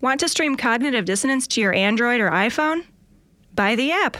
Want 0.00 0.20
to 0.20 0.28
stream 0.28 0.56
Cognitive 0.56 1.06
Dissonance 1.06 1.46
to 1.48 1.60
your 1.62 1.72
Android 1.72 2.20
or 2.20 2.30
iPhone? 2.30 2.84
Buy 3.54 3.74
the 3.76 3.92
app. 3.92 4.18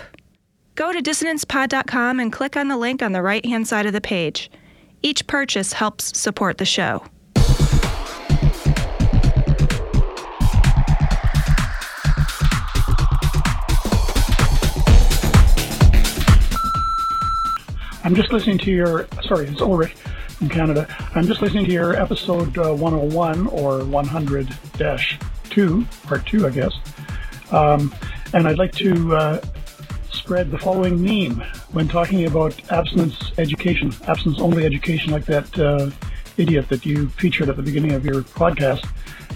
Go 0.75 0.91
to 0.91 1.03
dissonancepod.com 1.03 2.19
and 2.19 2.33
click 2.33 2.57
on 2.57 2.69
the 2.69 2.79
link 2.79 3.03
on 3.03 3.13
the 3.13 3.21
right 3.21 3.45
hand 3.45 3.69
side 3.69 3.85
of 3.85 3.93
the 3.93 4.01
page. 4.01 4.51
Each 5.03 5.27
purchase 5.27 5.75
helps 5.75 6.19
support 6.19 6.57
the 6.57 6.65
show. 6.65 7.05
I'm 18.03 18.15
just 18.15 18.33
listening 18.33 18.59
to 18.59 18.71
your, 18.71 19.09
sorry, 19.25 19.49
it's 19.49 19.61
Ulrich 19.61 19.95
from 20.39 20.49
Canada. 20.49 20.87
I'm 21.15 21.27
just 21.27 21.43
listening 21.43 21.67
to 21.67 21.73
your 21.73 21.97
episode 21.97 22.57
uh, 22.57 22.73
101 22.73 23.49
or 23.49 23.85
100 23.85 24.49
2, 25.57 25.87
part 26.03 26.27
2, 26.27 26.47
I 26.47 26.51
guess. 26.51 26.75
Um, 27.51 27.95
and 28.35 28.47
I'd 28.47 28.59
like 28.59 28.73
to 28.73 29.17
uh, 29.17 29.41
spread 30.11 30.51
the 30.51 30.59
following 30.59 31.03
meme 31.03 31.41
when 31.73 31.89
talking 31.89 32.27
about 32.27 32.55
abstinence 32.71 33.33
education, 33.39 33.91
abstinence 34.07 34.39
only 34.39 34.67
education, 34.67 35.13
like 35.13 35.25
that 35.25 35.59
uh, 35.59 35.91
idiot 36.37 36.69
that 36.69 36.85
you 36.85 37.09
featured 37.09 37.49
at 37.49 37.57
the 37.57 37.63
beginning 37.63 37.93
of 37.93 38.05
your 38.05 38.21
podcast. 38.21 38.87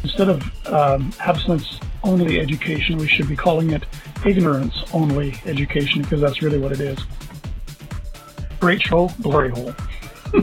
Instead 0.02 0.28
of 0.28 0.66
um, 0.66 1.10
abstinence 1.20 1.80
only 2.04 2.38
education, 2.38 2.98
we 2.98 3.08
should 3.08 3.26
be 3.26 3.36
calling 3.36 3.70
it 3.70 3.84
ignorance 4.26 4.74
only 4.92 5.40
education 5.46 6.02
because 6.02 6.20
that's 6.20 6.42
really 6.42 6.58
what 6.58 6.70
it 6.70 6.80
is. 6.80 6.98
Great 8.60 8.82
show, 8.82 9.10
glory 9.22 9.48
hole. 9.48 9.72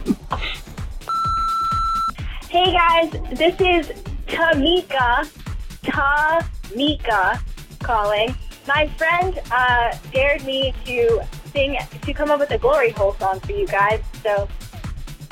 hey 2.50 2.74
guys, 2.74 3.12
this 3.38 3.56
is 3.62 3.92
Tamika, 4.26 5.30
Tamika 5.84 7.42
calling. 7.80 8.36
My 8.68 8.88
friend 8.98 9.40
uh, 9.52 9.96
dared 10.12 10.44
me 10.46 10.74
to 10.86 11.22
sing, 11.54 11.78
to 12.02 12.14
come 12.14 12.30
up 12.30 12.40
with 12.40 12.52
a 12.52 12.58
glory 12.58 12.92
hole 12.92 13.14
song 13.16 13.40
for 13.40 13.52
you 13.54 13.68
guys. 13.68 14.02
So 14.24 14.48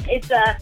it's 0.08 0.32
uh, 0.32 0.58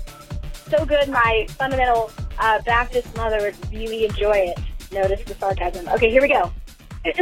so 0.70 0.86
good. 0.86 1.10
My 1.10 1.46
fundamental 1.50 2.12
uh, 2.40 2.62
Baptist 2.62 3.16
mother 3.16 3.40
would 3.42 3.56
really 3.72 4.06
enjoy 4.06 4.54
it. 4.54 4.60
Notice 4.92 5.24
the 5.24 5.36
sarcasm. 5.36 5.88
Okay, 5.90 6.10
here 6.10 6.22
we 6.22 6.30
go. 6.30 6.52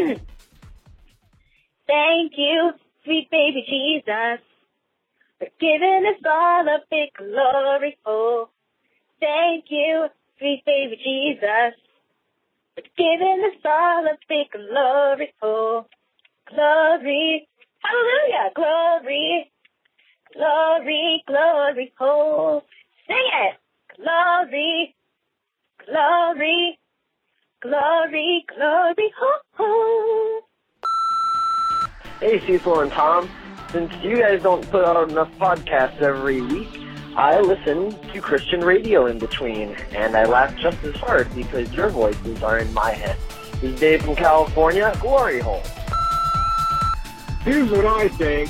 Thank 1.88 2.34
you, 2.38 2.72
sweet 3.04 3.30
baby 3.32 3.66
Jesus 3.68 4.40
for 5.42 5.48
giving 5.60 6.06
us 6.06 6.22
all 6.24 6.68
a 6.68 6.80
big 6.92 7.10
glory 7.18 7.98
hole. 8.06 8.50
Thank 9.20 9.66
you, 9.70 10.08
sweet 10.38 10.62
baby 10.66 10.98
Jesus, 11.04 11.74
for 12.82 12.90
giving 12.98 13.44
us 13.46 13.62
all 13.66 14.06
a 14.06 14.18
big 14.28 14.48
glory 14.52 15.34
hole. 15.42 15.88
Glory, 16.50 17.48
hallelujah, 17.80 18.52
glory, 18.56 19.52
glory, 20.34 21.24
glory 21.28 21.94
hole. 21.98 22.64
Sing 23.08 23.18
it, 23.18 23.58
glory, 23.98 24.96
glory, 25.86 26.80
glory, 27.62 28.46
glory 28.56 29.14
hole. 29.58 30.42
Hey, 32.20 32.40
Cecil 32.46 32.82
and 32.82 32.92
Tom 32.92 33.30
since 33.72 33.92
you 34.04 34.20
guys 34.20 34.44
don't 34.44 34.70
put 34.70 34.84
out 34.84 35.10
enough 35.10 35.32
podcasts 35.40 36.02
every 36.02 36.42
week, 36.42 36.68
I 37.16 37.42
listen 37.42 37.92
to 38.14 38.22
Christian 38.22 38.62
radio 38.62 39.08
in 39.08 39.20
between, 39.20 39.76
and 39.94 40.16
I 40.16 40.24
laugh 40.24 40.56
just 40.56 40.82
as 40.84 40.96
hard 40.96 41.34
because 41.36 41.72
your 41.74 41.90
voices 41.90 42.42
are 42.42 42.60
in 42.60 42.74
my 42.74 42.92
head. 42.92 43.18
This 43.60 43.74
is 43.74 43.80
Dave 43.80 44.04
from 44.04 44.16
California, 44.16 44.96
Glory 45.02 45.40
Hole. 45.40 45.62
Here's 47.44 47.70
what 47.70 47.86
I 47.86 48.08
think. 48.08 48.50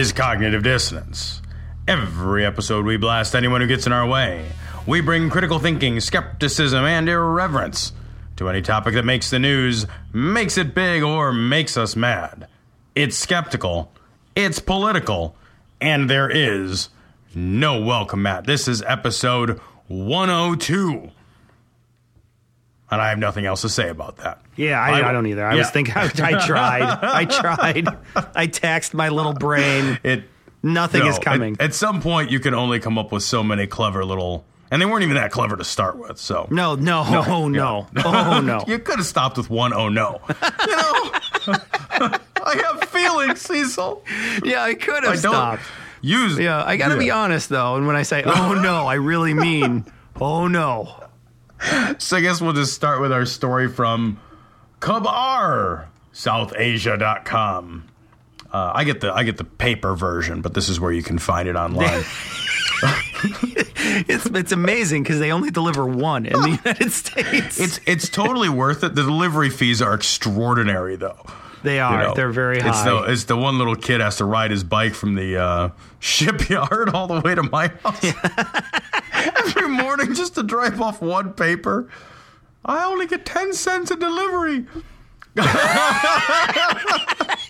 Is 0.00 0.12
Cognitive 0.14 0.62
Dissonance. 0.62 1.42
Every 1.86 2.46
episode, 2.46 2.86
we 2.86 2.96
blast 2.96 3.34
anyone 3.34 3.60
who 3.60 3.66
gets 3.66 3.86
in 3.86 3.92
our 3.92 4.06
way. 4.06 4.46
We 4.86 5.02
bring 5.02 5.28
critical 5.28 5.58
thinking, 5.58 6.00
skepticism, 6.00 6.86
and 6.86 7.06
irreverence 7.06 7.92
to 8.36 8.48
any 8.48 8.62
topic 8.62 8.94
that 8.94 9.04
makes 9.04 9.28
the 9.28 9.38
news, 9.38 9.86
makes 10.10 10.56
it 10.56 10.74
big, 10.74 11.02
or 11.02 11.34
makes 11.34 11.76
us 11.76 11.96
mad. 11.96 12.48
It's 12.94 13.18
skeptical, 13.18 13.92
it's 14.34 14.58
political, 14.58 15.36
and 15.82 16.08
there 16.08 16.30
is 16.30 16.88
no 17.34 17.78
welcome 17.78 18.22
mat. 18.22 18.46
This 18.46 18.68
is 18.68 18.80
episode 18.84 19.58
102 19.88 21.10
and 22.90 23.00
I 23.00 23.10
have 23.10 23.18
nothing 23.18 23.46
else 23.46 23.62
to 23.62 23.68
say 23.68 23.88
about 23.88 24.18
that. 24.18 24.40
Yeah, 24.56 24.80
I, 24.80 25.00
I, 25.00 25.08
I 25.08 25.12
don't 25.12 25.26
either. 25.26 25.46
I 25.46 25.52
yeah. 25.52 25.58
was 25.58 25.70
thinking, 25.70 25.94
I, 25.96 26.04
I 26.04 26.46
tried, 26.46 26.82
I 26.82 27.24
tried, 27.24 27.88
I 28.34 28.46
taxed 28.46 28.94
my 28.94 29.08
little 29.08 29.32
brain. 29.32 29.98
It 30.02 30.24
nothing 30.62 31.00
no, 31.00 31.08
is 31.08 31.18
coming. 31.18 31.54
At, 31.54 31.66
at, 31.66 31.74
some 31.74 32.02
point, 32.02 32.30
you 32.30 32.40
can 32.40 32.54
only 32.54 32.80
come 32.80 32.98
up 32.98 33.12
with 33.12 33.22
so 33.22 33.42
many 33.42 33.66
clever 33.66 34.04
little, 34.04 34.44
and 34.70 34.82
they 34.82 34.86
weren't 34.86 35.04
even 35.04 35.14
that 35.14 35.30
clever 35.30 35.56
to 35.56 35.64
start 35.64 35.98
with. 35.98 36.18
So 36.18 36.48
no, 36.50 36.74
no, 36.74 37.08
no, 37.08 37.24
oh 37.26 37.48
no, 37.48 37.86
yeah. 37.94 38.02
oh 38.04 38.40
no. 38.40 38.64
you 38.66 38.78
could 38.78 38.96
have 38.96 39.06
stopped 39.06 39.36
with 39.36 39.50
one. 39.50 39.72
Oh 39.72 39.88
no, 39.88 40.20
you 40.28 40.76
know. 40.76 41.10
I 42.42 42.56
have 42.56 42.88
feelings, 42.88 43.40
Cecil. 43.42 44.02
Yeah, 44.42 44.62
I 44.62 44.74
could 44.74 45.04
have 45.04 45.18
stopped. 45.18 45.62
Use. 46.02 46.38
Yeah, 46.38 46.64
I 46.64 46.78
got 46.78 46.88
to 46.88 46.94
yeah. 46.94 47.00
be 47.00 47.10
honest 47.10 47.50
though, 47.50 47.76
and 47.76 47.86
when 47.86 47.94
I 47.94 48.02
say 48.02 48.22
oh 48.24 48.54
no, 48.54 48.86
I 48.86 48.94
really 48.94 49.34
mean 49.34 49.84
oh 50.20 50.48
no 50.48 51.09
so 51.98 52.16
I 52.16 52.20
guess 52.20 52.40
we'll 52.40 52.52
just 52.52 52.74
start 52.74 53.00
with 53.00 53.12
our 53.12 53.26
story 53.26 53.68
from 53.68 54.18
Khabar, 54.80 55.86
SouthAsia.com. 56.12 57.86
Uh, 58.52 58.72
I 58.74 58.84
get 58.84 59.00
the 59.00 59.12
I 59.12 59.22
get 59.22 59.36
the 59.36 59.44
paper 59.44 59.94
version, 59.94 60.40
but 60.42 60.54
this 60.54 60.68
is 60.68 60.80
where 60.80 60.90
you 60.90 61.04
can 61.04 61.18
find 61.18 61.48
it 61.48 61.54
online. 61.54 62.02
it's 63.22 64.26
it's 64.26 64.52
amazing 64.52 65.02
because 65.02 65.18
they 65.18 65.30
only 65.30 65.50
deliver 65.50 65.86
one 65.86 66.26
in 66.26 66.40
the 66.40 66.58
United 66.64 66.90
States. 66.90 67.60
It's 67.60 67.80
it's 67.86 68.08
totally 68.08 68.48
worth 68.48 68.82
it. 68.82 68.94
The 68.94 69.02
delivery 69.02 69.50
fees 69.50 69.82
are 69.82 69.94
extraordinary, 69.94 70.96
though. 70.96 71.24
They 71.62 71.80
are. 71.80 72.00
You 72.00 72.08
know, 72.08 72.14
They're 72.14 72.32
very 72.32 72.60
high. 72.60 72.68
It's 72.70 72.82
the, 72.82 73.02
it's 73.12 73.24
the 73.24 73.36
one 73.36 73.58
little 73.58 73.76
kid 73.76 74.00
has 74.00 74.16
to 74.16 74.24
ride 74.24 74.50
his 74.50 74.64
bike 74.64 74.94
from 74.94 75.14
the 75.14 75.36
uh, 75.36 75.68
shipyard 76.00 76.90
all 76.90 77.06
the 77.06 77.20
way 77.20 77.34
to 77.34 77.42
my 77.42 77.68
house 77.68 78.04
every 79.12 79.68
morning 79.68 80.14
just 80.14 80.34
to 80.36 80.42
drive 80.42 80.80
off 80.80 81.02
one 81.02 81.32
paper. 81.34 81.88
I 82.64 82.84
only 82.84 83.06
get 83.06 83.24
10 83.24 83.52
cents 83.54 83.90
a 83.90 83.96
delivery. 83.96 84.66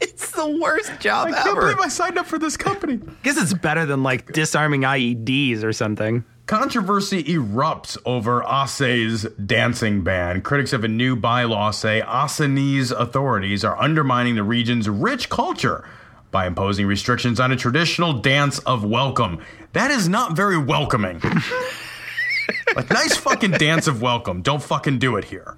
it's 0.00 0.30
the 0.32 0.58
worst 0.60 1.00
job 1.00 1.28
ever. 1.28 1.36
I 1.36 1.42
can't 1.42 1.58
believe 1.58 1.78
I 1.80 1.88
signed 1.88 2.18
up 2.18 2.26
for 2.26 2.38
this 2.38 2.56
company. 2.56 3.00
I 3.06 3.12
guess 3.22 3.40
it's 3.40 3.54
better 3.54 3.86
than 3.86 4.02
like 4.02 4.32
disarming 4.32 4.82
IEDs 4.82 5.64
or 5.64 5.72
something. 5.72 6.24
Controversy 6.50 7.22
erupts 7.22 7.96
over 8.04 8.42
Aceh's 8.42 9.22
dancing 9.34 10.02
ban. 10.02 10.42
Critics 10.42 10.72
of 10.72 10.82
a 10.82 10.88
new 10.88 11.14
bylaw 11.14 11.72
say 11.72 12.02
Acehnese 12.04 12.90
authorities 12.90 13.62
are 13.62 13.80
undermining 13.80 14.34
the 14.34 14.42
region's 14.42 14.88
rich 14.88 15.28
culture 15.28 15.88
by 16.32 16.48
imposing 16.48 16.88
restrictions 16.88 17.38
on 17.38 17.52
a 17.52 17.56
traditional 17.56 18.14
dance 18.14 18.58
of 18.58 18.82
welcome. 18.84 19.40
That 19.74 19.92
is 19.92 20.08
not 20.08 20.34
very 20.34 20.58
welcoming. 20.58 21.20
like 22.74 22.90
nice 22.90 23.16
fucking 23.16 23.52
dance 23.52 23.86
of 23.86 24.02
welcome. 24.02 24.42
Don't 24.42 24.60
fucking 24.60 24.98
do 24.98 25.14
it 25.14 25.26
here. 25.26 25.56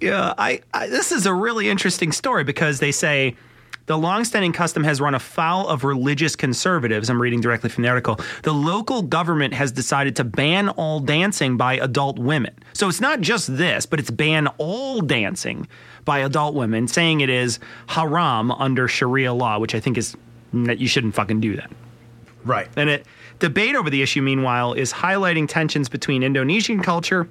Yeah, 0.00 0.32
I, 0.38 0.60
I 0.72 0.86
this 0.86 1.10
is 1.10 1.26
a 1.26 1.34
really 1.34 1.68
interesting 1.68 2.12
story 2.12 2.44
because 2.44 2.78
they 2.78 2.92
say 2.92 3.34
The 3.86 3.98
longstanding 3.98 4.52
custom 4.52 4.84
has 4.84 5.00
run 5.00 5.14
afoul 5.14 5.68
of 5.68 5.84
religious 5.84 6.36
conservatives. 6.36 7.10
I'm 7.10 7.20
reading 7.20 7.42
directly 7.42 7.68
from 7.68 7.82
the 7.82 7.90
article. 7.90 8.18
The 8.42 8.52
local 8.52 9.02
government 9.02 9.52
has 9.52 9.72
decided 9.72 10.16
to 10.16 10.24
ban 10.24 10.70
all 10.70 11.00
dancing 11.00 11.56
by 11.56 11.74
adult 11.74 12.18
women. 12.18 12.54
So 12.72 12.88
it's 12.88 13.00
not 13.00 13.20
just 13.20 13.56
this, 13.56 13.84
but 13.84 14.00
it's 14.00 14.10
ban 14.10 14.46
all 14.58 15.02
dancing 15.02 15.68
by 16.04 16.20
adult 16.20 16.54
women, 16.54 16.88
saying 16.88 17.20
it 17.20 17.30
is 17.30 17.58
haram 17.86 18.50
under 18.50 18.88
Sharia 18.88 19.34
law, 19.34 19.58
which 19.58 19.74
I 19.74 19.80
think 19.80 19.98
is 19.98 20.16
that 20.52 20.78
you 20.78 20.88
shouldn't 20.88 21.14
fucking 21.14 21.40
do 21.40 21.56
that. 21.56 21.70
Right. 22.44 22.68
And 22.76 22.88
it 22.88 23.06
debate 23.38 23.74
over 23.74 23.90
the 23.90 24.00
issue, 24.00 24.22
meanwhile, 24.22 24.72
is 24.72 24.92
highlighting 24.92 25.48
tensions 25.48 25.88
between 25.88 26.22
Indonesian 26.22 26.82
culture 26.82 27.28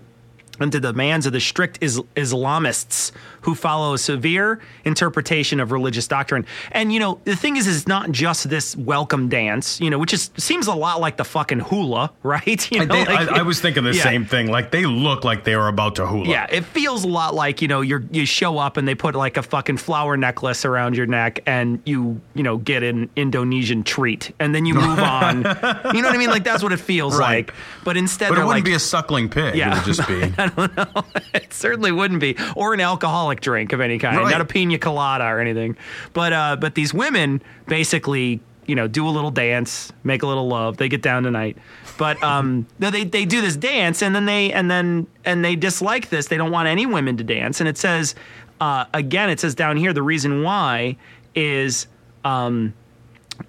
and 0.60 0.72
the 0.72 0.80
demands 0.80 1.26
of 1.26 1.34
the 1.34 1.40
strict 1.40 1.78
is- 1.82 2.00
Islamists 2.16 3.12
who 3.42 3.56
follow 3.56 3.94
a 3.94 3.98
severe 3.98 4.60
interpretation 4.86 5.60
of 5.60 5.72
religious 5.72 6.08
doctrine. 6.08 6.46
And 6.72 6.94
you 6.94 7.00
know, 7.00 7.20
the 7.26 7.36
thing 7.36 7.58
is, 7.58 7.68
is 7.68 7.78
it's 7.78 7.88
not 7.88 8.12
just 8.12 8.50
this 8.50 8.76
welcome 8.76 9.30
dance, 9.30 9.82
you 9.82 9.90
know, 9.90 10.00
which 10.00 10.14
is 10.14 10.30
seems 10.38 10.68
a 10.68 10.74
lot 10.74 11.02
like 11.02 11.18
the 11.18 11.24
fucking 11.26 11.60
hula, 11.60 12.12
right? 12.24 12.72
You 12.72 12.86
know, 12.86 12.94
They- 12.96 13.06
like- 13.06 13.30
I, 13.32 13.40
I 13.40 13.42
was 13.42 13.60
thinking 13.60 13.84
the 13.84 13.94
Yeah. 13.94 14.04
same 14.04 14.26
thing. 14.26 14.50
Like 14.52 14.72
they 14.72 14.86
look 14.86 15.24
like 15.24 15.44
they 15.44 15.54
are 15.54 15.68
about 15.68 15.96
to 15.96 16.08
hula. 16.08 16.28
Yeah, 16.30 16.48
it 16.50 16.64
feels 16.66 17.04
a 17.04 17.08
lot 17.08 17.34
like 17.36 17.62
you 17.62 17.68
know 17.68 17.82
you 17.82 18.08
you 18.12 18.26
show 18.26 18.58
up 18.58 18.78
and 18.78 18.88
they 18.88 18.96
put 18.96 19.16
like 19.16 19.38
a 19.38 19.44
fucking 19.44 19.78
flower 19.78 20.16
necklace 20.18 20.66
around 20.66 20.96
your 20.96 21.06
neck 21.08 21.40
and 21.46 21.82
you 21.86 22.22
you 22.34 22.44
know 22.44 22.58
get 22.58 22.84
an 22.84 23.10
Indonesian 23.16 23.84
treat 23.84 24.32
and 24.40 24.54
then 24.56 24.66
you 24.66 24.74
move 24.76 25.00
on. 25.00 25.38
you 25.38 25.44
know 25.44 26.08
what 26.08 26.16
I 26.16 26.18
mean? 26.18 26.30
Like 26.30 26.44
that's 26.44 26.64
what 26.64 26.72
it 26.72 26.80
feels 26.80 27.18
Right. 27.18 27.48
like. 27.48 27.54
But 27.84 27.98
instead, 27.98 28.30
But 28.30 28.36
it 28.38 28.42
wouldn't 28.46 28.50
like, 28.58 28.64
be 28.66 28.74
a 28.74 28.80
suckling 28.80 29.30
pig. 29.30 29.56
Yeah. 29.56 29.72
It 29.72 29.76
would 29.86 29.96
just 29.96 30.08
be. 30.08 30.34
it 31.34 31.54
certainly 31.54 31.92
wouldn't 31.92 32.20
be, 32.20 32.36
or 32.56 32.74
an 32.74 32.80
alcoholic 32.82 33.42
drink 33.42 33.74
of 33.74 33.82
any 33.82 33.98
kind, 34.00 34.18
Right. 34.18 34.32
not 34.32 34.42
a 34.42 34.46
pina 34.46 34.78
colada 34.78 35.26
or 35.26 35.40
anything. 35.40 35.78
But 36.14 36.34
uh, 36.34 36.56
but 36.58 36.76
these 36.76 36.94
women 36.94 37.42
basically, 37.68 38.40
you 38.66 38.76
know, 38.76 38.88
do 38.88 39.08
a 39.08 39.10
little 39.12 39.32
dance, 39.32 39.92
make 40.04 40.24
a 40.24 40.28
little 40.28 40.48
love. 40.48 40.78
They 40.78 40.90
get 40.90 41.02
down 41.02 41.24
tonight, 41.24 41.58
but 41.98 42.22
um, 42.24 42.68
they 42.80 43.04
they 43.04 43.26
do 43.26 43.42
this 43.42 43.56
dance, 43.56 44.02
and 44.02 44.16
then 44.16 44.26
they 44.26 44.52
and 44.52 44.70
then 44.70 45.08
and 45.26 45.44
they 45.44 45.56
dislike 45.56 46.10
this. 46.10 46.28
They 46.28 46.38
don't 46.38 46.52
want 46.52 46.68
any 46.68 46.86
women 46.86 47.18
to 47.18 47.24
dance, 47.24 47.60
and 47.60 47.68
it 47.70 47.78
says 47.78 48.16
uh, 48.62 48.86
again, 48.94 49.30
it 49.30 49.40
says 49.40 49.56
down 49.56 49.78
here 49.78 49.94
the 49.94 50.04
reason 50.04 50.44
why 50.44 50.98
is. 51.36 51.88
Um, 52.24 52.74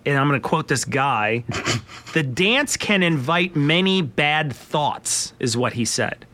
and 0.07 0.19
I'm 0.19 0.27
going 0.29 0.41
to 0.41 0.49
quote 0.49 0.67
this 0.67 0.85
guy 0.87 1.45
the 2.15 2.23
dance 2.23 2.77
can 2.77 3.03
invite 3.03 3.55
many 3.55 4.01
bad 4.01 4.53
thoughts, 4.53 5.35
is 5.39 5.57
what 5.59 5.75
he 5.75 5.85
said. 5.85 6.27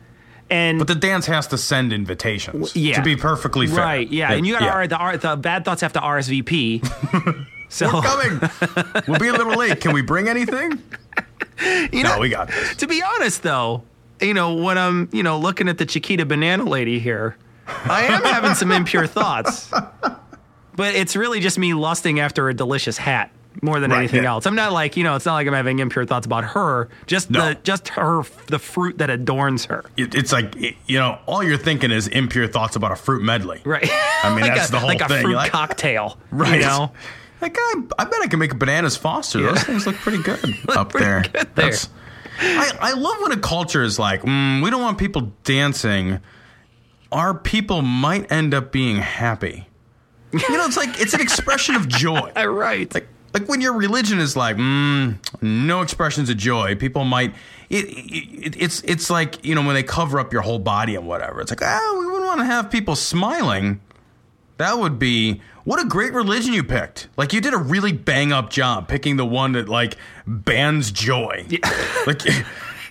And 0.51 0.77
But 0.79 0.87
the 0.87 0.95
dance 0.95 1.25
has 1.27 1.47
to 1.47 1.57
send 1.57 1.93
invitations. 1.93 2.75
yeah. 2.75 2.97
To 2.97 3.01
be 3.01 3.15
perfectly 3.15 3.67
fair. 3.67 3.77
Right, 3.77 4.11
yeah. 4.11 4.33
And 4.33 4.45
you 4.45 4.53
got 4.53 4.61
yeah. 4.63 4.81
to 4.81 4.87
the, 4.89 4.97
R, 4.97 5.17
the 5.17 5.35
bad 5.37 5.63
thoughts 5.65 5.81
have 5.81 5.93
to 5.93 5.99
RSVP. 6.01 6.85
so, 7.69 7.85
We're 7.91 8.01
coming. 8.01 9.03
we'll 9.07 9.19
be 9.19 9.29
a 9.29 9.33
little 9.33 9.55
late. 9.57 9.79
Can 9.81 9.93
we 9.93 10.01
bring 10.01 10.27
anything? 10.27 10.71
you 11.93 12.03
know, 12.03 12.15
No, 12.15 12.19
we 12.19 12.29
got 12.29 12.49
this. 12.49 12.75
to 12.75 12.87
be 12.87 13.01
honest, 13.01 13.43
though, 13.43 13.83
you 14.19 14.33
know, 14.33 14.53
when 14.55 14.77
I'm, 14.77 15.07
you 15.13 15.23
know, 15.23 15.39
looking 15.39 15.69
at 15.69 15.77
the 15.77 15.85
Chiquita 15.85 16.25
banana 16.25 16.65
lady 16.65 16.99
here, 16.99 17.37
I 17.67 18.03
am 18.03 18.21
having 18.23 18.53
some 18.53 18.71
impure 18.71 19.07
thoughts. 19.07 19.71
But 20.73 20.95
it's 20.95 21.17
really 21.17 21.41
just 21.41 21.59
me 21.59 21.73
lusting 21.73 22.21
after 22.21 22.47
a 22.47 22.53
delicious 22.53 22.97
hat 22.97 23.29
more 23.61 23.79
than 23.79 23.91
Right, 23.91 23.99
anything 23.99 24.23
yeah. 24.23 24.31
else. 24.31 24.45
I'm 24.47 24.55
not 24.55 24.71
like, 24.73 24.97
you 24.97 25.03
know, 25.03 25.15
it's 25.15 25.25
not 25.25 25.33
like 25.35 25.47
I'm 25.47 25.53
having 25.53 25.79
impure 25.79 26.05
thoughts 26.05 26.25
about 26.25 26.43
her, 26.43 26.89
just 27.05 27.29
No. 27.29 27.49
the 27.49 27.55
just 27.63 27.89
her 27.89 28.23
the 28.47 28.57
fruit 28.59 28.97
that 28.97 29.09
adorns 29.09 29.65
her. 29.65 29.85
It, 29.97 30.15
it's 30.15 30.31
like, 30.31 30.55
you 30.87 30.97
know, 30.99 31.19
all 31.27 31.43
you're 31.43 31.57
thinking 31.57 31.91
is 31.91 32.07
impure 32.07 32.47
thoughts 32.47 32.75
about 32.75 32.91
a 32.91 32.95
fruit 32.95 33.21
medley. 33.23 33.61
Right. 33.63 33.87
I 34.23 34.31
mean, 34.33 34.41
like 34.45 34.55
that's 34.55 34.69
a, 34.69 34.71
the 34.73 34.79
whole 34.79 34.89
thing. 34.89 34.99
like 34.99 35.09
a 35.11 35.21
fruit 35.21 35.35
like- 35.35 35.51
cocktail. 35.51 36.17
Right. 36.31 36.55
You 36.59 36.65
know? 36.65 36.91
Like, 37.41 37.55
I, 37.59 37.73
I 37.97 38.05
bet 38.05 38.21
I 38.21 38.27
can 38.27 38.37
make 38.39 38.57
bananas 38.59 38.97
Foster. 38.97 39.41
Those 39.41 39.63
things 39.63 39.87
look 39.87 39.95
pretty 39.95 40.21
good 40.21 40.39
up 40.69 40.91
pretty 40.91 41.05
there. 41.05 41.21
good 41.33 41.55
there. 41.55 41.71
I, 42.39 42.71
I 42.79 42.93
love 42.93 43.17
when 43.21 43.31
a 43.31 43.39
culture 43.39 43.81
is 43.83 43.97
like, 43.99 44.21
mm, 44.21 44.63
we 44.63 44.69
don't 44.69 44.81
want 44.81 44.97
people 44.99 45.31
dancing. 45.43 46.19
Our 47.11 47.33
people 47.33 47.81
might 47.81 48.31
end 48.31 48.53
up 48.53 48.71
being 48.71 48.97
happy. 48.97 49.67
You 50.31 50.39
know, 50.57 50.65
it's 50.65 50.77
like 50.77 51.01
it's 51.01 51.13
an 51.13 51.19
expression 51.21 51.75
of 51.75 51.87
joy. 51.87 52.31
right. 52.35 52.91
Like, 52.93 53.07
like 53.33 53.47
when 53.47 53.61
your 53.61 53.73
religion 53.73 54.19
is 54.19 54.35
like, 54.35 54.57
mm, 54.57 55.17
no 55.41 55.81
expressions 55.81 56.29
of 56.29 56.37
joy, 56.37 56.75
people 56.75 57.05
might. 57.05 57.33
It, 57.69 57.85
it, 57.85 58.55
it's 58.61 58.81
it's 58.81 59.09
like 59.09 59.43
you 59.45 59.55
know 59.55 59.65
when 59.65 59.75
they 59.75 59.83
cover 59.83 60.19
up 60.19 60.33
your 60.33 60.41
whole 60.41 60.59
body 60.59 60.95
and 60.95 61.07
whatever. 61.07 61.41
It's 61.41 61.51
like, 61.51 61.61
ah, 61.61 61.95
we 61.99 62.05
wouldn't 62.05 62.25
want 62.25 62.39
to 62.39 62.45
have 62.45 62.69
people 62.69 62.95
smiling. 62.95 63.79
That 64.57 64.77
would 64.77 64.99
be 64.99 65.41
what 65.63 65.79
a 65.81 65.85
great 65.85 66.13
religion 66.13 66.53
you 66.53 66.63
picked. 66.63 67.07
Like 67.17 67.33
you 67.33 67.41
did 67.41 67.53
a 67.53 67.57
really 67.57 67.93
bang 67.93 68.31
up 68.31 68.49
job 68.49 68.87
picking 68.87 69.17
the 69.17 69.25
one 69.25 69.53
that 69.53 69.69
like 69.69 69.97
bans 70.27 70.91
joy. 70.91 71.45
yeah. 71.49 71.59
Like 72.07 72.21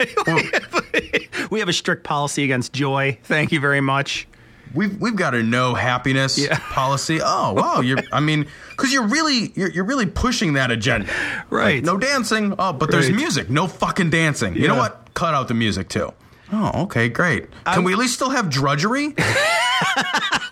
we 1.51 1.59
have 1.59 1.69
a 1.69 1.73
strict 1.73 2.05
policy 2.05 2.45
against 2.45 2.73
joy. 2.73 3.19
Thank 3.25 3.53
you 3.53 3.61
very 3.61 3.81
much. 3.81 4.27
We've 4.75 5.01
we've 5.01 5.17
got 5.17 5.35
a 5.35 5.43
no 5.43 5.75
happiness 5.75 6.39
Yeah. 6.39 6.59
policy. 6.71 7.21
Oh 7.23 7.53
wow, 7.55 7.81
you're 7.81 7.99
I 8.13 8.21
mean 8.21 8.47
because 8.71 8.93
you're 8.93 9.07
really 9.07 9.53
you're, 9.55 9.71
you're 9.71 9.85
really 9.85 10.07
pushing 10.07 10.55
that 10.55 10.71
agenda. 10.71 11.09
Right. 11.51 11.77
Like, 11.77 11.85
no 11.85 11.97
dancing. 11.99 12.55
Oh, 12.59 12.73
but 12.73 12.91
there's 12.91 13.11
music. 13.11 13.51
No 13.51 13.67
fucking 13.67 14.11
dancing. 14.11 14.55
You 14.57 14.69
know 14.69 14.77
what? 14.77 15.09
Cut 15.15 15.35
out 15.35 15.49
the 15.49 15.55
music 15.55 15.89
too. 15.89 16.13
Oh, 16.53 16.83
okay, 16.85 17.09
great. 17.09 17.47
Can 17.65 17.85
we 17.85 17.93
at 17.93 17.99
least 17.99 18.15
still 18.15 18.31
have 18.31 18.49
drudgery? 18.51 19.15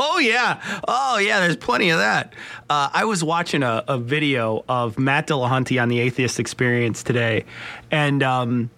Oh 0.01 0.19
yeah, 0.19 0.61
oh 0.87 1.19
yeah. 1.19 1.41
There's 1.41 1.57
plenty 1.57 1.91
of 1.91 1.99
that. 1.99 2.33
Uh, 2.71 2.89
I 2.93 3.05
was 3.05 3.23
watching 3.23 3.63
a, 3.63 3.85
a 3.89 3.99
video 3.99 4.65
of 4.69 4.99
Matt 4.99 5.27
Dillahunty 5.27 5.81
on 5.81 5.89
the 5.89 6.01
Atheist 6.01 6.39
Experience 6.41 7.03
today, 7.03 7.45
and 7.91 8.23
um, 8.23 8.71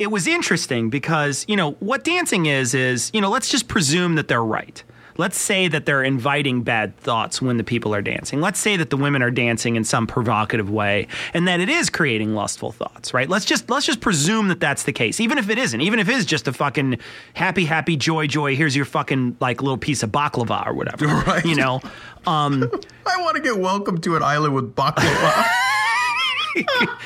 it 0.00 0.10
was 0.10 0.26
interesting 0.26 0.88
because 0.90 1.44
you 1.46 1.54
know 1.54 1.72
what 1.72 2.02
dancing 2.02 2.46
is 2.46 2.74
is 2.74 3.10
you 3.12 3.20
know 3.20 3.30
let's 3.30 3.50
just 3.50 3.68
presume 3.68 4.16
that 4.16 4.26
they're 4.26 4.42
right. 4.42 4.82
Let's 5.18 5.38
say 5.38 5.68
that 5.68 5.84
they're 5.84 6.02
inviting 6.02 6.62
bad 6.62 6.96
thoughts 6.96 7.42
when 7.42 7.58
the 7.58 7.64
people 7.64 7.94
are 7.94 8.00
dancing. 8.00 8.40
Let's 8.40 8.58
say 8.58 8.78
that 8.78 8.88
the 8.88 8.96
women 8.96 9.20
are 9.20 9.30
dancing 9.30 9.76
in 9.76 9.84
some 9.84 10.06
provocative 10.06 10.70
way, 10.70 11.08
and 11.34 11.46
that 11.46 11.60
it 11.60 11.68
is 11.68 11.90
creating 11.90 12.34
lustful 12.34 12.72
thoughts. 12.72 13.12
Right? 13.12 13.28
Let's 13.28 13.44
just 13.44 13.68
let's 13.68 13.84
just 13.84 14.00
presume 14.00 14.48
that 14.48 14.60
that's 14.60 14.84
the 14.84 14.92
case, 14.92 15.20
even 15.20 15.36
if 15.36 15.50
it 15.50 15.58
isn't. 15.58 15.82
Even 15.82 15.98
if 15.98 16.08
it 16.08 16.14
is 16.14 16.24
just 16.24 16.48
a 16.48 16.52
fucking 16.54 16.98
happy, 17.34 17.66
happy, 17.66 17.96
joy, 17.96 18.26
joy. 18.26 18.56
Here's 18.56 18.74
your 18.74 18.86
fucking 18.86 19.36
like 19.40 19.60
little 19.60 19.76
piece 19.76 20.02
of 20.02 20.10
baklava 20.10 20.66
or 20.66 20.72
whatever. 20.72 21.06
Right. 21.30 21.44
You 21.44 21.56
know. 21.56 21.82
Um, 22.26 22.70
I 23.06 23.20
want 23.20 23.36
to 23.36 23.42
get 23.42 23.58
welcome 23.58 24.00
to 24.00 24.16
an 24.16 24.22
island 24.22 24.54
with 24.54 24.74
baklava. 24.74 25.44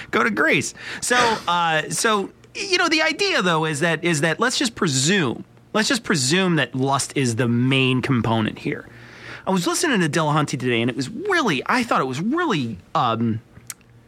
go 0.13 0.23
to 0.23 0.31
Greece. 0.31 0.73
So, 1.01 1.17
uh, 1.49 1.91
so 1.91 2.31
you 2.55 2.79
know, 2.79 2.89
the 2.89 3.03
idea 3.03 3.43
though 3.43 3.65
is 3.65 3.81
that 3.81 4.05
is 4.05 4.21
that 4.21 4.41
let's 4.41 4.59
just 4.59 4.75
presume, 4.75 5.45
let's 5.73 5.89
just 5.89 6.05
presume 6.05 6.57
that 6.57 6.75
lust 6.75 7.13
is 7.17 7.37
the 7.37 7.49
main 7.49 8.03
component 8.03 8.59
here. 8.59 8.89
I 9.47 9.51
was 9.51 9.67
listening 9.67 10.01
to 10.01 10.09
Dillahunty 10.09 10.59
today, 10.59 10.81
and 10.81 10.89
it 10.89 10.97
was 10.97 11.11
really, 11.11 11.63
I 11.67 11.83
thought 11.83 12.01
it 12.01 12.07
was 12.07 12.21
really, 12.21 12.79
um, 12.95 13.43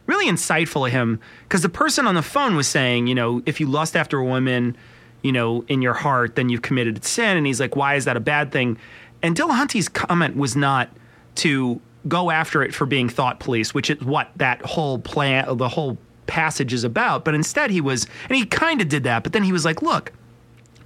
really 0.07 0.25
insightful 0.25 0.87
of 0.87 0.91
him 0.91 1.19
because 1.43 1.61
the 1.61 1.69
person 1.69 2.07
on 2.07 2.15
the 2.15 2.23
phone 2.23 2.55
was 2.55 2.67
saying, 2.67 3.05
you 3.05 3.13
know, 3.13 3.43
if 3.45 3.59
you 3.59 3.67
lust 3.67 3.95
after 3.95 4.17
a 4.17 4.25
woman, 4.25 4.75
you 5.21 5.31
know, 5.31 5.63
in 5.67 5.83
your 5.83 5.93
heart, 5.93 6.35
then 6.35 6.49
you've 6.49 6.63
committed 6.63 7.03
sin, 7.05 7.37
and 7.37 7.45
he's 7.45 7.59
like, 7.59 7.75
why 7.75 7.95
is 7.95 8.05
that 8.05 8.17
a 8.17 8.19
bad 8.19 8.51
thing? 8.51 8.79
And 9.21 9.35
Dillahunty's 9.35 9.89
comment 9.89 10.37
was 10.37 10.55
not 10.55 10.89
to 11.35 11.79
go 12.07 12.31
after 12.31 12.63
it 12.63 12.73
for 12.73 12.85
being 12.85 13.09
thought 13.09 13.39
police, 13.39 13.73
which 13.73 13.89
is 13.89 14.01
what 14.01 14.31
that 14.37 14.61
whole 14.63 14.97
plan, 14.97 15.57
the 15.57 15.69
whole 15.69 15.97
passage 16.27 16.73
is 16.73 16.83
about. 16.83 17.25
But 17.25 17.35
instead, 17.35 17.71
he 17.71 17.81
was, 17.81 18.05
and 18.29 18.35
he 18.37 18.45
kind 18.45 18.81
of 18.81 18.89
did 18.89 19.03
that, 19.03 19.23
but 19.23 19.33
then 19.33 19.43
he 19.43 19.51
was 19.51 19.65
like, 19.65 19.81
look, 19.81 20.11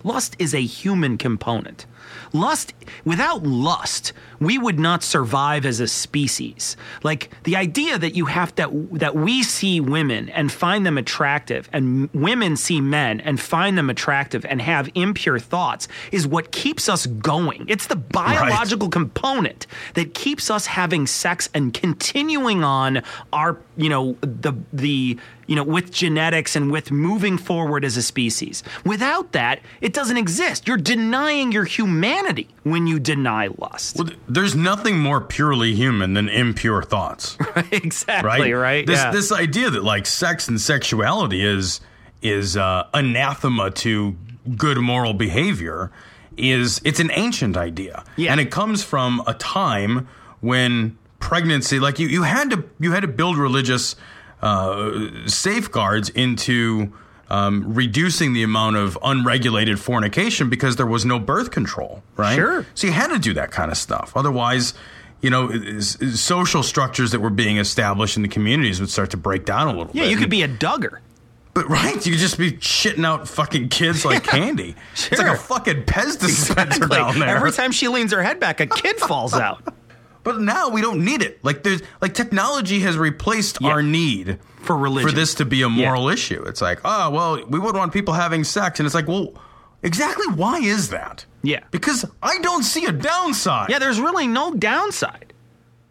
lust 0.04 0.36
is 0.40 0.54
a 0.54 0.62
human 0.62 1.18
component. 1.18 1.86
Lust, 2.34 2.74
without 3.06 3.44
lust, 3.44 4.14
we 4.40 4.58
would 4.58 4.80
not 4.80 5.04
survive 5.04 5.66
as 5.66 5.80
a 5.80 5.88
species. 5.88 6.76
Like 7.04 7.30
the 7.44 7.56
idea 7.56 7.98
that 7.98 8.16
you 8.16 8.26
have 8.26 8.56
that 8.56 8.70
that 9.00 9.16
we 9.16 9.44
see 9.44 9.80
women 9.80 10.30
and 10.30 10.52
find 10.52 10.86
them 10.86 10.98
attractive, 10.98 11.70
and 11.72 12.10
women 12.14 12.58
see 12.58 12.82
men 12.82 13.20
and 13.22 13.40
find 13.40 13.78
them 13.78 13.90
attractive 13.90 14.46
and 14.46 14.62
have 14.62 14.90
impure 14.96 15.40
thoughts 15.40 15.88
is 16.12 16.26
what 16.28 16.52
keeps 16.52 16.90
us 16.90 17.06
going. 17.06 17.66
It's 17.68 17.88
the 17.88 17.96
biological 17.96 18.90
component 18.90 19.68
that 19.94 20.14
keeps 20.14 20.50
us 20.50 20.66
having 20.66 21.06
sex 21.06 21.50
and 21.54 21.74
continuing 21.74 22.64
on 22.64 23.04
our, 23.32 23.58
you 23.78 23.90
know, 23.90 24.18
the 24.22 24.54
the 24.74 25.20
you 25.48 25.56
know, 25.58 25.64
with 25.66 25.92
genetics 25.92 26.56
and 26.56 26.72
with 26.72 26.92
moving 26.92 27.38
forward 27.38 27.84
as 27.84 27.98
a 27.98 28.02
species. 28.02 28.64
Without 28.86 29.34
that, 29.34 29.60
it 29.82 29.92
doesn't 29.92 30.16
exist. 30.16 30.66
You're 30.66 30.78
denying 30.78 31.52
your 31.52 31.66
humanity 31.66 32.01
when 32.64 32.88
you 32.88 33.00
deny 33.00 33.50
lust. 33.58 33.98
Well, 33.98 34.10
there's 34.28 34.56
nothing 34.56 35.00
more 35.00 35.22
purely 35.22 35.74
human 35.76 36.14
than 36.14 36.30
impure 36.30 36.84
thoughts. 36.84 37.38
exactly, 37.72 38.54
right? 38.54 38.54
right? 38.54 38.88
This 38.88 39.00
yeah. 39.00 39.12
this 39.12 39.32
idea 39.32 39.70
that 39.70 39.84
like 39.84 40.06
sex 40.06 40.48
and 40.48 40.60
sexuality 40.60 41.44
is 41.46 41.82
is 42.22 42.58
uh, 42.58 42.88
anathema 42.94 43.72
to 43.72 44.16
good 44.58 44.78
moral 44.78 45.14
behavior 45.14 45.92
is 46.38 46.82
it's 46.84 47.00
an 47.00 47.12
ancient 47.14 47.58
idea, 47.58 48.04
Yeah. 48.16 48.32
and 48.32 48.40
it 48.40 48.52
comes 48.52 48.84
from 48.84 49.22
a 49.28 49.34
time 49.34 50.08
when 50.40 50.98
pregnancy, 51.20 51.80
like 51.80 52.00
you, 52.00 52.08
you 52.08 52.24
had 52.24 52.50
to 52.52 52.64
you 52.80 52.92
had 52.92 53.02
to 53.02 53.08
build 53.08 53.38
religious 53.38 53.96
uh, 54.42 54.92
safeguards 55.28 56.10
into 56.10 56.92
um, 57.32 57.74
reducing 57.74 58.34
the 58.34 58.44
amount 58.44 58.76
of 58.76 58.98
unregulated 59.04 59.80
fornication 59.80 60.50
because 60.50 60.76
there 60.76 60.86
was 60.86 61.06
no 61.06 61.18
birth 61.18 61.50
control, 61.52 62.04
right? 62.18 62.36
Sure. 62.36 62.66
So 62.76 62.88
you 62.88 62.94
had 62.94 63.08
to 63.08 63.20
do 63.20 63.34
that 63.36 63.52
kind 63.52 63.72
of 63.72 63.78
stuff. 63.78 64.12
Otherwise, 64.16 64.74
you 65.22 65.30
know, 65.30 65.80
social 65.80 66.62
structures 66.64 67.12
that 67.12 67.20
were 67.22 67.30
being 67.30 67.58
established 67.58 68.18
in 68.18 68.24
the 68.24 68.28
communities 68.30 68.80
would 68.80 68.90
start 68.90 69.12
to 69.12 69.18
break 69.18 69.46
down 69.46 69.68
a 69.68 69.72
little 69.72 69.86
Yeah, 69.94 70.02
bit. 70.02 70.04
Yeah, 70.04 70.10
you 70.12 70.18
could 70.18 70.30
be 70.30 70.42
a 70.44 70.48
Duggar. 70.48 71.00
But 71.54 71.68
right, 71.70 71.96
you 72.06 72.12
could 72.14 72.20
just 72.22 72.38
be 72.38 72.54
shitting 72.54 73.06
out 73.06 73.28
fucking 73.28 73.70
kids 73.70 74.06
like 74.06 74.24
candy. 74.24 74.74
It's 74.94 75.20
like 75.20 75.28
a 75.28 75.38
fucking 75.38 75.84
Pez 75.84 76.20
dispenser 76.20 76.88
down 76.88 77.20
there. 77.20 77.28
Every 77.36 77.52
time 77.52 77.72
she 77.72 77.88
leans 77.88 78.12
her 78.14 78.24
head 78.24 78.40
back, 78.40 78.60
a 78.62 78.68
kid 78.68 78.98
falls 79.00 79.34
out. 79.34 79.62
But 80.24 80.40
now 80.42 80.70
we 80.70 80.82
don't 80.82 81.04
need 81.04 81.22
it. 81.22 81.44
Like 81.44 81.64
there's 81.64 81.82
like 82.02 82.14
technology 82.14 82.80
has 82.82 82.98
replaced 82.98 83.58
Yeah. 83.62 83.70
our 83.70 83.82
need 83.84 84.40
For 84.62 84.78
religion. 84.78 85.10
for 85.10 85.16
this 85.16 85.34
to 85.36 85.46
be 85.46 85.62
a 85.64 85.70
moral 85.70 86.10
issue. 86.10 86.44
It's 86.44 86.62
like, 86.62 86.80
oh 86.86 87.10
well, 87.10 87.38
we 87.48 87.58
wouldn't 87.60 87.78
want 87.78 87.92
people 87.94 88.14
having 88.14 88.44
sex, 88.44 88.80
and 88.80 88.86
it's 88.86 88.94
like, 88.96 89.08
well, 89.08 89.34
exactly 89.82 90.28
why 90.28 90.60
is 90.60 90.90
that? 90.90 91.26
Yeah. 91.42 91.64
Because 91.72 92.06
I 92.22 92.38
don't 92.40 92.64
see 92.64 92.86
a 92.86 92.92
downside. 92.92 93.70
Yeah, 93.72 93.80
there's 93.80 94.00
really 94.00 94.28
no 94.28 94.54
downside. 94.54 95.34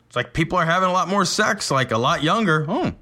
It's 0.06 0.14
like 0.16 0.32
people 0.32 0.58
are 0.58 0.64
having 0.66 0.88
a 0.88 0.92
lot 0.92 1.08
more 1.08 1.24
sex, 1.24 1.70
like 1.70 1.90
a 1.90 1.98
lot 1.98 2.22
younger. 2.22 2.66
Oh, 2.68 2.92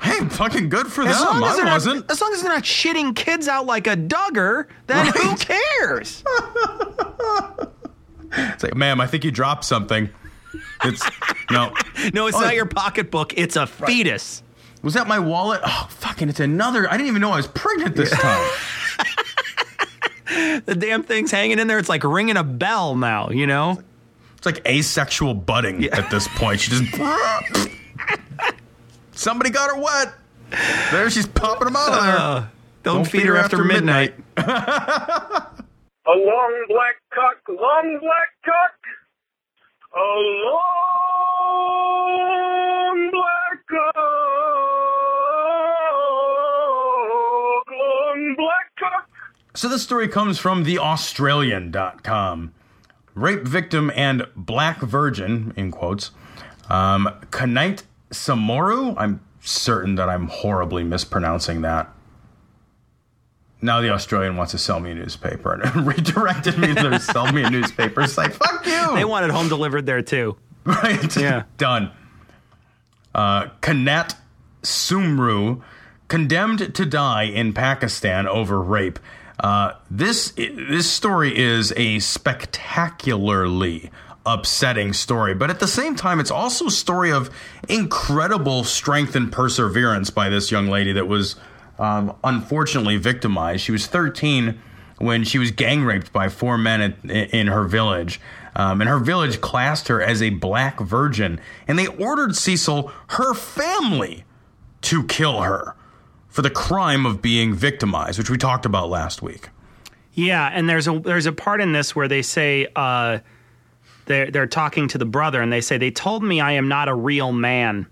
hey, 0.00 0.20
fucking 0.28 0.68
good 0.68 0.86
for 0.86 1.02
As 1.02 1.18
them. 1.18 1.40
long 1.40 1.44
as, 1.44 1.50
I 1.52 1.56
they're 1.56 1.64
not, 1.64 1.72
wasn't. 1.74 2.10
as 2.10 2.20
long 2.20 2.32
as 2.32 2.42
they're 2.42 2.52
not 2.52 2.62
shitting 2.64 3.14
kids 3.16 3.48
out 3.48 3.66
like 3.66 3.86
a 3.86 3.96
Duggar, 3.96 4.66
then 4.86 5.06
who 5.08 5.36
cares? 5.36 6.22
It's 8.32 8.62
like, 8.62 8.76
ma'am, 8.76 9.00
I 9.00 9.08
think 9.08 9.24
you 9.24 9.32
dropped 9.32 9.64
something. 9.64 10.08
It's 10.84 11.02
no. 11.50 11.72
No, 12.14 12.26
it's 12.26 12.36
Oh, 12.36 12.40
not 12.40 12.54
your 12.54 12.66
pocketbook. 12.66 13.36
It's 13.36 13.56
a 13.56 13.66
fetus. 13.66 14.42
Was 14.82 14.94
that 14.94 15.06
my 15.06 15.18
wallet? 15.18 15.60
Oh, 15.64 15.86
fucking! 15.90 16.28
It's 16.30 16.40
another. 16.40 16.88
I 16.88 16.96
didn't 16.96 17.08
even 17.08 17.20
know 17.20 17.32
I 17.32 17.36
was 17.36 17.46
pregnant 17.46 17.96
this 17.96 18.10
time. 18.10 18.50
The 20.64 20.76
damn 20.78 21.02
thing's 21.02 21.32
hanging 21.32 21.58
in 21.58 21.66
there. 21.66 21.78
It's 21.80 21.88
like 21.88 22.04
ringing 22.04 22.36
a 22.36 22.44
bell 22.44 22.94
now, 22.94 23.30
you 23.30 23.48
know? 23.48 23.82
It's 24.36 24.46
like 24.46 24.64
asexual 24.64 25.34
budding 25.34 25.84
at 25.86 26.08
this 26.10 26.28
point. 26.28 26.60
She 26.60 26.70
just. 26.70 26.84
Somebody 29.12 29.50
got 29.50 29.70
her 29.74 29.80
wet. 29.82 30.14
There 30.92 31.10
she's 31.10 31.26
popping 31.26 31.66
them 31.66 31.74
out 31.76 31.88
of 31.92 32.02
there. 32.04 32.16
Uh, 32.16 32.46
don't, 32.84 33.04
feed, 33.06 33.26
her 33.26 33.36
after, 33.36 33.64
midnight. 33.64 34.14
A 34.36 34.42
long 36.08 36.64
black 36.68 36.96
cock, 37.12 37.36
long 37.48 37.98
black 38.00 38.28
cock. 38.44 38.79
A 39.92 39.98
long 39.98 40.60
black 43.10 43.66
cock, 43.68 43.96
long 47.68 48.34
black 48.36 48.70
cock. 48.78 49.08
So 49.54 49.68
this 49.68 49.82
story 49.82 50.06
comes 50.06 50.38
from 50.38 50.62
the 50.62 50.76
theaustralian.com. 50.76 52.54
Rape 53.16 53.42
victim 53.42 53.90
and 53.96 54.28
black 54.36 54.78
virgin, 54.80 55.52
in 55.56 55.72
quotes, 55.72 56.12
um, 56.68 57.08
Kainat 57.30 57.82
Soomro. 58.12 58.94
I'm 58.96 59.20
certain 59.40 59.96
that 59.96 60.08
I'm 60.08 60.28
horribly 60.28 60.84
mispronouncing 60.84 61.62
that. 61.62 61.92
Now 63.62 63.80
the 63.80 63.90
Australian 63.90 64.36
wants 64.36 64.52
to 64.52 64.58
sell 64.58 64.80
me 64.80 64.92
a 64.92 64.94
newspaper 64.94 65.52
and 65.52 65.86
redirected 65.86 66.58
me 66.58 66.74
to 66.74 66.98
sell 66.98 67.30
me 67.32 67.42
a 67.42 67.50
newspaper. 67.50 68.00
It's 68.00 68.16
like, 68.16 68.32
fuck 68.32 68.64
you. 68.66 68.94
They 68.94 69.04
wanted 69.04 69.30
home 69.30 69.48
delivered 69.48 69.86
there 69.86 70.02
too. 70.02 70.36
Right? 70.64 71.14
Yeah. 71.16 71.44
Done. 71.58 71.90
Uh, 73.14 73.48
Kainat 73.60 74.14
Soomro, 74.62 75.62
condemned 76.08 76.74
to 76.74 76.84
die 76.84 77.22
in 77.22 77.52
Pakistan 77.52 78.26
over 78.26 78.60
rape. 78.60 78.98
Uh, 79.38 79.72
this 79.90 80.32
this 80.36 80.90
story 80.90 81.36
is 81.36 81.72
a 81.76 81.98
spectacularly 82.00 83.90
upsetting 84.26 84.92
story, 84.92 85.34
but 85.34 85.48
at 85.48 85.60
the 85.60 85.66
same 85.66 85.96
time, 85.96 86.20
it's 86.20 86.30
also 86.30 86.66
a 86.66 86.70
story 86.70 87.10
of 87.10 87.30
incredible 87.68 88.64
strength 88.64 89.16
and 89.16 89.32
perseverance 89.32 90.10
by 90.10 90.28
this 90.28 90.50
young 90.50 90.66
lady 90.66 90.92
that 90.92 91.08
was 91.08 91.36
um, 91.80 92.14
unfortunately 92.22 92.98
victimized. 92.98 93.62
She 93.62 93.72
was 93.72 93.86
13 93.86 94.60
when 94.98 95.24
she 95.24 95.38
was 95.38 95.50
gang 95.50 95.82
raped 95.82 96.12
by 96.12 96.28
four 96.28 96.58
men 96.58 96.94
in, 97.02 97.10
in 97.10 97.46
her 97.46 97.64
village. 97.64 98.20
Um, 98.54 98.80
and 98.80 98.90
her 98.90 98.98
village 98.98 99.40
classed 99.40 99.88
her 99.88 100.02
as 100.02 100.20
a 100.20 100.30
black 100.30 100.80
virgin, 100.80 101.40
and 101.66 101.78
they 101.78 101.86
ordered 101.86 102.36
Cecil, 102.36 102.92
her 103.08 103.32
family, 103.32 104.24
to 104.82 105.04
kill 105.04 105.40
her 105.42 105.74
for 106.28 106.42
the 106.42 106.50
crime 106.50 107.06
of 107.06 107.22
being 107.22 107.54
victimized, 107.54 108.18
which 108.18 108.28
we 108.28 108.36
talked 108.36 108.66
about 108.66 108.90
last 108.90 109.22
week. 109.22 109.48
Yeah, 110.12 110.50
and 110.52 110.68
there's 110.68 110.88
a 110.88 110.98
there's 110.98 111.26
a 111.26 111.32
part 111.32 111.60
in 111.60 111.72
this 111.72 111.94
where 111.94 112.08
they 112.08 112.22
say 112.22 112.66
uh, 112.74 113.20
they're 114.06 114.30
they're 114.30 114.46
talking 114.48 114.88
to 114.88 114.98
the 114.98 115.06
brother, 115.06 115.40
and 115.40 115.52
they 115.52 115.60
say 115.60 115.78
they 115.78 115.92
told 115.92 116.24
me 116.24 116.40
I 116.40 116.52
am 116.52 116.68
not 116.68 116.88
a 116.88 116.94
real 116.94 117.32
man. 117.32 117.86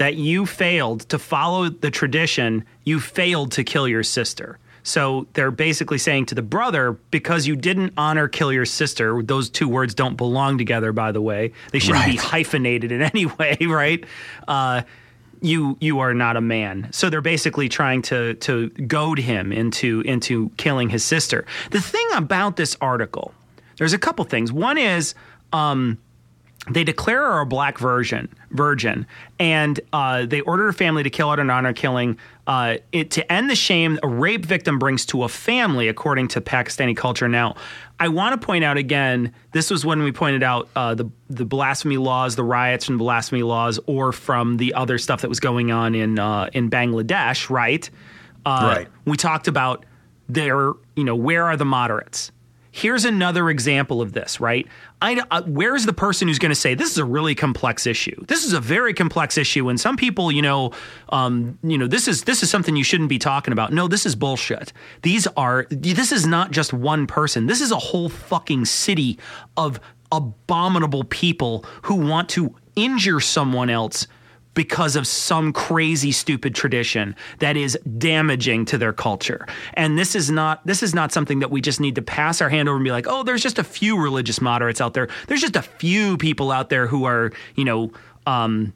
That 0.00 0.14
you 0.14 0.46
failed 0.46 1.00
to 1.10 1.18
follow 1.18 1.68
the 1.68 1.90
tradition, 1.90 2.64
you 2.84 3.00
failed 3.00 3.52
to 3.52 3.64
kill 3.64 3.86
your 3.86 4.02
sister. 4.02 4.58
So 4.82 5.26
they're 5.34 5.50
basically 5.50 5.98
saying 5.98 6.26
to 6.26 6.34
the 6.34 6.40
brother, 6.42 6.92
because 7.10 7.46
you 7.46 7.54
didn't 7.54 7.92
honor 7.98 8.26
kill 8.26 8.50
your 8.50 8.64
sister, 8.64 9.22
those 9.22 9.50
two 9.50 9.68
words 9.68 9.94
don't 9.94 10.16
belong 10.16 10.56
together, 10.56 10.94
by 10.94 11.12
the 11.12 11.20
way. 11.20 11.52
They 11.72 11.80
shouldn't 11.80 12.06
be 12.06 12.16
hyphenated 12.16 12.92
in 12.92 13.02
any 13.02 13.26
way, 13.38 13.58
right? 13.60 14.02
Uh, 14.48 14.82
you 15.42 15.76
you 15.80 15.98
are 16.00 16.14
not 16.14 16.38
a 16.38 16.40
man. 16.40 16.88
So 16.92 17.10
they're 17.10 17.20
basically 17.20 17.68
trying 17.68 18.00
to 18.02 18.34
to 18.34 18.70
goad 18.70 19.18
him 19.18 19.52
into 19.52 20.00
into 20.06 20.50
killing 20.56 20.88
his 20.88 21.04
sister. 21.04 21.44
The 21.72 21.80
thing 21.80 22.06
about 22.14 22.56
this 22.56 22.74
article, 22.80 23.34
there's 23.76 23.92
a 23.92 23.98
couple 23.98 24.24
things. 24.24 24.50
One 24.50 24.78
is 24.78 25.14
um, 25.52 25.98
they 26.68 26.84
declare 26.84 27.20
her 27.24 27.40
a 27.40 27.46
black 27.46 27.78
virgin, 27.78 28.28
virgin, 28.50 29.06
and 29.38 29.80
uh, 29.94 30.26
they 30.26 30.42
order 30.42 30.64
her 30.64 30.72
family 30.72 31.02
to 31.02 31.10
kill 31.10 31.30
her 31.30 31.40
in 31.40 31.48
honor 31.48 31.72
killing. 31.72 32.18
Uh, 32.46 32.76
it 32.92 33.10
to 33.12 33.32
end 33.32 33.48
the 33.48 33.54
shame 33.54 33.98
a 34.02 34.08
rape 34.08 34.44
victim 34.44 34.78
brings 34.78 35.06
to 35.06 35.22
a 35.22 35.28
family, 35.28 35.88
according 35.88 36.28
to 36.28 36.40
Pakistani 36.40 36.94
culture. 36.94 37.28
Now, 37.28 37.56
I 37.98 38.08
want 38.08 38.38
to 38.38 38.44
point 38.44 38.62
out 38.62 38.76
again. 38.76 39.32
This 39.52 39.70
was 39.70 39.86
when 39.86 40.02
we 40.02 40.12
pointed 40.12 40.42
out 40.42 40.68
uh, 40.76 40.94
the 40.94 41.10
the 41.28 41.46
blasphemy 41.46 41.96
laws, 41.96 42.36
the 42.36 42.44
riots 42.44 42.84
from 42.84 42.98
the 42.98 43.04
blasphemy 43.04 43.42
laws, 43.42 43.80
or 43.86 44.12
from 44.12 44.58
the 44.58 44.74
other 44.74 44.98
stuff 44.98 45.22
that 45.22 45.28
was 45.28 45.40
going 45.40 45.70
on 45.70 45.94
in 45.94 46.18
uh, 46.18 46.50
in 46.52 46.68
Bangladesh. 46.68 47.48
Right. 47.48 47.88
Uh, 48.44 48.74
Right. 48.76 48.88
We 49.06 49.16
talked 49.16 49.48
about 49.48 49.86
there. 50.28 50.72
You 50.94 51.04
know, 51.04 51.16
where 51.16 51.46
are 51.46 51.56
the 51.56 51.64
moderates? 51.64 52.32
Here's 52.80 53.04
another 53.04 53.50
example 53.50 54.00
of 54.00 54.14
this, 54.14 54.40
right? 54.40 54.66
I, 55.02 55.22
uh, 55.30 55.42
where's 55.42 55.84
the 55.84 55.92
person 55.92 56.28
who's 56.28 56.38
going 56.38 56.50
to 56.50 56.54
say 56.54 56.74
this 56.74 56.90
is 56.90 56.96
a 56.96 57.04
really 57.04 57.34
complex 57.34 57.86
issue? 57.86 58.24
This 58.26 58.42
is 58.46 58.54
a 58.54 58.60
very 58.60 58.94
complex 58.94 59.36
issue, 59.36 59.68
and 59.68 59.78
some 59.78 59.98
people, 59.98 60.32
you 60.32 60.40
know, 60.40 60.72
um, 61.10 61.58
you 61.62 61.76
know, 61.76 61.86
this 61.86 62.08
is 62.08 62.24
this 62.24 62.42
is 62.42 62.48
something 62.48 62.76
you 62.76 62.84
shouldn't 62.84 63.10
be 63.10 63.18
talking 63.18 63.52
about. 63.52 63.70
No, 63.70 63.86
this 63.86 64.06
is 64.06 64.14
bullshit. 64.14 64.72
These 65.02 65.26
are 65.36 65.66
this 65.68 66.10
is 66.10 66.26
not 66.26 66.52
just 66.52 66.72
one 66.72 67.06
person. 67.06 67.46
This 67.46 67.60
is 67.60 67.70
a 67.70 67.76
whole 67.76 68.08
fucking 68.08 68.64
city 68.64 69.18
of 69.58 69.78
abominable 70.10 71.04
people 71.04 71.66
who 71.82 71.96
want 71.96 72.30
to 72.30 72.56
injure 72.76 73.20
someone 73.20 73.68
else 73.68 74.06
because 74.54 74.96
of 74.96 75.06
some 75.06 75.52
crazy 75.52 76.12
stupid 76.12 76.54
tradition 76.54 77.14
that 77.38 77.56
is 77.56 77.78
damaging 77.98 78.64
to 78.66 78.78
their 78.78 78.92
culture. 78.92 79.46
And 79.74 79.98
this 79.98 80.14
is 80.14 80.30
not 80.30 80.66
this 80.66 80.82
is 80.82 80.94
not 80.94 81.12
something 81.12 81.38
that 81.40 81.50
we 81.50 81.60
just 81.60 81.80
need 81.80 81.94
to 81.94 82.02
pass 82.02 82.40
our 82.40 82.48
hand 82.48 82.68
over 82.68 82.76
and 82.76 82.84
be 82.84 82.90
like, 82.90 83.06
"Oh, 83.08 83.22
there's 83.22 83.42
just 83.42 83.58
a 83.58 83.64
few 83.64 84.00
religious 84.00 84.40
moderates 84.40 84.80
out 84.80 84.94
there. 84.94 85.08
There's 85.28 85.40
just 85.40 85.56
a 85.56 85.62
few 85.62 86.16
people 86.16 86.50
out 86.50 86.68
there 86.68 86.86
who 86.86 87.04
are, 87.04 87.32
you 87.54 87.64
know, 87.64 87.92
um 88.26 88.72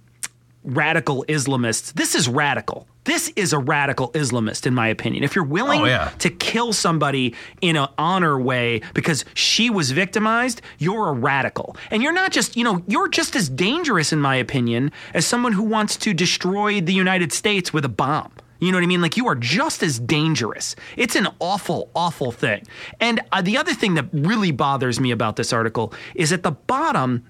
radical 0.64 1.25
Islamists. 1.28 1.92
This 1.92 2.14
is 2.14 2.28
radical. 2.28 2.88
This 3.04 3.30
is 3.37 3.52
a 3.52 3.59
radical 3.59 4.11
Islamist, 4.12 4.66
in 4.66 4.75
my 4.75 4.88
opinion. 4.88 5.25
If 5.25 5.37
you're 5.37 5.44
willing 5.44 5.83
Oh, 5.83 5.85
yeah. 5.85 6.09
to 6.21 6.30
kill 6.30 6.73
somebody 6.73 7.35
in 7.61 7.76
an 7.76 7.88
honor 7.99 8.40
way 8.40 8.80
because 8.94 9.26
she 9.35 9.68
was 9.68 9.90
victimized, 9.90 10.62
you're 10.78 11.09
a 11.09 11.12
radical. 11.12 11.76
And 11.90 12.02
you're 12.02 12.14
not 12.14 12.33
just, 12.33 12.56
you 12.56 12.64
know, 12.64 12.83
you're 12.87 13.09
just 13.09 13.37
as 13.37 13.50
dangerous, 13.50 14.11
in 14.12 14.21
my 14.23 14.37
opinion, 14.37 14.90
as 15.12 15.26
someone 15.26 15.52
who 15.52 15.64
wants 15.64 15.97
to 15.99 16.14
destroy 16.14 16.80
the 16.80 16.94
United 16.94 17.30
States 17.33 17.73
with 17.75 17.85
a 17.85 17.90
bomb. 17.90 18.33
You 18.61 18.73
know 18.73 18.78
what 18.78 18.85
I 18.85 18.87
mean? 18.87 19.02
Like 19.02 19.18
you 19.18 19.26
are 19.28 19.35
just 19.35 19.83
as 19.83 19.99
dangerous. 19.99 20.75
It's 20.97 21.16
an 21.16 21.28
awful, 21.40 21.90
awful 21.94 22.33
thing. 22.33 22.62
And 23.00 23.21
uh, 23.33 23.42
the 23.42 23.59
other 23.59 23.75
thing 23.75 23.94
that 23.94 24.06
really 24.14 24.52
bothers 24.52 24.99
me 24.99 25.11
about 25.11 25.37
this 25.37 25.52
article 25.52 25.92
is 26.14 26.33
at 26.33 26.42
the 26.42 26.52
bottom, 26.52 27.26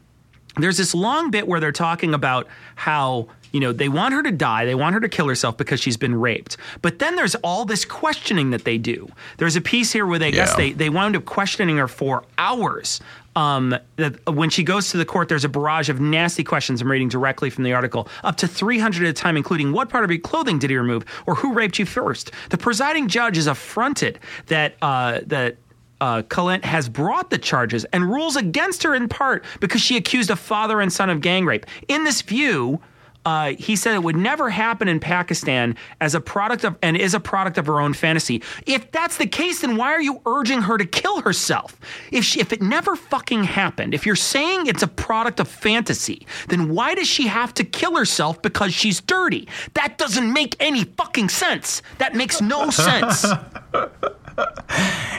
there's 0.57 0.77
this 0.77 0.95
long 0.95 1.31
bit 1.31 1.47
where 1.47 1.61
they're 1.61 1.73
talking 1.73 2.15
about 2.15 2.47
how 2.77 3.29
you 3.55 3.61
know, 3.61 3.73
they 3.73 3.89
want 3.89 4.13
her 4.15 4.23
to 4.25 4.33
die. 4.33 4.65
They 4.65 4.75
want 4.75 4.95
her 4.95 5.01
to 5.01 5.09
kill 5.09 5.29
herself 5.29 5.57
because 5.57 5.79
she's 5.79 5.97
been 5.97 6.17
raped. 6.17 6.57
But 6.83 6.99
then 6.99 7.15
there's 7.15 7.37
all 7.37 7.65
this 7.65 7.85
questioning 7.85 8.51
that 8.51 8.65
they 8.65 8.79
do. 8.79 9.09
There's 9.37 9.55
a 9.55 9.61
piece 9.61 9.93
here 9.93 10.07
where 10.07 10.19
they 10.19 10.33
guess 10.33 10.57
they 10.57 10.73
they 10.73 10.91
wound 10.91 11.15
up 11.15 11.25
questioning 11.25 11.77
her 11.77 11.87
for 11.87 12.25
hours. 12.37 13.01
Um, 13.37 13.77
that 13.97 14.33
when 14.33 14.51
she 14.51 14.65
goes 14.65 14.91
to 14.91 14.97
the 14.97 15.05
court, 15.05 15.29
there's 15.29 15.45
a 15.45 15.49
barrage 15.49 15.89
of 15.89 16.01
nasty 16.01 16.43
questions. 16.43 16.83
I'm 16.83 16.91
reading 16.91 17.09
directly 17.09 17.49
from 17.49 17.63
the 17.63 17.73
article, 17.73 18.09
up 18.23 18.37
to 18.39 18.49
300 18.49 19.05
at 19.05 19.09
a 19.09 19.13
time, 19.13 19.37
including 19.37 19.73
what 19.73 19.89
part 19.89 20.05
of 20.05 20.11
your 20.11 20.21
clothing 20.21 20.59
did 20.59 20.71
he 20.71 20.77
remove, 20.77 21.05
or 21.27 21.37
who 21.37 21.53
raped 21.53 21.79
you 21.79 21.87
first. 21.87 22.33
The 22.51 22.59
presiding 22.59 23.07
judge 23.07 23.39
is 23.39 23.47
affronted 23.47 24.19
that 24.47 24.75
uh, 24.83 25.21
that 25.27 25.57
uh, 26.05 26.21
Collette 26.29 26.67
has 26.67 26.91
brought 26.91 27.31
the 27.31 27.39
charges 27.39 27.87
and 27.87 28.11
rules 28.11 28.37
against 28.37 28.83
her 28.83 28.95
in 28.95 29.09
part 29.09 29.43
because 29.59 29.81
she 29.81 29.97
accused 29.97 30.29
a 30.29 30.37
father 30.37 30.83
and 30.83 30.93
son 30.93 31.09
of 31.09 31.23
gang 31.23 31.47
rape. 31.47 31.65
In 31.89 32.05
this 32.05 32.21
view, 32.21 32.79
uh, 33.25 33.55
he 33.59 33.75
said 33.75 33.95
it 33.95 34.03
would 34.03 34.15
never 34.15 34.51
happen 34.51 34.87
in 34.87 35.01
Pakistan 35.01 35.75
as 36.03 36.15
a 36.15 36.21
product 36.21 36.63
of 36.63 36.77
and 36.83 36.95
is 36.95 37.15
a 37.15 37.21
product 37.21 37.57
of 37.57 37.65
her 37.65 37.81
own 37.81 37.95
fantasy. 37.95 38.43
If 38.67 38.91
that's 38.91 39.17
the 39.17 39.27
case, 39.27 39.63
then 39.63 39.79
why 39.79 39.95
are 39.95 40.03
you 40.03 40.21
urging 40.27 40.61
her 40.61 40.77
to 40.77 40.85
kill 40.85 41.23
herself? 41.23 41.81
If 42.13 42.23
she, 42.23 42.39
if 42.39 42.53
it 42.53 42.61
never 42.61 42.97
fucking 42.97 43.45
happened, 43.45 43.95
if 43.95 44.05
you're 44.05 44.15
saying 44.15 44.67
it's 44.67 44.83
a 44.83 44.89
product 44.89 45.41
of 45.41 45.49
fantasy, 45.49 46.27
then 46.49 46.69
why 46.69 46.95
does 46.95 47.09
she 47.09 47.29
have 47.29 47.55
to 47.55 47.65
kill 47.65 47.97
herself 47.97 48.43
because 48.43 48.75
she's 48.75 49.01
dirty? 49.01 49.49
That 49.73 49.97
doesn't 49.97 50.31
make 50.31 50.55
any 50.61 50.85
fucking 50.85 51.31
sense. 51.31 51.81
That 51.97 52.15
makes 52.15 52.43
no 52.43 52.69
sense. 52.89 53.25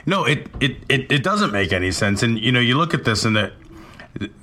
No, 0.06 0.24
it, 0.26 0.48
it, 0.60 0.78
it, 0.88 1.12
it 1.12 1.24
doesn't 1.24 1.52
make 1.52 1.74
any 1.74 1.92
sense. 1.92 2.22
And 2.22 2.40
you 2.40 2.52
know, 2.52 2.60
you 2.60 2.78
look 2.78 2.94
at 2.94 3.06
this 3.06 3.26
and 3.26 3.36
that 3.36 3.54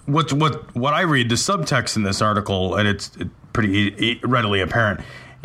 what 0.07 0.33
what 0.33 0.75
what 0.75 0.95
I 0.95 1.03
read 1.03 1.29
the 1.29 1.37
subtext 1.37 1.97
in 1.97 2.03
this 2.03 2.21
article, 2.21 2.75
and 2.75 2.89
it's 2.89 3.11
pretty 3.53 4.21
readily 4.25 4.61
apparent. 4.61 5.01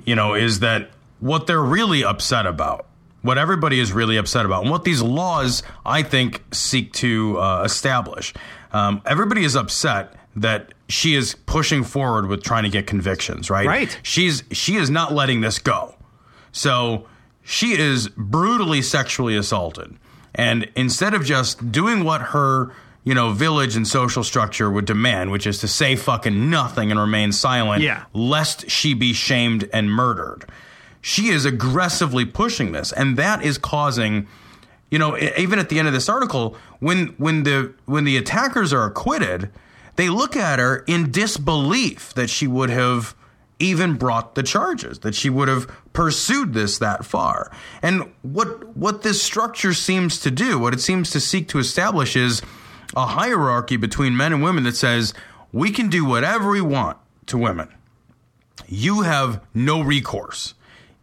You 0.06 0.16
know, 0.16 0.34
is 0.34 0.60
that 0.60 0.90
what 1.20 1.48
they're 1.48 1.62
really 1.62 2.04
upset 2.04 2.46
about? 2.46 2.88
What 3.22 3.38
everybody 3.38 3.80
is 3.80 3.92
really 3.92 4.18
upset 4.18 4.46
about, 4.46 4.62
and 4.64 4.72
what 4.72 4.84
these 4.84 5.02
laws, 5.02 5.64
I 5.86 6.04
think, 6.04 6.44
seek 6.52 6.94
to 6.94 7.40
uh, 7.40 7.64
establish. 7.64 8.34
Um, 8.72 9.02
everybody 9.06 9.44
is 9.44 9.56
upset 9.56 10.14
that 10.36 10.74
she 10.88 11.16
is 11.16 11.36
pushing 11.46 11.84
forward 11.84 12.28
with 12.28 12.44
trying 12.44 12.64
to 12.64 12.70
get 12.70 12.88
convictions. 12.88 13.50
Right. 13.50 13.68
Right. 13.68 14.00
She's 14.04 14.44
she 14.52 14.76
is 14.76 14.90
not 14.90 15.14
letting 15.14 15.42
this 15.42 15.60
go. 15.60 15.96
So 16.52 17.08
she 17.50 17.72
is 17.80 18.10
brutally 18.10 18.82
sexually 18.82 19.38
assaulted. 19.38 19.96
And 20.36 20.70
instead 20.76 21.14
of 21.14 21.24
just 21.24 21.72
doing 21.72 22.04
what 22.04 22.22
her, 22.22 22.74
you 23.06 23.14
know, 23.14 23.32
village 23.32 23.78
and 23.78 23.88
social 23.88 24.22
structure 24.22 24.70
would 24.70 24.84
demand, 24.84 25.32
which 25.32 25.48
is 25.48 25.60
to 25.60 25.68
say 25.68 25.96
fucking 25.96 26.50
nothing 26.50 26.92
and 26.92 27.00
remain 27.00 27.32
silent, 27.32 27.82
Yeah. 27.82 28.04
lest 28.14 28.70
she 28.70 28.94
be 28.94 29.14
shamed 29.14 29.70
and 29.72 29.90
murdered, 29.90 30.44
she 31.00 31.30
is 31.30 31.46
aggressively 31.46 32.26
pushing 32.26 32.74
this. 32.74 32.92
And 32.92 33.16
that 33.18 33.42
is 33.42 33.58
causing, 33.58 34.28
you 34.92 35.00
know, 35.00 35.18
even 35.38 35.58
at 35.58 35.70
the 35.70 35.80
end 35.80 35.88
of 35.88 35.94
this 35.94 36.10
article, 36.10 36.58
when 36.80 37.16
when 37.18 37.44
the 37.44 37.74
when 37.86 38.04
the 38.04 38.18
attackers 38.18 38.74
are 38.74 38.84
acquitted, 38.86 39.50
they 39.96 40.10
look 40.10 40.36
at 40.36 40.60
her 40.60 40.84
in 40.86 41.12
disbelief 41.12 42.14
that 42.16 42.30
she 42.30 42.46
would 42.46 42.70
have 42.70 43.16
even 43.60 43.96
brought 43.96 44.36
the 44.36 44.44
charges, 44.44 45.00
that 45.00 45.16
she 45.16 45.30
would 45.30 45.48
have 45.48 45.68
pursued 45.94 46.54
this 46.54 46.78
that 46.78 47.06
far. 47.06 47.52
And 47.82 48.12
what 48.22 48.76
what 48.78 49.02
this 49.02 49.22
structure 49.22 49.74
seems 49.74 50.20
to 50.22 50.32
do, 50.32 50.60
what 50.60 50.74
it 50.74 50.82
seems 50.82 51.10
to 51.12 51.20
seek 51.20 51.48
to 51.50 51.60
establish 51.60 52.16
is 52.16 52.42
a 52.96 53.06
hierarchy 53.06 53.78
between 53.78 54.16
men 54.16 54.34
and 54.34 54.44
women 54.44 54.64
that 54.64 54.76
says 54.76 55.14
we 55.52 55.72
can 55.72 55.90
do 55.90 56.06
whatever 56.06 56.50
we 56.50 56.62
want 56.62 56.98
to 57.28 57.38
women. 57.38 57.70
You 58.68 59.02
have 59.02 59.42
no 59.54 59.82
recourse. 59.82 60.54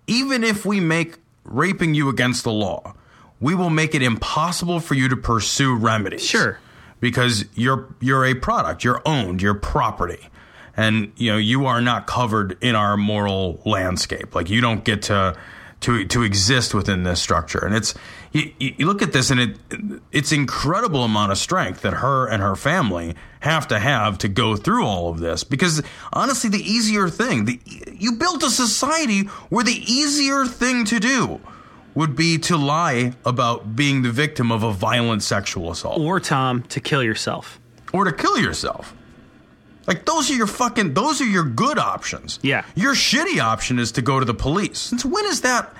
Even 0.06 0.44
if 0.44 0.64
we 0.64 0.80
make 0.80 1.16
raping 1.44 1.94
you 1.94 2.08
against 2.08 2.44
the 2.44 2.52
law, 2.52 2.94
we 3.40 3.54
will 3.54 3.70
make 3.70 3.94
it 3.94 4.02
impossible 4.02 4.80
for 4.80 4.94
you 4.94 5.08
to 5.08 5.16
pursue 5.16 5.74
remedies. 5.74 6.24
Sure. 6.24 6.58
Because 7.00 7.44
you're 7.54 7.94
you're 8.00 8.24
a 8.24 8.34
product, 8.34 8.84
you're 8.84 9.02
owned, 9.04 9.42
you're 9.42 9.54
property. 9.54 10.28
And 10.76 11.12
you 11.16 11.32
know, 11.32 11.38
you 11.38 11.66
are 11.66 11.80
not 11.80 12.06
covered 12.06 12.58
in 12.60 12.74
our 12.74 12.96
moral 12.96 13.60
landscape. 13.64 14.34
Like 14.34 14.50
you 14.50 14.60
don't 14.60 14.84
get 14.84 15.02
to 15.02 15.36
to 15.80 16.04
to 16.06 16.22
exist 16.22 16.74
within 16.74 17.02
this 17.04 17.20
structure. 17.20 17.64
And 17.64 17.74
it's 17.74 17.94
you, 18.32 18.52
you 18.58 18.86
look 18.86 19.02
at 19.02 19.12
this 19.12 19.30
and 19.30 19.40
it 19.40 19.56
it's 20.10 20.32
incredible 20.32 21.04
amount 21.04 21.32
of 21.32 21.38
strength 21.38 21.82
that 21.82 21.94
her 21.94 22.26
and 22.26 22.42
her 22.42 22.56
family 22.56 23.14
have 23.40 23.68
to 23.68 23.78
have 23.78 24.18
to 24.18 24.28
go 24.28 24.56
through 24.56 24.84
all 24.84 25.10
of 25.10 25.20
this 25.20 25.44
because 25.44 25.82
honestly 26.12 26.50
the 26.50 26.58
easier 26.58 27.08
thing 27.08 27.44
the 27.44 27.60
you 27.92 28.12
built 28.12 28.42
a 28.42 28.50
society 28.50 29.22
where 29.50 29.62
the 29.62 29.84
easier 29.90 30.46
thing 30.46 30.84
to 30.86 30.98
do 30.98 31.40
would 31.94 32.16
be 32.16 32.38
to 32.38 32.56
lie 32.56 33.12
about 33.24 33.76
being 33.76 34.02
the 34.02 34.10
victim 34.10 34.50
of 34.50 34.62
a 34.62 34.72
violent 34.72 35.22
sexual 35.22 35.70
assault 35.70 36.00
or 36.00 36.18
Tom 36.18 36.62
to 36.62 36.80
kill 36.80 37.02
yourself. 37.02 37.60
or 37.92 38.04
to 38.04 38.12
kill 38.12 38.38
yourself. 38.38 38.94
Like 39.86 40.04
those 40.06 40.30
are 40.30 40.34
your 40.34 40.46
fucking 40.46 40.94
those 40.94 41.20
are 41.20 41.26
your 41.26 41.44
good 41.44 41.78
options. 41.78 42.38
Yeah. 42.42 42.64
Your 42.74 42.94
shitty 42.94 43.40
option 43.40 43.78
is 43.78 43.92
to 43.92 44.02
go 44.02 44.18
to 44.18 44.24
the 44.24 44.34
police. 44.34 44.78
Since 44.78 45.04
when 45.04 45.24
is 45.26 45.42
that 45.42 45.74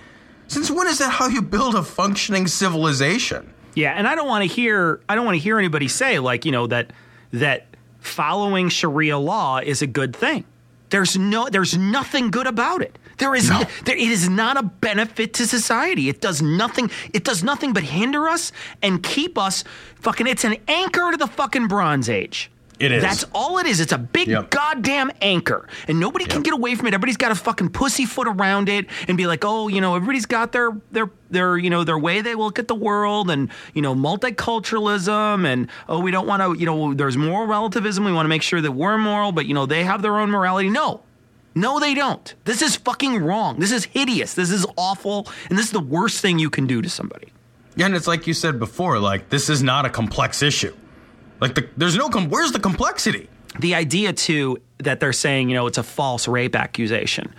since 0.48 0.70
when 0.70 0.86
is 0.88 0.98
that 0.98 1.10
how 1.10 1.28
you 1.28 1.40
build 1.42 1.74
a 1.74 1.82
functioning 1.82 2.46
civilization? 2.46 3.52
Yeah, 3.74 3.92
and 3.96 4.06
I 4.06 4.14
don't 4.14 4.28
want 4.28 4.42
to 4.42 4.54
hear 4.54 5.00
I 5.08 5.14
don't 5.14 5.24
want 5.24 5.36
to 5.36 5.42
hear 5.42 5.58
anybody 5.58 5.88
say 5.88 6.18
like, 6.18 6.44
you 6.44 6.52
know, 6.52 6.66
that 6.68 6.92
that 7.32 7.66
following 8.00 8.68
Sharia 8.68 9.18
law 9.18 9.58
is 9.58 9.82
a 9.82 9.86
good 9.86 10.14
thing. 10.14 10.44
There's 10.90 11.16
no 11.18 11.48
there's 11.48 11.76
nothing 11.76 12.30
good 12.30 12.46
about 12.46 12.82
it. 12.82 12.98
There 13.18 13.34
is 13.34 13.48
No. 13.48 13.62
there, 13.84 13.96
it 13.96 14.08
is 14.08 14.28
not 14.28 14.56
a 14.56 14.62
benefit 14.62 15.34
to 15.34 15.46
society. 15.46 16.08
It 16.08 16.20
does 16.20 16.42
nothing 16.42 16.90
it 17.12 17.24
does 17.24 17.42
nothing 17.42 17.72
but 17.72 17.82
hinder 17.82 18.28
us 18.28 18.52
and 18.82 19.02
keep 19.02 19.38
us 19.38 19.64
fucking 19.96 20.26
it's 20.26 20.44
an 20.44 20.56
anchor 20.68 21.10
to 21.10 21.16
the 21.16 21.26
fucking 21.26 21.66
bronze 21.68 22.08
age. 22.08 22.50
It 22.80 22.90
is. 22.90 23.02
That's 23.02 23.24
all 23.32 23.58
it 23.58 23.66
is. 23.66 23.78
It's 23.80 23.92
a 23.92 23.98
big 23.98 24.26
Yep. 24.28 24.50
goddamn 24.50 25.12
anchor. 25.22 25.68
And 25.86 26.00
nobody 26.00 26.24
can 26.24 26.42
get 26.42 26.52
away 26.54 26.74
from 26.74 26.86
it. 26.88 26.94
Everybody's 26.94 27.16
got 27.16 27.30
a 27.30 27.36
fucking 27.36 27.68
pussyfoot 27.70 28.26
around 28.26 28.68
it 28.68 28.86
and 29.06 29.16
be 29.16 29.26
like, 29.28 29.44
oh, 29.44 29.68
you 29.68 29.80
know, 29.80 29.94
everybody's 29.94 30.26
got 30.26 30.50
their 30.52 30.70
their 30.90 31.08
their, 31.30 31.56
you 31.56 31.70
know, 31.70 31.84
their 31.84 31.98
way 31.98 32.20
they 32.20 32.34
look 32.34 32.58
at 32.58 32.66
the 32.68 32.74
world 32.74 33.30
and, 33.30 33.48
you 33.74 33.82
know, 33.82 33.94
multiculturalism 33.94 35.46
and 35.46 35.68
oh, 35.88 36.00
we 36.00 36.10
don't 36.10 36.26
want 36.26 36.42
to, 36.42 36.58
you 36.58 36.66
know, 36.66 36.94
there's 36.94 37.16
moral 37.16 37.46
relativism. 37.46 38.04
We 38.04 38.12
want 38.12 38.24
to 38.24 38.28
make 38.28 38.42
sure 38.42 38.60
that 38.60 38.72
we're 38.72 38.98
moral, 38.98 39.32
but 39.32 39.46
you 39.46 39.54
know, 39.54 39.66
they 39.66 39.84
have 39.84 40.02
their 40.02 40.18
own 40.18 40.30
morality. 40.30 40.70
No. 40.70 41.02
No, 41.56 41.78
they 41.78 41.94
don't. 41.94 42.34
This 42.44 42.62
is 42.62 42.74
fucking 42.74 43.22
wrong. 43.22 43.60
This 43.60 43.70
is 43.70 43.84
hideous. 43.84 44.34
This 44.34 44.50
is 44.50 44.66
awful. 44.76 45.28
And 45.48 45.56
this 45.56 45.66
is 45.66 45.72
the 45.72 45.78
worst 45.80 46.20
thing 46.20 46.40
you 46.40 46.50
can 46.50 46.66
do 46.66 46.82
to 46.82 46.90
somebody. 46.90 47.28
Yeah, 47.76 47.86
and 47.86 47.94
it's 47.94 48.08
like 48.08 48.26
you 48.26 48.34
said 48.34 48.58
before, 48.58 48.98
like 48.98 49.28
this 49.30 49.48
is 49.48 49.62
not 49.62 49.84
a 49.86 49.90
complex 49.90 50.42
issue. 50.42 50.74
Like 51.40 51.54
the, 51.54 51.68
there's 51.76 51.96
no 51.96 52.08
com- 52.08 52.28
where's 52.30 52.52
the 52.52 52.60
complexity? 52.60 53.28
the 53.60 53.76
idea 53.76 54.12
too 54.12 54.58
that 54.78 54.98
they're 54.98 55.12
saying 55.12 55.48
you 55.48 55.54
know 55.54 55.68
it's 55.68 55.78
a 55.78 55.82
false 55.84 56.26
rape 56.26 56.56
accusation 56.56 57.32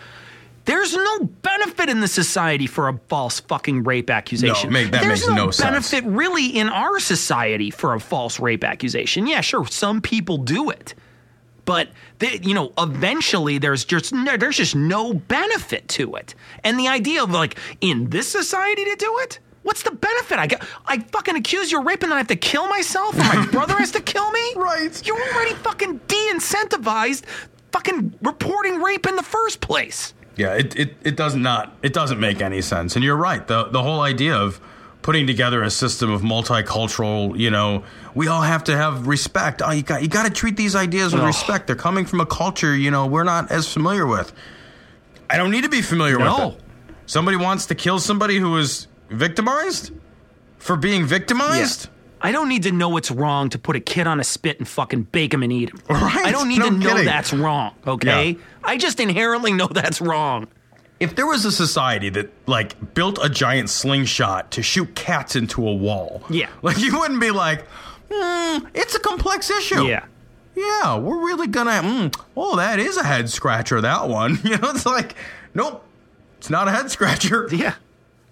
there's 0.64 0.96
no 0.96 1.20
benefit 1.42 1.90
in 1.90 2.00
the 2.00 2.08
society 2.08 2.66
for 2.68 2.88
a 2.88 2.98
false 3.08 3.40
fucking 3.42 3.84
rape 3.84 4.10
accusation. 4.10 4.70
No, 4.72 4.74
make- 4.74 4.92
that 4.92 5.02
There's 5.04 5.28
makes 5.28 5.36
no 5.36 5.52
sense. 5.52 5.92
benefit 5.92 6.10
really 6.10 6.48
in 6.48 6.70
our 6.70 7.00
society 7.00 7.70
for 7.70 7.94
a 7.94 8.00
false 8.00 8.40
rape 8.40 8.64
accusation. 8.64 9.28
Yeah, 9.28 9.42
sure, 9.42 9.68
some 9.68 10.02
people 10.02 10.38
do 10.38 10.72
it, 10.72 10.96
but 11.66 11.90
they, 12.18 12.40
you 12.42 12.56
know, 12.56 12.72
eventually 12.80 13.60
there's 13.60 13.86
just 13.86 14.12
no, 14.12 14.38
there's 14.38 14.58
just 14.58 14.76
no 14.76 15.14
benefit 15.14 15.88
to 15.90 16.16
it. 16.16 16.34
And 16.64 16.80
the 16.80 16.88
idea 16.88 17.22
of 17.22 17.30
like 17.30 17.60
in 17.82 18.10
this 18.10 18.28
society 18.28 18.86
to 18.86 18.96
do 18.98 19.20
it, 19.20 19.38
what's 19.66 19.84
the 19.84 19.92
benefit? 19.92 20.40
I 20.40 20.48
got 20.48 20.66
I 20.86 21.00
fucking 21.00 21.36
accuse 21.36 21.72
you 21.72 21.80
of 21.80 21.86
rape 21.86 22.02
and 22.04 22.12
then 22.12 22.16
I 22.16 22.20
have 22.20 22.28
to 22.28 22.36
kill 22.38 22.68
myself, 22.70 23.14
or 23.16 23.24
my 23.24 23.46
brother 23.52 23.76
has 23.78 23.92
to 23.92 24.02
kill 24.02 24.32
me. 24.32 24.54
Right. 24.56 25.06
You're 25.06 25.22
already 25.22 25.54
fucking 25.56 25.98
de-incentivized, 26.08 27.24
fucking 27.72 28.14
reporting 28.22 28.82
rape 28.82 29.06
in 29.06 29.16
the 29.16 29.24
first 29.24 29.60
place. 29.62 30.14
Yeah, 30.38 30.54
it, 30.56 30.76
it, 30.76 30.96
it 31.04 31.16
does 31.18 31.36
not 31.36 31.76
it 31.82 31.94
doesn't 31.94 32.20
make 32.20 32.42
any 32.42 32.62
sense. 32.62 32.96
And 32.96 33.04
you're 33.04 33.16
right. 33.18 33.46
The 33.46 33.66
the 33.66 33.82
whole 33.84 34.02
idea 34.02 34.36
of 34.36 34.60
putting 35.02 35.28
together 35.28 35.62
a 35.62 35.70
system 35.70 36.10
of 36.12 36.22
multicultural, 36.24 37.38
you 37.40 37.52
know, 37.52 37.84
we 38.16 38.28
all 38.28 38.42
have 38.42 38.64
to 38.66 38.76
have 38.76 39.06
respect. 39.08 39.62
Oh, 39.64 39.72
you 39.72 39.84
got 39.84 40.02
you 40.02 40.08
got 40.08 40.26
to 40.26 40.32
treat 40.32 40.58
these 40.58 40.76
ideas 40.76 41.14
with 41.14 41.22
Ugh. 41.22 41.28
respect. 41.28 41.68
They're 41.68 41.76
coming 41.76 42.06
from 42.06 42.20
a 42.22 42.26
culture, 42.26 42.76
you 42.76 42.92
know, 42.92 43.06
we're 43.06 43.24
not 43.24 43.52
as 43.52 43.72
familiar 43.72 44.06
with. 44.06 44.34
I 45.30 45.38
don't 45.38 45.52
need 45.52 45.64
to 45.64 45.70
be 45.70 45.82
familiar 45.82 46.18
No. 46.20 46.48
with 46.50 46.56
it. 46.58 46.62
Somebody 47.08 47.38
wants 47.38 47.68
to 47.68 47.76
kill 47.76 48.00
somebody 48.00 48.38
who 48.40 48.52
was 48.52 48.88
victimized 49.16 49.92
for 50.58 50.76
being 50.76 51.06
victimized? 51.06 51.90
I 52.22 52.32
don't 52.32 52.50
need 52.50 52.64
to 52.64 52.72
know 52.72 52.90
what's 52.90 53.12
wrong 53.12 53.50
to 53.50 53.60
put 53.60 53.76
a 53.76 53.80
kid 53.80 54.08
on 54.08 54.20
a 54.20 54.24
spit 54.24 54.58
and 54.60 54.68
fucking 54.68 55.04
bake 55.04 55.34
him 55.34 55.44
and 55.44 55.52
eat 55.52 55.70
him. 55.70 55.80
Right, 55.90 56.26
I 56.26 56.32
don't 56.32 56.48
need 56.48 56.60
no 56.60 56.70
to 56.70 56.76
know 56.76 56.90
kidding. 56.92 57.06
that's 57.06 57.32
wrong, 57.34 57.76
okay? 57.86 58.32
Yeah. 58.32 58.38
I 58.64 58.78
just 58.78 59.00
inherently 59.00 59.52
know 59.54 59.68
that's 59.68 60.02
wrong. 60.02 60.48
If 61.00 61.16
there 61.16 61.28
was 61.28 61.44
a 61.46 61.52
society 61.52 62.10
that 62.12 62.32
like 62.48 62.94
built 62.96 63.20
a 63.22 63.30
giant 63.30 63.70
slingshot 63.70 64.50
to 64.52 64.64
shoot 64.64 64.96
cats 64.96 65.36
into 65.36 65.68
a 65.68 65.74
wall, 65.76 66.24
Yeah. 66.30 66.50
like 66.62 66.80
you 66.80 66.98
wouldn't 66.98 67.20
be 67.22 67.32
like, 67.32 67.66
hmm, 68.12 68.66
it's 68.74 68.96
a 68.96 69.00
complex 69.00 69.52
issue. 69.52 69.84
Yeah. 69.84 70.06
yeah, 70.56 70.98
we're 70.98 71.20
really 71.26 71.48
gonna. 71.48 71.72
Mm, 71.72 72.24
oh, 72.38 72.56
that 72.56 72.80
is 72.80 72.96
a 72.98 73.04
head 73.04 73.30
scratcher. 73.30 73.82
That 73.82 74.08
one. 74.08 74.40
You 74.44 74.58
know, 74.58 74.70
it's 74.72 74.86
like, 74.86 75.16
nope, 75.54 75.84
it's 76.38 76.50
not 76.50 76.68
a 76.70 76.72
head 76.72 76.90
scratcher. 76.90 77.50
Yeah. 77.52 77.76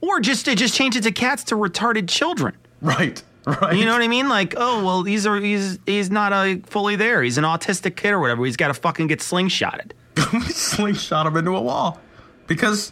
Or 0.04 0.20
just 0.20 0.44
to 0.46 0.56
just 0.56 0.76
change 0.76 0.98
it 0.98 1.04
to 1.04 1.13
cats 1.13 1.46
to 1.46 1.56
retarded 1.56 2.10
children. 2.10 2.58
Right. 2.82 3.24
Right. 3.46 3.78
You 3.78 3.86
know 3.86 3.94
what 3.94 4.02
I 4.02 4.10
mean? 4.10 4.28
Like, 4.28 4.54
oh 4.58 4.84
well, 4.84 5.02
these 5.02 5.26
are 5.26 5.39
he's 5.39 5.80
he's 5.86 6.12
not 6.12 6.34
a 6.34 6.62
fully 6.66 6.98
there. 6.98 7.24
He's 7.24 7.38
an 7.38 7.46
autistic 7.46 7.96
kid 7.96 8.12
or 8.12 8.20
whatever. 8.20 8.44
He's 8.44 8.58
got 8.58 8.68
to 8.68 8.74
fucking 8.74 9.08
get 9.08 9.20
slingshotted. 9.20 9.92
slingshot 10.50 11.26
him 11.26 11.38
into 11.38 11.56
a 11.56 11.62
wall 11.62 12.02
because 12.48 12.92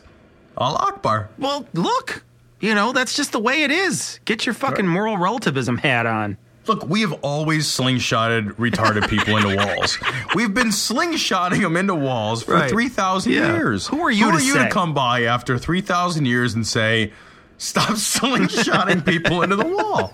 Allah 0.56 0.80
Akbar. 0.88 1.30
Well, 1.38 1.68
look, 1.74 2.24
you 2.62 2.74
know 2.74 2.94
that's 2.94 3.14
just 3.14 3.34
the 3.34 3.40
way 3.40 3.64
it 3.64 3.72
is. 3.72 4.22
Get 4.24 4.46
your 4.46 4.56
fucking 4.56 4.88
moral 4.88 5.18
relativism 5.18 5.80
hat 5.80 6.06
on. 6.06 6.38
Look, 6.68 6.88
we 6.88 7.02
have 7.02 7.14
always 7.24 7.66
slingshotted 7.68 8.54
retarded 8.56 9.10
people 9.10 9.36
into 9.38 9.56
walls. 9.66 9.98
We've 10.36 10.54
been 10.54 10.68
slingshotting 10.70 11.62
them 11.62 11.76
into 11.76 11.96
walls 11.96 12.44
for 12.44 12.54
Right. 12.54 12.70
3,000 12.70 13.32
Yeah. 13.34 13.56
years. 13.56 13.88
Who 13.88 14.00
are 14.02 14.12
you 14.12 14.26
Who 14.26 14.32
to 14.32 14.38
are 14.38 14.42
you 14.42 14.54
say? 14.54 14.64
to 14.66 14.70
come 14.70 14.94
by 14.94 15.24
after 15.24 15.58
3,000 15.58 16.26
years 16.26 16.54
and 16.54 16.66
say, 16.66 17.12
stop 17.58 17.90
slingshotting 17.96 19.06
people 19.06 19.42
into 19.42 19.56
the 19.56 19.66
wall? 19.68 20.14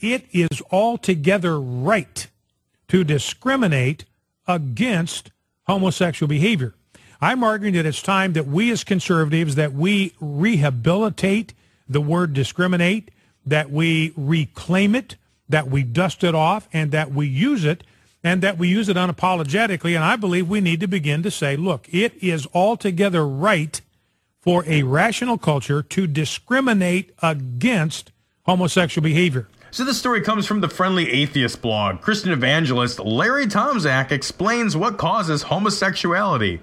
it 0.00 0.26
is 0.32 0.62
altogether 0.70 1.58
right 1.60 2.28
to 2.88 3.02
discriminate 3.02 4.04
against 4.46 5.30
homosexual 5.66 6.28
behavior. 6.28 6.74
I'm 7.20 7.42
arguing 7.42 7.74
that 7.74 7.84
it's 7.84 8.00
time 8.00 8.34
that 8.34 8.46
we 8.46 8.70
as 8.70 8.84
conservatives 8.84 9.56
that 9.56 9.72
we 9.72 10.12
rehabilitate 10.20 11.52
the 11.88 12.00
word 12.00 12.32
discriminate, 12.32 13.10
that 13.50 13.70
we 13.70 14.12
reclaim 14.16 14.94
it, 14.94 15.16
that 15.48 15.68
we 15.68 15.82
dust 15.82 16.24
it 16.24 16.34
off 16.34 16.68
and 16.72 16.90
that 16.92 17.12
we 17.12 17.26
use 17.26 17.64
it 17.64 17.84
and 18.22 18.42
that 18.42 18.58
we 18.58 18.68
use 18.68 18.88
it 18.88 18.96
unapologetically 18.96 19.94
and 19.94 20.04
I 20.04 20.16
believe 20.16 20.48
we 20.48 20.60
need 20.60 20.80
to 20.80 20.88
begin 20.88 21.22
to 21.22 21.30
say, 21.30 21.56
look, 21.56 21.88
it 21.92 22.14
is 22.22 22.46
altogether 22.52 23.26
right 23.26 23.80
for 24.40 24.64
a 24.66 24.82
rational 24.82 25.38
culture 25.38 25.82
to 25.82 26.06
discriminate 26.06 27.12
against 27.22 28.12
homosexual 28.44 29.02
behavior. 29.02 29.48
So 29.70 29.84
this 29.84 29.98
story 29.98 30.22
comes 30.22 30.46
from 30.46 30.60
the 30.60 30.68
Friendly 30.68 31.10
Atheist 31.10 31.60
blog. 31.60 32.00
Christian 32.00 32.32
evangelist 32.32 32.98
Larry 32.98 33.46
Tomczak 33.46 34.10
explains 34.10 34.74
what 34.76 34.96
causes 34.96 35.42
homosexuality. 35.42 36.60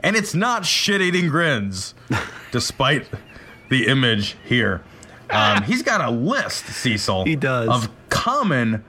And 0.00 0.16
it's 0.16 0.34
not 0.34 0.66
shit-eating 0.66 1.28
grins, 1.28 1.94
despite 2.50 3.06
the 3.68 3.86
image 3.86 4.36
here. 4.44 4.82
Um, 5.30 5.62
he's 5.64 5.82
got 5.82 6.00
a 6.00 6.10
list, 6.10 6.66
Cecil. 6.66 7.24
He 7.24 7.36
does. 7.36 7.68
Of 7.68 7.90
common, 8.08 8.84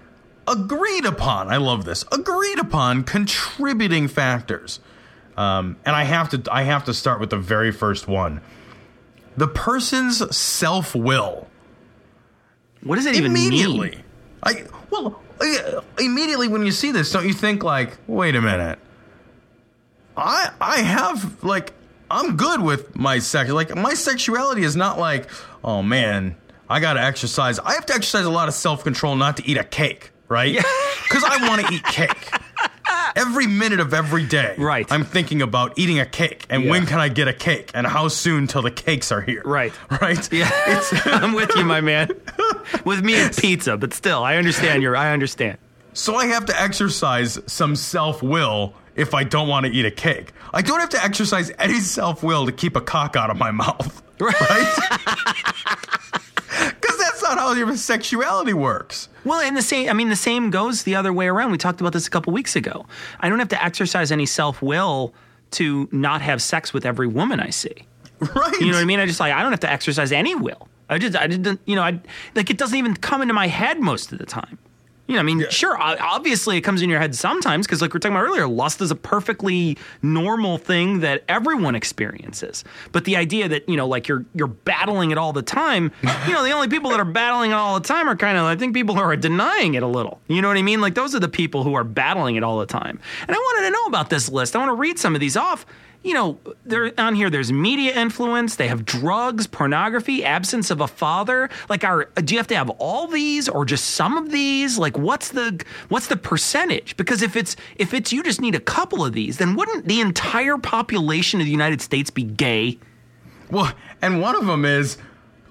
agreed 0.48 1.06
upon, 1.06 1.50
I 1.50 1.58
love 1.58 1.86
this, 1.86 2.04
agreed 2.12 2.60
upon 2.60 3.04
contributing 3.04 4.08
factors. 4.08 4.80
Um, 5.38 5.78
and 5.86 5.96
I 5.96 6.04
have 6.04 6.30
to 6.30 6.44
I 6.52 6.64
have 6.64 6.84
to 6.86 6.94
start 6.94 7.20
with 7.22 7.30
the 7.30 7.38
very 7.38 7.72
first 7.72 8.08
one. 8.08 8.42
The 9.38 9.48
person's 9.48 10.36
self-will 10.36 11.48
What 12.84 12.96
does 12.98 13.06
it 13.06 13.16
even 13.16 13.32
immediately. 13.32 13.92
mean? 13.92 14.04
I 14.44 14.66
well 14.90 15.22
uh, 15.40 15.82
immediately 15.98 16.50
when 16.50 16.66
you 16.66 16.74
see 16.74 16.92
this, 16.92 17.12
don't 17.14 17.26
you 17.26 17.34
think 17.34 17.64
like, 17.64 17.98
wait 18.06 18.36
a 18.36 18.42
minute? 18.42 18.80
I 20.18 20.52
I 20.60 20.78
have 20.82 21.42
like 21.42 21.72
I'm 22.12 22.38
good 22.38 22.62
with 22.62 22.96
my 22.96 23.20
sex. 23.20 23.50
Like 23.52 23.76
my 23.76 23.94
sexuality 23.94 24.64
is 24.64 24.76
not 24.76 24.98
like, 25.00 25.30
oh 25.64 25.82
man, 25.84 26.36
I 26.70 26.80
got 26.80 26.94
to 26.94 27.02
exercise. 27.02 27.60
I 27.60 27.74
have 27.74 27.86
to 27.88 27.94
exercise 27.94 28.26
a 28.26 28.30
lot 28.30 28.48
of 28.48 28.54
self 28.54 28.84
control 28.84 29.16
not 29.16 29.38
to 29.38 29.48
eat 29.48 29.58
a 29.58 29.64
cake, 29.64 30.12
right? 30.28 30.56
Because 31.04 31.24
I 31.24 31.48
want 31.48 31.66
to 31.68 31.74
eat 31.74 31.84
cake. 31.84 32.32
Every 33.16 33.48
minute 33.48 33.80
of 33.80 33.94
every 33.94 34.26
day, 34.26 34.56
Right. 34.58 34.86
I'm 34.92 35.04
thinking 35.04 35.42
about 35.42 35.78
eating 35.78 36.00
a 36.00 36.06
cake 36.06 36.46
and 36.50 36.64
Yeah. 36.64 36.70
when 36.72 36.86
can 36.86 37.00
I 37.00 37.10
get 37.10 37.28
a 37.28 37.34
cake 37.34 37.72
and 37.74 37.86
how 37.86 38.08
soon 38.08 38.46
till 38.48 38.62
the 38.62 38.72
cakes 38.72 39.12
are 39.12 39.22
here. 39.22 39.42
Right. 39.46 39.74
right. 40.02 40.32
Yeah, 40.32 40.50
I'm 41.06 41.34
with 41.34 41.52
you, 41.56 41.64
my 41.66 41.82
man. 41.82 42.10
With 42.86 43.04
me, 43.04 43.14
it's 43.16 43.40
pizza, 43.42 43.78
but 43.78 43.94
still, 43.94 44.24
I 44.24 44.36
understand. 44.38 44.84
Your, 44.84 44.96
I 44.96 45.12
understand. 45.12 45.58
So 45.94 46.16
I 46.16 46.28
have 46.28 46.46
to 46.46 46.62
exercise 46.62 47.40
some 47.48 47.76
self 47.76 48.22
will 48.22 48.74
if 49.00 49.14
I 49.14 49.24
don't 49.24 49.48
want 49.48 49.66
to 49.66 49.72
eat 49.72 49.86
a 49.86 49.92
cake. 49.92 50.34
I 50.54 50.62
don't 50.62 50.80
have 50.80 50.90
to 50.90 51.04
exercise 51.04 51.52
any 51.58 51.80
self 51.80 52.22
will 52.22 52.46
to 52.46 52.52
keep 52.52 52.76
a 52.76 52.82
cock 52.82 53.16
out 53.16 53.30
of 53.30 53.38
my 53.38 53.52
mouth. 53.52 54.04
Right? 54.20 54.36
Because 56.50 56.98
that's 56.98 57.22
not 57.22 57.38
how 57.38 57.54
your 57.54 57.74
sexuality 57.78 58.52
works. 58.54 59.08
Well, 59.24 59.40
and 59.40 59.56
the 59.56 59.62
same, 59.62 59.90
I 59.90 59.94
mean, 59.94 60.10
the 60.10 60.16
same 60.18 60.50
goes 60.50 60.84
the 60.84 60.96
other 60.96 61.14
way 61.14 61.28
around. 61.28 61.52
We 61.52 61.58
talked 61.58 61.80
about 61.80 61.94
this 61.94 62.06
a 62.06 62.10
couple 62.10 62.34
weeks 62.34 62.56
ago. 62.58 62.86
I 63.22 63.30
don't 63.30 63.40
have 63.40 63.48
to 63.50 63.64
exercise 63.64 64.12
any 64.12 64.26
self 64.26 64.62
will 64.62 65.14
to 65.52 65.88
not 65.94 66.22
have 66.22 66.42
sex 66.42 66.74
with 66.74 66.86
every 66.86 67.08
woman 67.08 67.40
I 67.40 67.50
see. 67.52 67.86
Right. 68.20 68.60
You 68.60 68.68
know 68.68 68.74
what 68.74 68.82
I 68.82 68.86
mean? 68.86 69.00
I 69.00 69.06
just 69.06 69.22
like, 69.22 69.32
I 69.32 69.42
don't 69.42 69.52
have 69.52 69.62
to 69.62 69.72
exercise 69.72 70.12
any 70.12 70.36
will. 70.36 70.68
I 70.90 70.98
just, 70.98 71.16
I 71.16 71.28
didn't, 71.28 71.62
you 71.66 71.78
know, 71.78 71.84
I 71.84 72.02
like 72.36 72.50
it 72.50 72.58
doesn't 72.58 72.78
even 72.78 72.96
come 72.96 73.22
into 73.22 73.34
my 73.34 73.48
head 73.48 73.80
most 73.80 74.12
of 74.12 74.18
the 74.18 74.26
time. 74.26 74.58
You 75.10 75.16
know, 75.16 75.22
I 75.22 75.24
mean, 75.24 75.50
sure, 75.50 75.76
obviously 75.76 76.56
it 76.58 76.62
comes 76.62 76.84
in 76.84 76.90
your 76.90 77.00
head 77.00 77.16
sometimes 77.16 77.66
because, 77.66 77.82
like 77.82 77.92
we 77.92 77.96
were 77.96 78.00
talking 78.00 78.16
about 78.16 78.28
earlier, 78.28 78.48
lust 78.48 78.80
is 78.80 78.92
a 78.92 78.96
perfectly 78.96 79.76
normal 80.04 80.60
thing 80.60 81.00
that 81.00 81.24
everyone 81.28 81.74
experiences. 81.74 82.64
But 82.92 83.06
the 83.06 83.16
idea 83.16 83.50
that 83.50 83.68
you 83.68 83.76
know, 83.76 83.88
like 83.88 84.08
you're 84.08 84.24
you're 84.36 84.46
battling 84.46 85.10
it 85.10 85.18
all 85.18 85.34
the 85.34 85.42
time, 85.42 85.92
you 86.28 86.32
know, 86.32 86.44
the 86.44 86.52
only 86.52 86.68
people 86.68 86.92
that 86.92 87.00
are 87.00 87.06
battling 87.06 87.50
it 87.50 87.56
all 87.56 87.80
the 87.80 87.88
time 87.88 88.08
are 88.08 88.16
kind 88.16 88.38
of, 88.38 88.44
I 88.44 88.56
think, 88.56 88.76
people 88.76 88.94
who 88.94 89.02
are 89.02 89.16
denying 89.16 89.74
it 89.74 89.82
a 89.82 89.88
little. 89.88 90.22
You 90.28 90.44
know 90.44 90.48
what 90.48 90.58
I 90.58 90.62
mean? 90.62 90.80
Like 90.80 90.94
those 90.94 91.16
are 91.16 91.20
the 91.20 91.28
people 91.28 91.64
who 91.64 91.74
are 91.74 91.84
battling 91.84 92.36
it 92.36 92.44
all 92.44 92.60
the 92.60 92.68
time. 92.68 93.00
And 93.28 93.36
I 93.36 93.40
wanted 93.40 93.66
to 93.66 93.72
know 93.72 93.86
about 93.86 94.12
this 94.12 94.30
list. 94.30 94.56
I 94.56 94.60
want 94.60 94.70
to 94.70 94.76
read 94.76 95.00
some 95.00 95.16
of 95.16 95.22
these 95.22 95.36
off 95.36 95.66
you 96.04 96.14
know, 96.14 96.40
they're 96.66 96.94
on 96.98 97.14
here. 97.14 97.30
There's 97.30 97.52
media 97.52 97.94
influence. 97.94 98.56
They 98.56 98.68
have 98.68 98.86
drugs, 98.86 99.48
pornography, 99.48 100.24
absence 100.24 100.72
of 100.72 100.80
a 100.80 100.88
father. 100.88 101.50
Like, 101.68 101.84
are 101.84 102.06
do 102.16 102.34
you 102.34 102.40
have 102.40 102.48
to 102.48 102.56
have 102.56 102.70
all 102.72 103.08
these 103.08 103.50
or 103.50 103.66
just 103.66 103.84
some 103.92 104.18
of 104.18 104.32
these? 104.32 104.78
Like, 104.78 104.98
what's 104.98 105.30
the 105.30 105.62
what's 105.90 106.08
the 106.08 106.16
percentage? 106.16 106.96
Because 106.96 107.22
if 107.22 107.36
it's 107.36 107.58
if 107.76 107.94
it's 107.94 108.14
you 108.14 108.24
just 108.24 108.40
need 108.40 108.56
a 108.56 108.62
couple 108.62 109.04
of 109.04 109.12
these, 109.12 109.38
then 109.38 109.56
wouldn't 109.56 109.88
the 109.88 110.00
entire 110.00 110.58
population 110.58 111.42
of 111.42 111.46
the 111.46 111.52
United 111.52 111.82
States 111.82 112.10
be 112.10 112.24
gay? 112.24 112.80
Well, 113.52 113.74
and 114.02 114.22
one 114.22 114.36
of 114.36 114.46
them 114.46 114.64
is 114.64 114.98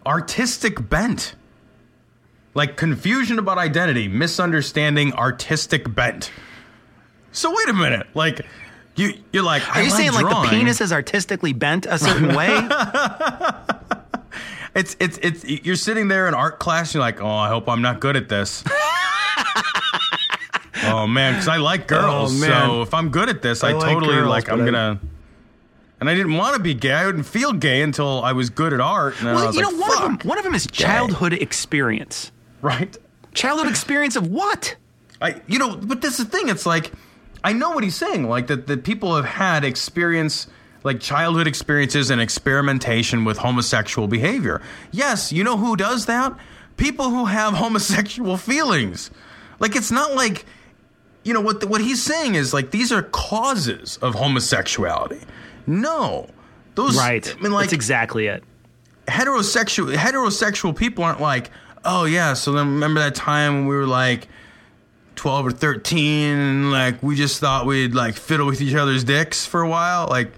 artistic 0.06 0.88
bent. 0.88 1.34
Like 2.54 2.76
confusion 2.76 3.38
about 3.38 3.58
identity, 3.58 4.08
misunderstanding 4.08 5.12
artistic 5.12 5.94
bent. 5.94 6.32
So 7.32 7.54
wait 7.54 7.68
a 7.68 7.74
minute. 7.74 8.06
Like 8.14 8.46
you 8.98 9.14
you're 9.32 9.42
like 9.42 9.76
Are 9.76 9.82
you 9.82 9.90
saying 9.90 10.12
like 10.12 10.28
the 10.28 10.48
penis 10.50 10.80
is 10.80 10.92
artistically 10.92 11.52
bent 11.52 11.86
a 11.86 11.98
certain 11.98 12.34
way? 12.34 12.48
It's 14.74 14.96
it's 15.00 15.18
it's 15.22 15.44
you're 15.44 15.74
sitting 15.76 16.06
there 16.06 16.28
in 16.28 16.34
art 16.34 16.60
class. 16.60 16.94
You're 16.94 17.00
like, 17.00 17.20
oh, 17.20 17.28
I 17.28 17.48
hope 17.48 17.68
I'm 17.68 17.82
not 17.82 17.98
good 17.98 18.14
at 18.14 18.28
this. 18.28 18.62
oh 20.84 21.06
man, 21.08 21.32
because 21.32 21.48
I 21.48 21.56
like 21.56 21.90
oh, 21.90 22.00
girls. 22.00 22.42
Oh. 22.42 22.46
So 22.46 22.82
if 22.82 22.94
I'm 22.94 23.08
good 23.08 23.28
at 23.28 23.42
this, 23.42 23.64
I, 23.64 23.70
I 23.70 23.72
like 23.72 23.94
totally 23.94 24.14
girls, 24.14 24.28
like. 24.28 24.48
I'm 24.48 24.62
I- 24.62 24.64
gonna. 24.64 25.00
And 26.00 26.08
I 26.08 26.14
didn't 26.14 26.34
want 26.34 26.54
to 26.56 26.62
be 26.62 26.74
gay. 26.74 26.92
I 26.92 27.06
didn't 27.06 27.24
feel 27.24 27.52
gay 27.52 27.82
until 27.82 28.22
I 28.22 28.30
was 28.30 28.50
good 28.50 28.72
at 28.72 28.78
art. 28.80 29.18
And 29.18 29.26
then 29.26 29.34
I 29.34 29.38
well, 29.38 29.46
was 29.48 29.56
you 29.56 29.64
like, 29.64 29.72
know, 29.72 29.80
one 29.80 29.90
of 29.90 30.00
them 30.20 30.28
one 30.28 30.38
of 30.38 30.44
them 30.44 30.54
is 30.54 30.64
childhood 30.68 31.32
experience. 31.32 32.30
right? 32.62 32.96
Childhood 33.34 33.68
experience 33.68 34.14
of 34.14 34.28
what? 34.28 34.76
I, 35.20 35.40
you 35.48 35.58
know, 35.58 35.76
but 35.76 36.00
this 36.00 36.20
is 36.20 36.26
the 36.26 36.30
thing. 36.30 36.48
It's 36.48 36.66
like, 36.66 36.92
I 37.44 37.52
know 37.52 37.70
what 37.70 37.84
he's 37.84 37.96
saying. 37.96 38.28
Like 38.28 38.48
that, 38.48 38.66
that 38.66 38.84
people 38.84 39.14
have 39.16 39.24
had 39.24 39.64
experience, 39.64 40.46
like 40.84 41.00
childhood 41.00 41.46
experiences 41.46 42.10
and 42.10 42.20
experimentation 42.20 43.24
with 43.24 43.38
homosexual 43.38 44.08
behavior. 44.08 44.60
Yes, 44.90 45.32
you 45.32 45.44
know 45.44 45.56
who 45.56 45.76
does 45.76 46.06
that? 46.06 46.36
People 46.76 47.10
who 47.10 47.26
have 47.26 47.54
homosexual 47.64 48.36
feelings. 48.36 49.10
Like 49.60 49.76
it's 49.76 49.90
not 49.90 50.14
like, 50.14 50.44
you 51.24 51.34
know, 51.34 51.40
what 51.40 51.60
the, 51.60 51.66
what 51.66 51.80
he's 51.80 52.02
saying 52.02 52.34
is 52.34 52.52
like 52.54 52.70
these 52.70 52.92
are 52.92 53.02
causes 53.02 53.98
of 54.02 54.14
homosexuality. 54.14 55.20
No, 55.66 56.28
those 56.74 56.96
Right. 56.96 57.34
I 57.36 57.42
mean, 57.42 57.52
like 57.52 57.64
That's 57.66 57.72
exactly 57.74 58.26
it. 58.26 58.42
heterosexual 59.08 59.94
heterosexual 59.94 60.76
people 60.76 61.04
aren't 61.04 61.20
like, 61.20 61.50
oh 61.84 62.04
yeah, 62.04 62.34
so 62.34 62.52
then 62.52 62.66
remember 62.66 63.00
that 63.00 63.14
time 63.14 63.54
when 63.54 63.66
we 63.66 63.74
were 63.76 63.86
like 63.86 64.28
twelve 65.18 65.44
or 65.46 65.50
thirteen 65.50 66.36
and 66.38 66.70
like 66.70 67.02
we 67.02 67.14
just 67.16 67.40
thought 67.40 67.66
we'd 67.66 67.94
like 67.94 68.14
fiddle 68.14 68.46
with 68.46 68.60
each 68.62 68.74
other's 68.74 69.04
dicks 69.04 69.44
for 69.44 69.60
a 69.62 69.68
while? 69.68 70.06
Like, 70.08 70.32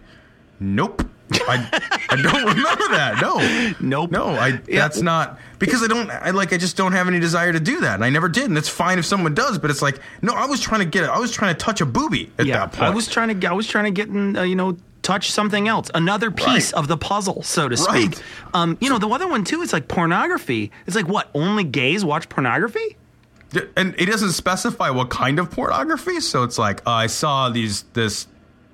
nope. 0.58 1.06
I, 1.32 1.68
I 2.10 2.16
don't 2.16 2.44
remember 2.56 2.88
that. 2.88 3.18
No. 3.22 3.74
Nope. 3.86 4.10
No, 4.10 4.24
I 4.30 4.60
Yeah. 4.66 4.80
that's 4.80 5.00
not 5.00 5.38
because 5.60 5.80
I 5.82 5.86
don't 5.86 6.10
I 6.10 6.30
like 6.30 6.52
I 6.52 6.56
just 6.56 6.76
don't 6.76 6.90
have 6.92 7.06
any 7.06 7.20
desire 7.20 7.52
to 7.52 7.60
do 7.60 7.80
that. 7.80 7.94
And 7.94 8.04
I 8.04 8.10
never 8.10 8.28
did. 8.28 8.46
And 8.46 8.58
it's 8.58 8.68
fine 8.68 8.98
if 8.98 9.04
someone 9.06 9.34
does, 9.34 9.56
but 9.58 9.70
it's 9.70 9.80
like, 9.82 10.00
no, 10.22 10.32
I 10.32 10.46
was 10.46 10.60
trying 10.60 10.80
to 10.80 10.86
get 10.86 11.04
it 11.04 11.10
I 11.10 11.18
was 11.20 11.30
trying 11.30 11.54
to 11.54 11.58
touch 11.58 11.80
a 11.80 11.86
booby 11.86 12.32
at 12.38 12.46
that 12.48 12.72
point. 12.72 12.82
I 12.82 12.90
was 12.90 13.06
trying 13.06 13.38
to 13.38 13.48
I 13.48 13.52
was 13.52 13.68
trying 13.68 13.84
to 13.84 13.90
get 13.92 14.08
in, 14.08 14.36
uh, 14.36 14.42
you 14.42 14.56
know, 14.56 14.76
touch 15.02 15.30
something 15.30 15.68
else, 15.68 15.88
another 15.94 16.30
piece 16.32 16.72
Right. 16.72 16.74
of 16.74 16.88
the 16.88 16.96
puzzle, 16.96 17.42
so 17.44 17.68
to 17.68 17.76
speak. 17.76 18.10
Right. 18.10 18.22
Um, 18.52 18.76
you 18.80 18.90
know, 18.90 18.98
the 18.98 19.08
other 19.08 19.28
one 19.28 19.44
too 19.44 19.62
is 19.62 19.72
like 19.72 19.86
pornography. 19.86 20.72
It's 20.86 20.96
like 20.96 21.06
what? 21.08 21.30
Only 21.34 21.62
gays 21.64 22.04
watch 22.04 22.28
pornography? 22.28 22.96
And 23.76 23.94
it 23.98 24.06
doesn't 24.06 24.32
specify 24.32 24.90
what 24.90 25.10
kind 25.10 25.38
of 25.38 25.50
pornography. 25.50 26.20
So 26.20 26.42
it's 26.44 26.58
like 26.58 26.86
uh, 26.86 26.90
I 26.92 27.06
saw 27.06 27.48
these 27.48 27.82
this 27.94 28.26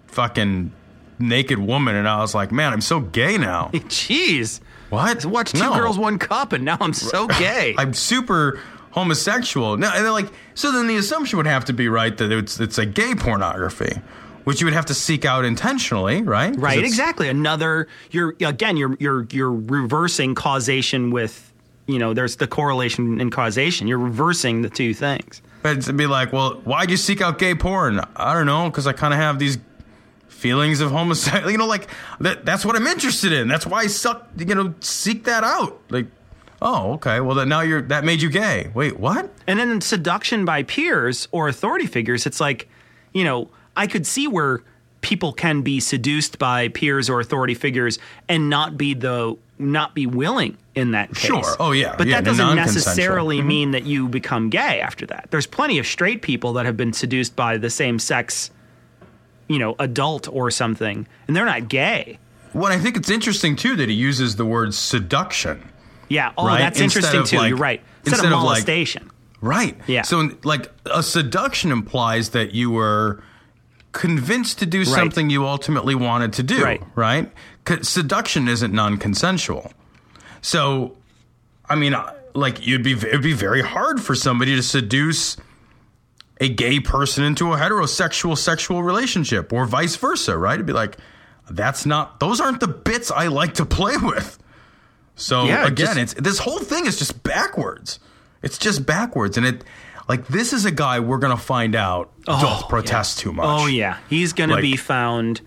fucking 0.09 0.73
naked 1.19 1.59
woman, 1.59 1.95
and 1.97 2.09
I 2.09 2.19
was 2.19 2.35
like, 2.35 2.53
man, 2.53 2.73
I'm 2.73 2.81
so 2.81 3.01
gay 3.01 3.39
now. 3.39 3.71
Jeez. 3.75 4.61
What? 4.91 5.25
I 5.25 5.29
watched 5.29 5.55
two 5.57 5.62
No. 5.62 5.75
girls, 5.75 5.99
one 5.99 6.19
cup, 6.19 6.53
and 6.53 6.65
now 6.65 6.77
I'm 6.81 6.93
so 6.93 7.27
gay. 7.39 7.75
I'm 7.77 7.93
super 7.95 8.61
homosexual. 8.93 9.77
No, 9.77 9.91
and 9.95 10.05
then 10.05 10.12
like 10.12 10.33
so 10.55 10.73
then 10.73 10.87
the 10.87 10.97
assumption 10.97 11.37
would 11.39 11.47
have 11.47 11.65
to 11.67 11.73
be 11.73 11.89
right 11.89 12.17
that 12.17 12.33
it's 12.33 12.61
it's 12.61 12.79
a 12.79 12.87
gay 12.87 13.15
pornography, 13.15 14.01
which 14.45 14.61
you 14.61 14.67
would 14.67 14.75
have 14.75 14.87
to 14.87 14.95
seek 14.95 15.25
out 15.25 15.45
intentionally, 15.45 16.23
right? 16.23 16.55
Right, 16.57 16.79
exactly. 16.83 17.29
Another 17.29 17.89
you're 18.11 18.35
again 18.41 18.77
you're 18.77 18.97
you're 19.01 19.27
you're 19.31 19.53
reversing 19.53 20.35
causation 20.35 21.11
with 21.11 21.53
you 21.87 21.99
know 21.99 22.14
there's 22.14 22.37
the 22.37 22.46
correlation 22.46 23.20
and 23.20 23.31
causation. 23.33 23.87
You're 23.87 23.99
reversing 23.99 24.62
the 24.62 24.70
two 24.70 24.94
things. 24.94 25.42
But 25.62 25.83
to 25.83 25.92
be 25.92 26.07
like, 26.07 26.33
well, 26.33 26.55
why'd 26.64 26.90
you 26.90 26.96
seek 26.96 27.20
out 27.20 27.38
gay 27.38 27.55
porn? 27.55 28.01
I 28.14 28.35
don't 28.35 28.46
know, 28.46 28.68
because 28.70 28.87
I 28.87 28.92
kind 28.92 29.12
of 29.12 29.18
have 29.18 29.38
these 29.38 29.59
feelings 30.29 30.81
of 30.81 30.90
homosexuality. 30.90 31.53
You 31.57 31.59
know, 31.59 31.66
like 31.66 31.88
that, 32.20 32.44
that's 32.44 32.64
what 32.64 32.77
I'm 32.77 32.87
interested 32.87 33.33
in. 33.33 33.49
That's 33.49 33.66
why 33.66 33.81
I 33.81 33.87
suck. 33.87 34.29
You 34.37 34.55
know, 34.55 34.75
seek 34.81 35.25
that 35.25 35.42
out. 35.42 35.81
Like, 35.90 36.07
oh, 36.61 36.92
okay. 36.94 37.20
Well, 37.20 37.35
then 37.35 37.49
now 37.49 37.62
you're 37.62 37.83
that 37.83 38.05
made 38.05 38.22
you 38.22 38.31
gay. 38.31 38.70
Wait, 38.75 38.99
what? 38.99 39.31
And 39.46 39.59
then 39.59 39.81
seduction 39.81 40.44
by 40.44 40.62
peers 40.62 41.29
or 41.33 41.49
authority 41.49 41.87
figures, 41.87 42.27
it's 42.27 42.40
like, 42.40 42.68
you 43.12 43.25
know, 43.25 43.49
I 43.77 43.87
could 43.87 44.07
see 44.07 44.29
where 44.29 44.62
people 45.07 45.33
can 45.33 45.62
be 45.62 45.79
seduced 45.79 46.37
by 46.37 46.66
peers 46.69 47.09
or 47.09 47.21
authority 47.21 47.55
figures 47.55 48.01
and 48.29 48.51
not 48.51 48.77
be 48.77 48.92
the 48.92 49.37
not 49.59 49.95
be 49.95 50.05
willing 50.05 50.57
in 50.75 50.90
that 50.90 51.09
case. 51.14 51.27
Sure. 51.29 51.57
Oh, 51.61 51.71
yeah. 51.73 51.95
But 51.97 52.09
Yeah, 52.09 52.16
that 52.16 52.25
doesn't 52.25 52.57
necessarily 52.57 53.38
Mhm. 53.40 53.47
mean 53.47 53.71
that 53.71 53.85
you 53.87 54.09
become 54.09 54.51
gay 54.51 54.81
after 54.81 55.07
that. 55.07 55.29
There's 55.31 55.47
plenty 55.47 55.79
of 55.79 55.87
straight 55.87 56.21
people 56.23 56.53
that 56.55 56.66
have 56.66 56.77
been 56.77 56.92
seduced 56.92 57.37
by 57.37 57.57
the 57.57 57.71
same 57.71 57.99
sex, 57.99 58.51
you 59.49 59.59
know, 59.59 59.75
adult 59.79 60.29
or 60.31 60.51
something, 60.51 61.07
and 61.27 61.37
they're 61.37 61.47
not 61.47 61.69
gay. 61.69 62.19
Well, 62.53 62.71
I 62.73 62.79
think 62.79 62.97
it's 62.97 63.09
interesting 63.09 63.55
too 63.57 63.77
that 63.77 63.88
he 63.88 63.95
uses 63.95 64.37
the 64.37 64.45
word 64.45 64.75
seduction. 64.75 65.62
Yeah. 66.09 66.33
Oh, 66.37 66.47
Right? 66.49 66.59
that's 66.59 66.81
Instead 66.81 67.05
interesting 67.14 67.25
too. 67.25 67.42
like- 67.42 67.49
You're 67.51 67.59
right. 67.59 67.81
Instead, 68.05 68.12
instead 68.25 68.33
of 68.33 68.38
of, 68.40 68.45
like- 68.45 68.49
molestation. 68.57 69.11
Right. 69.40 69.77
Yeah. 69.87 70.03
So, 70.03 70.31
like, 70.45 70.71
a 70.87 71.03
seduction 71.03 71.71
implies 71.71 72.31
that 72.31 72.55
you 72.55 72.71
were 72.71 73.23
convinced 73.97 74.59
to 74.61 74.67
do 74.67 74.79
Right. 74.81 74.87
something 74.89 75.31
you 75.31 75.47
ultimately 75.47 75.95
wanted 75.95 76.33
to 76.35 76.43
do. 76.43 76.63
Right. 76.63 76.83
Right. 76.95 77.33
Seduction 77.83 78.47
isn't 78.49 78.73
non-consensual. 78.73 79.73
So, 80.43 80.97
I 81.69 81.75
mean, 81.75 81.95
uh, 81.95 82.13
like, 82.35 82.65
you'd 82.67 82.85
be 82.85 82.93
it'd 82.93 83.23
be 83.23 83.33
very 83.33 83.63
hard 83.63 84.01
for 84.01 84.15
somebody 84.15 84.55
to 84.57 84.63
seduce 84.63 85.37
a 86.41 86.49
gay 86.49 86.79
person 86.81 87.25
into 87.25 87.53
a 87.53 87.57
heterosexual 87.57 88.37
sexual 88.39 88.83
relationship, 88.83 89.53
or 89.53 89.65
vice 89.67 89.97
versa. 89.97 90.37
Right. 90.39 90.55
It'd 90.55 90.67
be 90.67 90.73
like, 90.73 90.97
that's 91.51 91.87
not; 91.87 92.21
those 92.21 92.41
aren't 92.41 92.61
the 92.61 92.69
bits 92.69 93.11
I 93.11 93.27
like 93.29 93.55
to 93.55 93.67
play 93.67 93.97
with. 94.03 94.39
So 95.17 95.45
Yeah, 95.45 95.67
again, 95.67 95.75
just- 95.97 95.99
it's 95.99 96.15
this 96.15 96.39
whole 96.39 96.59
thing 96.59 96.87
is 96.87 96.99
just 96.99 97.23
backwards. 97.23 97.99
It's 98.43 98.59
just 98.59 98.85
backwards, 98.87 99.37
and 99.39 99.47
it 99.47 99.65
like 100.09 100.27
this 100.29 100.53
is 100.53 100.64
a 100.64 100.71
guy 100.71 101.01
we're 101.01 101.19
gonna 101.19 101.37
find 101.37 101.75
out 101.75 102.12
oh, 102.29 102.40
don't 102.40 102.69
protest 102.69 103.19
too 103.19 103.33
much. 103.33 103.47
Oh 103.47 103.66
yeah, 103.66 103.99
he's 104.09 104.33
going 104.33 104.49
to 104.51 104.57
Like- 104.57 104.62
be 104.62 104.77
found 104.77 105.40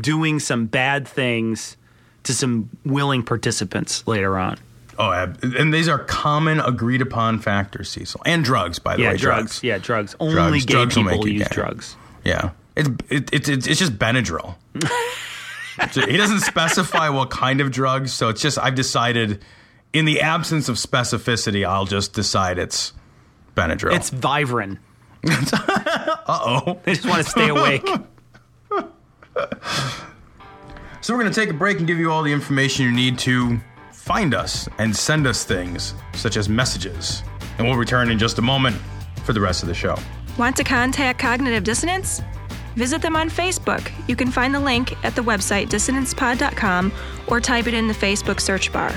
doing 0.00 0.38
some 0.40 0.66
bad 0.66 1.06
things 1.06 1.76
to 2.24 2.32
some 2.34 2.68
willing 2.84 3.22
participants 3.22 4.06
later 4.06 4.38
on. 4.38 4.58
Oh, 4.98 5.10
and 5.10 5.72
these 5.72 5.88
are 5.88 5.98
common 5.98 6.60
agreed 6.60 7.00
upon 7.00 7.38
factors, 7.38 7.88
Cecil, 7.88 8.20
and 8.26 8.44
drugs, 8.44 8.78
by 8.78 8.96
the 8.96 9.02
way. 9.02 9.04
yeah, 9.06 9.10
way. 9.12 9.16
drugs. 9.16 9.62
Yeah, 9.62 9.78
drugs. 9.78 10.14
Only 10.20 10.34
Drugs. 10.60 10.64
gay 10.66 10.72
Drugs 10.74 10.94
people 10.94 11.28
use 11.28 11.48
gay. 11.48 11.54
drugs. 11.54 11.96
Yeah, 12.24 12.50
it's 12.76 12.88
it, 13.08 13.32
it, 13.32 13.48
it's 13.48 13.66
it's 13.66 13.78
just 13.80 13.98
Benadryl. 13.98 14.56
He 15.94 16.16
doesn't 16.18 16.40
specify 16.40 17.08
what 17.08 17.30
kind 17.30 17.62
of 17.62 17.70
drugs, 17.70 18.12
so 18.12 18.28
it's 18.28 18.42
just 18.42 18.58
I've 18.58 18.74
decided, 18.74 19.42
in 19.94 20.04
the 20.04 20.20
absence 20.20 20.68
of 20.68 20.76
specificity, 20.76 21.66
I'll 21.66 21.86
just 21.86 22.12
decide 22.12 22.58
it's 22.58 22.92
Benadryl. 23.54 23.94
It's 23.94 24.10
Vivarin. 24.10 24.78
uh 25.28 26.16
oh. 26.26 26.80
They 26.84 26.94
just 26.94 27.06
want 27.06 27.24
to 27.24 27.30
stay 27.30 27.48
awake. 27.48 27.86
So 31.02 31.14
we're 31.14 31.22
going 31.22 31.32
to 31.32 31.40
take 31.40 31.48
a 31.48 31.54
break 31.54 31.78
and 31.78 31.86
give 31.86 31.98
you 31.98 32.12
all 32.12 32.22
the 32.22 32.32
information 32.32 32.84
you 32.84 32.92
need 32.92 33.18
to 33.20 33.58
find 33.90 34.34
us 34.34 34.68
and 34.78 34.94
send 34.94 35.26
us 35.26 35.44
things 35.44 35.94
such 36.12 36.36
as 36.36 36.48
messages. 36.48 37.22
And 37.56 37.66
we'll 37.66 37.78
return 37.78 38.10
in 38.10 38.18
just 38.18 38.38
a 38.38 38.42
moment 38.42 38.76
for 39.24 39.32
the 39.32 39.40
rest 39.40 39.62
of 39.62 39.68
the 39.68 39.74
show. 39.74 39.96
Want 40.38 40.56
to 40.56 40.64
contact 40.64 41.18
Cognitive 41.18 41.64
Dissonance? 41.64 42.20
Visit 42.76 43.00
them 43.00 43.16
on 43.16 43.30
Facebook. 43.30 43.90
You 44.08 44.14
can 44.14 44.30
find 44.30 44.54
the 44.54 44.60
link 44.60 44.92
at 45.04 45.16
the 45.16 45.22
website 45.22 45.68
dissonancepod.com 45.68 46.92
or 47.28 47.40
type 47.40 47.66
it 47.66 47.74
in 47.74 47.88
the 47.88 47.94
Facebook 47.94 48.38
search 48.38 48.70
bar. 48.72 48.94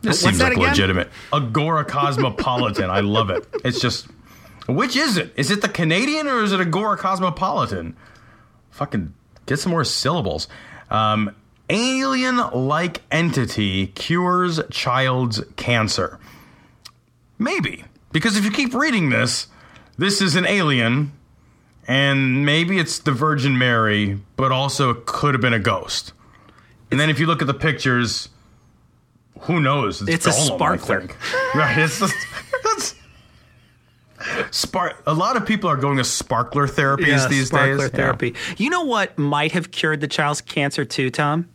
This 0.00 0.10
What's 0.10 0.20
seems 0.20 0.38
that 0.38 0.44
like 0.50 0.56
again? 0.58 0.68
legitimate. 0.70 1.10
Agora 1.32 1.84
Cosmopolitan. 1.84 2.88
I 2.88 3.00
love 3.00 3.30
it. 3.30 3.44
It's 3.64 3.80
just, 3.80 4.06
which 4.68 4.94
is 4.96 5.16
it? 5.16 5.32
Is 5.36 5.50
it 5.50 5.60
the 5.60 5.68
Canadian 5.68 6.28
or 6.28 6.42
is 6.44 6.52
it 6.52 6.60
Agora 6.60 6.96
Cosmopolitan? 6.96 7.96
Fucking 8.70 9.12
get 9.46 9.58
some 9.58 9.72
more 9.72 9.82
syllables. 9.84 10.46
Um, 10.90 11.34
alien 11.70 12.36
like 12.52 13.02
entity 13.10 13.88
cures 13.88 14.60
child's 14.70 15.42
cancer. 15.56 16.18
Maybe. 17.38 17.84
Because 18.12 18.36
if 18.36 18.44
you 18.44 18.50
keep 18.50 18.74
reading 18.74 19.10
this, 19.10 19.48
this 19.96 20.20
is 20.22 20.34
an 20.36 20.46
alien, 20.46 21.12
and 21.86 22.44
maybe 22.44 22.78
it's 22.78 22.98
the 22.98 23.12
Virgin 23.12 23.58
Mary, 23.58 24.18
but 24.36 24.52
also 24.52 24.90
it 24.90 25.06
could 25.06 25.34
have 25.34 25.40
been 25.40 25.52
a 25.52 25.58
ghost. 25.58 26.12
And 26.90 26.98
then 26.98 27.10
if 27.10 27.18
you 27.18 27.26
look 27.26 27.42
at 27.42 27.46
the 27.46 27.54
pictures, 27.54 28.28
who 29.40 29.60
knows? 29.60 30.00
It's 30.08 30.26
a 30.26 30.30
Gollum, 30.30 30.52
I 30.52 30.76
sparkler. 30.78 31.08
right. 31.54 31.78
It's, 31.78 32.00
just, 32.00 32.14
it's 32.64 32.94
spark. 34.50 35.02
A 35.06 35.14
lot 35.14 35.36
of 35.36 35.46
people 35.46 35.68
are 35.68 35.76
going 35.76 35.98
to 35.98 36.04
sparkler 36.04 36.66
therapies 36.66 37.28
these 37.28 37.48
sparkler 37.48 37.88
days. 37.88 37.90
therapy. 37.90 38.34
You 38.56 38.70
know 38.70 38.82
what 38.82 39.16
might 39.18 39.52
have 39.52 39.70
cured 39.70 40.00
the 40.00 40.08
child's 40.08 40.40
cancer 40.40 40.84
too, 40.84 41.10
Tom? 41.10 41.48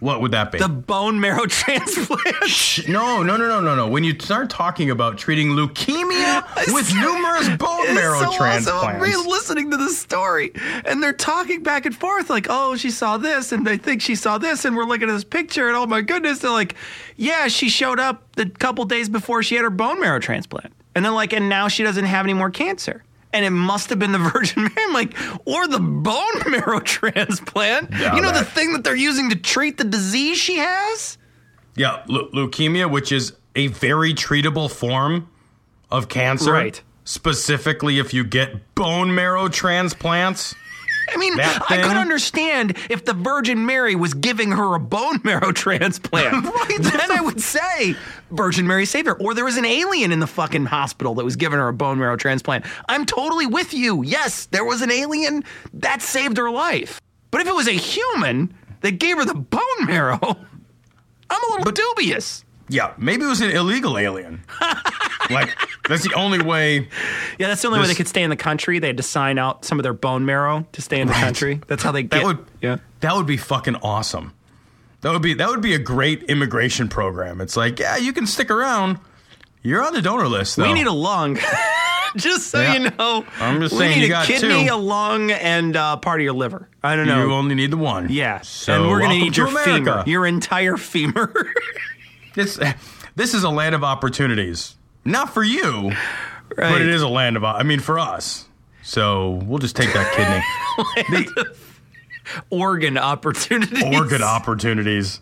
What 0.00 0.20
would 0.20 0.32
that 0.32 0.52
be? 0.52 0.58
The 0.58 0.68
bone 0.68 1.20
marrow 1.20 1.46
transplant. 1.48 2.44
Shh, 2.46 2.86
no, 2.86 3.22
no, 3.22 3.36
no, 3.36 3.48
no, 3.48 3.60
no, 3.60 3.74
no. 3.74 3.88
When 3.88 4.04
you 4.04 4.18
start 4.18 4.50
talking 4.50 4.90
about 4.90 5.16
treating 5.16 5.48
leukemia 5.48 6.44
with 6.74 6.92
numerous 6.94 7.48
bone 7.56 7.94
marrow 7.94 8.20
so 8.20 8.36
transplants, 8.36 8.68
Awesome. 8.68 8.88
I'm 8.96 9.00
really 9.00 9.26
listening 9.26 9.70
to 9.70 9.76
the 9.76 9.88
story, 9.90 10.52
and 10.84 11.02
they're 11.02 11.12
talking 11.12 11.62
back 11.62 11.86
and 11.86 11.96
forth, 11.96 12.28
like, 12.28 12.46
"Oh, 12.50 12.76
she 12.76 12.90
saw 12.90 13.16
this, 13.16 13.52
and 13.52 13.66
they 13.66 13.78
think 13.78 14.02
she 14.02 14.14
saw 14.14 14.38
this," 14.38 14.64
and 14.64 14.76
we're 14.76 14.84
looking 14.84 15.08
at 15.08 15.12
this 15.12 15.24
picture, 15.24 15.68
and 15.68 15.76
oh 15.76 15.86
my 15.86 16.02
goodness, 16.02 16.40
they're 16.40 16.50
like, 16.50 16.74
"Yeah, 17.16 17.48
she 17.48 17.68
showed 17.68 17.98
up 17.98 18.22
the 18.32 18.46
couple 18.48 18.84
days 18.84 19.08
before 19.08 19.42
she 19.42 19.54
had 19.54 19.62
her 19.62 19.70
bone 19.70 19.98
marrow 20.00 20.18
transplant," 20.18 20.72
and 20.94 21.04
then 21.04 21.14
like, 21.14 21.32
and 21.32 21.48
now 21.48 21.68
she 21.68 21.82
doesn't 21.82 22.04
have 22.04 22.26
any 22.26 22.34
more 22.34 22.50
cancer. 22.50 23.02
And 23.36 23.44
it 23.44 23.50
must 23.50 23.90
have 23.90 23.98
been 23.98 24.12
the 24.12 24.18
Virgin 24.32 24.62
Mary, 24.62 24.74
I'm 24.78 24.94
like, 24.94 25.14
or 25.44 25.68
the 25.68 25.78
bone 25.78 26.24
marrow 26.50 26.80
transplant. 26.80 27.90
Yeah, 27.90 28.16
you 28.16 28.22
know 28.22 28.32
the 28.32 28.44
thing 28.46 28.72
that 28.72 28.82
they're 28.82 28.96
using 28.96 29.28
to 29.28 29.36
treat 29.36 29.76
the 29.76 29.84
disease 29.84 30.38
she 30.38 30.56
has. 30.56 31.18
Yeah, 31.74 32.02
leu- 32.08 32.30
leukemia, 32.30 32.90
which 32.90 33.12
is 33.12 33.34
a 33.54 33.66
very 33.66 34.14
treatable 34.14 34.70
form 34.70 35.28
of 35.90 36.08
cancer. 36.08 36.52
Right. 36.52 36.82
Specifically, 37.04 37.98
if 37.98 38.14
you 38.14 38.24
get 38.24 38.74
bone 38.74 39.14
marrow 39.14 39.48
transplants. 39.48 40.54
I 41.08 41.16
mean, 41.16 41.38
I 41.40 41.80
could 41.82 41.96
understand 41.96 42.76
if 42.90 43.04
the 43.04 43.12
Virgin 43.12 43.66
Mary 43.66 43.94
was 43.94 44.14
giving 44.14 44.52
her 44.52 44.74
a 44.74 44.80
bone 44.80 45.20
marrow 45.24 45.52
transplant. 45.66 46.46
Then 46.78 47.10
I 47.10 47.20
would 47.20 47.40
say 47.40 47.94
Virgin 48.30 48.66
Mary 48.66 48.86
saved 48.86 49.06
her. 49.06 49.14
Or 49.14 49.34
there 49.34 49.44
was 49.44 49.56
an 49.56 49.64
alien 49.64 50.12
in 50.12 50.20
the 50.20 50.26
fucking 50.26 50.66
hospital 50.66 51.14
that 51.14 51.24
was 51.24 51.36
giving 51.36 51.58
her 51.58 51.68
a 51.68 51.72
bone 51.72 51.98
marrow 51.98 52.16
transplant. 52.16 52.64
I'm 52.88 53.06
totally 53.06 53.46
with 53.46 53.72
you. 53.72 54.02
Yes, 54.02 54.46
there 54.46 54.64
was 54.64 54.82
an 54.82 54.90
alien 54.90 55.44
that 55.74 56.02
saved 56.02 56.36
her 56.36 56.50
life. 56.50 57.00
But 57.30 57.40
if 57.40 57.46
it 57.48 57.54
was 57.54 57.68
a 57.68 57.72
human 57.72 58.54
that 58.80 58.92
gave 58.98 59.16
her 59.16 59.24
the 59.24 59.34
bone 59.34 59.60
marrow, 59.86 60.18
I'm 61.30 61.42
a 61.52 61.56
little 61.58 61.72
dubious. 61.72 62.44
Yeah, 62.68 62.92
maybe 62.98 63.24
it 63.24 63.28
was 63.28 63.40
an 63.40 63.50
illegal 63.50 63.96
alien. 63.98 64.42
like 65.30 65.56
that's 65.88 66.02
the 66.02 66.14
only 66.14 66.40
way. 66.42 66.88
Yeah, 67.38 67.48
that's 67.48 67.62
the 67.62 67.68
only 67.68 67.80
way 67.80 67.86
they 67.86 67.94
could 67.94 68.08
stay 68.08 68.22
in 68.22 68.30
the 68.30 68.36
country. 68.36 68.78
They 68.78 68.88
had 68.88 68.96
to 68.96 69.02
sign 69.02 69.38
out 69.38 69.64
some 69.64 69.78
of 69.78 69.82
their 69.84 69.92
bone 69.92 70.24
marrow 70.24 70.66
to 70.72 70.82
stay 70.82 71.00
in 71.00 71.06
the 71.08 71.12
Right. 71.12 71.22
country. 71.22 71.60
That's 71.68 71.82
how 71.82 71.92
they 71.92 72.02
get. 72.02 72.10
That 72.10 72.24
would 72.24 72.44
yeah. 72.60 72.76
That 73.00 73.14
would 73.14 73.26
be 73.26 73.36
fucking 73.36 73.76
awesome. 73.76 74.32
That 75.02 75.12
would 75.12 75.22
be 75.22 75.34
that 75.34 75.48
would 75.48 75.60
be 75.60 75.74
a 75.74 75.78
great 75.78 76.24
immigration 76.24 76.88
program. 76.88 77.40
It's 77.40 77.56
like, 77.56 77.78
yeah, 77.78 77.96
you 77.98 78.12
can 78.12 78.26
stick 78.26 78.50
around. 78.50 78.98
You're 79.62 79.84
on 79.84 79.92
the 79.94 80.02
donor 80.02 80.28
list, 80.28 80.56
though. 80.56 80.64
We 80.64 80.72
need 80.74 80.86
a 80.86 80.92
lung. 80.92 81.38
just 82.16 82.48
so 82.48 82.60
Yeah. 82.62 82.74
you 82.74 82.90
know. 82.90 83.24
I'm 83.40 83.60
just 83.60 83.72
we 83.74 83.78
saying 83.80 84.00
need 84.00 84.08
you 84.08 84.14
a 84.16 84.24
kidney, 84.24 84.68
two. 84.68 84.74
a 84.74 84.76
lung, 84.76 85.30
and 85.32 85.76
uh, 85.76 85.96
part 85.98 86.20
of 86.20 86.24
your 86.24 86.32
liver. 86.34 86.68
I 86.82 86.94
don't 86.96 87.06
know. 87.06 87.24
You 87.26 87.32
only 87.32 87.54
need 87.56 87.70
the 87.72 87.76
one. 87.76 88.08
yeah. 88.10 88.40
So 88.42 88.72
and 88.74 88.88
we're 88.90 89.00
gonna 89.00 89.18
need 89.18 89.36
your 89.36 89.48
America. 89.48 89.72
femur. 89.74 90.02
Your 90.06 90.26
entire 90.26 90.76
femur. 90.76 91.52
This 92.36 92.60
this 93.16 93.34
is 93.34 93.42
a 93.42 93.50
land 93.50 93.74
of 93.74 93.82
opportunities. 93.82 94.76
Not 95.04 95.32
for 95.34 95.42
you, 95.42 95.92
but 96.54 96.80
it 96.80 96.88
is 96.88 97.02
a 97.02 97.08
land 97.08 97.36
of. 97.36 97.44
I 97.44 97.62
mean, 97.64 97.80
for 97.80 97.98
us. 97.98 98.44
So 98.82 99.42
we'll 99.44 99.58
just 99.58 99.74
take 99.74 99.92
that 99.94 100.12
kidney. 100.14 101.24
the, 101.34 101.56
Organ 102.50 102.98
opportunities. 102.98 103.82
Organ 103.82 104.22
opportunities. 104.22 105.20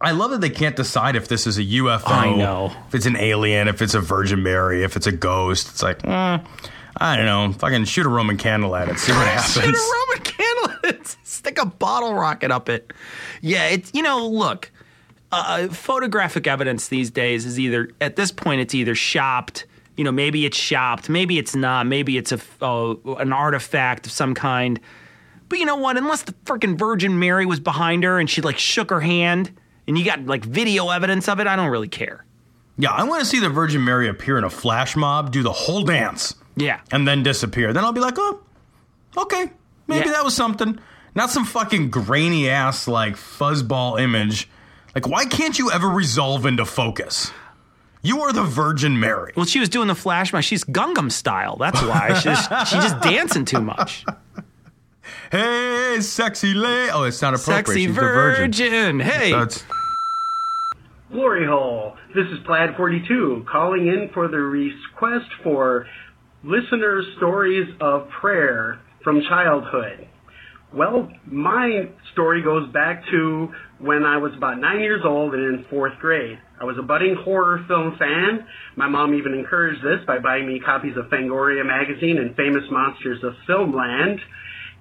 I 0.00 0.10
love 0.10 0.32
that 0.32 0.40
they 0.40 0.50
can't 0.50 0.76
decide 0.76 1.16
if 1.16 1.28
this 1.28 1.46
is 1.46 1.58
a 1.58 1.64
UFO. 1.64 2.02
I 2.06 2.34
know. 2.34 2.72
If 2.88 2.94
it's 2.94 3.06
an 3.06 3.16
alien, 3.16 3.68
if 3.68 3.80
it's 3.80 3.94
a 3.94 4.00
Virgin 4.00 4.42
Mary, 4.42 4.82
if 4.84 4.96
it's 4.96 5.06
a 5.06 5.12
ghost. 5.12 5.68
It's 5.70 5.82
like, 5.82 6.06
eh, 6.06 6.38
I 6.96 7.16
don't 7.16 7.26
know. 7.26 7.52
Fucking 7.52 7.84
shoot 7.86 8.04
a 8.04 8.08
Roman 8.08 8.36
candle 8.36 8.76
at 8.76 8.88
it. 8.88 8.98
See 8.98 9.12
what 9.12 9.26
happens. 9.26 9.54
Shoot 9.64 9.74
a 9.74 9.92
Roman 10.08 10.24
candle. 10.24 10.70
at 10.84 10.94
it. 10.94 11.16
Stick 11.24 11.58
a 11.58 11.66
bottle 11.66 12.14
rocket 12.14 12.50
up 12.50 12.68
it. 12.68 12.92
Yeah, 13.40 13.68
it's 13.68 13.90
you 13.94 14.02
know, 14.02 14.28
look, 14.28 14.70
uh, 15.32 15.68
photographic 15.68 16.46
evidence 16.46 16.88
these 16.88 17.10
days 17.10 17.44
is 17.46 17.58
either 17.58 17.88
at 18.00 18.16
this 18.16 18.30
point 18.30 18.60
it's 18.60 18.74
either 18.74 18.94
shopped. 18.94 19.66
You 19.96 20.02
know, 20.04 20.12
maybe 20.12 20.44
it's 20.44 20.56
shopped, 20.56 21.08
maybe 21.08 21.38
it's 21.38 21.54
not, 21.54 21.86
maybe 21.86 22.16
it's 22.18 22.32
a 22.32 22.40
uh, 22.60 22.94
an 23.18 23.32
artifact 23.32 24.06
of 24.06 24.12
some 24.12 24.34
kind. 24.34 24.80
But 25.48 25.58
you 25.60 25.66
know 25.66 25.76
what? 25.76 25.96
Unless 25.96 26.22
the 26.22 26.32
freaking 26.46 26.76
Virgin 26.76 27.18
Mary 27.20 27.46
was 27.46 27.60
behind 27.60 28.02
her 28.02 28.18
and 28.18 28.28
she 28.28 28.40
like 28.42 28.58
shook 28.58 28.90
her 28.90 29.00
hand, 29.00 29.52
and 29.86 29.96
you 29.96 30.04
got 30.04 30.26
like 30.26 30.44
video 30.44 30.88
evidence 30.90 31.28
of 31.28 31.38
it, 31.38 31.46
I 31.46 31.54
don't 31.54 31.68
really 31.70 31.88
care. 31.88 32.24
Yeah, 32.76 32.90
I 32.90 33.04
want 33.04 33.20
to 33.20 33.26
see 33.26 33.38
the 33.38 33.48
Virgin 33.50 33.84
Mary 33.84 34.08
appear 34.08 34.36
in 34.36 34.42
a 34.42 34.50
flash 34.50 34.96
mob, 34.96 35.30
do 35.30 35.44
the 35.44 35.52
whole 35.52 35.84
dance, 35.84 36.34
Yeah, 36.56 36.80
and 36.90 37.06
then 37.06 37.22
disappear. 37.22 37.72
Then 37.72 37.84
I'll 37.84 37.92
be 37.92 38.00
like, 38.00 38.14
oh, 38.18 38.40
okay, 39.16 39.52
maybe 39.86 40.06
Yeah. 40.06 40.12
that 40.14 40.24
was 40.24 40.34
something. 40.34 40.80
Not 41.14 41.30
some 41.30 41.44
fucking 41.44 41.90
grainy 41.90 42.48
ass 42.48 42.88
like 42.88 43.14
fuzzball 43.14 44.00
image. 44.00 44.48
Like, 44.94 45.08
why 45.08 45.24
can't 45.24 45.58
you 45.58 45.70
ever 45.70 45.88
resolve 45.88 46.46
into 46.46 46.64
focus? 46.64 47.32
You 48.02 48.20
are 48.22 48.32
the 48.32 48.42
Virgin 48.44 49.00
Mary. 49.00 49.32
Well, 49.34 49.46
she 49.46 49.58
was 49.60 49.68
doing 49.68 49.88
the 49.88 49.94
flash 49.94 50.32
mob. 50.32 50.42
She's 50.42 50.62
Gangnam 50.64 51.10
style. 51.10 51.56
That's 51.56 51.80
why. 51.82 52.12
She's 52.14 52.38
she's 52.68 52.82
just 52.84 53.00
dancing 53.00 53.44
too 53.44 53.60
much. 53.60 54.04
Hey, 55.30 55.98
sexy 56.00 56.54
lady. 56.54 56.90
Oh, 56.92 57.02
it's 57.02 57.20
not 57.20 57.34
appropriate. 57.34 57.66
Sexy 57.66 57.86
She's 57.86 57.94
the 57.94 58.00
virgin. 58.00 58.52
virgin. 58.52 59.00
Hey. 59.00 59.32
That's 59.32 59.64
Glory 61.10 61.46
hole. 61.46 61.96
This 62.14 62.26
is 62.28 62.38
Plaid 62.46 62.76
42 62.76 63.44
calling 63.50 63.86
in 63.86 64.10
for 64.14 64.28
the 64.28 64.38
request 64.38 65.26
for 65.42 65.86
listener 66.42 67.02
stories 67.16 67.68
of 67.80 68.08
prayer 68.08 68.80
from 69.02 69.22
childhood. 69.22 70.06
Well, 70.74 71.08
my 71.26 71.88
story 72.12 72.42
goes 72.42 72.68
back 72.72 73.04
to 73.12 73.48
when 73.78 74.02
I 74.02 74.16
was 74.16 74.32
about 74.36 74.58
nine 74.58 74.80
years 74.80 75.02
old 75.04 75.32
and 75.32 75.60
in 75.60 75.64
fourth 75.70 75.96
grade. 76.00 76.36
I 76.60 76.64
was 76.64 76.76
a 76.80 76.82
budding 76.82 77.14
horror 77.14 77.64
film 77.68 77.96
fan. 77.96 78.44
My 78.74 78.88
mom 78.88 79.14
even 79.14 79.34
encouraged 79.34 79.84
this 79.84 80.04
by 80.04 80.18
buying 80.18 80.48
me 80.48 80.58
copies 80.58 80.96
of 80.96 81.04
Fangoria 81.06 81.64
magazine 81.64 82.18
and 82.18 82.34
Famous 82.34 82.64
Monsters 82.72 83.22
of 83.22 83.34
Filmland. 83.48 84.18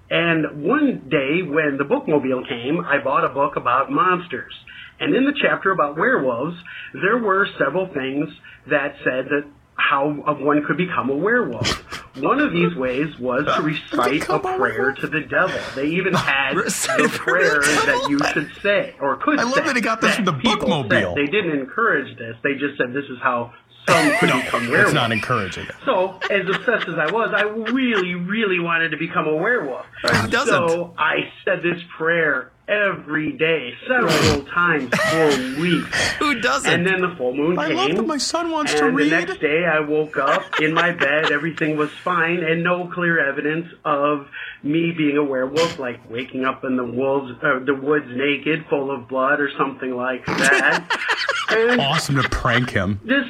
And 0.09 0.63
one 0.63 1.09
day 1.11 1.43
when 1.43 1.77
the 1.77 1.85
bookmobile 1.85 2.49
came, 2.49 2.79
I 2.83 2.97
bought 3.03 3.23
a 3.23 3.29
book 3.29 3.55
about 3.55 3.91
monsters. 3.91 4.53
And 4.99 5.13
in 5.13 5.25
the 5.25 5.33
chapter 5.39 5.69
about 5.69 5.95
werewolves, 5.95 6.57
there 6.93 7.19
were 7.19 7.47
several 7.59 7.85
things 7.93 8.29
that 8.67 8.95
said 9.03 9.25
that 9.29 9.43
how 9.75 10.09
one 10.09 10.63
could 10.65 10.77
become 10.77 11.11
a 11.11 11.15
werewolf. 11.15 12.02
One 12.17 12.39
of 12.39 12.51
these 12.51 12.75
ways 12.75 13.17
was 13.19 13.45
to 13.45 13.61
recite 13.61 14.29
a 14.29 14.39
prayer 14.39 14.91
to 14.93 15.07
the 15.07 15.21
devil. 15.21 15.59
They 15.75 15.87
even 15.87 16.13
had 16.13 16.55
the 16.55 17.05
a 17.05 17.09
prayer 17.09 17.09
to 17.09 17.59
prayer 17.59 17.59
the 17.61 17.85
that 17.87 18.07
you 18.09 18.19
should 18.33 18.51
say 18.61 18.95
or 19.01 19.17
could 19.17 19.39
I 19.39 19.43
love 19.43 19.55
say. 19.55 19.61
that 19.61 19.75
he 19.75 19.81
got 19.81 19.99
this 19.99 20.15
from 20.15 20.25
the 20.25 20.33
bookmobile. 20.33 21.15
They 21.15 21.25
didn't 21.25 21.59
encourage 21.59 22.17
this. 22.17 22.35
They 22.43 22.53
just 22.53 22.77
said 22.77 22.93
this 22.93 23.05
is 23.05 23.17
how 23.21 23.53
some 23.89 24.11
could 24.19 24.31
become 24.31 24.61
werewolves. 24.69 24.89
It's 24.89 24.93
not 24.93 25.11
encouraging. 25.11 25.65
So, 25.85 26.19
as 26.29 26.47
obsessed 26.47 26.87
as 26.87 26.95
I 26.97 27.11
was, 27.11 27.33
I 27.35 27.41
really, 27.41 28.13
really 28.15 28.59
wanted 28.59 28.89
to 28.89 28.97
become 28.97 29.27
a 29.27 29.35
werewolf. 29.35 29.85
Who 30.03 30.27
doesn't? 30.29 30.53
So, 30.53 30.93
I 30.97 31.31
said 31.43 31.63
this 31.63 31.81
prayer 31.97 32.52
every 32.67 33.33
day, 33.33 33.73
several 33.87 34.45
times 34.45 34.89
for 34.95 35.27
weeks. 35.61 36.11
Who 36.13 36.39
doesn't? 36.39 36.71
And 36.71 36.87
then 36.87 37.01
the 37.01 37.13
full 37.17 37.33
moon 37.33 37.59
I 37.59 37.67
came. 37.67 37.75
love 37.77 37.95
that 37.95 38.07
my 38.07 38.17
son 38.17 38.51
wants 38.51 38.73
to 38.75 38.85
read. 38.89 39.11
the 39.11 39.17
next 39.17 39.39
day, 39.41 39.65
I 39.65 39.81
woke 39.81 40.17
up 40.17 40.59
in 40.61 40.73
my 40.73 40.91
bed. 40.91 41.31
Everything 41.31 41.75
was 41.77 41.89
fine, 42.03 42.43
and 42.43 42.63
no 42.63 42.87
clear 42.87 43.19
evidence 43.29 43.67
of 43.83 44.27
me 44.63 44.91
being 44.97 45.17
a 45.17 45.23
werewolf, 45.23 45.77
like 45.79 46.09
waking 46.09 46.45
up 46.45 46.63
in 46.63 46.77
the 46.77 46.85
wolves, 46.85 47.31
uh, 47.43 47.59
the 47.65 47.75
woods 47.75 48.05
naked, 48.09 48.65
full 48.69 48.91
of 48.91 49.07
blood, 49.09 49.39
or 49.41 49.49
something 49.57 49.95
like 49.95 50.25
that. 50.25 50.99
and 51.49 51.81
Awesome 51.81 52.15
to 52.21 52.27
prank 52.29 52.69
him. 52.71 52.99
this 53.03 53.25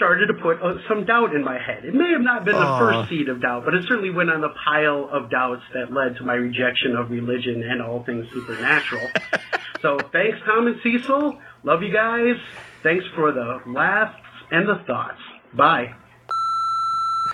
started 0.00 0.28
to 0.28 0.34
put 0.34 0.62
uh, 0.62 0.78
some 0.88 1.04
doubt 1.04 1.34
in 1.34 1.44
my 1.44 1.58
head. 1.58 1.84
It 1.84 1.92
may 1.92 2.10
have 2.12 2.22
not 2.22 2.46
been 2.46 2.54
the 2.54 2.78
first 2.78 3.10
seed 3.10 3.28
of 3.28 3.42
doubt, 3.42 3.66
but 3.66 3.74
it 3.74 3.84
certainly 3.86 4.08
went 4.08 4.30
on 4.30 4.40
the 4.40 4.48
pile 4.64 5.10
of 5.12 5.28
doubts 5.28 5.62
that 5.74 5.92
led 5.92 6.16
to 6.16 6.24
my 6.24 6.32
rejection 6.32 6.96
of 6.96 7.10
religion 7.10 7.62
and 7.62 7.82
all 7.82 8.02
things 8.04 8.26
supernatural. 8.32 9.06
so 9.82 9.98
thanks, 10.10 10.38
Tom 10.46 10.68
and 10.68 10.80
Cecil. 10.82 11.38
Love 11.64 11.82
you 11.82 11.92
guys. 11.92 12.36
Thanks 12.82 13.04
for 13.14 13.30
the 13.30 13.60
laughs 13.66 14.16
and 14.50 14.66
the 14.66 14.82
thoughts. 14.86 15.20
Bye. 15.52 15.92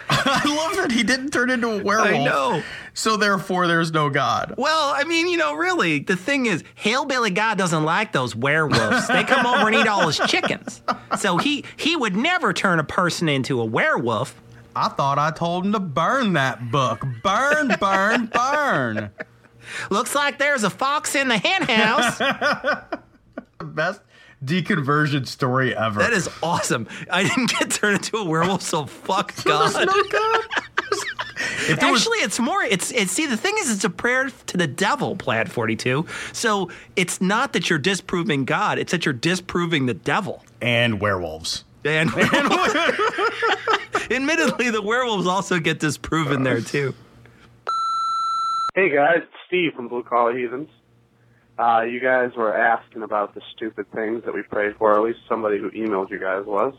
I 0.11 0.55
love 0.57 0.77
that 0.77 0.93
he 0.93 1.03
didn't 1.03 1.31
turn 1.31 1.51
into 1.51 1.69
a 1.69 1.83
werewolf. 1.83 2.09
I 2.09 2.25
know. 2.25 2.63
So 2.95 3.17
therefore, 3.17 3.67
there's 3.67 3.93
no 3.93 4.09
God. 4.09 4.55
Well, 4.57 4.93
I 4.95 5.05
mean, 5.05 5.29
you 5.29 5.37
know, 5.37 5.55
really, 5.55 5.99
the 5.99 6.17
thing 6.17 6.47
is, 6.47 6.65
Hillbilly 6.75 7.31
God 7.31 7.59
doesn't 7.59 7.85
like 7.85 8.13
those 8.13 8.35
werewolves. 8.35 9.09
They 9.09 9.25
come 9.25 9.47
over 9.47 9.67
and 9.67 9.77
eat 9.77 9.87
all 9.87 10.07
his 10.07 10.19
chickens. 10.31 10.81
So 11.19 11.37
he 11.37 11.65
he 11.77 11.97
would 11.97 12.17
never 12.17 12.53
turn 12.53 12.79
a 12.79 12.85
person 12.85 13.29
into 13.29 13.61
a 13.61 13.65
werewolf. 13.65 14.35
I 14.75 14.89
thought 14.89 15.19
I 15.19 15.31
told 15.31 15.65
him 15.67 15.73
to 15.73 15.81
burn 15.81 16.35
that 16.35 16.71
book. 16.71 17.05
Burn, 17.23 17.75
burn, 17.81 18.27
burn. 18.33 19.11
Looks 19.91 20.15
like 20.15 20.39
there's 20.39 20.65
a 20.65 20.71
fox 20.71 21.15
in 21.15 21.29
the 21.29 21.39
hen 21.39 21.63
house. 21.63 22.19
Best 23.61 24.01
deconversion 24.47 25.27
story 25.27 25.75
ever. 25.77 25.99
That 26.01 26.13
is 26.13 26.29
awesome. 26.43 26.89
I 27.11 27.25
didn't 27.25 27.51
get 27.51 27.71
turned 27.71 27.97
into 27.97 28.17
a 28.19 28.25
werewolf, 28.25 28.63
so 28.63 28.87
fuck 28.87 29.35
There's 29.45 29.45
God. 29.75 29.87
no 29.87 30.03
God. 30.05 30.45
if 31.69 31.81
there 31.81 31.91
was, 31.91 32.03
Actually, 32.03 32.19
it's 32.19 32.39
more. 32.39 32.63
It's 32.63 32.91
it's. 32.93 33.13
See, 33.13 33.27
the 33.27 33.37
thing 33.37 33.55
is, 33.59 33.71
it's 33.71 33.85
a 33.85 33.91
prayer 33.91 34.31
to 34.31 34.57
the 34.57 34.67
devil. 34.67 35.17
Plaid 35.17 35.51
forty 35.51 35.77
two. 35.77 36.07
So 36.33 36.71
it's 36.95 37.21
not 37.21 37.53
that 37.55 37.69
you're 37.69 37.79
disproving 37.79 38.45
God; 38.45 38.79
it's 38.79 38.93
that 38.93 39.05
you're 39.05 39.13
disproving 39.13 39.87
the 39.87 39.95
devil. 39.95 40.45
and 40.63 41.01
werewolves. 41.01 41.65
And 41.85 42.11
werewolves. 42.15 42.75
admittedly, 44.11 44.71
the 44.71 44.83
werewolves 44.83 45.27
also 45.27 45.59
get 45.59 45.79
disproven 45.81 46.43
there 46.43 46.61
too. 46.61 46.95
Hey 48.75 48.91
guys, 48.95 49.19
it's 49.23 49.33
Steve 49.47 49.73
from 49.75 49.89
Blue 49.89 50.03
Collar 50.03 50.37
Heathens. 50.37 50.69
Uh, 51.59 51.83
you 51.83 52.01
guys 52.01 52.33
were 52.37 52.55
asking 52.55 53.03
about 53.03 53.35
the 53.35 53.41
stupid 53.55 53.91
things 53.93 54.25
that 54.25 54.35
we 54.35 54.43
prayed 54.43 54.77
for, 54.77 54.95
at 54.95 55.03
least 55.03 55.21
somebody 55.29 55.59
who 55.59 55.71
emailed 55.71 56.11
you 56.11 56.19
guys 56.19 56.45
was. 56.45 56.75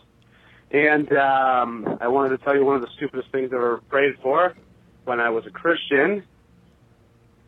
And 0.70 1.12
um, 1.14 1.98
I 2.02 2.08
wanted 2.08 2.38
to 2.38 2.44
tell 2.44 2.56
you 2.56 2.64
one 2.64 2.76
of 2.76 2.82
the 2.82 2.90
stupidest 2.96 3.32
things 3.32 3.52
I 3.54 3.56
ever 3.56 3.78
prayed 3.90 4.16
for 4.22 4.56
when 5.06 5.20
I 5.20 5.30
was 5.30 5.46
a 5.48 5.50
Christian. 5.50 6.24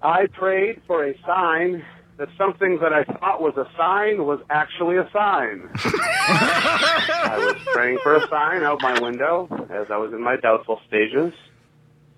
I 0.01 0.27
prayed 0.27 0.82
for 0.88 1.05
a 1.05 1.13
sign 1.25 1.86
that 2.17 2.30
something 2.38 2.80
that 2.82 2.93
I 2.93 3.03
thought 3.03 3.41
was 3.41 3.55
a 3.57 3.67
sign 3.77 4.25
was 4.25 4.39
actually 4.49 4.97
a 4.97 5.09
sign. 5.11 5.69
I 5.75 7.36
was 7.38 7.55
praying 7.73 7.99
for 8.03 8.15
a 8.15 8.27
sign 8.27 8.63
out 8.63 8.82
my 8.82 8.99
window 8.99 9.47
as 9.69 9.88
I 9.89 9.97
was 9.97 10.13
in 10.13 10.21
my 10.21 10.36
doubtful 10.36 10.82
stages, 10.88 11.34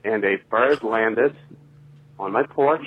and 0.03 0.23
a 0.23 0.37
bird 0.49 0.83
landed 0.83 1.35
on 2.19 2.31
my 2.31 2.43
porch, 2.43 2.85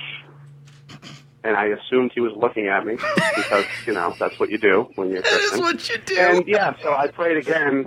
and 1.45 1.57
I 1.57 1.67
assumed 1.67 2.11
he 2.15 2.21
was 2.21 2.33
looking 2.37 2.67
at 2.69 2.85
me 2.87 2.97
because 3.37 3.65
you 3.87 3.93
know 3.93 4.15
that's 4.19 4.39
what 4.41 4.51
you 4.51 4.59
do 4.59 4.89
when 4.97 5.11
you're 5.11 5.23
That 5.23 5.41
is 5.53 5.61
what 5.61 5.89
you 5.89 5.99
do. 5.99 6.17
And 6.19 6.49
yeah, 6.49 6.75
so 6.83 6.93
I 6.95 7.07
prayed 7.09 7.37
again, 7.37 7.87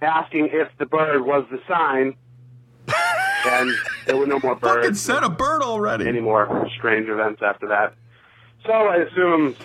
asking 0.00 0.50
if 0.52 0.68
the 0.78 0.86
bird 0.86 1.22
was 1.24 1.46
the 1.50 1.58
sign, 1.68 2.14
and 3.46 3.70
there 4.06 4.16
were 4.16 4.26
no 4.26 4.38
more 4.42 4.54
birds. 4.56 4.74
Fucking 4.76 4.94
said 4.94 5.22
a 5.22 5.28
bird 5.30 5.62
already. 5.62 6.08
Any 6.08 6.20
more 6.20 6.68
strange 6.76 7.08
events 7.08 7.40
after 7.42 7.68
that? 7.68 7.94
So 8.66 8.72
I 8.72 8.96
assumed 8.96 9.56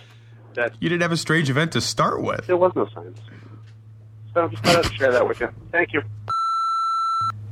that 0.53 0.73
You 0.79 0.89
didn't 0.89 1.01
have 1.03 1.11
a 1.11 1.17
strange 1.17 1.49
event 1.49 1.71
to 1.73 1.81
start 1.81 2.21
with. 2.23 2.47
there 2.47 2.57
was 2.57 2.71
no 2.75 2.87
signs. 2.93 3.17
So 4.33 4.45
I 4.45 4.47
just 4.47 4.63
thought 4.63 4.85
I'd 4.85 4.93
share 4.93 5.11
that 5.11 5.27
with 5.27 5.39
you. 5.39 5.49
Thank 5.71 5.93
you. 5.93 6.01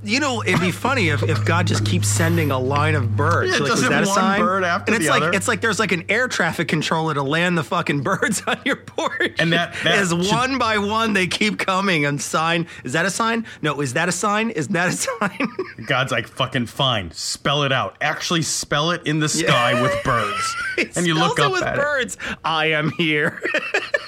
You 0.06 0.20
know, 0.20 0.44
it'd 0.44 0.60
be 0.62 0.72
funny 0.72 1.10
if, 1.10 1.24
if 1.24 1.44
God 1.46 1.66
just 1.68 1.86
keeps 1.86 2.08
sending 2.08 2.52
a 2.52 2.60
line 2.60 2.94
of 2.96 3.16
birds. 3.18 3.54
Yeah, 3.54 3.60
like, 3.64 3.72
was 3.72 3.90
that 3.90 4.04
a 4.04 4.06
sign? 4.06 4.40
bird 4.40 4.64
after 4.64 4.94
and 4.94 4.96
it's 5.02 5.06
the 5.06 5.12
like 5.12 5.24
other. 5.24 5.34
it's 5.36 5.48
like 5.48 5.62
there's 5.62 5.80
like 5.80 5.92
an 5.92 6.06
air 6.10 6.28
traffic 6.28 6.68
controller 6.68 7.14
to 7.16 7.24
land 7.24 7.58
the 7.58 7.64
fucking 7.64 8.02
birds 8.04 8.44
on 8.46 8.60
your 8.66 8.76
porch. 8.76 9.34
And 9.40 9.52
that- 9.54 9.74
that 9.84 9.96
as 9.96 10.10
should- 10.10 10.28
one 10.32 10.58
by 10.60 10.78
one 10.78 11.14
they 11.14 11.26
keep 11.28 11.58
coming 11.58 12.06
and 12.06 12.22
sign. 12.22 12.68
Is 12.84 12.94
that 12.94 13.06
a 13.06 13.10
sign? 13.10 13.46
No, 13.62 13.82
is 13.82 13.94
that 13.94 14.08
a 14.08 14.12
sign? 14.12 14.52
Is 14.52 14.68
that 14.70 14.90
a 14.90 14.92
sign? 14.92 15.48
God's 15.88 16.12
like, 16.12 16.28
fucking 16.28 16.68
fine. 16.68 17.12
Spell 17.12 17.64
it 17.64 17.72
out. 17.72 17.98
Actually 18.00 18.44
spell 18.44 18.92
it 18.92 19.06
in 19.08 19.20
the 19.20 19.30
sky 19.30 19.82
with 19.82 20.04
birds. 20.04 20.56
And 20.98 21.08
you 21.08 21.14
look 21.16 21.40
it 21.40 21.46
up 21.46 21.52
with 21.54 21.64
at 21.64 21.76
birds. 21.78 22.18
I 22.44 22.68
am 22.68 22.92
here. 22.92 23.42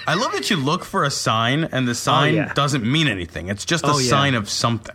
I 0.06 0.16
love 0.16 0.34
that 0.34 0.50
you 0.50 0.58
look 0.58 0.84
for 0.84 1.04
a 1.06 1.10
sign 1.10 1.64
and 1.64 1.88
the 1.88 1.96
sign 1.96 2.34
oh, 2.34 2.36
yeah. 2.38 2.54
doesn't 2.54 2.84
mean 2.84 3.08
anything. 3.08 3.48
It's 3.48 3.64
just 3.66 3.84
a 3.86 3.92
Oh, 3.92 3.98
yeah. 4.00 4.10
sign 4.10 4.36
of 4.36 4.50
something. 4.50 4.94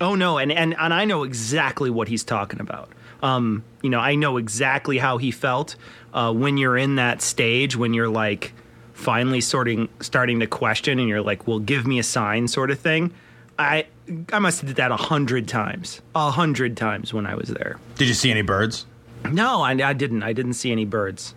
Oh 0.00 0.14
no, 0.14 0.38
and, 0.38 0.50
and 0.50 0.74
and 0.78 0.92
I 0.92 1.04
know 1.04 1.22
exactly 1.22 1.90
what 1.90 2.08
he's 2.08 2.24
talking 2.24 2.60
about. 2.60 2.88
Um, 3.22 3.64
you 3.82 3.90
know, 3.90 4.00
I 4.00 4.16
know 4.16 4.36
exactly 4.36 4.98
how 4.98 5.18
he 5.18 5.30
felt 5.30 5.76
uh, 6.12 6.32
when 6.32 6.56
you're 6.56 6.76
in 6.76 6.96
that 6.96 7.22
stage 7.22 7.76
when 7.76 7.94
you're 7.94 8.08
like 8.08 8.52
finally 8.92 9.40
sorting 9.40 9.88
starting 10.00 10.40
to 10.40 10.46
question 10.46 10.98
and 10.98 11.08
you're 11.08 11.22
like, 11.22 11.46
"Well, 11.46 11.58
give 11.60 11.86
me 11.86 11.98
a 11.98 12.02
sign," 12.02 12.48
sort 12.48 12.70
of 12.70 12.78
thing. 12.78 13.12
I 13.58 13.86
I 14.32 14.38
must 14.40 14.60
have 14.60 14.68
did 14.68 14.76
that 14.76 14.90
a 14.90 14.96
hundred 14.96 15.48
times, 15.48 16.00
a 16.14 16.30
hundred 16.30 16.76
times 16.76 17.14
when 17.14 17.26
I 17.26 17.34
was 17.34 17.48
there. 17.48 17.78
Did 17.96 18.08
you 18.08 18.14
see 18.14 18.30
any 18.30 18.42
birds? 18.42 18.86
No, 19.30 19.62
I, 19.62 19.70
I 19.72 19.92
didn't. 19.92 20.22
I 20.22 20.32
didn't 20.32 20.54
see 20.54 20.70
any 20.72 20.84
birds. 20.84 21.34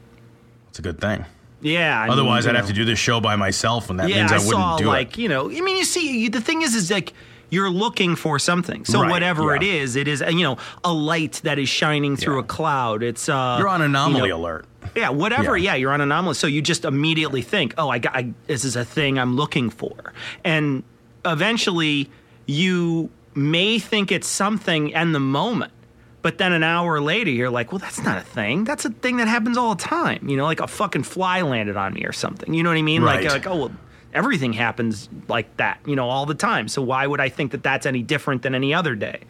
It's 0.70 0.80
a 0.80 0.82
good 0.82 1.00
thing. 1.00 1.26
Yeah. 1.62 2.00
I 2.00 2.10
Otherwise, 2.10 2.46
you 2.46 2.52
I'd 2.52 2.56
have 2.56 2.68
to 2.68 2.74
do 2.74 2.86
this 2.86 3.00
show 3.00 3.20
by 3.20 3.36
myself, 3.36 3.90
and 3.90 4.00
that 4.00 4.10
yeah, 4.10 4.18
means 4.18 4.32
I, 4.32 4.38
wouldn't 4.38 4.52
saw 4.52 4.78
do 4.78 4.86
like 4.86 5.18
it. 5.18 5.22
you 5.22 5.30
know. 5.30 5.50
I 5.50 5.62
mean, 5.62 5.78
you 5.78 5.86
see, 5.86 6.20
you, 6.24 6.30
the 6.30 6.42
thing 6.42 6.62
is, 6.62 6.76
is 6.76 6.92
like 6.92 7.14
you're 7.50 7.70
looking 7.70 8.16
for 8.16 8.40
something. 8.40 8.84
So 8.86 9.02
Right, 9.02 9.10
whatever 9.12 9.50
yeah. 9.52 9.56
it 9.58 9.64
is, 9.64 9.96
it 9.96 10.08
is 10.08 10.22
you 10.28 10.44
know 10.44 10.58
a 10.84 10.92
light 10.94 11.42
that 11.44 11.58
is 11.60 11.70
shining 11.70 12.16
through 12.18 12.36
Yeah. 12.38 12.42
a 12.42 12.48
cloud. 12.48 13.04
It's 13.04 13.30
uh, 13.30 13.56
You're 13.60 13.70
on 13.70 13.82
anomaly 13.82 14.24
you 14.24 14.30
know, 14.30 14.38
alert. 14.38 14.66
Yeah, 14.96 15.10
whatever. 15.10 15.58
Yeah. 15.58 15.72
Yeah. 15.74 15.76
you're 15.76 15.92
on 15.92 16.02
anomaly. 16.02 16.36
So 16.36 16.48
you 16.48 16.62
just 16.62 16.86
immediately 16.86 17.42
think, 17.42 17.74
oh, 17.78 17.90
I 17.90 18.00
got 18.00 18.16
I, 18.16 18.34
this 18.48 18.64
is 18.66 18.76
a 18.76 18.86
thing 18.86 19.18
I'm 19.20 19.36
looking 19.36 19.70
for, 19.70 20.14
and 20.44 20.84
eventually 21.26 22.10
you 22.46 23.10
may 23.36 23.80
think 23.80 24.12
it's 24.12 24.28
something 24.28 24.90
in 24.90 25.12
the 25.12 25.20
moment. 25.20 25.72
But 26.24 26.40
then 26.40 26.52
an 26.52 26.64
hour 26.64 27.00
later, 27.00 27.30
you're 27.30 27.50
like, 27.52 27.72
well, 27.72 27.80
that's 27.80 28.02
not 28.04 28.18
a 28.18 28.22
thing. 28.22 28.64
That's 28.64 28.84
a 28.86 28.90
thing 28.90 29.18
that 29.18 29.28
happens 29.28 29.56
all 29.58 29.76
the 29.76 29.84
time. 29.84 30.28
You 30.28 30.36
know, 30.36 30.44
like 30.46 30.60
a 30.60 30.68
fucking 30.68 31.04
fly 31.04 31.42
landed 31.42 31.78
on 31.78 31.94
me 31.94 32.04
or 32.06 32.12
something. 32.12 32.54
You 32.54 32.64
know 32.64 32.70
what 32.70 32.78
I 32.78 32.82
mean? 32.82 33.04
Right. 33.04 33.24
Like, 33.24 33.32
like, 33.32 33.48
oh, 33.48 33.56
well, 33.56 33.72
everything 34.18 34.54
happens 34.54 35.08
like 35.28 35.56
that, 35.58 35.80
you 35.86 35.96
know, 35.96 36.10
all 36.10 36.26
the 36.26 36.36
time. 36.36 36.68
So 36.68 36.82
why 36.82 37.06
would 37.06 37.22
I 37.22 37.30
think 37.30 37.52
that 37.52 37.62
that's 37.62 37.86
any 37.86 38.02
different 38.02 38.42
than 38.42 38.56
any 38.56 38.74
other 38.74 38.96
day? 38.96 39.22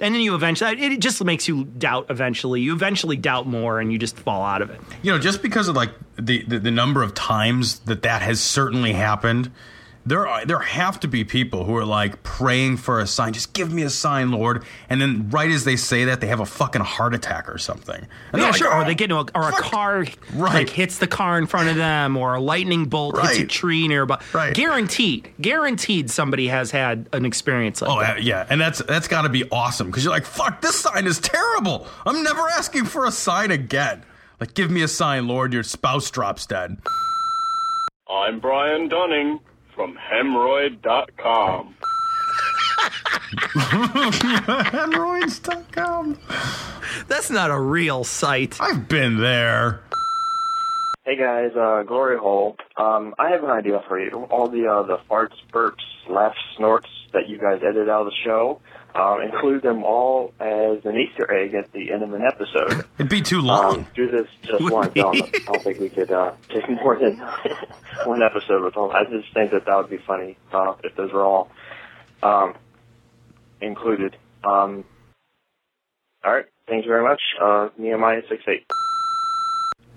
And 0.00 0.12
then 0.12 0.22
you 0.22 0.34
eventually, 0.34 0.72
it 0.82 0.98
just 0.98 1.22
makes 1.24 1.46
you 1.46 1.64
doubt 1.64 2.06
eventually. 2.10 2.60
You 2.60 2.74
eventually 2.74 3.16
doubt 3.16 3.46
more 3.46 3.78
and 3.78 3.92
you 3.92 3.98
just 3.98 4.16
fall 4.16 4.42
out 4.42 4.60
of 4.60 4.70
it. 4.70 4.80
You 5.02 5.12
know, 5.12 5.20
just 5.20 5.40
because 5.40 5.68
of 5.68 5.76
like 5.76 5.92
the, 6.16 6.42
the, 6.42 6.58
the 6.58 6.72
number 6.72 7.02
of 7.02 7.14
times 7.14 7.78
that 7.80 8.02
that 8.02 8.20
has 8.22 8.40
certainly 8.40 8.92
happened, 8.92 9.52
there 10.06 10.26
are 10.28 10.44
there 10.44 10.58
have 10.58 11.00
to 11.00 11.08
be 11.08 11.24
people 11.24 11.64
who 11.64 11.74
are 11.76 11.84
like 11.84 12.22
praying 12.22 12.76
for 12.76 13.00
a 13.00 13.06
sign. 13.06 13.32
Just 13.32 13.52
give 13.54 13.72
me 13.72 13.82
a 13.82 13.90
sign, 13.90 14.30
Lord. 14.32 14.64
And 14.90 15.00
then 15.00 15.30
right 15.30 15.50
as 15.50 15.64
they 15.64 15.76
say 15.76 16.04
that, 16.06 16.20
they 16.20 16.26
have 16.26 16.40
a 16.40 16.46
fucking 16.46 16.82
heart 16.82 17.14
attack 17.14 17.48
or 17.48 17.56
something. 17.56 17.96
And 17.96 18.06
they're 18.32 18.40
Yeah, 18.42 18.46
like, 18.48 18.56
sure. 18.56 18.68
Or 18.72 18.82
"Oh, 18.82 18.84
they 18.84 18.94
get 18.94 19.04
into 19.10 19.16
a, 19.16 19.26
or 19.34 19.48
a 19.48 19.52
car 19.52 20.04
Right. 20.34 20.54
like 20.54 20.68
hits 20.68 20.98
the 20.98 21.06
car 21.06 21.38
in 21.38 21.46
front 21.46 21.68
of 21.70 21.76
them, 21.76 22.16
or 22.16 22.34
a 22.34 22.40
lightning 22.40 22.84
bolt 22.86 23.18
hits 23.20 23.38
a 23.38 23.46
tree 23.46 23.88
nearby. 23.88 24.20
Right. 24.34 24.52
Guaranteed, 24.54 25.30
guaranteed, 25.40 26.10
somebody 26.10 26.48
has 26.48 26.70
had 26.70 27.08
an 27.12 27.24
experience 27.24 27.80
like 27.80 27.90
Oh 27.90 28.00
that. 28.00 28.16
uh, 28.18 28.20
yeah, 28.20 28.46
and 28.50 28.60
that's 28.60 28.80
that's 28.82 29.08
got 29.08 29.22
to 29.22 29.28
be 29.30 29.44
awesome 29.50 29.86
because 29.86 30.04
you're 30.04 30.12
like, 30.12 30.26
fuck, 30.26 30.60
this 30.60 30.78
sign 30.78 31.06
is 31.06 31.18
terrible. 31.18 31.86
I'm 32.04 32.22
never 32.22 32.42
asking 32.50 32.84
for 32.86 33.06
a 33.06 33.10
sign 33.10 33.50
again. 33.50 34.02
Like, 34.40 34.52
give 34.54 34.70
me 34.70 34.82
a 34.82 34.88
sign, 34.88 35.26
Lord. 35.28 35.52
Your 35.54 35.62
spouse 35.62 36.10
drops 36.10 36.44
dead. 36.44 36.76
I'm 38.10 38.38
Brian 38.40 38.88
Dunning 38.88 39.40
from 39.74 39.96
hemorrhoid.com. 39.96 41.74
Hemorrhoids.com. 44.74 46.18
That's 47.08 47.30
not 47.30 47.50
a 47.50 47.58
real 47.58 48.04
site. 48.04 48.60
I've 48.60 48.88
been 48.88 49.18
there. 49.18 49.80
Hey 51.04 51.16
guys, 51.16 51.50
uh, 51.54 51.82
Glory 51.82 52.16
Hole. 52.18 52.56
Um, 52.76 53.14
I 53.18 53.28
have 53.30 53.44
an 53.44 53.50
idea 53.50 53.82
for 53.86 54.00
you. 54.00 54.26
All 54.30 54.48
the 54.48 54.66
uh, 54.66 54.82
the 54.84 54.96
farts, 55.10 55.34
burps, 55.52 55.82
laughs, 56.08 56.38
snorts 56.56 56.88
that 57.12 57.28
you 57.28 57.38
guys 57.38 57.60
edit 57.62 57.88
out 57.88 58.02
of 58.02 58.06
the 58.06 58.14
show, 58.24 58.60
um, 58.94 59.20
include 59.22 59.62
them 59.62 59.82
all 59.82 60.32
as 60.38 60.84
an 60.84 60.96
Easter 60.96 61.32
egg 61.32 61.54
at 61.54 61.72
the 61.72 61.90
end 61.92 62.02
of 62.02 62.12
an 62.12 62.22
episode. 62.22 62.84
It'd 62.98 63.08
be 63.10 63.20
too 63.22 63.40
long. 63.40 63.78
Um, 63.78 63.86
do 63.94 64.08
this 64.10 64.28
just 64.42 64.62
once. 64.70 64.92
I 64.96 65.00
don't. 65.00 65.22
I 65.22 65.38
don't 65.52 65.62
think 65.62 65.80
we 65.80 65.88
could 65.88 66.10
uh, 66.12 66.32
take 66.48 66.68
more 66.70 66.96
than 66.98 67.18
one 68.04 68.22
episode 68.22 68.62
with 68.62 68.76
all. 68.76 68.92
I 68.92 69.04
just 69.04 69.32
think 69.34 69.50
that 69.50 69.64
that 69.66 69.76
would 69.76 69.90
be 69.90 69.98
funny 69.98 70.36
uh, 70.52 70.74
if 70.84 70.94
those 70.96 71.12
were 71.12 71.22
all 71.24 71.50
um, 72.22 72.54
included. 73.60 74.16
Um, 74.44 74.84
all 76.24 76.32
right. 76.32 76.46
Thank 76.68 76.84
you 76.84 76.90
very 76.90 77.02
much. 77.02 77.20
Uh, 77.42 77.68
Nehemiah 77.76 78.22
six 78.28 78.42
eight. 78.48 78.64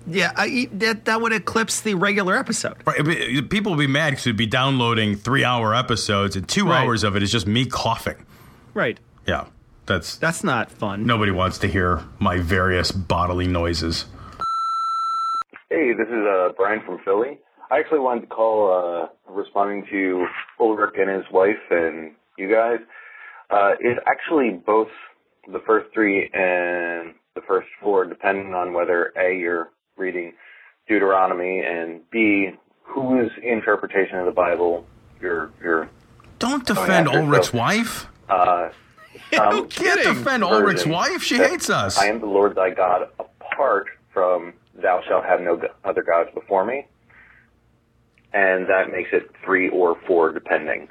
Yeah, 0.06 0.32
I, 0.36 0.68
that 0.72 1.04
that 1.04 1.20
would 1.20 1.32
eclipse 1.32 1.82
the 1.82 1.94
regular 1.94 2.36
episode. 2.36 2.76
Right, 2.86 3.50
people 3.50 3.72
would 3.72 3.78
be 3.78 3.86
mad 3.86 4.10
because 4.10 4.24
we'd 4.26 4.36
be 4.38 4.46
downloading 4.46 5.16
three-hour 5.16 5.74
episodes, 5.74 6.34
and 6.34 6.48
two 6.48 6.66
Right. 6.66 6.82
hours 6.82 7.04
of 7.04 7.14
it 7.14 7.22
is 7.22 7.30
just 7.30 7.46
me 7.46 7.66
coughing. 7.66 8.16
Right. 8.74 8.98
Yeah, 9.26 9.46
that's 9.86 10.16
That's 10.16 10.42
not 10.44 10.70
fun. 10.70 11.04
nobody 11.06 11.32
wants 11.32 11.58
to 11.58 11.66
hear 11.68 12.02
my 12.18 12.38
various 12.38 12.90
bodily 12.92 13.46
noises. 13.46 14.06
Hey, 15.70 15.92
this 15.92 16.08
is 16.08 16.24
uh, 16.26 16.50
Brian 16.56 16.80
from 16.86 16.98
Philly. 17.04 17.38
I 17.70 17.78
actually 17.78 18.00
wanted 18.00 18.22
to 18.22 18.26
call 18.28 18.72
uh, 18.72 19.08
responding 19.32 19.84
to 19.90 20.26
Ulrich 20.58 20.94
and 20.98 21.10
his 21.10 21.24
wife 21.30 21.58
and 21.70 22.12
you 22.38 22.50
guys. 22.50 22.78
Uh, 23.50 23.72
it's 23.80 24.00
actually 24.06 24.50
both 24.64 24.88
the 25.52 25.60
first 25.66 25.92
three 25.92 26.30
and 26.32 27.14
the 27.34 27.42
first 27.46 27.68
four, 27.82 28.06
depending 28.06 28.54
on 28.54 28.72
whether 28.72 29.12
A, 29.18 29.36
you're 29.36 29.70
reading 29.98 30.32
Deuteronomy, 30.88 31.60
and 31.60 32.00
B, 32.10 32.50
whose 32.82 33.30
interpretation 33.42 34.16
of 34.18 34.24
the 34.26 34.32
Bible 34.32 34.86
you're, 35.20 35.50
you're 35.62 35.90
Don't 36.38 36.64
defend. 36.66 37.08
Ulrich's 37.08 37.48
So, 37.48 37.58
wife. 37.58 38.06
Uh, 38.28 38.70
no 39.32 39.42
um, 39.62 39.68
Can't 39.68 40.02
defend 40.02 40.42
Ulrich's 40.44 40.86
wife. 40.86 41.22
She 41.22 41.36
hates 41.36 41.70
us. 41.70 41.98
I 41.98 42.06
am 42.06 42.20
the 42.20 42.26
Lord 42.26 42.54
thy 42.54 42.70
God, 42.70 43.08
apart 43.18 43.86
from 44.12 44.52
thou 44.74 45.02
shalt 45.06 45.24
have 45.24 45.40
no 45.40 45.60
other 45.84 46.02
gods 46.02 46.30
before 46.34 46.64
me. 46.64 46.86
And 48.32 48.68
that 48.68 48.90
makes 48.92 49.10
it 49.12 49.30
three 49.44 49.68
or 49.70 49.96
four, 50.06 50.32
depending. 50.32 50.88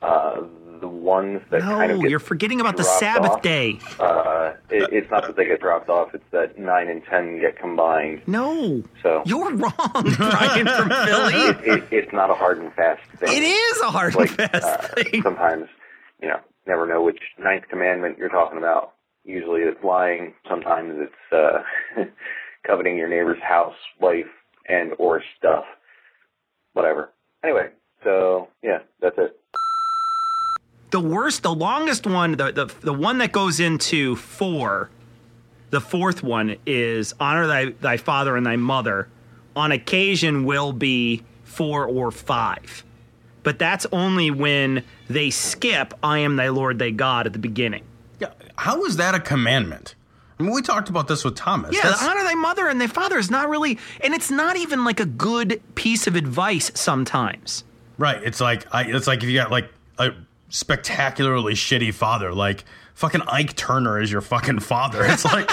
Uh, 0.00 0.42
the 0.80 0.88
ones 0.88 1.42
that 1.50 1.60
kind 1.60 1.92
of 1.92 1.98
No, 1.98 2.08
you're 2.08 2.18
forgetting 2.18 2.58
about 2.60 2.78
the 2.78 2.84
Sabbath 2.84 3.32
off, 3.32 3.42
day. 3.42 3.78
Uh, 3.98 4.54
it, 4.70 4.90
it's 4.90 5.10
not 5.10 5.26
that 5.26 5.36
they 5.36 5.44
get 5.44 5.60
dropped 5.60 5.90
off; 5.90 6.14
it's 6.14 6.24
that 6.30 6.58
nine 6.58 6.88
and 6.88 7.04
ten 7.04 7.38
get 7.38 7.58
combined. 7.58 8.22
No, 8.26 8.82
So 9.02 9.22
you're 9.26 9.52
wrong, 9.54 9.72
Brian 10.16 10.66
from 10.66 10.88
Philly. 11.06 11.34
it, 11.34 11.58
it, 11.66 11.84
it's 11.90 12.12
not 12.14 12.30
a 12.30 12.34
hard 12.34 12.58
and 12.60 12.72
fast 12.72 13.02
thing. 13.18 13.30
It 13.30 13.44
is 13.44 13.80
a 13.82 13.90
hard 13.90 14.14
like 14.14 14.30
and 14.30 14.50
fast 14.50 14.64
uh, 14.64 14.88
thing. 15.02 15.22
sometimes 15.22 15.68
you 16.22 16.28
know 16.28 16.40
never 16.66 16.86
know 16.86 17.02
which 17.02 17.20
ninth 17.38 17.64
commandment 17.68 18.18
you're 18.18 18.28
talking 18.28 18.58
about. 18.58 18.94
Usually 19.24 19.60
it's 19.62 19.82
lying. 19.84 20.34
Sometimes 20.48 20.94
it's 20.98 21.32
uh 21.32 22.02
coveting 22.66 22.96
your 22.96 23.08
neighbor's 23.08 23.42
house 23.42 23.76
wife 24.00 24.26
and 24.68 24.92
or 24.98 25.22
stuff. 25.38 25.64
Whatever. 26.72 27.10
Anyway 27.44 27.70
so 28.04 28.48
yeah 28.62 28.78
that's 29.00 29.16
it. 29.18 29.36
The 30.90 31.00
worst, 31.00 31.44
the 31.44 31.54
longest 31.54 32.06
one, 32.06 32.32
the, 32.32 32.50
the 32.52 32.74
the 32.80 32.92
one 32.92 33.18
that 33.18 33.32
goes 33.32 33.60
into 33.60 34.16
four, 34.16 34.90
the 35.70 35.80
fourth 35.80 36.22
one 36.22 36.56
is 36.66 37.14
honor 37.20 37.46
thy 37.46 37.66
thy 37.66 37.96
father 37.96 38.36
and 38.36 38.44
thy 38.44 38.56
mother. 38.56 39.08
On 39.54 39.72
occasion, 39.72 40.44
will 40.44 40.72
be 40.72 41.22
four 41.44 41.84
or 41.84 42.10
five, 42.10 42.84
but 43.42 43.58
that's 43.58 43.86
only 43.92 44.30
when 44.30 44.82
they 45.08 45.30
skip 45.30 45.94
"I 46.02 46.18
am 46.18 46.36
thy 46.36 46.48
Lord 46.48 46.78
thy 46.78 46.90
God" 46.90 47.26
at 47.26 47.32
the 47.32 47.38
beginning. 47.38 47.84
Yeah, 48.18 48.32
how 48.56 48.84
is 48.84 48.96
that 48.96 49.14
a 49.14 49.20
commandment? 49.20 49.94
I 50.38 50.42
mean, 50.42 50.52
we 50.54 50.62
talked 50.62 50.88
about 50.88 51.06
this 51.06 51.22
with 51.22 51.34
Thomas. 51.34 51.74
Yeah, 51.74 51.82
That's- 51.82 52.02
honor 52.02 52.22
thy 52.24 52.34
mother 52.34 52.68
and 52.68 52.80
thy 52.80 52.86
father 52.86 53.18
is 53.18 53.30
not 53.30 53.50
really, 53.50 53.78
and 54.02 54.14
it's 54.14 54.30
not 54.30 54.56
even 54.56 54.84
like 54.84 54.98
a 54.98 55.04
good 55.04 55.60
piece 55.74 56.06
of 56.06 56.16
advice 56.16 56.70
sometimes. 56.74 57.62
Right. 57.98 58.22
It's 58.22 58.40
like 58.40 58.66
I, 58.74 58.84
it's 58.84 59.06
like 59.06 59.22
if 59.22 59.28
you 59.28 59.34
got 59.36 59.50
like 59.50 59.70
a 59.98 60.12
spectacularly 60.48 61.52
shitty 61.54 61.92
father, 61.92 62.32
like 62.32 62.64
fucking 62.94 63.20
Ike 63.28 63.54
Turner 63.56 64.00
is 64.00 64.10
your 64.10 64.22
fucking 64.22 64.60
father. 64.60 65.04
It's 65.04 65.26
like 65.26 65.50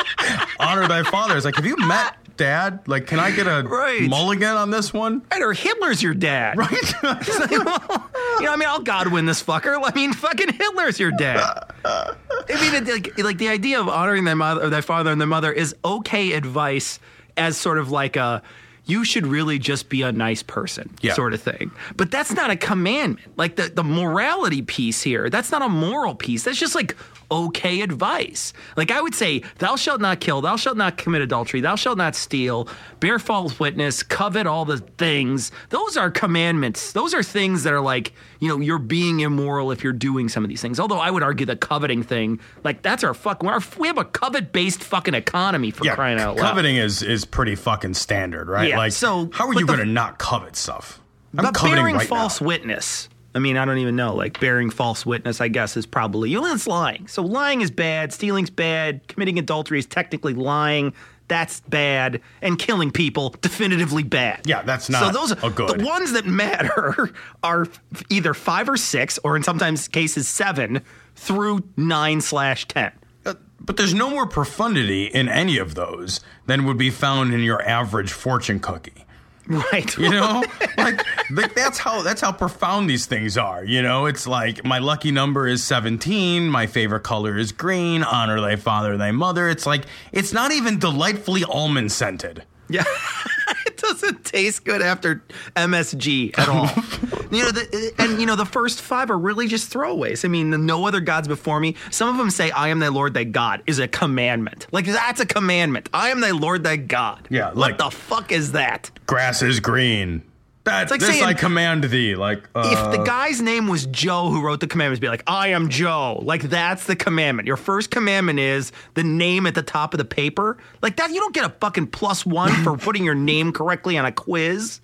honor 0.58 0.88
thy 0.88 1.04
father. 1.04 1.36
It's 1.36 1.44
like 1.44 1.54
have 1.56 1.66
you 1.66 1.76
met 1.76 2.16
dad? 2.36 2.80
Like, 2.86 3.06
can 3.06 3.18
I 3.18 3.30
get 3.30 3.46
a 3.46 3.62
Right. 3.66 4.08
mulligan 4.08 4.56
on 4.56 4.70
this 4.70 4.92
one? 4.92 5.22
Right, 5.30 5.42
or 5.42 5.52
Hitler's 5.52 6.02
your 6.02 6.14
dad. 6.14 6.56
Right. 6.56 6.72
Like, 7.02 7.26
well, 7.50 8.10
you 8.40 8.46
know, 8.46 8.52
I 8.52 8.56
mean, 8.56 8.68
I'll 8.68 8.80
Godwin 8.80 9.26
this 9.26 9.42
fucker. 9.42 9.78
I 9.82 9.94
mean, 9.94 10.12
fucking 10.12 10.52
Hitler's 10.52 10.98
your 10.98 11.10
dad. 11.12 11.64
I 11.84 12.14
mean, 12.48 12.74
it, 12.74 12.86
like, 12.88 13.18
like 13.18 13.38
the 13.38 13.48
idea 13.48 13.80
of 13.80 13.88
honoring 13.88 14.24
their 14.24 14.36
mother, 14.36 14.62
or 14.64 14.70
thy 14.70 14.80
father 14.80 15.10
and 15.10 15.20
their 15.20 15.28
mother 15.28 15.52
is 15.52 15.74
okay 15.84 16.32
advice 16.32 16.98
as 17.36 17.56
sort 17.56 17.78
of 17.78 17.90
like 17.90 18.16
a 18.16 18.42
you 18.86 19.04
should 19.04 19.26
really 19.26 19.58
just 19.58 19.88
be 19.88 20.02
a 20.02 20.12
nice 20.12 20.42
person 20.42 20.94
Yeah. 21.00 21.14
sort 21.14 21.32
of 21.34 21.40
thing. 21.42 21.70
But 21.96 22.10
that's 22.10 22.32
not 22.32 22.50
a 22.50 22.56
commandment. 22.56 23.20
Like 23.36 23.56
the, 23.56 23.68
the 23.68 23.84
morality 23.84 24.62
piece 24.62 25.02
here, 25.02 25.30
that's 25.30 25.50
not 25.50 25.62
a 25.62 25.68
moral 25.68 26.14
piece. 26.14 26.44
That's 26.44 26.58
just 26.58 26.74
like 26.74 26.94
okay 27.30 27.80
advice. 27.80 28.52
Like 28.76 28.90
I 28.90 29.00
would 29.00 29.14
say, 29.14 29.42
thou 29.58 29.76
shalt 29.76 30.00
not 30.00 30.20
kill, 30.20 30.42
thou 30.42 30.56
shalt 30.56 30.76
not 30.76 30.98
commit 30.98 31.22
adultery, 31.22 31.60
thou 31.62 31.74
shalt 31.76 31.96
not 31.96 32.14
steal, 32.14 32.68
bear 33.00 33.18
false 33.18 33.58
witness, 33.58 34.02
covet 34.02 34.46
all 34.46 34.66
the 34.66 34.78
things. 34.78 35.50
Those 35.70 35.96
are 35.96 36.10
commandments. 36.10 36.92
Those 36.92 37.14
are 37.14 37.22
things 37.22 37.62
that 37.62 37.72
are 37.72 37.80
like, 37.80 38.12
you 38.44 38.50
know, 38.50 38.60
you're 38.60 38.78
being 38.78 39.20
immoral 39.20 39.70
if 39.70 39.82
you're 39.82 39.92
doing 39.92 40.28
some 40.28 40.44
of 40.44 40.48
these 40.48 40.60
things. 40.60 40.78
Although 40.78 40.98
I 40.98 41.10
would 41.10 41.22
argue 41.22 41.46
the 41.46 41.56
coveting 41.56 42.02
thing, 42.02 42.38
like 42.62 42.82
that's 42.82 43.02
our 43.02 43.14
fuck. 43.14 43.42
Our, 43.42 43.60
we 43.78 43.88
have 43.88 43.98
a 43.98 44.04
covet 44.04 44.52
based 44.52 44.84
fucking 44.84 45.14
economy 45.14 45.70
for 45.70 45.84
yeah, 45.84 45.94
crying 45.94 46.20
out 46.20 46.36
loud. 46.36 46.50
coveting 46.50 46.76
is 46.76 47.02
is 47.02 47.24
pretty 47.24 47.54
fucking 47.54 47.94
standard, 47.94 48.48
right? 48.48 48.68
Yeah, 48.68 48.78
like, 48.78 48.92
so- 48.92 49.30
how 49.32 49.48
are 49.48 49.54
you 49.54 49.66
going 49.66 49.78
to 49.78 49.86
not 49.86 50.18
covet 50.18 50.56
stuff? 50.56 51.00
I'm 51.36 51.44
but 51.44 51.54
coveting 51.54 51.76
bearing 51.76 51.96
right 51.96 52.06
false 52.06 52.40
now. 52.40 52.48
witness. 52.48 53.08
I 53.34 53.40
mean, 53.40 53.56
I 53.56 53.64
don't 53.64 53.78
even 53.78 53.96
know. 53.96 54.14
Like 54.14 54.38
bearing 54.38 54.70
false 54.70 55.04
witness, 55.04 55.40
I 55.40 55.48
guess 55.48 55.76
is 55.76 55.86
probably 55.86 56.30
you 56.30 56.40
know 56.40 56.54
it's 56.54 56.66
lying. 56.66 57.08
So 57.08 57.22
lying 57.22 57.62
is 57.62 57.70
bad. 57.70 58.12
Stealing's 58.12 58.50
bad. 58.50 59.06
Committing 59.08 59.38
adultery 59.38 59.78
is 59.78 59.86
technically 59.86 60.34
lying. 60.34 60.92
That's 61.28 61.60
bad. 61.60 62.20
And 62.42 62.58
killing 62.58 62.90
people 62.90 63.30
definitively 63.40 64.02
bad. 64.02 64.42
Yeah, 64.46 64.62
that's 64.62 64.90
not. 64.90 65.12
so 65.14 65.18
those 65.18 65.32
a 65.42 65.50
good. 65.50 65.80
The 65.80 65.84
ones 65.84 66.12
that 66.12 66.26
matter 66.26 67.10
are 67.42 67.66
either 68.10 68.34
five 68.34 68.68
or 68.68 68.76
six, 68.76 69.18
or 69.24 69.36
in 69.36 69.42
sometimes 69.42 69.88
cases 69.88 70.28
seven 70.28 70.82
through 71.14 71.64
nine 71.76 72.20
slash 72.20 72.66
ten. 72.68 72.92
Uh, 73.24 73.34
but 73.60 73.76
there's 73.76 73.94
no 73.94 74.10
more 74.10 74.26
profundity 74.26 75.06
in 75.06 75.28
any 75.28 75.56
of 75.58 75.74
those 75.74 76.20
than 76.46 76.64
would 76.66 76.78
be 76.78 76.90
found 76.90 77.32
in 77.32 77.40
your 77.40 77.62
average 77.66 78.12
fortune 78.12 78.60
cookie. 78.60 79.03
Right. 79.46 79.96
You 79.98 80.10
know, 80.10 80.42
like, 80.78 81.04
like 81.30 81.54
that's 81.54 81.78
how 81.78 82.02
that's 82.02 82.20
how 82.20 82.32
profound 82.32 82.88
these 82.88 83.06
things 83.06 83.36
are. 83.36 83.64
You 83.64 83.82
know, 83.82 84.06
it's 84.06 84.26
like 84.26 84.64
my 84.64 84.78
lucky 84.78 85.10
number 85.10 85.46
is 85.46 85.62
17. 85.62 86.48
My 86.48 86.66
favorite 86.66 87.02
color 87.02 87.36
is 87.36 87.52
green. 87.52 88.02
Honor 88.02 88.40
thy 88.40 88.56
father, 88.56 88.92
and 88.92 89.00
thy 89.00 89.10
mother. 89.12 89.48
It's 89.48 89.66
like 89.66 89.84
it's 90.12 90.32
not 90.32 90.52
even 90.52 90.78
delightfully 90.78 91.44
almond 91.44 91.92
scented. 91.92 92.44
Yeah. 92.74 92.84
it 93.66 93.76
doesn't 93.76 94.24
taste 94.24 94.64
good 94.64 94.82
after 94.82 95.22
MSG 95.56 96.36
at 96.38 96.48
all. 96.48 96.66
you 97.30 97.42
know, 97.44 97.50
the, 97.50 97.92
and 97.98 98.20
you 98.20 98.26
know 98.26 98.36
the 98.36 98.44
first 98.46 98.80
five 98.80 99.10
are 99.10 99.18
really 99.18 99.48
just 99.48 99.72
throwaways. 99.72 100.24
I 100.24 100.28
mean, 100.28 100.66
no 100.66 100.86
other 100.86 101.00
gods 101.00 101.28
before 101.28 101.60
me. 101.60 101.76
Some 101.90 102.08
of 102.08 102.16
them 102.16 102.30
say, 102.30 102.50
"I 102.50 102.68
am 102.68 102.78
thy 102.78 102.88
Lord, 102.88 103.14
thy 103.14 103.24
God," 103.24 103.62
is 103.66 103.78
a 103.78 103.88
commandment. 103.88 104.66
Like 104.72 104.86
that's 104.86 105.20
a 105.20 105.26
commandment. 105.26 105.88
I 105.92 106.08
am 106.10 106.20
thy 106.20 106.30
Lord, 106.32 106.64
thy 106.64 106.76
God. 106.76 107.26
Yeah, 107.30 107.46
What 107.48 107.56
like- 107.56 107.78
the 107.78 107.90
fuck 107.90 108.32
is 108.32 108.52
that? 108.52 108.90
Grass 109.06 109.42
is 109.42 109.60
green. 109.60 110.22
That, 110.64 110.90
like 110.90 111.00
this 111.00 111.10
saying- 111.10 111.22
I 111.24 111.34
command 111.34 111.84
thee. 111.84 112.14
Like 112.16 112.48
uh, 112.54 112.70
if 112.90 112.98
the 112.98 113.04
guy's 113.04 113.40
name 113.42 113.68
was 113.68 113.84
Joe 113.86 114.30
who 114.30 114.40
wrote 114.42 114.60
the 114.60 114.66
commandments, 114.66 114.98
be 115.00 115.08
like, 115.08 115.22
I 115.26 115.48
am 115.48 115.68
Joe. 115.68 116.20
Like 116.22 116.42
that's 116.42 116.86
the 116.86 116.96
commandment. 116.96 117.46
Your 117.46 117.58
first 117.58 117.90
commandment 117.90 118.38
is 118.38 118.72
the 118.94 119.04
name 119.04 119.46
at 119.46 119.54
the 119.54 119.62
top 119.62 119.92
of 119.94 119.98
the 119.98 120.04
paper. 120.06 120.56
Like 120.80 120.96
that, 120.96 121.10
you 121.10 121.20
don't 121.20 121.34
get 121.34 121.44
a 121.44 121.50
fucking 121.60 121.88
plus 121.88 122.24
one 122.24 122.50
for 122.64 122.76
putting 122.78 123.04
your 123.04 123.14
name 123.14 123.52
correctly 123.52 123.98
on 123.98 124.06
a 124.06 124.12
quiz. 124.12 124.80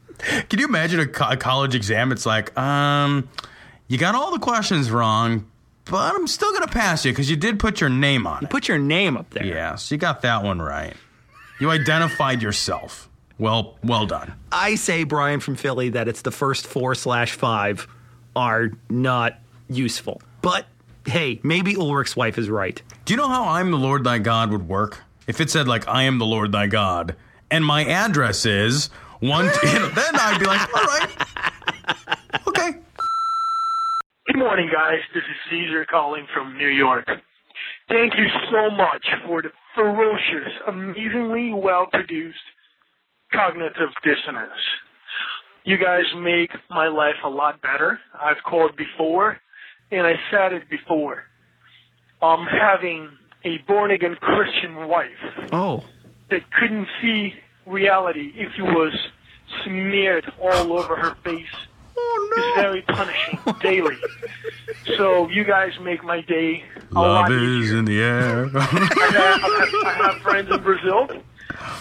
Can 0.51 0.59
you 0.61 0.67
imagine 0.67 1.01
a, 1.01 1.07
co- 1.07 1.31
a 1.31 1.37
college 1.39 1.75
exam? 1.75 2.13
It's 2.13 2.27
like, 2.27 2.57
um, 2.59 3.27
you 3.89 3.97
got 3.97 4.15
all 4.15 4.33
the 4.33 4.39
questions 4.39 4.91
wrong, 4.91 5.47
but 5.87 6.15
I'm 6.15 6.27
still 6.27 6.53
gonna 6.53 6.67
pass 6.69 7.07
you 7.07 7.13
because 7.13 7.31
you 7.31 7.37
did 7.37 7.59
put 7.59 7.81
your 7.81 7.89
name 7.91 8.27
on 8.27 8.45
it. 8.45 8.51
Put 8.51 8.69
your 8.69 8.79
name 8.79 9.17
up 9.17 9.31
there. 9.31 9.47
Yes, 9.47 9.91
you 9.91 9.97
got 9.97 10.21
that 10.23 10.45
one 10.45 10.61
right. 10.61 10.95
You 11.59 11.71
identified 11.71 12.43
yourself. 12.43 13.09
Well, 13.41 13.79
well 13.83 14.05
done. 14.05 14.35
I 14.53 14.75
say, 14.75 15.03
Brian 15.05 15.41
from 15.41 15.57
Philly, 15.57 15.89
that 15.89 16.09
it's 16.09 16.21
the 16.21 16.31
first 16.31 16.67
four 16.67 16.95
slash 16.95 17.33
five 17.33 17.89
are 18.37 18.71
not 18.91 19.39
useful. 19.67 20.21
But 20.43 20.67
hey, 21.07 21.41
maybe 21.43 21.75
Ulrich's 21.75 22.15
wife 22.15 22.37
is 22.37 22.51
right. 22.51 22.81
Do 23.07 23.15
you 23.15 23.17
know 23.17 23.29
how 23.29 23.49
I'm 23.49 23.71
the 23.71 23.79
Lord 23.79 24.05
thy 24.05 24.19
God 24.19 24.51
would 24.53 24.69
work? 24.69 25.01
If 25.27 25.41
it 25.41 25.49
said 25.49 25.67
like 25.67 25.89
I 25.89 26.03
am 26.03 26.19
the 26.19 26.27
Lord 26.27 26.53
thy 26.53 26.67
God, 26.67 27.17
and 27.51 27.65
my 27.65 27.83
address 27.87 28.45
is 28.45 28.89
one, 29.21 29.47
you 29.63 29.91
then 29.91 30.15
I'd 30.17 30.39
be 30.39 30.45
like, 30.45 30.75
all 30.75 30.85
right, 30.85 32.43
okay. 32.47 32.79
Good 34.27 34.39
morning, 34.39 34.69
guys. 34.71 35.01
This 35.15 35.23
is 35.23 35.37
Caesar 35.49 35.87
calling 35.87 36.27
from 36.35 36.59
New 36.59 36.69
York. 36.69 37.07
Thank 37.89 38.13
you 38.19 38.27
so 38.53 38.71
much 38.71 39.07
for 39.27 39.41
the 39.41 39.51
ferocious, 39.75 40.53
amazingly 40.69 41.55
well 41.55 41.87
produced 41.91 42.37
cognitive 43.33 43.91
dissonance. 44.03 44.53
You 45.65 45.77
guys 45.77 46.05
make 46.19 46.51
my 46.71 46.89
life 46.89 47.17
a 47.25 47.29
lot 47.29 47.61
better. 47.61 47.99
I've 48.19 48.43
called 48.49 48.77
before, 48.77 49.39
and 49.91 50.07
I 50.07 50.15
said 50.31 50.53
it 50.53 50.69
before. 50.71 51.25
I'm 52.23 52.47
having 52.47 53.09
a 53.45 53.59
born 53.67 53.91
again 53.91 54.17
Christian 54.21 54.89
wife 54.89 55.09
Oh. 55.53 55.85
that 56.31 56.43
couldn't 56.53 56.87
see 57.01 57.35
reality 57.67 58.33
if 58.37 58.53
it 58.59 58.63
was 58.63 58.95
smeared 59.65 60.31
all 60.41 60.73
over 60.79 60.97
her 60.97 61.15
face. 61.25 61.47
Oh, 61.97 62.33
no. 62.37 62.43
It's 62.43 62.57
very 62.57 62.83
punishing 62.83 63.39
daily. 63.61 63.97
So 64.97 65.29
you 65.29 65.45
guys 65.45 65.73
make 65.83 66.03
my 66.05 66.21
day 66.23 66.63
a 66.93 66.95
lot 66.95 67.31
Love 67.31 67.33
is 67.33 67.73
in 67.73 67.85
the 67.85 68.01
air. 68.01 68.51
I 68.55 68.61
have, 68.61 69.43
I 69.85 69.93
have 70.13 70.23
friends 70.23 70.51
in 70.51 70.63
Brazil, 70.63 71.09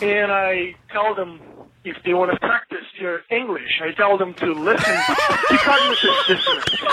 and 0.01 0.31
I 0.31 0.75
tell 0.91 1.15
them 1.15 1.39
if 1.83 1.97
they 2.03 2.13
want 2.13 2.31
to 2.31 2.39
practice 2.39 2.85
their 2.99 3.23
English, 3.29 3.81
I 3.81 3.91
tell 3.93 4.17
them 4.17 4.33
to 4.35 4.53
listen 4.53 4.93
to 5.49 5.57
cognitive 5.57 6.15
dissonance, 6.27 6.83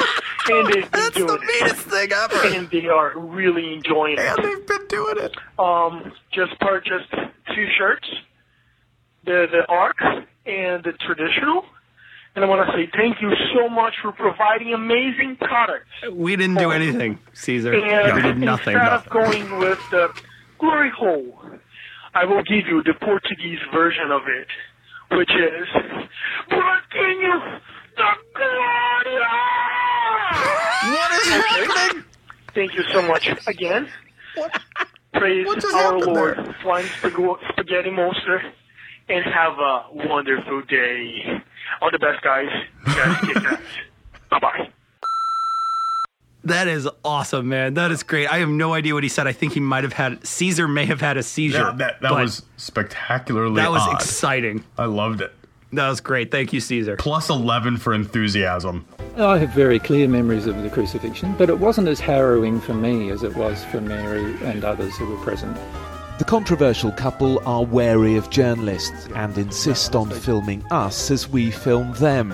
and 0.49 0.67
they've 0.69 0.91
been 0.91 1.11
doing 1.13 1.39
it. 1.43 1.61
Meanest 1.61 1.87
thing 1.87 2.13
ever. 2.13 2.57
And 2.57 2.71
they 2.71 2.87
are 2.87 3.19
really 3.19 3.73
enjoying 3.75 4.15
it. 4.19 4.21
and 4.21 4.45
they've 4.45 4.67
been 4.67 4.87
doing 4.89 5.17
it. 5.19 5.37
Um, 5.59 6.13
just 6.33 6.59
purchased 6.61 7.11
two 7.55 7.67
shirts, 7.77 8.09
the 9.25 9.47
the 9.51 9.67
arc 9.69 9.99
and 10.47 10.85
the 10.85 10.93
traditional. 11.07 11.65
And 12.37 12.45
I 12.45 12.49
want 12.49 12.69
to 12.69 12.73
say 12.77 12.89
thank 12.95 13.23
you 13.23 13.33
so 13.55 13.69
much 13.71 13.95
for 14.03 14.13
providing 14.13 14.75
amazing 14.75 15.37
products. 15.41 15.89
We 16.13 16.37
didn't 16.37 16.57
do 16.57 16.71
anything, 16.71 17.19
Caesar. 17.33 17.73
And 17.73 18.15
we 18.15 18.21
did 18.21 18.39
nothing. 18.39 18.75
instead 18.75 18.93
nothing. 18.93 19.07
of 19.07 19.11
going 19.11 19.59
with 19.59 19.81
the 19.91 20.13
glory 20.59 20.91
hole, 20.91 21.41
I 22.17 22.25
will 22.25 22.43
give 22.45 22.67
you 22.67 22.83
the 22.83 22.95
Portuguese 22.95 23.59
version 23.75 24.11
of 24.11 24.23
it, 24.27 24.49
which 25.19 25.29
is 25.31 25.69
Braquinho 26.49 27.61
da 27.95 28.15
Glória! 28.35 29.33
What 30.93 31.13
is 31.13 31.29
happening? 31.29 32.05
Thank 32.55 32.73
you 32.75 32.85
so 32.85 33.03
much 33.03 33.29
again. 33.47 33.89
Praise 35.13 35.47
what 35.47 35.61
just 35.61 35.75
our 35.75 35.99
Lord, 35.99 36.39
there? 36.39 36.57
Flying 36.63 36.87
Spag- 36.87 37.39
Spaghetti 37.53 37.91
Monster, 37.91 38.41
and 39.11 39.23
have 39.27 39.59
a 39.59 39.85
wonderful 40.09 40.63
day. 40.63 41.43
All 41.83 41.91
the 41.91 41.99
best, 41.99 42.23
guys. 42.25 42.49
You 42.87 42.95
guys 42.95 43.21
kick 43.27 43.37
ass. 43.45 43.61
Bye-bye. 44.31 44.71
That 46.47 46.69
is 46.69 46.89
awesome, 47.05 47.49
man. 47.49 47.75
That 47.75 47.91
is 47.91 48.05
great. 48.05 48.29
I 48.29 48.39
have 48.39 48.49
no 48.49 48.73
idea 48.73 48.95
what 48.95 49.03
he 49.03 49.09
said. 49.09 49.27
I 49.27 49.33
think 49.33 49.53
he 49.53 49.61
might 49.61 49.83
have 49.83 49.93
had 49.93 50.25
Caesar 50.25 50.69
may 50.69 50.87
have 50.87 51.01
had 51.01 51.17
a 51.17 51.23
seizure. 51.23 51.59
Yeah, 51.59 51.75
that 51.79 52.01
that 52.03 52.13
was 52.13 52.43
spectacularly 52.57 53.57
that 53.57 53.71
was 53.71 53.83
odd. 53.83 53.95
exciting. 53.97 54.65
I 54.79 54.85
loved 54.85 55.23
it. 55.23 55.33
That 55.73 55.89
was 55.89 56.01
great. 56.01 56.31
Thank 56.31 56.53
you, 56.53 56.61
Caesar. 56.61 56.97
Plus 56.97 57.29
11 57.29 57.79
for 57.79 57.93
enthusiasm. 57.93 58.87
I 59.17 59.39
have 59.39 59.51
very 59.51 59.81
clear 59.81 60.07
memories 60.07 60.47
of 60.47 60.63
the 60.63 60.71
crucifixion, 60.71 61.35
but 61.37 61.51
it 61.51 61.59
wasn't 61.59 61.89
as 61.89 61.99
harrowing 61.99 62.61
for 62.61 62.75
me 62.75 63.11
as 63.11 63.25
it 63.25 63.35
was 63.35 63.65
for 63.65 63.81
Mary 63.81 64.37
and 64.45 64.65
others 64.65 64.97
who 64.97 65.07
were 65.07 65.23
present. 65.25 65.57
The 66.19 66.25
controversial 66.25 66.93
couple 66.93 67.43
are 67.45 67.65
wary 67.65 68.17
of 68.17 68.31
journalists 68.31 69.09
and 69.17 69.37
insist 69.37 69.97
on 69.97 70.11
filming 70.11 70.65
us 70.71 71.11
as 71.11 71.29
we 71.29 71.51
film 71.51 71.93
them. 71.95 72.33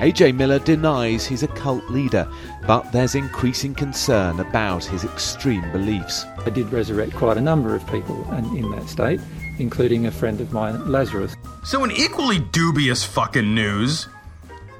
AJ 0.00 0.34
Miller 0.34 0.58
denies 0.58 1.26
he's 1.26 1.42
a 1.42 1.48
cult 1.48 1.86
leader, 1.90 2.26
but 2.66 2.90
there's 2.90 3.14
increasing 3.14 3.74
concern 3.74 4.40
about 4.40 4.82
his 4.82 5.04
extreme 5.04 5.70
beliefs. 5.72 6.24
I 6.38 6.48
did 6.48 6.72
resurrect 6.72 7.12
quite 7.12 7.36
a 7.36 7.40
number 7.42 7.74
of 7.74 7.86
people 7.86 8.26
in, 8.32 8.56
in 8.56 8.70
that 8.70 8.88
state, 8.88 9.20
including 9.58 10.06
a 10.06 10.10
friend 10.10 10.40
of 10.40 10.54
mine, 10.54 10.90
Lazarus. 10.90 11.36
So, 11.64 11.84
in 11.84 11.90
equally 11.90 12.38
dubious 12.38 13.04
fucking 13.04 13.54
news, 13.54 14.08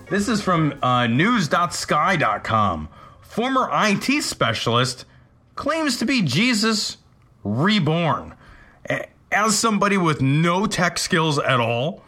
this 0.09 0.27
is 0.27 0.41
from 0.41 0.83
uh, 0.83 1.07
news.sky.com. 1.07 2.89
Former 3.21 3.69
IT 3.73 4.23
specialist 4.23 5.05
claims 5.55 5.99
to 5.99 6.07
be 6.07 6.23
Jesus 6.23 6.97
reborn. 7.45 8.35
As 9.31 9.59
somebody 9.59 9.99
with 9.99 10.23
no 10.23 10.67
tech 10.67 10.97
skills 10.97 11.39
at 11.39 11.61
all, 11.61 12.03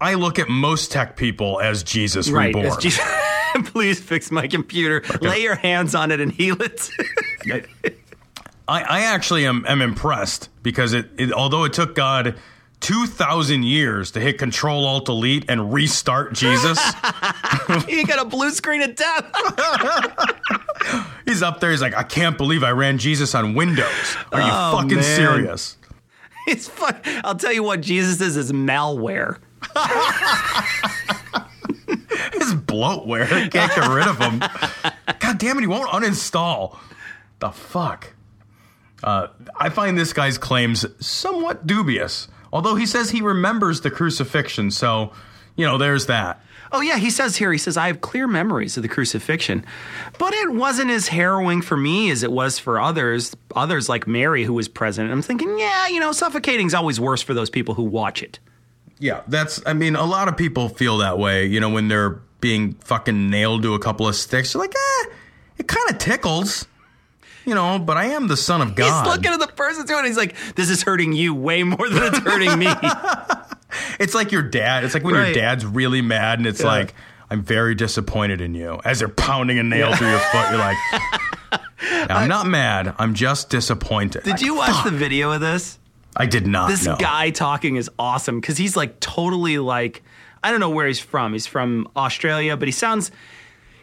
I 0.00 0.14
look 0.14 0.38
at 0.38 0.48
most 0.48 0.92
tech 0.92 1.16
people 1.16 1.60
as 1.60 1.82
Jesus 1.82 2.30
Right. 2.30 2.46
reborn. 2.54 2.66
as 2.66 2.76
Jesus- 2.78 3.04
Please 3.72 3.98
fix 4.00 4.30
my 4.30 4.46
computer. 4.46 5.02
Lay 5.20 5.42
your 5.42 5.54
hands 5.56 5.94
on 5.94 6.10
it 6.12 6.20
and 6.20 6.30
heal 6.30 6.56
it. 6.62 6.90
I, 8.68 8.82
I 8.82 9.00
actually 9.00 9.46
am, 9.46 9.64
am 9.66 9.80
impressed 9.80 10.50
because 10.62 10.92
it, 10.92 11.08
it 11.18 11.32
although 11.32 11.64
it 11.64 11.72
took 11.72 11.94
God 11.94 12.36
two 12.80 13.06
thousand 13.06 13.64
years 13.64 14.10
to 14.12 14.20
hit 14.20 14.38
Control 14.38 14.84
Alt 14.86 15.06
Delete 15.06 15.46
and 15.48 15.72
restart 15.72 16.34
Jesus, 16.34 16.78
you 17.88 18.06
got 18.06 18.20
a 18.20 18.26
blue 18.26 18.50
screen 18.50 18.82
of 18.82 18.94
death. 18.94 19.24
he's 21.24 21.42
up 21.42 21.60
there. 21.60 21.70
He's 21.70 21.82
like, 21.82 21.94
I 21.96 22.02
can't 22.02 22.36
believe 22.36 22.62
I 22.62 22.70
ran 22.70 22.98
Jesus 22.98 23.34
on 23.34 23.54
Windows. 23.54 24.16
Are 24.32 24.40
you 24.40 24.46
Oh, 24.50 24.72
fucking 24.82 24.96
man. 24.96 25.02
serious? 25.16 25.76
It's 26.46 26.68
fun. 26.68 26.96
I'll 27.24 27.34
tell 27.34 27.52
you 27.52 27.62
what 27.62 27.80
Jesus 27.80 28.20
is 28.20 28.36
is 28.36 28.52
malware. 28.52 29.38
His 32.34 32.54
bloatware 32.54 33.28
can't 33.50 33.52
get 33.52 33.88
rid 33.88 34.06
of 34.06 34.18
him. 34.18 34.40
God 35.18 35.38
damn 35.38 35.58
it, 35.58 35.62
he 35.62 35.66
won't 35.66 35.90
uninstall. 35.90 36.78
The 37.40 37.50
fuck. 37.50 38.14
Uh, 39.02 39.28
I 39.56 39.68
find 39.68 39.96
this 39.96 40.12
guy's 40.12 40.38
claims 40.38 40.84
somewhat 41.04 41.66
dubious. 41.66 42.28
Although 42.52 42.74
he 42.74 42.86
says 42.86 43.10
he 43.10 43.20
remembers 43.20 43.80
the 43.80 43.90
crucifixion, 43.90 44.70
so 44.70 45.12
you 45.56 45.66
know, 45.66 45.78
there's 45.78 46.06
that. 46.06 46.42
Oh 46.70 46.80
yeah, 46.80 46.98
he 46.98 47.10
says 47.10 47.36
here. 47.36 47.50
He 47.50 47.58
says 47.58 47.76
I 47.76 47.86
have 47.86 48.00
clear 48.00 48.26
memories 48.26 48.76
of 48.76 48.82
the 48.82 48.88
crucifixion, 48.88 49.64
but 50.18 50.34
it 50.34 50.52
wasn't 50.52 50.90
as 50.90 51.08
harrowing 51.08 51.62
for 51.62 51.76
me 51.76 52.10
as 52.10 52.22
it 52.22 52.30
was 52.30 52.58
for 52.58 52.80
others. 52.80 53.34
Others 53.54 53.88
like 53.88 54.06
Mary, 54.06 54.44
who 54.44 54.52
was 54.52 54.68
present. 54.68 55.10
I'm 55.10 55.22
thinking, 55.22 55.58
yeah, 55.58 55.88
you 55.88 56.00
know, 56.00 56.12
suffocating's 56.12 56.74
always 56.74 57.00
worse 57.00 57.22
for 57.22 57.34
those 57.34 57.50
people 57.50 57.74
who 57.74 57.84
watch 57.84 58.22
it. 58.22 58.38
Yeah, 59.00 59.22
that's. 59.28 59.62
I 59.66 59.72
mean, 59.74 59.94
a 59.96 60.04
lot 60.04 60.28
of 60.28 60.36
people 60.36 60.68
feel 60.68 60.98
that 60.98 61.18
way. 61.18 61.46
You 61.46 61.60
know, 61.60 61.68
when 61.70 61.88
they're 61.88 62.20
being 62.40 62.72
fucking 62.84 63.30
nailed 63.30 63.62
to 63.62 63.74
a 63.74 63.78
couple 63.78 64.06
of 64.08 64.14
sticks, 64.16 64.54
you're 64.54 64.62
like, 64.62 64.74
eh, 64.74 65.04
it 65.58 65.68
kind 65.68 65.90
of 65.90 65.98
tickles. 65.98 66.66
You 67.44 67.54
know, 67.54 67.78
but 67.78 67.96
I 67.96 68.06
am 68.06 68.28
the 68.28 68.36
son 68.36 68.60
of 68.60 68.74
God. 68.74 68.84
He's 69.06 69.14
looking 69.14 69.32
at 69.32 69.40
the 69.40 69.52
person 69.54 69.86
doing. 69.86 70.04
it. 70.04 70.08
He's 70.08 70.16
like, 70.18 70.34
"This 70.54 70.68
is 70.68 70.82
hurting 70.82 71.12
you 71.14 71.34
way 71.34 71.62
more 71.62 71.88
than 71.88 72.02
it's 72.02 72.18
hurting 72.18 72.58
me." 72.58 72.68
It's 74.00 74.14
like 74.14 74.32
your 74.32 74.42
dad. 74.42 74.84
It's 74.84 74.94
like 74.94 75.04
when 75.04 75.14
your 75.14 75.32
dad's 75.32 75.64
really 75.66 76.00
mad, 76.00 76.38
and 76.38 76.46
it's 76.46 76.60
Yeah. 76.60 76.66
like, 76.68 76.94
I'm 77.30 77.42
very 77.42 77.74
disappointed 77.74 78.40
in 78.40 78.54
you. 78.54 78.80
As 78.84 79.00
they're 79.00 79.08
pounding 79.08 79.58
a 79.58 79.62
nail 79.62 79.94
through 79.94 80.08
your 80.08 80.18
foot, 80.18 80.46
you're 80.50 80.58
like, 80.58 80.76
I'm 82.10 82.28
not 82.28 82.46
mad. 82.46 82.94
I'm 82.98 83.12
just 83.14 83.50
disappointed. 83.50 84.22
Did 84.22 84.40
you 84.40 84.54
watch 84.54 84.84
the 84.84 84.90
video 84.90 85.32
of 85.32 85.40
this? 85.42 85.78
I 86.18 86.26
did 86.26 86.46
not. 86.46 86.68
This 86.68 86.84
no. 86.84 86.96
guy 86.96 87.30
talking 87.30 87.76
is 87.76 87.88
awesome 87.98 88.40
because 88.40 88.58
he's 88.58 88.76
like 88.76 88.98
totally 89.00 89.58
like 89.58 90.02
I 90.42 90.50
don't 90.50 90.60
know 90.60 90.70
where 90.70 90.86
he's 90.86 91.00
from. 91.00 91.32
He's 91.32 91.46
from 91.46 91.88
Australia, 91.96 92.56
but 92.56 92.68
he 92.68 92.72
sounds. 92.72 93.10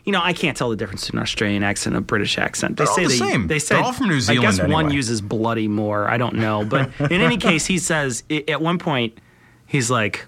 You 0.04 0.12
know, 0.12 0.22
I 0.22 0.34
can't 0.34 0.56
tell 0.56 0.70
the 0.70 0.76
difference 0.76 1.06
between 1.06 1.18
an 1.18 1.24
Australian 1.24 1.64
accent 1.64 1.96
and 1.96 2.04
a 2.04 2.06
British 2.06 2.38
accent. 2.38 2.78
They 2.78 2.84
They're 2.84 2.90
all 2.92 2.96
say 2.96 3.04
the 3.04 3.10
they, 3.10 3.18
same. 3.18 3.48
They 3.48 3.58
say 3.58 3.74
They're 3.74 3.84
all 3.84 3.92
from 3.92 4.10
New 4.10 4.22
Zealand 4.22 4.46
I 4.46 4.52
guess 4.52 4.72
one 4.72 4.92
uses 4.92 5.20
bloody 5.20 5.68
more. 5.68 6.08
I 6.08 6.18
don't 6.18 6.36
know, 6.36 6.64
but 6.64 6.92
in 7.00 7.22
any 7.22 7.38
case, 7.50 7.66
he 7.66 7.80
says 7.80 8.24
at 8.30 8.62
one 8.62 8.78
point 8.78 9.18
he's 9.66 9.90
like, 9.90 10.28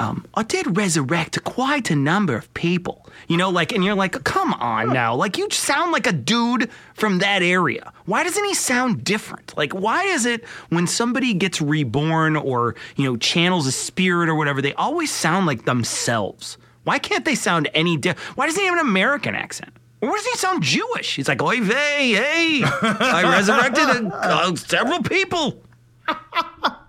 um, 0.00 0.24
"I 0.34 0.42
did 0.42 0.76
resurrect 0.76 1.44
quite 1.44 1.90
a 1.90 1.96
number 1.96 2.34
of 2.36 2.52
people." 2.54 3.06
You 3.28 3.36
know, 3.36 3.50
like, 3.50 3.70
and 3.72 3.84
you're 3.84 3.94
like, 3.94 4.24
"Come 4.24 4.52
on 4.54 4.92
now, 4.92 5.14
like 5.14 5.38
you 5.38 5.48
sound 5.50 5.92
like 5.92 6.06
a 6.06 6.12
dude 6.12 6.70
from 6.94 7.18
that 7.18 7.42
area. 7.42 7.92
Why 8.06 8.24
doesn't 8.24 8.44
he 8.44 8.54
sound 8.54 9.04
different? 9.04 9.56
Like, 9.56 9.72
why 9.72 10.04
is 10.04 10.26
it 10.26 10.44
when 10.70 10.86
somebody 10.86 11.34
gets 11.34 11.60
reborn 11.60 12.34
or 12.34 12.74
you 12.96 13.04
know 13.04 13.16
channels 13.16 13.66
a 13.66 13.72
spirit 13.72 14.28
or 14.28 14.34
whatever, 14.34 14.60
they 14.60 14.74
always 14.74 15.12
sound 15.12 15.46
like 15.46 15.64
themselves? 15.64 16.58
Why 16.84 16.98
can't 16.98 17.24
they 17.24 17.34
sound 17.34 17.68
any 17.74 17.96
different? 17.96 18.36
Why 18.36 18.46
doesn't 18.46 18.60
he 18.60 18.66
have 18.66 18.78
an 18.78 18.86
American 18.86 19.34
accent?" 19.34 19.72
Or 20.02 20.16
does 20.16 20.24
he 20.24 20.38
sound 20.38 20.62
Jewish? 20.62 21.16
He's 21.16 21.28
like, 21.28 21.42
oy 21.42 21.60
vey, 21.60 22.12
hey, 22.14 22.62
I 22.64 23.36
resurrected 23.36 23.84
a, 23.84 24.16
uh, 24.16 24.56
several 24.56 25.02
people. 25.02 25.62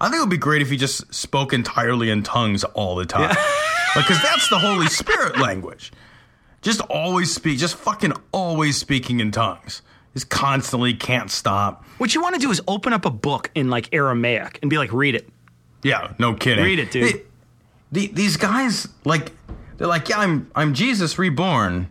I 0.00 0.08
think 0.08 0.16
it 0.16 0.20
would 0.20 0.30
be 0.30 0.36
great 0.36 0.62
if 0.62 0.70
he 0.70 0.76
just 0.76 1.12
spoke 1.14 1.52
entirely 1.52 2.10
in 2.10 2.22
tongues 2.22 2.64
all 2.64 2.96
the 2.96 3.06
time. 3.06 3.34
Because 3.94 4.22
that's 4.22 4.48
the 4.48 4.58
Holy 4.58 4.86
Spirit 4.88 5.38
language. 5.38 5.92
Just 6.62 6.80
always 6.82 7.32
speak, 7.32 7.58
just 7.58 7.76
fucking 7.76 8.12
always 8.32 8.76
speaking 8.76 9.20
in 9.20 9.30
tongues. 9.30 9.82
Just 10.14 10.30
constantly 10.30 10.94
can't 10.94 11.30
stop. 11.30 11.84
What 11.98 12.14
you 12.14 12.22
want 12.22 12.36
to 12.36 12.40
do 12.40 12.50
is 12.50 12.62
open 12.68 12.92
up 12.92 13.04
a 13.04 13.10
book 13.10 13.50
in 13.54 13.68
like 13.68 13.92
Aramaic 13.92 14.60
and 14.62 14.70
be 14.70 14.78
like, 14.78 14.92
read 14.92 15.14
it. 15.14 15.28
Yeah, 15.82 16.14
no 16.18 16.34
kidding. 16.34 16.64
Read 16.64 16.78
it, 16.78 16.90
dude. 16.90 17.10
Hey, 17.10 17.22
the, 17.92 18.06
these 18.08 18.36
guys, 18.36 18.88
like, 19.04 19.32
they're 19.76 19.86
like, 19.86 20.08
yeah, 20.08 20.18
I'm 20.18 20.50
I'm 20.54 20.72
Jesus 20.72 21.18
reborn, 21.18 21.88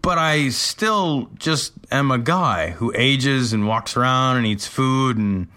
but 0.00 0.18
I 0.18 0.48
still 0.48 1.30
just 1.38 1.72
am 1.90 2.10
a 2.10 2.18
guy 2.18 2.70
who 2.70 2.92
ages 2.96 3.52
and 3.52 3.68
walks 3.68 3.96
around 3.96 4.38
and 4.38 4.46
eats 4.46 4.66
food 4.66 5.16
and 5.18 5.48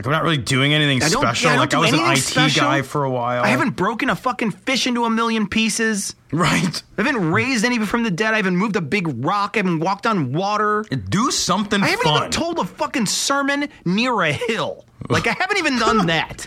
like 0.00 0.06
I'm 0.06 0.12
not 0.12 0.22
really 0.24 0.36
doing 0.38 0.74
anything 0.74 1.02
I 1.02 1.08
special. 1.08 1.50
yeah, 1.50 1.56
I 1.56 1.58
like 1.58 1.74
I 1.74 1.78
was 1.78 1.92
an 1.92 2.00
IT 2.00 2.16
special. 2.18 2.62
guy 2.62 2.82
for 2.82 3.04
a 3.04 3.10
while. 3.10 3.42
I 3.44 3.48
haven't 3.48 3.70
broken 3.76 4.10
a 4.10 4.16
fucking 4.16 4.50
fish 4.52 4.86
into 4.86 5.04
a 5.04 5.10
million 5.10 5.46
pieces. 5.48 6.14
Right. 6.32 6.82
I 6.98 7.02
haven't 7.02 7.30
raised 7.32 7.64
any 7.64 7.78
from 7.80 8.02
the 8.04 8.10
dead. 8.10 8.34
I 8.34 8.38
haven't 8.38 8.56
moved 8.56 8.76
a 8.76 8.80
big 8.80 9.24
rock. 9.24 9.52
I 9.54 9.58
haven't 9.58 9.80
walked 9.80 10.06
on 10.06 10.32
water. 10.32 10.84
Do 11.08 11.30
something 11.30 11.82
I 11.82 11.88
haven't 11.88 12.04
fun. 12.04 12.16
even 12.18 12.30
told 12.30 12.58
a 12.58 12.64
fucking 12.64 13.06
sermon 13.06 13.68
near 13.84 14.20
a 14.22 14.32
hill. 14.32 14.84
Like 15.08 15.26
I 15.26 15.32
haven't 15.32 15.58
even 15.58 15.78
done 15.78 16.06
that. 16.08 16.46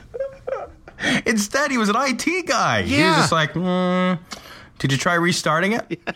Instead, 1.25 1.69
he 1.71 1.77
was 1.77 1.89
an 1.89 1.95
IT 1.97 2.45
guy. 2.47 2.83
He 2.83 3.01
was 3.03 3.15
just 3.17 3.31
like, 3.31 3.53
mm, 3.53 4.17
did 4.79 4.91
you 4.91 4.97
try 4.97 5.15
restarting 5.15 5.73
it? 5.73 5.99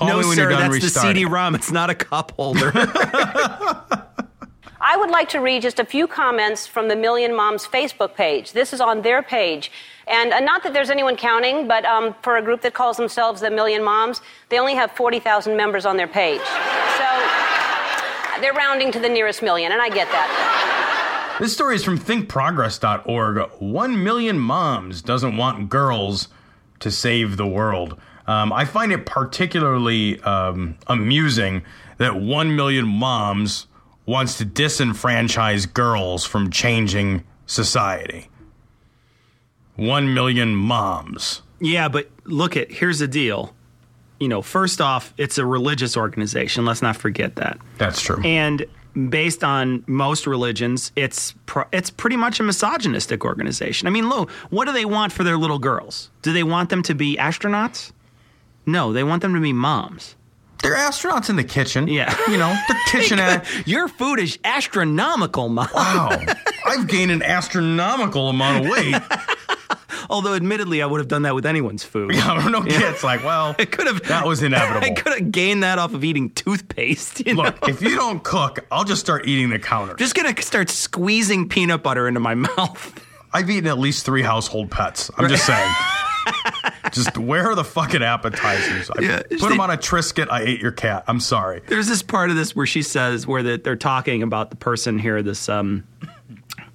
No, 0.00 0.22
sir, 0.22 0.42
you're 0.42 0.50
done 0.50 0.70
that's 0.70 0.94
the. 0.94 1.00
CD-ROM. 1.00 1.54
It's 1.54 1.70
not 1.70 1.90
a 1.90 1.94
cup 1.94 2.30
holder. 2.32 2.70
I 4.84 4.96
would 4.96 5.10
like 5.10 5.28
to 5.28 5.40
read 5.40 5.62
just 5.62 5.78
a 5.78 5.84
few 5.84 6.08
comments 6.08 6.66
from 6.66 6.88
the 6.88 6.96
Million 6.96 7.36
Moms 7.36 7.68
Facebook 7.68 8.16
page. 8.16 8.50
This 8.50 8.72
is 8.72 8.80
on 8.80 9.02
their 9.02 9.22
page. 9.22 9.70
And 10.08 10.32
uh, 10.32 10.40
not 10.40 10.64
that 10.64 10.72
there's 10.72 10.90
anyone 10.90 11.14
counting, 11.14 11.68
but 11.68 11.84
um, 11.84 12.16
for 12.20 12.36
a 12.36 12.42
group 12.42 12.62
that 12.62 12.74
calls 12.74 12.96
themselves 12.96 13.40
the 13.40 13.50
Million 13.50 13.84
Moms, 13.84 14.20
they 14.48 14.58
only 14.58 14.74
have 14.74 14.90
40,000 14.90 15.56
members 15.56 15.86
on 15.86 15.96
their 15.96 16.08
page. 16.08 16.40
So 16.40 18.40
they're 18.40 18.52
rounding 18.54 18.90
to 18.90 18.98
the 18.98 19.08
nearest 19.08 19.40
million, 19.40 19.70
and 19.70 19.80
I 19.80 19.88
get 19.88 20.08
that. 20.08 21.36
This 21.38 21.52
story 21.52 21.76
is 21.76 21.84
from 21.84 21.96
thinkprogress.org. 21.96 23.50
One 23.60 24.02
million 24.02 24.40
moms 24.40 25.00
doesn't 25.00 25.36
want 25.36 25.68
girls 25.68 26.26
to 26.80 26.90
save 26.90 27.36
the 27.36 27.46
world. 27.46 28.00
Um, 28.26 28.52
I 28.52 28.64
find 28.64 28.90
it 28.90 29.06
particularly 29.06 30.20
um, 30.22 30.76
amusing 30.88 31.62
that 31.98 32.16
one 32.16 32.56
million 32.56 32.88
moms 32.88 33.68
wants 34.06 34.38
to 34.38 34.46
disenfranchise 34.46 35.72
girls 35.72 36.24
from 36.24 36.50
changing 36.50 37.24
society. 37.46 38.28
One 39.76 40.12
million 40.14 40.54
moms. 40.54 41.42
Yeah, 41.60 41.88
but 41.88 42.10
look 42.24 42.56
at 42.56 42.70
here's 42.70 42.98
the 42.98 43.08
deal. 43.08 43.54
You 44.20 44.28
know, 44.28 44.42
first 44.42 44.80
off, 44.80 45.12
it's 45.18 45.38
a 45.38 45.46
religious 45.46 45.96
organization. 45.96 46.64
Let's 46.64 46.82
not 46.82 46.96
forget 46.96 47.36
that. 47.36 47.58
That's 47.78 48.00
true. 48.00 48.20
And 48.24 48.66
based 49.08 49.42
on 49.42 49.82
most 49.86 50.26
religions, 50.26 50.92
it's 50.96 51.34
pr- 51.46 51.62
it's 51.72 51.90
pretty 51.90 52.16
much 52.16 52.38
a 52.40 52.42
misogynistic 52.42 53.24
organization. 53.24 53.88
I 53.88 53.90
mean, 53.90 54.08
look, 54.08 54.30
what 54.50 54.66
do 54.66 54.72
they 54.72 54.84
want 54.84 55.12
for 55.12 55.24
their 55.24 55.36
little 55.36 55.58
girls? 55.58 56.10
Do 56.22 56.32
they 56.32 56.42
want 56.42 56.70
them 56.70 56.82
to 56.84 56.94
be 56.94 57.16
astronauts? 57.16 57.92
No, 58.66 58.92
they 58.92 59.02
want 59.02 59.22
them 59.22 59.34
to 59.34 59.40
be 59.40 59.52
moms. 59.52 60.14
They're 60.62 60.76
astronauts 60.76 61.28
in 61.28 61.36
the 61.36 61.44
kitchen. 61.44 61.88
Yeah. 61.88 62.14
You 62.30 62.38
know, 62.38 62.54
they're 62.68 62.78
kitchen. 63.02 63.18
Your 63.66 63.88
food 63.88 64.18
is 64.20 64.38
astronomical, 64.44 65.48
mom. 65.48 65.68
Wow. 65.74 66.16
I've 66.66 66.86
gained 66.86 67.10
an 67.10 67.22
astronomical 67.22 68.28
amount 68.28 68.64
of 68.64 68.70
weight. 68.70 68.94
Although, 70.10 70.34
admittedly, 70.34 70.82
I 70.82 70.86
would 70.86 70.98
have 71.00 71.08
done 71.08 71.22
that 71.22 71.34
with 71.34 71.46
anyone's 71.46 71.84
food. 71.84 72.14
Yeah, 72.14 72.32
I 72.32 72.42
don't 72.42 72.52
know. 72.52 72.62
It's 72.66 73.02
like, 73.02 73.24
well, 73.24 73.54
I 73.58 73.64
could 73.64 73.86
have. 73.86 74.02
that 74.04 74.26
was 74.26 74.42
inevitable. 74.42 74.86
I 74.86 74.90
could 74.90 75.12
have 75.14 75.32
gained 75.32 75.62
that 75.62 75.78
off 75.78 75.94
of 75.94 76.04
eating 76.04 76.30
toothpaste. 76.30 77.26
You 77.26 77.34
Look, 77.34 77.60
know? 77.62 77.68
if 77.68 77.80
you 77.80 77.96
don't 77.96 78.22
cook, 78.22 78.60
I'll 78.70 78.84
just 78.84 79.00
start 79.00 79.26
eating 79.26 79.48
the 79.50 79.58
counter. 79.58 79.94
just 79.94 80.14
gonna 80.14 80.40
start 80.42 80.68
squeezing 80.68 81.48
peanut 81.48 81.82
butter 81.82 82.06
into 82.08 82.20
my 82.20 82.34
mouth. 82.34 82.94
I've 83.32 83.48
eaten 83.48 83.66
at 83.68 83.78
least 83.78 84.04
three 84.04 84.22
household 84.22 84.70
pets. 84.70 85.10
I'm 85.16 85.28
just 85.28 85.46
saying. 85.46 85.72
Just 86.92 87.16
where 87.16 87.50
are 87.50 87.54
the 87.54 87.64
fucking 87.64 88.02
appetizers? 88.02 88.90
I 88.90 89.00
Yeah, 89.00 89.22
put 89.22 89.48
them 89.48 89.60
on 89.60 89.70
a 89.70 89.76
Triscuit. 89.76 90.28
I 90.30 90.42
ate 90.42 90.60
your 90.60 90.72
cat. 90.72 91.04
I'm 91.06 91.20
sorry. 91.20 91.62
There's 91.68 91.88
this 91.88 92.02
part 92.02 92.30
of 92.30 92.36
this 92.36 92.54
where 92.54 92.66
she 92.66 92.82
says 92.82 93.26
where 93.26 93.42
that 93.42 93.64
they're 93.64 93.76
talking 93.76 94.22
about 94.22 94.50
the 94.50 94.56
person 94.56 94.98
here, 94.98 95.22
this 95.22 95.48
um, 95.48 95.84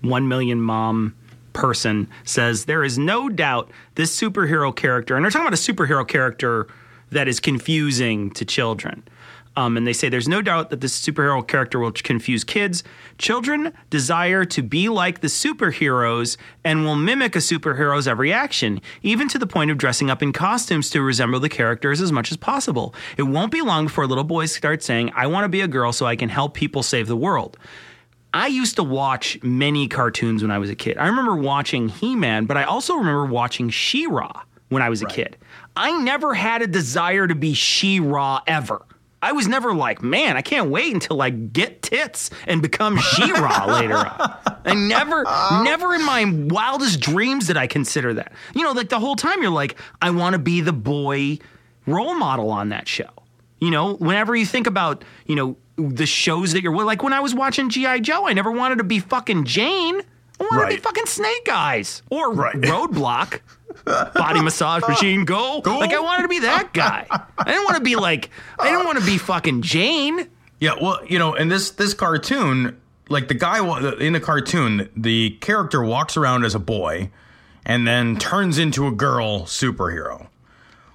one 0.01 0.27
million 0.27 0.61
mom 0.61 1.15
person 1.53 2.07
says 2.23 2.65
there 2.65 2.83
is 2.83 2.97
no 2.97 3.29
doubt 3.29 3.71
this 3.95 4.17
superhero 4.17 4.75
character, 4.75 5.15
and 5.15 5.23
they're 5.23 5.31
talking 5.31 5.47
about 5.47 5.59
a 5.59 5.73
superhero 5.73 6.07
character 6.07 6.67
that 7.11 7.27
is 7.27 7.39
confusing 7.39 8.31
to 8.31 8.45
children. 8.45 9.03
Um, 9.57 9.75
and 9.75 9.87
they 9.87 9.91
say 9.91 10.07
there's 10.07 10.27
no 10.27 10.43
doubt 10.43 10.69
that 10.69 10.81
this 10.81 10.97
superhero 10.97 11.45
character 11.45 11.79
will 11.79 11.91
confuse 11.91 12.43
kids. 12.43 12.83
Children 13.17 13.73
desire 13.89 14.45
to 14.45 14.61
be 14.61 14.87
like 14.87 15.21
the 15.21 15.27
superheroes 15.27 16.37
and 16.63 16.85
will 16.85 16.95
mimic 16.95 17.35
a 17.35 17.39
superhero's 17.39 18.07
every 18.07 18.31
action, 18.31 18.79
even 19.01 19.27
to 19.29 19.39
the 19.39 19.47
point 19.47 19.71
of 19.71 19.79
dressing 19.79 20.11
up 20.11 20.21
in 20.21 20.31
costumes 20.31 20.91
to 20.91 21.01
resemble 21.01 21.39
the 21.39 21.49
characters 21.49 22.01
as 22.01 22.11
much 22.11 22.29
as 22.29 22.37
possible. 22.37 22.93
It 23.17 23.23
won't 23.23 23.51
be 23.51 23.61
long 23.61 23.85
before 23.85 24.05
little 24.05 24.23
boys 24.23 24.55
start 24.55 24.83
saying, 24.83 25.11
I 25.15 25.25
want 25.25 25.45
to 25.45 25.49
be 25.49 25.61
a 25.61 25.67
girl 25.67 25.91
so 25.91 26.05
I 26.05 26.15
can 26.15 26.29
help 26.29 26.53
people 26.53 26.83
save 26.83 27.07
the 27.07 27.17
world. 27.17 27.57
I 28.35 28.45
used 28.45 28.75
to 28.75 28.83
watch 28.83 29.41
many 29.41 29.87
cartoons 29.87 30.43
when 30.43 30.51
I 30.51 30.59
was 30.59 30.69
a 30.69 30.75
kid. 30.75 30.99
I 30.99 31.07
remember 31.07 31.35
watching 31.35 31.89
He 31.89 32.15
Man, 32.15 32.45
but 32.45 32.57
I 32.57 32.65
also 32.65 32.93
remember 32.93 33.25
watching 33.25 33.71
She 33.71 34.05
Ra 34.05 34.43
when 34.69 34.83
I 34.83 34.89
was 34.89 35.01
a 35.01 35.07
kid. 35.07 35.35
I 35.75 35.99
never 36.03 36.35
had 36.35 36.61
a 36.61 36.67
desire 36.67 37.25
to 37.25 37.33
be 37.33 37.55
She 37.55 37.99
Ra 37.99 38.41
ever. 38.45 38.85
I 39.21 39.31
was 39.31 39.47
never 39.47 39.73
like, 39.73 40.03
man, 40.03 40.37
I 40.37 40.41
can't 40.41 40.69
wait 40.69 40.93
until 40.93 41.21
I 41.21 41.31
get 41.31 41.81
tits 41.81 42.29
and 42.45 42.61
become 42.61 42.97
She 42.97 43.31
Ra 43.31 43.65
later 43.67 43.95
on. 43.95 44.37
I 44.63 44.75
never, 44.75 45.23
never 45.63 45.95
in 45.95 46.05
my 46.05 46.25
wildest 46.53 46.99
dreams 46.99 47.47
did 47.47 47.57
I 47.57 47.65
consider 47.67 48.13
that. 48.15 48.33
You 48.53 48.63
know, 48.63 48.73
like 48.73 48.89
the 48.89 48.99
whole 48.99 49.15
time 49.15 49.41
you're 49.41 49.51
like, 49.51 49.79
I 50.01 50.11
want 50.11 50.33
to 50.33 50.39
be 50.39 50.61
the 50.61 50.73
boy 50.73 51.39
role 51.87 52.15
model 52.15 52.51
on 52.51 52.69
that 52.69 52.87
show. 52.87 53.09
You 53.59 53.71
know, 53.71 53.95
whenever 53.95 54.35
you 54.35 54.45
think 54.45 54.67
about, 54.67 55.03
you 55.25 55.35
know, 55.35 55.57
the 55.77 56.05
shows 56.05 56.53
that 56.53 56.61
you're 56.61 56.75
like 56.85 57.01
when 57.01 57.13
I 57.13 57.19
was 57.19 57.33
watching 57.33 57.69
G.I. 57.69 57.99
Joe, 57.99 58.27
I 58.27 58.33
never 58.33 58.51
wanted 58.51 58.77
to 58.77 58.83
be 58.83 58.99
fucking 58.99 59.45
Jane. 59.45 60.01
I 60.39 60.43
wanted 60.43 60.69
to 60.69 60.75
be 60.77 60.81
fucking 60.81 61.05
Snake 61.05 61.49
Eyes 61.49 62.01
or 62.09 62.33
Roadblock. 62.33 63.41
Body 63.85 64.41
massage 64.41 64.83
machine, 64.87 65.23
go. 65.25 65.61
go. 65.61 65.79
Like 65.79 65.93
I 65.93 65.99
wanted 65.99 66.23
to 66.23 66.27
be 66.27 66.39
that 66.39 66.73
guy. 66.73 67.05
I 67.09 67.43
didn't 67.45 67.63
want 67.63 67.77
to 67.77 67.83
be 67.83 67.95
like 67.95 68.29
I 68.59 68.69
didn't 68.69 68.85
want 68.85 68.99
to 68.99 69.05
be 69.05 69.17
fucking 69.17 69.61
Jane. 69.61 70.27
Yeah, 70.59 70.73
well, 70.81 70.99
you 71.05 71.19
know, 71.19 71.35
in 71.35 71.47
this 71.49 71.71
this 71.71 71.93
cartoon, 71.93 72.79
like 73.09 73.27
the 73.27 73.33
guy 73.33 73.59
in 73.99 74.13
the 74.13 74.19
cartoon, 74.19 74.89
the 74.95 75.31
character 75.41 75.83
walks 75.83 76.17
around 76.17 76.43
as 76.43 76.55
a 76.55 76.59
boy 76.59 77.11
and 77.65 77.87
then 77.87 78.17
turns 78.17 78.57
into 78.57 78.87
a 78.87 78.91
girl 78.91 79.41
superhero, 79.41 80.27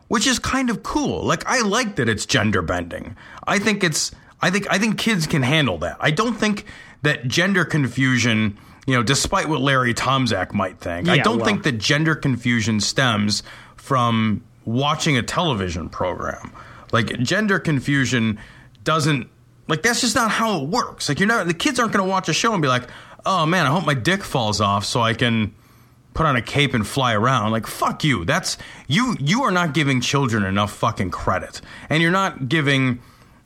which 0.09 0.27
is 0.27 0.39
kind 0.39 0.69
of 0.69 0.83
cool. 0.83 1.25
Like 1.25 1.47
I 1.47 1.61
like 1.63 1.97
that 1.97 2.09
it's 2.09 2.27
gender 2.27 2.63
bending. 2.63 3.17
I 3.47 3.59
think 3.59 3.85
it's 3.85 4.11
I 4.41 4.51
think 4.51 4.67
I 4.71 4.79
think 4.79 4.99
kids 4.99 5.27
can 5.27 5.43
handle 5.43 5.79
that. 5.79 5.97
I 6.01 6.11
don't 6.11 6.35
think 6.35 6.67
that 7.03 7.29
gender 7.29 7.65
confusion, 7.65 8.59
you 8.87 8.95
know, 8.95 9.03
despite 9.03 9.49
what 9.49 9.61
Larry 9.61 9.95
Tomczak 9.95 10.53
might 10.53 10.79
think, 10.79 11.09
I 11.09 11.19
don't 11.19 11.39
well. 11.39 11.47
think 11.47 11.63
that 11.65 11.79
gender 11.79 12.15
confusion 12.15 12.81
stems 12.81 13.43
from 13.77 14.43
watching 14.65 15.17
a 15.17 15.23
television 15.23 15.89
program. 15.89 16.53
Like 16.93 17.19
gender 17.21 17.59
confusion 17.59 18.39
doesn't 18.85 19.29
like 19.69 19.83
that's 19.83 20.01
just 20.01 20.15
not 20.15 20.31
how 20.31 20.63
it 20.63 20.69
works. 20.69 21.09
Like 21.09 21.21
you're 21.21 21.29
not 21.29 21.47
the 21.47 21.55
kids 21.55 21.79
aren't 21.79 21.93
going 21.93 22.05
to 22.05 22.11
watch 22.11 22.29
a 22.29 22.33
show 22.33 22.53
and 22.53 22.61
be 22.61 22.69
like, 22.69 22.89
"Oh 23.25 23.47
man, 23.47 23.67
I 23.67 23.71
hope 23.71 23.87
my 23.87 23.95
dick 23.95 24.23
falls 24.25 24.61
off 24.61 24.85
so 24.85 25.01
I 25.01 25.15
can 25.15 25.55
put 26.15 26.27
on 26.27 26.37
a 26.37 26.43
cape 26.43 26.75
and 26.75 26.87
fly 26.87 27.15
around." 27.15 27.53
Like 27.53 27.67
fuck 27.67 28.05
you. 28.05 28.25
That's 28.25 28.59
you 28.89 29.17
you 29.19 29.43
are 29.45 29.53
not 29.53 29.75
giving 29.75 30.01
children 30.01 30.45
enough 30.45 30.73
fucking 30.73 31.11
credit. 31.11 31.61
And 31.89 32.03
you're 32.03 32.11
not 32.11 32.49
giving 32.49 33.01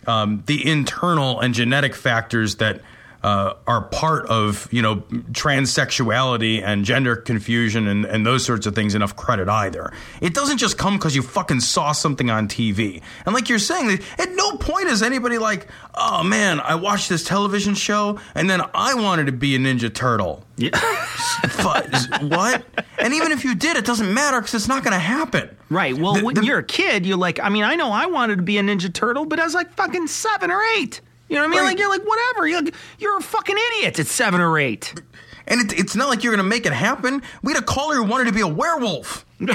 um, 0.06 0.42
the 0.46 0.66
internal 0.66 1.40
and 1.40 1.54
genetic 1.54 1.94
factors 1.94 2.56
that 2.56 2.80
uh, 3.26 3.54
are 3.66 3.82
part 3.82 4.24
of 4.26 4.68
you 4.72 4.80
know 4.80 4.98
transsexuality 5.32 6.62
and 6.62 6.84
gender 6.84 7.16
confusion 7.16 7.88
and, 7.88 8.04
and 8.04 8.24
those 8.24 8.44
sorts 8.44 8.66
of 8.66 8.74
things 8.76 8.94
enough 8.94 9.16
credit 9.16 9.48
either. 9.48 9.92
It 10.20 10.32
doesn't 10.32 10.58
just 10.58 10.78
come 10.78 10.96
because 10.96 11.16
you 11.16 11.22
fucking 11.22 11.58
saw 11.58 11.90
something 11.90 12.30
on 12.30 12.46
TV. 12.46 13.02
And 13.26 13.34
like 13.34 13.48
you're 13.48 13.58
saying, 13.58 13.98
at 14.18 14.30
no 14.30 14.52
point 14.58 14.86
is 14.86 15.02
anybody 15.02 15.38
like, 15.38 15.66
oh 15.96 16.22
man, 16.22 16.60
I 16.60 16.76
watched 16.76 17.08
this 17.08 17.24
television 17.24 17.74
show 17.74 18.20
and 18.36 18.48
then 18.48 18.62
I 18.72 18.94
wanted 18.94 19.26
to 19.26 19.32
be 19.32 19.56
a 19.56 19.58
Ninja 19.58 19.92
Turtle. 19.92 20.44
Yeah. 20.56 20.70
what? 21.62 22.64
And 23.00 23.12
even 23.12 23.32
if 23.32 23.44
you 23.44 23.56
did, 23.56 23.76
it 23.76 23.84
doesn't 23.84 24.14
matter 24.14 24.40
because 24.40 24.54
it's 24.54 24.68
not 24.68 24.84
going 24.84 24.92
to 24.92 25.00
happen. 25.00 25.54
Right. 25.68 25.98
Well, 25.98 26.24
when 26.24 26.44
you're 26.44 26.60
a 26.60 26.64
kid, 26.64 27.04
you're 27.04 27.18
like, 27.18 27.40
I 27.40 27.48
mean, 27.48 27.64
I 27.64 27.74
know 27.74 27.90
I 27.90 28.06
wanted 28.06 28.36
to 28.36 28.42
be 28.42 28.58
a 28.58 28.62
Ninja 28.62 28.92
Turtle, 28.92 29.26
but 29.26 29.40
I 29.40 29.44
was 29.44 29.54
like 29.54 29.74
fucking 29.74 30.06
seven 30.06 30.52
or 30.52 30.62
eight. 30.76 31.00
You 31.28 31.36
know 31.36 31.42
what 31.42 31.48
I 31.48 31.50
mean? 31.50 31.60
Right. 31.60 31.66
Like 31.66 31.78
you're 31.78 31.88
like 31.88 32.02
whatever. 32.04 32.46
You're, 32.46 32.62
you're 32.98 33.18
a 33.18 33.22
fucking 33.22 33.56
idiot 33.72 33.98
at 33.98 34.06
seven 34.06 34.40
or 34.40 34.58
eight. 34.58 34.94
And 35.48 35.60
it, 35.60 35.78
it's 35.78 35.94
not 35.94 36.08
like 36.08 36.24
you're 36.24 36.32
going 36.34 36.44
to 36.44 36.48
make 36.48 36.66
it 36.66 36.72
happen. 36.72 37.22
We 37.42 37.52
had 37.52 37.62
a 37.62 37.66
caller 37.66 37.96
who 37.96 38.04
wanted 38.04 38.26
to 38.26 38.32
be 38.32 38.40
a 38.40 38.48
werewolf. 38.48 39.24
and 39.38 39.48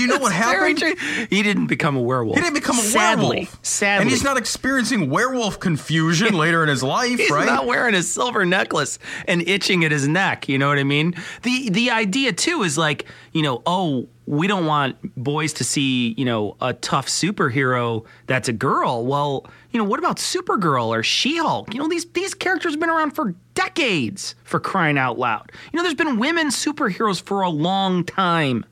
you 0.00 0.06
know 0.06 0.18
what 0.18 0.32
Very 0.32 0.74
happened? 0.74 1.28
He 1.30 1.42
didn't 1.42 1.66
become 1.66 1.96
a 1.96 2.00
werewolf. 2.00 2.36
He 2.36 2.42
didn't 2.42 2.54
become 2.54 2.78
a 2.78 2.82
sadly, 2.82 3.28
werewolf. 3.28 3.58
Sadly, 3.64 4.02
And 4.02 4.10
he's 4.10 4.24
not 4.24 4.36
experiencing 4.36 5.10
werewolf 5.10 5.60
confusion 5.60 6.34
later 6.34 6.62
in 6.62 6.68
his 6.68 6.82
life, 6.82 7.10
right? 7.10 7.18
He's 7.18 7.30
right? 7.30 7.46
not 7.46 7.66
wearing 7.66 7.94
a 7.94 8.02
silver 8.02 8.44
necklace 8.44 8.98
and 9.28 9.46
itching 9.46 9.84
at 9.84 9.92
his 9.92 10.08
neck. 10.08 10.48
You 10.48 10.58
know 10.58 10.68
what 10.68 10.78
I 10.78 10.84
mean? 10.84 11.14
The 11.42 11.70
the 11.70 11.90
idea 11.90 12.32
too 12.32 12.62
is 12.62 12.76
like, 12.78 13.06
you 13.32 13.42
know, 13.42 13.62
oh, 13.66 14.08
we 14.26 14.46
don't 14.46 14.66
want 14.66 14.96
boys 15.16 15.52
to 15.54 15.64
see, 15.64 16.14
you 16.16 16.24
know, 16.24 16.56
a 16.60 16.72
tough 16.72 17.08
superhero 17.08 18.04
that's 18.26 18.48
a 18.48 18.52
girl. 18.52 19.04
Well, 19.04 19.46
you 19.70 19.78
know, 19.78 19.84
what 19.84 19.98
about 19.98 20.16
Supergirl 20.16 20.88
or 20.88 21.02
She-Hulk? 21.02 21.72
You 21.72 21.80
know, 21.80 21.88
these 21.88 22.06
these 22.06 22.34
characters 22.34 22.72
have 22.72 22.80
been 22.80 22.90
around 22.90 23.12
for 23.12 23.34
decades 23.54 24.34
for 24.44 24.58
crying 24.58 24.98
out 24.98 25.18
loud. 25.18 25.52
You 25.72 25.76
know, 25.76 25.82
there's 25.82 25.94
been 25.94 26.18
women 26.18 26.48
superheroes 26.48 27.22
for 27.22 27.42
a 27.42 27.50
long 27.50 28.04
time. 28.04 28.64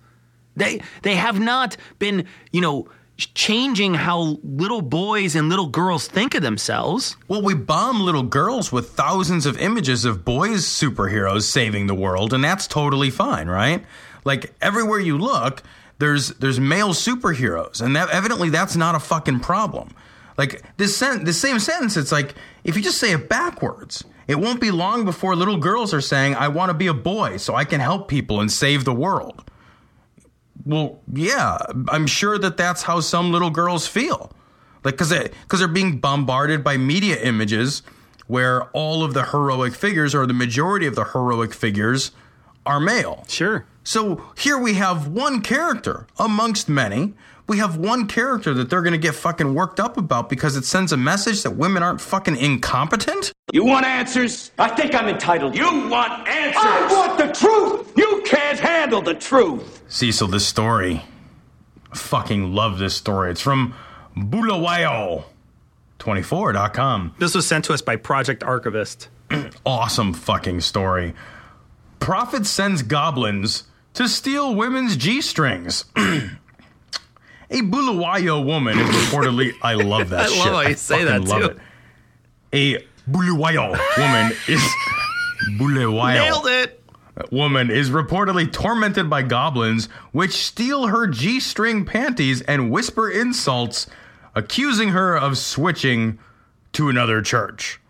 They 0.57 0.83
they 1.03 1.15
have 1.15 1.39
not 1.39 1.77
been, 1.99 2.27
you 2.53 2.61
know, 2.61 2.89
changing 3.17 3.95
how 3.95 4.39
little 4.43 4.83
boys 4.83 5.35
and 5.35 5.49
little 5.49 5.69
girls 5.69 6.07
think 6.07 6.35
of 6.35 6.43
themselves. 6.43 7.17
Well, 7.27 7.43
we 7.43 7.55
bomb 7.55 8.01
little 8.01 8.23
girls 8.23 8.71
with 8.73 8.91
thousands 8.91 9.47
of 9.47 9.59
images 9.59 10.05
of 10.05 10.25
boys 10.25 10.65
superheroes 10.65 11.43
saving 11.43 11.87
the 11.87 11.95
world, 11.95 12.33
and 12.33 12.43
that's 12.43 12.67
totally 12.67 13.11
fine, 13.11 13.49
right? 13.49 13.85
Like 14.25 14.55
everywhere 14.61 15.01
you 15.01 15.19
look, 15.19 15.63
there's 15.99 16.29
there's 16.35 16.61
male 16.61 16.91
superheroes, 16.91 17.81
and 17.81 17.95
that 17.97 18.11
evidently 18.11 18.51
that's 18.51 18.77
not 18.77 18.95
a 18.95 19.01
fucking 19.01 19.41
problem. 19.41 19.95
Like 20.39 20.63
this 20.77 20.97
sen- 20.97 21.25
the 21.25 21.33
same 21.33 21.59
sentence, 21.59 21.97
it's 21.97 22.13
like 22.13 22.35
if 22.65 22.77
you 22.77 22.83
just 22.83 22.99
say 22.99 23.13
it 23.13 23.29
backwards, 23.29 24.05
it 24.29 24.37
won't 24.37 24.61
be 24.61 24.71
long 24.71 25.05
before 25.05 25.35
little 25.35 25.57
girls 25.57 25.93
are 25.93 26.01
saying, 26.01 26.37
"I 26.37 26.49
want 26.49 26.71
to 26.71 26.75
be 26.75 26.87
a 26.87 26.95
boy 26.95 27.37
so 27.39 27.57
I 27.57 27.65
can 27.65 27.81
help 27.81 28.09
people 28.09 28.41
and 28.41 28.51
save 28.51 28.85
the 28.85 28.95
world." 28.95 29.51
Well, 30.65 31.01
yeah, 31.13 31.59
I'm 31.89 32.07
sure 32.07 32.39
that 32.39 32.57
that's 32.57 32.83
how 32.83 33.01
some 33.01 33.33
little 33.33 33.51
girls 33.51 33.87
feel. 33.87 34.33
Like, 34.85 34.95
because 34.95 35.09
they, 35.09 35.31
cause 35.49 35.61
they're 35.61 35.69
being 35.69 35.99
bombarded 35.99 36.63
by 36.63 36.77
media 36.77 37.21
images 37.21 37.83
where 38.27 38.65
all 38.71 39.03
of 39.03 39.15
the 39.15 39.25
heroic 39.25 39.75
figures 39.75 40.15
or 40.15 40.27
the 40.27 40.35
majority 40.35 40.87
of 40.87 40.95
the 40.95 41.05
heroic 41.05 41.53
figures 41.53 42.13
are 42.65 42.79
male. 42.79 43.25
Sure. 43.29 43.65
So 43.83 44.23
here 44.37 44.59
we 44.59 44.75
have 44.75 45.09
one 45.09 45.41
character 45.41 46.07
amongst 46.19 46.69
many. 46.69 47.15
We 47.49 47.59
have 47.59 47.77
one 47.79 48.07
character 48.07 48.55
that 48.55 48.69
they're 48.69 48.83
going 48.83 48.93
to 48.93 48.99
get 48.99 49.15
fucking 49.15 49.55
worked 49.55 49.81
up 49.81 49.97
about 49.97 50.29
because 50.29 50.55
it 50.55 50.67
sends 50.67 50.93
a 50.93 50.99
message 50.99 51.43
that 51.45 51.53
women 51.53 51.83
aren't 51.83 52.03
fucking 52.03 52.37
incompetent. 52.37 53.33
You 53.55 53.65
want 53.65 53.87
answers? 53.87 54.51
I 54.59 54.69
think 54.69 54.95
I'm 54.95 55.09
entitled. 55.09 55.57
You 55.57 55.89
want 55.89 56.29
answers? 56.29 56.63
I 56.63 56.93
want 56.93 57.17
the 57.17 57.33
truth! 57.33 57.91
You 57.97 58.23
can't 58.27 58.61
handle 58.61 59.01
the 59.01 59.15
truth! 59.15 59.83
Cecil, 59.89 60.29
this 60.29 60.47
story. 60.47 61.03
I 61.91 61.97
fucking 61.97 62.53
love 62.53 62.79
this 62.79 62.95
story. 62.95 63.31
It's 63.31 63.41
from 63.41 63.75
Bulawayo24.com. 64.15 67.15
This 67.19 67.35
was 67.35 67.47
sent 67.47 67.65
to 67.65 67.73
us 67.73 67.81
by 67.81 67.97
Project 67.97 68.45
Archivist. 68.45 69.09
awesome 69.65 70.13
fucking 70.13 70.61
story. 70.61 71.15
Prophet 71.99 72.45
sends 72.45 72.83
goblins 72.83 73.65
to 73.95 74.07
steal 74.07 74.55
women's 74.55 74.99
G 74.99 75.23
strings. 75.23 75.87
A 77.51 77.61
Bulawayo 77.63 78.45
woman 78.45 78.79
is 78.79 78.87
reportedly. 78.89 79.53
I 79.63 79.75
love 79.75 80.11
that 80.11 80.21
I 80.27 80.29
love 80.29 80.33
shit. 80.35 80.47
how 80.53 80.61
you 80.61 80.75
say 80.75 81.05
fucking 81.05 81.25
that, 81.25 81.29
love 81.29 81.57
too. 81.57 81.61
it. 82.53 82.79
A 82.81 83.11
Bulawayo 83.11 83.71
woman 83.97 84.33
is. 84.49 84.63
Bulawayo. 85.59 86.15
Nailed 86.15 86.47
it. 86.47 86.75
Woman 87.33 87.71
is 87.71 87.91
reportedly 87.91 88.51
tormented 88.53 89.09
by 89.11 89.23
goblins, 89.23 89.87
which 90.13 90.33
steal 90.33 90.87
her 90.89 91.07
G 91.07 91.41
string 91.41 91.85
panties 91.85 92.43
and 92.43 92.71
whisper 92.71 93.11
insults, 93.11 93.87
accusing 94.37 94.91
her 94.91 95.17
of 95.17 95.37
switching 95.39 96.19
to 96.75 96.89
another 96.89 97.21
church. 97.23 97.81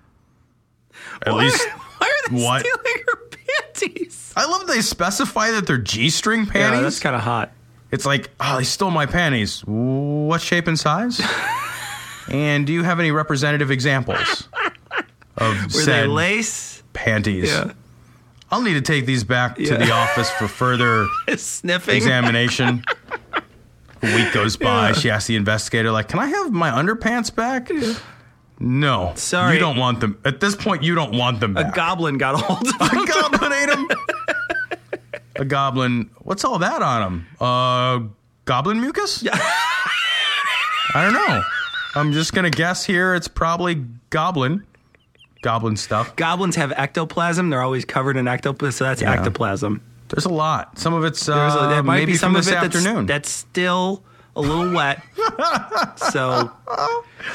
At 1.26 1.32
Why- 1.34 1.44
least. 1.44 1.68
Why 1.98 2.06
are 2.06 2.30
they 2.30 2.42
What? 2.44 2.60
stealing 2.60 3.02
her 3.06 3.28
panties? 3.74 4.32
I 4.36 4.46
love 4.46 4.66
they 4.68 4.80
specify 4.80 5.50
that 5.50 5.66
they're 5.66 5.78
G 5.78 6.10
string 6.10 6.46
panties. 6.46 6.54
Yeah, 6.60 6.68
panties. 6.70 6.82
that's 6.84 7.00
kind 7.00 7.16
of 7.16 7.22
hot. 7.22 7.52
It's 7.90 8.04
like, 8.04 8.30
oh, 8.40 8.58
they 8.58 8.64
stole 8.64 8.90
my 8.90 9.06
panties. 9.06 9.62
What 9.64 10.40
shape 10.42 10.66
and 10.68 10.78
size? 10.78 11.20
and 12.30 12.66
do 12.66 12.72
you 12.72 12.82
have 12.82 13.00
any 13.00 13.10
representative 13.10 13.70
examples 13.70 14.48
of 15.36 15.62
Were 15.64 15.68
said 15.70 16.02
they 16.04 16.06
lace? 16.06 16.82
panties? 16.92 17.48
Yeah. 17.50 17.72
I'll 18.50 18.62
need 18.62 18.74
to 18.74 18.80
take 18.82 19.04
these 19.06 19.24
back 19.24 19.56
to 19.56 19.76
the 19.76 19.90
office 19.92 20.30
for 20.32 20.48
further 20.48 21.06
Sniffing. 21.36 21.96
examination. 21.96 22.82
A 24.02 24.14
week 24.14 24.32
goes 24.32 24.56
by. 24.56 24.88
Yeah. 24.88 24.92
She 24.94 25.10
asks 25.10 25.26
the 25.26 25.36
investigator, 25.36 25.90
like, 25.90 26.08
"Can 26.08 26.18
I 26.20 26.26
have 26.28 26.52
my 26.52 26.70
underpants 26.70 27.34
back?" 27.34 27.68
No, 28.60 29.12
Sorry. 29.16 29.54
you 29.54 29.60
don't 29.60 29.76
want 29.76 30.00
them. 30.00 30.18
At 30.24 30.40
this 30.40 30.56
point, 30.56 30.82
you 30.82 30.94
don't 30.94 31.16
want 31.16 31.40
them 31.40 31.56
A 31.56 31.70
goblin 31.72 32.16
got 32.18 32.34
a 32.34 32.38
hold 32.38 32.66
of 32.66 32.74
a 32.80 33.06
goblin 33.06 33.52
ate 33.52 33.68
him. 33.70 33.88
a 35.38 35.44
goblin. 35.44 36.10
What's 36.18 36.44
all 36.44 36.58
that 36.58 36.82
on 36.82 37.02
him? 37.02 37.26
Uh, 37.40 38.00
goblin 38.44 38.80
mucus? 38.80 39.22
Yeah. 39.22 39.32
I 40.94 41.04
don't 41.04 41.12
know. 41.14 41.42
I'm 41.94 42.12
just 42.12 42.32
gonna 42.34 42.50
guess 42.50 42.84
here. 42.84 43.14
It's 43.14 43.28
probably 43.28 43.84
goblin. 44.10 44.64
Goblin 45.42 45.76
stuff. 45.76 46.16
Goblins 46.16 46.56
have 46.56 46.72
ectoplasm. 46.72 47.50
They're 47.50 47.62
always 47.62 47.84
covered 47.84 48.16
in 48.16 48.26
ectoplasm, 48.26 48.72
so 48.72 48.84
that's 48.84 49.00
Yeah. 49.02 49.12
ectoplasm. 49.12 49.80
There's 50.08 50.24
a 50.24 50.30
lot. 50.30 50.78
Some 50.78 50.94
of 50.94 51.04
it's 51.04 51.24
There's 51.26 51.54
a, 51.54 51.60
uh, 51.60 51.68
there 51.68 51.82
might 51.82 51.98
maybe 52.00 52.12
be 52.12 52.18
some 52.18 52.32
from 52.32 52.36
of 52.36 52.44
this 52.44 52.52
it 52.52 52.56
that's, 52.60 52.76
afternoon. 52.76 53.06
that's 53.06 53.28
still 53.30 54.02
a 54.34 54.40
little 54.40 54.72
wet. 54.72 55.02
so 56.10 56.50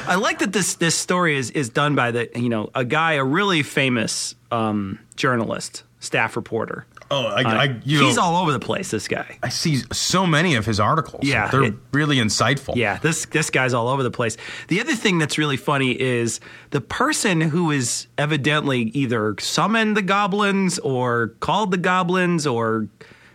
I 0.06 0.16
like 0.16 0.40
that 0.40 0.52
this 0.52 0.74
this 0.74 0.94
story 0.94 1.36
is 1.36 1.50
is 1.52 1.68
done 1.68 1.94
by 1.94 2.10
the 2.10 2.28
you 2.34 2.48
know 2.48 2.70
a 2.74 2.84
guy 2.84 3.12
a 3.14 3.24
really 3.24 3.62
famous 3.62 4.34
um, 4.50 4.98
journalist 5.16 5.84
staff 6.00 6.36
reporter. 6.36 6.86
Oh, 7.14 7.26
I, 7.26 7.42
I 7.42 7.64
you 7.84 8.00
he's 8.04 8.16
know, 8.16 8.22
all 8.22 8.36
over 8.42 8.52
the 8.52 8.58
place. 8.58 8.90
This 8.90 9.06
guy. 9.08 9.38
I 9.42 9.48
see 9.48 9.82
so 9.92 10.26
many 10.26 10.54
of 10.56 10.66
his 10.66 10.80
articles. 10.80 11.22
Yeah, 11.24 11.48
they're 11.50 11.64
it- 11.64 11.74
really 11.92 12.16
insightful. 12.16 12.76
Yeah, 12.76 12.98
this 12.98 13.26
this 13.26 13.50
guy's 13.50 13.72
all 13.72 13.88
over 13.88 14.02
the 14.02 14.10
place. 14.10 14.36
The 14.68 14.80
other 14.80 14.94
thing 14.94 15.18
that's 15.18 15.38
really 15.38 15.56
funny 15.56 15.98
is 16.00 16.40
the 16.70 16.80
person 16.80 17.40
who 17.40 17.70
is 17.70 18.06
evidently 18.18 18.82
either 18.94 19.36
summoned 19.38 19.96
the 19.96 20.02
goblins 20.02 20.78
or 20.80 21.28
called 21.40 21.70
the 21.70 21.76
goblins 21.78 22.46
or 22.46 22.88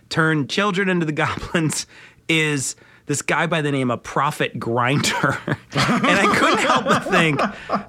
turned 0.08 0.50
children 0.50 0.88
into 0.88 1.06
the 1.06 1.12
goblins 1.24 1.86
is 2.28 2.76
this 3.10 3.22
guy 3.22 3.44
by 3.48 3.60
the 3.60 3.72
name 3.72 3.90
of 3.90 4.04
Prophet 4.04 4.56
Grinder. 4.60 5.36
and 5.46 5.58
I 5.72 6.32
couldn't 6.38 6.58
help 6.60 6.84
but 6.84 7.04
think 7.06 7.40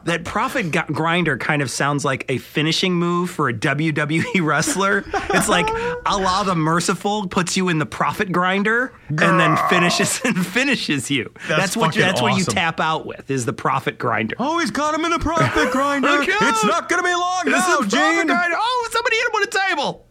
that 0.06 0.26
Prophet 0.26 0.72
G- 0.72 0.80
Grinder 0.92 1.38
kind 1.38 1.62
of 1.62 1.70
sounds 1.70 2.04
like 2.04 2.26
a 2.28 2.40
finishing 2.40 2.96
move 2.96 3.30
for 3.30 3.48
a 3.48 3.54
WWE 3.54 4.42
wrestler. 4.44 5.04
It's 5.30 5.48
like 5.48 5.68
Allah 6.08 6.42
the 6.44 6.56
Merciful 6.56 7.28
puts 7.28 7.56
you 7.56 7.70
in 7.70 7.78
the 7.78 7.86
Prophet 7.86 8.32
Grinder 8.32 8.92
and 9.10 9.40
then 9.40 9.58
finishes 9.70 10.20
and 10.26 10.44
finishes 10.48 11.12
you. 11.12 11.32
That's 11.48 11.78
what 11.78 11.90
fucking 11.90 12.02
that's 12.02 12.20
what 12.22 12.36
you 12.40 12.44
tap 12.44 12.80
out 12.80 13.06
with 13.06 13.30
is 13.30 13.46
the 13.46 13.54
Prophet 13.54 14.00
Grinder. 14.00 14.36
Oh, 14.40 14.58
he's 14.58 14.72
got 14.72 14.96
him 14.96 15.06
in 15.06 15.12
the 15.12 15.20
Prophet 15.20 15.72
Grinder. 15.72 16.24
It's 16.24 16.66
not 16.66 16.90
gonna 16.90 17.04
be 17.04 17.14
long 17.14 17.44
This 17.46 17.54
now, 17.68 17.82
Gene. 17.82 18.28
Oh, 18.32 18.90
somebody 18.92 19.16
hit 19.18 19.26
him 19.28 19.32
with 19.34 19.56
a 19.56 19.70
table. 19.70 20.08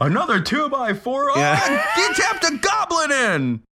Another 0.00 0.40
two 0.40 0.68
by 0.68 0.92
four. 0.94 1.30
Oh, 1.30 1.34
Yeah. 1.38 1.58
he 1.94 2.14
tapped 2.14 2.44
a 2.44 2.58
goblin 2.58 3.12
in. 3.12 3.62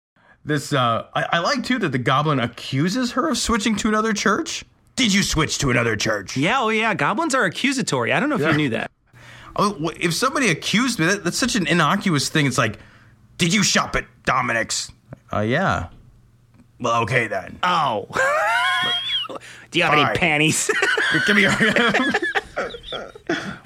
This, 0.45 0.72
uh, 0.72 1.07
I, 1.14 1.22
I 1.34 1.38
like 1.38 1.62
too 1.64 1.78
that 1.80 1.90
the 1.90 1.99
goblin 1.99 2.40
accuses 2.40 3.12
her 3.12 3.28
of 3.28 3.38
switching 3.38 3.76
to 3.76 3.88
another 3.88 4.12
church. 4.12 4.64
Did 4.97 5.14
you 5.14 5.22
switch 5.22 5.59
to 5.59 5.70
another 5.70 5.95
church? 5.97 6.36
Yeah, 6.36 6.61
oh 6.61 6.68
yeah, 6.68 6.95
goblins 6.95 7.34
are 7.34 7.45
accusatory. 7.45 8.12
I 8.12 8.20
don't 8.20 8.28
know 8.28 8.34
if 8.34 8.40
Yeah. 8.43 8.51
you 8.51 8.57
knew 8.57 8.68
that. 8.70 8.90
Oh, 9.55 9.90
if 10.01 10.14
somebody 10.14 10.49
accused 10.49 10.99
me, 10.99 11.05
that, 11.05 11.24
that's 11.24 11.36
such 11.36 11.57
an 11.57 11.66
innocuous 11.66 12.30
thing. 12.30 12.47
It's 12.47 12.57
like, 12.57 12.78
did 13.36 13.53
you 13.53 13.62
shop 13.62 13.95
at 13.97 14.07
Dominic's? 14.24 14.90
Uh, 15.30 15.40
yeah. 15.40 15.88
Well, 16.80 17.03
okay 17.03 17.26
then. 17.26 17.59
Oh. 17.62 18.09
Do 19.70 19.78
you 19.78 19.84
have 19.84 19.93
any 19.93 20.18
panties? 20.18 20.70
Give 21.26 21.36
me 21.36 21.43
your. 21.43 21.53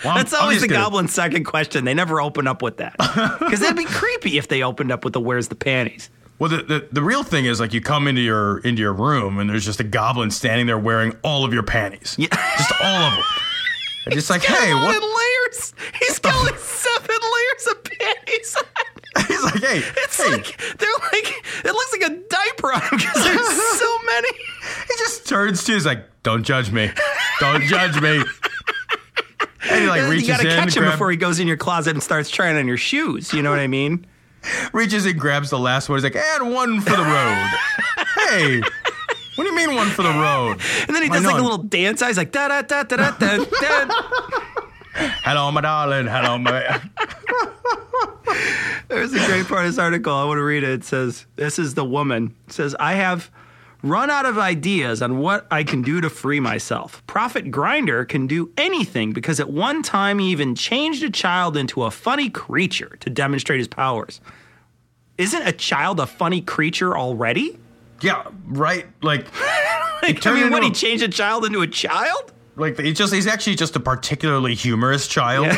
Well, 0.05 0.15
That's 0.15 0.33
always 0.35 0.61
the 0.61 0.69
gonna- 0.69 0.85
goblin's 0.85 1.13
second 1.13 1.45
question. 1.45 1.85
They 1.85 1.95
never 1.95 2.21
open 2.21 2.47
up 2.47 2.63
with 2.63 2.77
that. 2.79 2.95
Because 3.39 3.61
that'd 3.61 3.77
be 3.77 3.85
creepy 3.85 4.39
if 4.39 4.49
they 4.49 4.63
opened 4.63 4.93
up 4.93 5.05
with 5.05 5.13
the 5.15 5.21
where's 5.21 5.49
the 5.49 5.55
panties. 5.57 6.11
Well, 6.39 6.51
the, 6.51 6.63
the 6.63 6.89
the 6.93 7.03
real 7.03 7.23
thing 7.23 7.47
is 7.47 7.61
like 7.61 7.73
you 7.73 7.81
come 7.81 8.07
into 8.07 8.21
your 8.21 8.59
into 8.59 8.83
your 8.83 8.93
room 8.93 9.39
and 9.39 9.49
there's 9.49 9.65
just 9.65 9.81
a 9.81 9.85
goblin 9.85 10.31
standing 10.31 10.67
there 10.67 10.79
wearing 10.79 11.17
all 11.23 11.45
of 11.45 11.55
your 11.55 11.63
panties. 11.63 12.15
Yeah, 12.19 12.29
just 12.59 12.73
all 12.83 13.03
of 13.05 13.15
them. 13.15 13.25
And 14.09 14.15
just 14.15 14.31
like, 14.31 14.45
hey, 14.45 14.73
what? 14.73 15.03
layers. 15.03 15.75
He's 15.99 16.21
got 16.21 16.41
like 16.45 16.57
seven 16.61 17.09
layers 17.11 17.67
of 17.67 17.83
panties. 17.83 18.57
He's 19.27 19.43
like, 19.43 19.55
hey, 19.61 19.83
It's 19.97 20.23
hey. 20.23 20.31
like 20.31 20.57
they're 20.79 20.89
like 21.13 21.35
it 21.65 21.73
looks 21.73 21.93
like 21.93 22.03
a 22.13 22.15
diaper 22.29 22.73
on 22.73 22.83
him 22.83 22.99
because 22.99 23.25
there's 23.25 23.63
so 23.81 23.99
many. 24.07 24.29
He 24.87 24.95
just 24.99 25.27
turns 25.27 25.65
to 25.65 25.73
you. 25.73 25.77
He's 25.79 25.87
like, 25.87 26.05
don't 26.23 26.45
judge 26.45 26.71
me. 26.71 26.89
Don't 27.41 27.65
judge 27.65 28.01
me. 28.01 28.23
And 29.69 29.81
he 29.81 29.89
like 29.89 30.03
And 30.03 30.11
reaches 30.11 30.29
you 30.29 30.35
gotta 30.35 30.49
in, 30.51 30.55
catch 30.55 30.77
him 30.77 30.83
grab- 30.85 30.93
before 30.93 31.11
he 31.11 31.17
goes 31.17 31.41
in 31.41 31.49
your 31.49 31.57
closet 31.57 31.91
and 31.95 32.01
starts 32.03 32.31
trying 32.31 32.57
on 32.57 32.69
your 32.69 32.77
shoes. 32.77 33.33
You 33.33 33.43
know 33.43 33.51
what 33.51 33.59
I 33.59 33.67
mean? 33.67 34.07
Reaches 34.73 35.07
and 35.07 35.19
grabs 35.19 35.51
the 35.51 35.59
last 35.59 35.89
one. 35.89 35.97
He's 35.97 36.05
like, 36.05 36.17
and 36.17 36.53
one 36.53 36.81
for 36.81 36.91
the 36.91 37.03
road. 37.03 37.49
hey, 38.29 38.61
what 39.37 39.45
do 39.45 39.51
you 39.51 39.57
mean 39.57 39.75
one 39.75 39.89
for 39.89 40.03
the 40.03 40.11
road? 40.11 40.61
And 40.87 40.95
then 40.97 41.03
he 41.03 41.09
does 41.09 41.25
like 41.25 41.39
a 41.39 41.43
little 41.43 41.59
dance. 41.59 42.03
He's 42.03 42.17
like 42.17 42.33
da 42.33 42.49
da 42.49 42.63
da 42.63 42.83
da 42.85 42.97
da 42.97 43.11
da. 43.19 43.45
da. 43.45 43.87
Hello, 45.25 45.53
my 45.53 45.61
darling. 45.61 46.07
Hello, 46.07 46.39
my. 46.39 46.81
There's 48.89 49.13
a 49.13 49.19
great 49.27 49.47
part 49.47 49.67
of 49.67 49.73
this 49.73 49.79
article. 49.79 50.15
I 50.15 50.25
want 50.25 50.39
to 50.39 50.43
read 50.43 50.63
it. 50.63 50.71
It 50.71 50.85
says, 50.85 51.27
This 51.37 51.59
is 51.59 51.75
the 51.75 51.85
woman. 51.85 52.35
It 52.47 52.55
says, 52.55 52.75
I 52.81 52.95
have 52.95 53.31
run 53.83 54.11
out 54.11 54.27
of 54.27 54.39
ideas 54.39 55.03
on 55.03 55.19
what 55.19 55.47
I 55.51 55.65
can 55.65 55.83
do 55.83 56.01
to 56.01 56.11
free 56.11 56.41
myself. 56.41 57.07
Prophet 57.07 57.51
Grinder 57.51 58.05
can 58.05 58.27
do 58.27 58.51
anything 58.57 59.13
because 59.13 59.39
at 59.41 59.51
one 59.51 59.83
time 59.83 60.19
he 60.19 60.31
even 60.31 60.55
changed 60.55 61.03
a 61.03 61.11
child 61.11 61.57
into 61.57 61.85
a 61.85 61.91
funny 61.91 62.31
creature 62.31 62.97
to 63.01 63.11
demonstrate 63.11 63.59
his 63.59 63.69
powers. 63.69 64.21
Isn't 65.19 65.47
a 65.47 65.53
child 65.53 66.01
a 66.01 66.07
funny 66.07 66.41
creature 66.41 66.97
already? 66.97 67.59
Yeah, 68.03 68.25
right. 68.47 68.87
Like, 69.03 69.27
Like, 70.03 70.27
I 70.27 70.35
mean, 70.35 70.51
what, 70.51 70.63
he 70.63 70.71
changed 70.71 71.03
a 71.03 71.09
child 71.09 71.45
into 71.45 71.63
a 71.63 71.67
child? 71.67 72.33
like 72.59 72.79
he 72.79 72.93
just 72.93 73.13
he's 73.13 73.27
actually 73.27 73.55
just 73.57 73.77
a 73.77 73.81
particularly 73.81 74.55
humorous 74.55 75.07
child. 75.07 75.47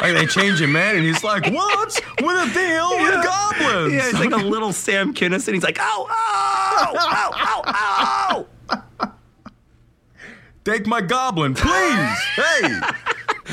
Like 0.00 0.14
they 0.14 0.26
change 0.26 0.60
him 0.60 0.72
man, 0.72 0.96
and 0.96 1.04
he's 1.04 1.24
like, 1.24 1.46
"What's 1.52 2.00
with 2.20 2.50
a 2.50 2.52
deal 2.52 2.90
with 3.00 3.24
goblins?" 3.24 3.94
Yeah, 3.94 4.04
he's 4.10 4.14
like 4.20 4.32
a 4.32 4.44
little 4.44 4.72
Sam 4.72 5.14
Kinison. 5.14 5.54
He's 5.54 5.62
like, 5.62 5.78
ow, 5.80 6.06
ow, 6.10 6.94
ow, 6.98 7.64
ow, 7.66 8.46
ow. 9.00 9.12
Take 10.64 10.86
my 10.86 11.00
goblin, 11.00 11.54
please. 11.54 12.18
hey, 12.34 12.80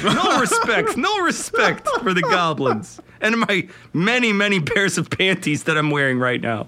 No 0.03 0.39
respect, 0.39 0.97
no 0.97 1.19
respect 1.19 1.87
for 2.01 2.13
the 2.13 2.21
goblins 2.21 2.99
and 3.23 3.39
my 3.39 3.67
many, 3.93 4.33
many 4.33 4.59
pairs 4.59 4.97
of 4.97 5.09
panties 5.09 5.63
that 5.63 5.77
I'm 5.77 5.89
wearing 5.89 6.19
right 6.19 6.41
now. 6.41 6.67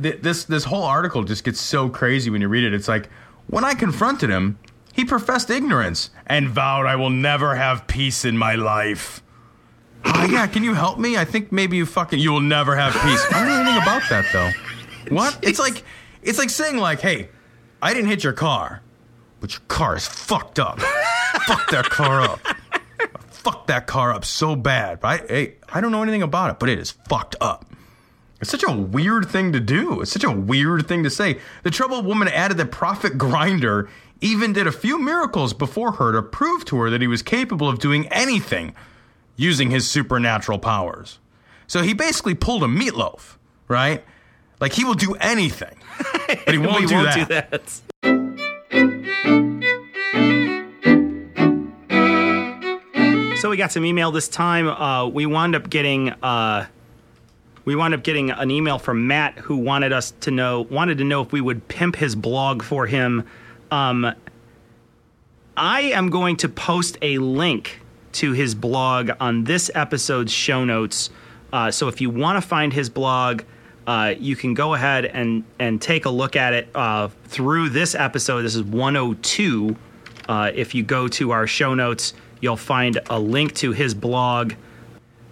Th- 0.00 0.20
this 0.20 0.44
this 0.44 0.64
whole 0.64 0.82
article 0.82 1.22
just 1.24 1.44
gets 1.44 1.60
so 1.60 1.88
crazy 1.88 2.30
when 2.30 2.40
you 2.40 2.48
read 2.48 2.64
it. 2.64 2.72
It's 2.72 2.88
like 2.88 3.08
when 3.48 3.64
I 3.64 3.74
confronted 3.74 4.30
him, 4.30 4.58
he 4.92 5.04
professed 5.04 5.50
ignorance 5.50 6.10
and 6.26 6.48
vowed 6.48 6.86
I 6.86 6.96
will 6.96 7.10
never 7.10 7.56
have 7.56 7.86
peace 7.86 8.24
in 8.24 8.36
my 8.36 8.54
life. 8.54 9.22
Oh 10.04 10.26
yeah, 10.30 10.46
can 10.46 10.62
you 10.62 10.74
help 10.74 10.98
me? 10.98 11.16
I 11.16 11.24
think 11.24 11.52
maybe 11.52 11.76
you 11.76 11.86
fucking 11.86 12.18
you 12.18 12.32
will 12.32 12.40
never 12.40 12.76
have 12.76 12.92
peace. 12.92 13.24
I 13.32 13.40
don't 13.40 13.48
know 13.48 13.60
anything 13.60 13.82
about 13.82 14.02
that 14.08 14.26
though. 14.32 15.14
What? 15.14 15.38
It's 15.42 15.58
like 15.58 15.84
it's 16.22 16.38
like 16.38 16.50
saying 16.50 16.78
like, 16.78 17.00
hey, 17.00 17.28
I 17.82 17.94
didn't 17.94 18.08
hit 18.08 18.24
your 18.24 18.32
car, 18.32 18.82
but 19.40 19.52
your 19.52 19.62
car 19.68 19.96
is 19.96 20.06
fucked 20.06 20.58
up. 20.58 20.80
Fuck 21.46 21.70
that 21.70 21.88
car 21.90 22.20
up. 22.20 22.40
Fuck 23.30 23.66
that 23.68 23.86
car 23.86 24.12
up 24.12 24.24
so 24.24 24.56
bad. 24.56 25.02
Right? 25.02 25.28
Hey, 25.28 25.54
I 25.72 25.80
don't 25.80 25.92
know 25.92 26.02
anything 26.02 26.22
about 26.22 26.50
it, 26.50 26.58
but 26.58 26.68
it 26.68 26.78
is 26.78 26.90
fucked 26.90 27.36
up. 27.40 27.66
It's 28.40 28.50
such 28.50 28.64
a 28.66 28.72
weird 28.72 29.28
thing 29.28 29.52
to 29.52 29.60
do. 29.60 30.00
It's 30.00 30.12
such 30.12 30.24
a 30.24 30.30
weird 30.30 30.86
thing 30.86 31.02
to 31.04 31.10
say. 31.10 31.38
The 31.62 31.70
troubled 31.70 32.06
woman 32.06 32.28
added 32.28 32.56
that 32.56 32.70
Prophet 32.70 33.18
Grinder 33.18 33.88
even 34.20 34.52
did 34.52 34.66
a 34.66 34.72
few 34.72 34.98
miracles 34.98 35.54
before 35.54 35.92
her 35.92 36.12
to 36.12 36.22
prove 36.22 36.64
to 36.66 36.76
her 36.78 36.90
that 36.90 37.00
he 37.00 37.06
was 37.06 37.22
capable 37.22 37.68
of 37.68 37.78
doing 37.78 38.06
anything 38.08 38.74
using 39.36 39.70
his 39.70 39.88
supernatural 39.88 40.58
powers. 40.58 41.18
So 41.66 41.82
he 41.82 41.94
basically 41.94 42.34
pulled 42.34 42.62
a 42.62 42.66
meatloaf, 42.66 43.36
right? 43.68 44.04
Like 44.60 44.72
he 44.72 44.84
will 44.84 44.94
do 44.94 45.14
anything, 45.14 45.76
but 46.26 46.48
he 46.48 46.58
won't, 46.58 46.88
do, 46.88 46.94
won't 46.94 47.28
that. 47.28 47.50
do 47.50 47.58
that. 47.58 47.80
So 53.40 53.48
we 53.48 53.56
got 53.56 53.72
some 53.72 53.86
email 53.86 54.10
this 54.10 54.28
time. 54.28 54.68
Uh, 54.68 55.06
we 55.06 55.24
wound 55.24 55.54
up 55.54 55.70
getting 55.70 56.10
uh, 56.10 56.66
we 57.64 57.74
wound 57.74 57.94
up 57.94 58.02
getting 58.02 58.30
an 58.30 58.50
email 58.50 58.78
from 58.78 59.06
Matt 59.06 59.38
who 59.38 59.56
wanted 59.56 59.94
us 59.94 60.12
to 60.20 60.30
know 60.30 60.60
wanted 60.60 60.98
to 60.98 61.04
know 61.04 61.22
if 61.22 61.32
we 61.32 61.40
would 61.40 61.66
pimp 61.68 61.96
his 61.96 62.14
blog 62.14 62.62
for 62.62 62.86
him. 62.86 63.26
Um, 63.70 64.14
I 65.56 65.80
am 65.82 66.10
going 66.10 66.36
to 66.38 66.48
post 66.48 66.98
a 67.02 67.18
link 67.18 67.80
to 68.12 68.32
his 68.32 68.54
blog 68.54 69.10
on 69.20 69.44
this 69.44 69.70
episode's 69.74 70.32
show 70.32 70.64
notes. 70.64 71.10
Uh, 71.52 71.70
so 71.70 71.88
if 71.88 72.00
you 72.00 72.10
want 72.10 72.42
to 72.42 72.46
find 72.46 72.72
his 72.72 72.90
blog, 72.90 73.42
uh, 73.86 74.14
you 74.18 74.36
can 74.36 74.54
go 74.54 74.74
ahead 74.74 75.04
and 75.04 75.44
and 75.58 75.80
take 75.80 76.04
a 76.04 76.10
look 76.10 76.36
at 76.36 76.52
it 76.52 76.68
uh, 76.74 77.08
through 77.24 77.70
this 77.70 77.94
episode. 77.94 78.42
This 78.42 78.54
is 78.54 78.62
102. 78.62 79.76
Uh, 80.28 80.50
if 80.54 80.74
you 80.74 80.82
go 80.82 81.08
to 81.08 81.32
our 81.32 81.46
show 81.46 81.74
notes, 81.74 82.14
you'll 82.40 82.56
find 82.56 83.00
a 83.08 83.18
link 83.18 83.54
to 83.56 83.72
his 83.72 83.94
blog. 83.94 84.54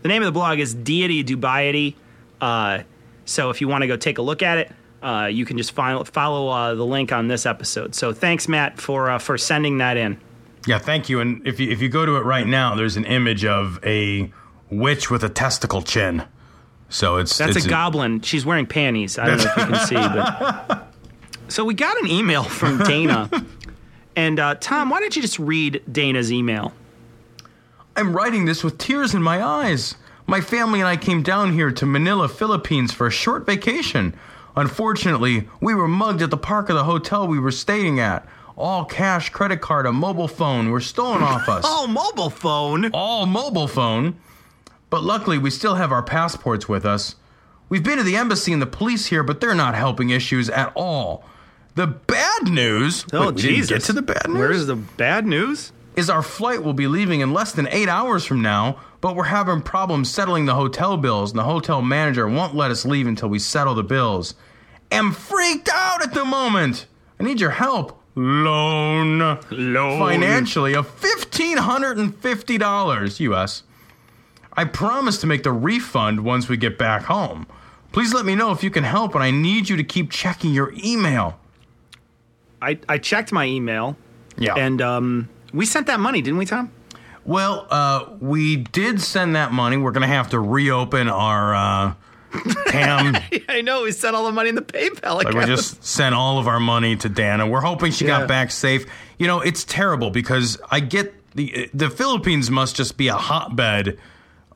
The 0.03 0.09
name 0.09 0.23
of 0.23 0.27
the 0.27 0.33
blog 0.33 0.59
is 0.59 0.75
Deity 0.75 1.25
Dubiety. 1.25 1.95
Uh, 2.41 2.81
so 3.25 3.51
if 3.51 3.61
you 3.61 3.69
want 3.69 3.83
to 3.83 3.87
go 3.87 3.97
take 3.97 4.19
a 4.19 4.23
look 4.23 4.43
at 4.43 4.59
it, 4.59 4.73
uh, 5.03 5.29
you 5.31 5.45
can 5.45 5.57
just 5.57 5.73
follow, 5.73 6.05
follow 6.05 6.49
uh, 6.49 6.75
the 6.75 6.85
link 6.85 7.13
on 7.13 7.29
this 7.29 7.47
episode. 7.47 7.95
So 7.95 8.13
thanks, 8.13 8.49
Matt, 8.49 8.81
for 8.81 9.11
uh, 9.11 9.19
for 9.19 9.39
sending 9.39 9.79
that 9.79 9.97
in. 9.97 10.19
Yeah, 10.67 10.79
thank 10.79 11.09
you. 11.09 11.21
And 11.21 11.47
if 11.47 11.61
you 11.61 11.71
if 11.71 11.81
you 11.81 11.89
go 11.89 12.05
to 12.05 12.17
it 12.17 12.25
right 12.25 12.47
now, 12.47 12.75
there's 12.75 12.97
an 12.97 13.05
image 13.05 13.45
of 13.45 13.79
a 13.85 14.33
witch 14.71 15.11
with 15.11 15.25
a 15.25 15.29
testicle 15.29 15.83
chin. 15.83 16.25
So 16.89 17.17
it's 17.17 17.37
That's 17.37 17.57
it's 17.57 17.67
a 17.67 17.69
goblin. 17.69 18.21
She's 18.23 18.45
wearing 18.45 18.67
panties. 18.67 19.19
I 19.19 19.27
don't 19.27 19.39
know 19.39 19.45
if 19.45 19.57
you 19.57 19.65
can 19.67 19.87
see, 19.87 19.95
but 19.95 20.89
so 21.49 21.65
we 21.65 21.75
got 21.75 22.01
an 22.03 22.09
email 22.09 22.43
from 22.43 22.79
Dana, 22.79 23.31
and 24.17 24.41
uh, 24.41 24.55
Tom, 24.57 24.91
why 24.91 25.01
don't 25.01 25.15
you 25.15 25.23
just 25.23 25.39
read 25.39 25.83
Dana's 25.91 26.33
email? 26.33 26.73
I'm 27.95 28.15
writing 28.15 28.45
this 28.45 28.63
with 28.63 28.79
tears 28.79 29.15
in 29.15 29.23
my 29.23 29.43
eyes. 29.43 29.97
My 30.27 30.41
family 30.41 30.81
and 30.81 30.89
I 30.89 30.97
came 30.97 31.23
down 31.23 31.53
here 31.53 31.71
to 31.73 31.87
Manila, 31.87 32.29
Philippines 32.29 32.93
for 32.93 33.07
a 33.07 33.11
short 33.11 33.47
vacation. 33.47 34.15
Unfortunately, 34.59 35.49
we 35.61 35.73
were 35.73 35.87
mugged 35.87 36.21
at 36.21 36.31
the 36.31 36.37
park 36.37 36.69
of 36.69 36.75
the 36.75 36.83
hotel 36.83 37.29
we 37.29 37.39
were 37.39 37.53
staying 37.53 38.01
at. 38.01 38.27
All 38.57 38.85
cash, 38.85 39.31
credit 39.31 39.61
card, 39.61 39.87
a 39.87 39.93
mobile 39.93 40.27
phone 40.27 40.71
were 40.71 40.81
stolen 40.81 41.23
off 41.23 41.49
us. 41.49 41.65
All 41.65 41.87
mobile 41.87 42.29
phone? 42.29 42.91
All 42.93 43.25
mobile 43.25 43.69
phone. 43.69 44.19
But 44.91 45.05
luckily, 45.05 45.39
we 45.39 45.51
still 45.51 45.77
have 45.77 45.93
our 45.93 46.03
passports 46.03 46.69
with 46.69 46.85
us. 46.85 47.15
We've 47.69 47.85
been 47.85 47.99
to 47.99 48.03
the 48.03 48.17
embassy 48.17 48.53
and 48.53 48.61
the 48.61 48.67
police 48.67 49.07
here, 49.07 49.23
but 49.23 49.41
they're 49.41 49.55
not 49.55 49.77
helping 49.77 50.11
issues 50.11 50.51
at 50.51 50.73
all. 50.75 51.25
The 51.77 51.87
bad 51.87 52.49
news. 52.49 53.05
Oh, 53.13 53.29
Wait, 53.29 53.37
Jesus. 53.37 53.69
get 53.71 53.83
to 53.83 53.93
the 53.93 54.03
bad 54.03 54.27
news. 54.27 54.39
Where's 54.39 54.67
the 54.67 54.75
bad 54.75 55.25
news? 55.25 55.71
Is 55.95 56.11
our 56.11 56.23
flight 56.23 56.65
will 56.65 56.73
be 56.73 56.89
leaving 56.89 57.21
in 57.21 57.33
less 57.33 57.53
than 57.53 57.69
eight 57.69 57.89
hours 57.89 58.25
from 58.25 58.43
now, 58.43 58.81
but 59.01 59.15
we're 59.15 59.25
having 59.25 59.63
problems 59.63 60.11
settling 60.11 60.47
the 60.47 60.55
hotel 60.55 60.97
bills, 60.97 61.31
and 61.31 61.39
the 61.39 61.45
hotel 61.45 61.81
manager 61.81 62.27
won't 62.27 62.57
let 62.57 62.73
us 62.73 62.85
leave 62.85 63.07
until 63.07 63.29
we 63.29 63.39
settle 63.39 63.75
the 63.77 63.85
bills. 63.85 64.35
Am 64.91 65.13
freaked 65.13 65.69
out 65.73 66.03
at 66.03 66.15
the 66.15 66.25
moment. 66.25 66.87
I 67.21 67.25
need 67.25 67.41
your 67.41 67.51
help. 67.51 68.01
Loan. 68.15 69.39
Loan. 69.51 69.99
Financially 69.99 70.75
of 70.75 70.89
fifteen 70.89 71.59
hundred 71.59 71.99
and 71.99 72.15
fifty 72.15 72.59
dollars 72.59 73.21
US. 73.21 73.63
I 74.55 74.65
promise 74.65 75.19
to 75.19 75.27
make 75.27 75.45
the 75.45 75.53
refund 75.53 76.25
once 76.25 76.49
we 76.49 76.57
get 76.57 76.79
back 76.79 77.05
home. 77.05 77.47
Please 77.93 78.13
let 78.13 78.27
me 78.27 78.35
know 78.35 78.51
if 78.51 78.63
you 78.63 78.71
can 78.71 78.85
help, 78.85 79.15
and 79.15 79.23
I 79.23 79.31
need 79.31 79.69
you 79.69 79.77
to 79.77 79.85
keep 79.85 80.11
checking 80.11 80.53
your 80.53 80.75
email. 80.85 81.39
I, 82.61 82.79
I 82.89 82.99
checked 82.99 83.31
my 83.31 83.45
email. 83.47 83.97
Yeah. 84.37 84.55
And 84.55 84.83
um, 84.83 85.29
we 85.53 85.65
sent 85.65 85.87
that 85.87 86.01
money, 86.01 86.23
didn't 86.23 86.39
we, 86.39 86.45
Tom? 86.47 86.73
Well, 87.25 87.67
uh, 87.71 88.07
we 88.21 88.57
did 88.57 89.01
send 89.01 89.37
that 89.37 89.53
money. 89.53 89.77
We're 89.77 89.93
going 89.93 90.09
to 90.09 90.15
have 90.15 90.31
to 90.31 90.41
reopen 90.41 91.09
our 91.09 91.55
uh, 91.55 91.95
TAM. 92.69 93.17
I 93.49 93.61
know. 93.63 93.83
We 93.85 93.93
sent 93.93 94.15
all 94.17 94.25
the 94.27 94.33
money 94.33 94.49
in 94.49 94.55
the 94.55 94.63
PayPal 94.63 95.17
like 95.17 95.33
we 95.33 95.45
just 95.45 95.83
sent 95.85 96.15
all 96.15 96.39
of 96.39 96.47
our 96.49 96.61
money 96.61 96.97
to 96.97 97.09
Dana. 97.09 97.47
We're 97.47 97.61
hoping 97.61 97.93
she 97.93 98.07
Yeah. 98.07 98.21
got 98.21 98.29
back 98.29 98.51
safe. 98.51 98.87
You 99.19 99.27
know, 99.27 99.41
it's 99.41 99.65
terrible 99.65 100.11
because 100.11 100.61
I 100.71 100.81
get 100.81 101.15
the 101.35 101.69
the 101.75 101.91
Philippines 101.91 102.51
must 102.51 102.77
just 102.77 102.97
be 102.97 103.09
a 103.09 103.15
hotbed 103.17 103.99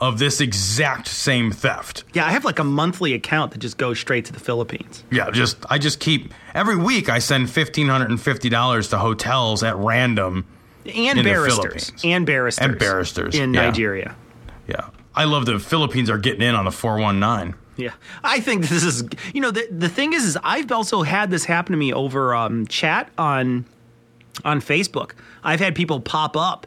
of 0.01 0.19
this 0.19 0.41
exact 0.41 1.07
same 1.07 1.53
theft. 1.53 2.03
Yeah, 2.13 2.27
I 2.27 2.31
have 2.33 2.45
like 2.45 2.59
a 2.59 2.65
monthly 2.65 3.13
account 3.15 3.53
that 3.53 3.59
just 3.59 3.79
goes 3.79 4.01
straight 4.01 4.25
to 4.25 4.33
the 4.33 4.41
Philippines. 4.41 5.05
Yeah, 5.13 5.31
just 5.31 5.59
I 5.71 5.79
just 5.79 6.01
keep 6.01 6.33
every 6.55 6.77
week 6.77 7.09
I 7.09 7.19
send 7.21 7.51
fifteen 7.51 7.89
hundred 7.89 8.11
and 8.11 8.21
fifty 8.21 8.49
dollars 8.49 8.89
to 8.89 8.99
hotels 8.99 9.63
at 9.63 9.77
random 9.77 10.45
And 10.85 10.95
in 10.97 11.17
the 11.19 11.23
barristers. 11.23 11.91
Philippines. 11.91 11.93
And 12.05 12.27
barristers. 12.27 12.67
and 12.67 12.79
barristers 12.79 13.35
In 13.37 13.55
Yeah. 13.55 13.63
Nigeria. 13.63 14.17
Yeah, 14.67 14.89
I 15.15 15.25
love 15.25 15.47
the 15.47 15.59
Philippines 15.59 16.11
are 16.11 16.19
getting 16.19 16.43
in 16.43 16.55
on 16.55 16.65
the 16.65 16.73
four 16.73 16.99
one 16.99 17.21
nine. 17.21 17.55
Yeah, 17.83 17.95
I 18.23 18.41
think 18.41 18.69
this 18.69 18.83
is. 18.85 19.05
You 19.35 19.41
know, 19.41 19.51
the 19.51 19.67
the 19.71 19.89
thing 19.89 20.13
is, 20.13 20.25
is 20.25 20.39
I've 20.43 20.71
also 20.71 21.03
had 21.03 21.31
this 21.31 21.45
happen 21.45 21.73
to 21.73 21.77
me 21.77 21.93
over 21.93 22.35
um, 22.35 22.67
chat 22.67 23.11
on 23.19 23.65
on 24.45 24.61
Facebook. 24.61 25.13
I've 25.43 25.61
had 25.61 25.75
people 25.75 26.01
pop 26.01 26.37
up 26.37 26.67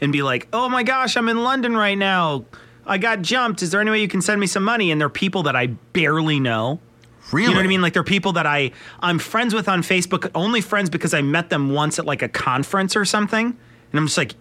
and 0.00 0.12
be 0.12 0.22
like, 0.22 0.48
"Oh 0.52 0.68
my 0.68 0.82
gosh, 0.82 1.16
I'm 1.16 1.28
in 1.28 1.42
London 1.42 1.76
right 1.76 1.98
now. 1.98 2.44
I 2.86 2.98
got 2.98 3.22
jumped. 3.22 3.62
Is 3.62 3.70
there 3.70 3.80
any 3.80 3.90
way 3.90 4.00
you 4.00 4.08
can 4.08 4.22
send 4.22 4.40
me 4.40 4.46
some 4.46 4.64
money?" 4.64 4.90
And 4.90 5.00
they're 5.00 5.08
people 5.08 5.44
that 5.44 5.56
I 5.56 5.66
barely 5.66 6.40
know. 6.40 6.80
Really? 7.32 7.48
You 7.48 7.50
know 7.50 7.58
what 7.58 7.64
I 7.64 7.68
mean? 7.68 7.82
Like 7.82 7.92
they're 7.92 8.04
people 8.04 8.32
that 8.32 8.46
I 8.46 8.70
I'm 9.00 9.18
friends 9.18 9.54
with 9.54 9.68
on 9.68 9.82
Facebook, 9.82 10.30
only 10.34 10.60
friends 10.60 10.90
because 10.90 11.12
I 11.12 11.22
met 11.22 11.50
them 11.50 11.70
once 11.70 11.98
at 11.98 12.04
like 12.04 12.22
a 12.22 12.28
conference 12.28 12.94
or 12.94 13.04
something. 13.04 13.46
And 13.46 14.00
I'm 14.00 14.06
just 14.06 14.18
like, 14.18 14.34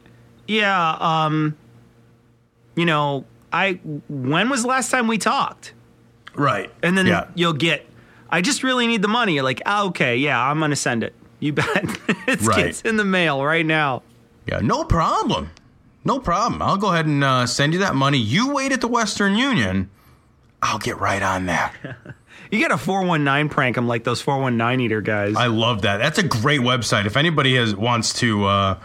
yeah, 0.48 0.98
um, 1.00 1.58
you 2.76 2.86
know, 2.86 3.26
I 3.52 3.80
when 4.10 4.50
was 4.50 4.64
the 4.64 4.68
last 4.68 4.92
time 4.92 5.08
we 5.08 5.18
talked? 5.18 5.74
Right. 6.36 6.72
And 6.84 6.98
then 6.98 7.06
Yeah. 7.08 7.26
you'll 7.36 7.54
get, 7.54 7.86
I 8.30 8.42
just 8.42 8.64
really 8.64 8.88
need 8.88 9.02
the 9.02 9.08
money. 9.08 9.34
You're 9.36 9.44
like, 9.44 9.62
ah, 9.66 9.86
okay, 9.86 10.18
yeah, 10.18 10.40
I'm 10.42 10.60
gonna 10.60 10.76
send 10.76 11.04
it. 11.04 11.14
You 11.40 11.54
bet. 11.54 11.86
it's, 12.28 12.44
Right. 12.46 12.66
it's 12.68 12.82
in 12.82 12.98
the 12.98 13.06
mail 13.06 13.44
right 13.44 13.66
now. 13.66 14.04
Yeah, 14.48 14.60
no 14.62 14.84
problem. 14.84 15.52
No 16.04 16.20
problem. 16.20 16.62
I'll 16.62 16.78
go 16.78 16.92
ahead 16.94 17.06
and 17.08 17.24
uh, 17.24 17.46
send 17.48 17.74
you 17.74 17.80
that 17.80 17.96
money. 17.96 18.18
You 18.20 18.54
wait 18.54 18.72
at 18.72 18.82
the 18.82 18.88
Western 18.88 19.36
Union. 19.36 19.90
I'll 20.62 20.78
get 20.80 21.00
right 21.00 21.22
on 21.22 21.46
that. 21.48 21.74
You 22.52 22.60
get 22.60 22.70
a 22.72 22.78
419 22.78 23.50
prank. 23.50 23.76
I'm 23.76 23.88
like 23.88 24.04
those 24.04 24.22
419 24.22 24.86
eater 24.86 25.02
guys. 25.02 25.36
I 25.36 25.48
love 25.48 25.82
that. 25.82 25.98
That's 25.98 26.20
a 26.20 26.24
great 26.24 26.62
website. 26.62 27.06
If 27.08 27.18
anybody 27.18 27.56
has 27.56 27.76
wants 27.76 28.14
to 28.20 28.46
uh, 28.46 28.80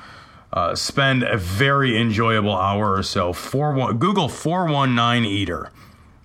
uh, 0.50 0.74
spend 0.74 1.22
a 1.24 1.36
very 1.36 1.98
enjoyable 2.00 2.56
hour 2.56 2.94
or 2.94 3.02
so, 3.02 3.34
four 3.34 3.72
one 3.74 3.98
Google 3.98 4.30
four 4.30 4.64
one 4.66 4.94
nine 4.94 5.26
eater. 5.26 5.70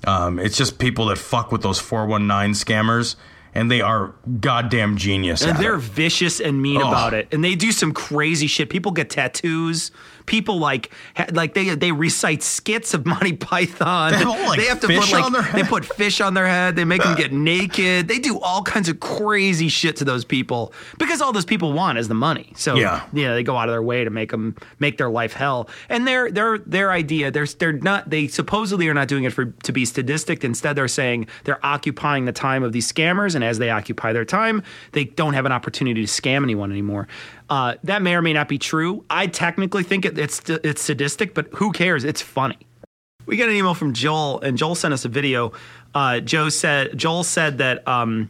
Um, 0.06 0.40
it's 0.40 0.58
just 0.58 0.78
people 0.80 1.06
that 1.08 1.18
fuck 1.18 1.52
with 1.52 1.62
those 1.62 1.80
four 1.80 2.06
one 2.06 2.28
nine 2.28 2.52
scammers, 2.52 3.16
and 3.54 3.72
they 3.72 3.82
are 3.82 4.14
goddamn 4.40 4.98
genius. 4.98 5.42
And 5.44 5.58
they're 5.58 5.76
it. 5.76 5.82
vicious 5.82 6.40
and 6.40 6.62
mean 6.62 6.82
Oh. 6.82 6.88
about 6.90 7.14
it. 7.14 7.28
And 7.32 7.44
they 7.44 7.56
do 7.56 7.72
some 7.72 7.92
crazy 7.94 8.48
shit. 8.48 8.70
People 8.70 8.92
get 8.92 9.10
tattoos. 9.10 9.92
People 10.26 10.60
like 10.60 10.92
ha- 11.16 11.28
like 11.32 11.54
they 11.54 11.76
they 11.76 11.92
recite 11.92 12.44
skits 12.44 12.94
of 12.94 13.06
Monty 13.06 13.34
Python. 13.34 14.12
They 14.14 14.26
like, 14.26 14.60
have 14.62 14.80
to 14.82 14.88
put 14.88 15.12
like 15.12 15.24
on 15.24 15.34
their 15.34 15.44
they 15.54 15.64
put 15.64 15.86
fish 15.86 16.22
on 16.22 16.34
their 16.34 16.48
head. 16.48 16.76
They 16.76 16.86
make 16.86 17.04
them 17.04 17.14
uh. 17.14 17.16
get 17.16 17.32
naked. 17.32 18.08
They 18.08 18.20
do 18.20 18.40
all 18.40 18.64
kinds 18.64 18.90
of 18.90 19.00
crazy 19.00 19.70
shit 19.70 19.96
to 19.98 20.06
those 20.06 20.26
people 20.26 20.74
because 20.98 21.22
all 21.22 21.32
those 21.34 21.46
people 21.46 21.74
want 21.74 21.98
is 21.98 22.08
the 22.08 22.14
money. 22.16 22.54
So 22.56 22.76
Yeah. 22.76 23.06
yeah, 23.14 23.34
they 23.34 23.44
go 23.44 23.58
out 23.58 23.70
of 23.70 23.74
their 23.74 23.84
way 23.84 24.04
to 24.04 24.10
make 24.10 24.32
them 24.32 24.56
make 24.80 24.98
their 24.98 25.10
life 25.10 25.34
hell. 25.34 25.70
And 25.90 26.08
their 26.08 26.32
their 26.32 26.58
their 26.60 26.92
idea 26.92 27.32
they're 27.32 27.46
they're 27.46 27.74
not 27.74 28.10
they 28.10 28.28
supposedly 28.28 28.88
are 28.88 28.94
not 28.94 29.08
doing 29.08 29.24
it 29.24 29.34
for 29.34 29.46
to 29.46 29.72
be 29.72 29.86
sadistic. 29.86 30.44
Instead, 30.44 30.76
they're 30.76 30.88
saying 30.88 31.28
they're 31.44 31.64
occupying 31.66 32.26
the 32.26 32.32
time 32.32 32.64
of 32.64 32.72
these 32.72 32.92
scammers, 32.92 33.36
and 33.36 33.44
as 33.44 33.58
they 33.58 33.70
occupy 33.70 34.14
their 34.14 34.26
time, 34.26 34.64
they 34.94 35.06
don't 35.06 35.34
have 35.34 35.46
an 35.46 35.52
opportunity 35.52 36.06
to 36.06 36.12
scam 36.12 36.44
anyone 36.44 36.72
anymore. 36.72 37.08
Uh, 37.50 37.76
that 37.84 38.02
may 38.02 38.16
or 38.16 38.22
may 38.22 38.34
not 38.34 38.48
be 38.48 38.58
true. 38.58 39.06
I 39.10 39.28
technically 39.28 39.84
think 39.84 40.06
it, 40.06 40.18
it's 40.18 40.42
it's 40.50 40.82
sadistic, 40.82 41.34
but 41.34 41.48
who 41.54 41.72
cares? 41.72 42.04
It's 42.04 42.22
funny. 42.22 42.58
We 43.26 43.38
got 43.38 43.50
an 43.50 43.56
email 43.56 43.74
from 43.74 43.94
Joel, 43.94 44.42
and 44.42 44.58
Joel 44.58 44.76
sent 44.76 44.94
us 44.94 45.06
a 45.06 45.10
video. 45.10 45.52
Uh, 45.94 46.20
Joe 46.20 46.50
said 46.50 46.98
Joel 46.98 47.24
said 47.24 47.60
that 47.60 47.88
um, 47.88 48.30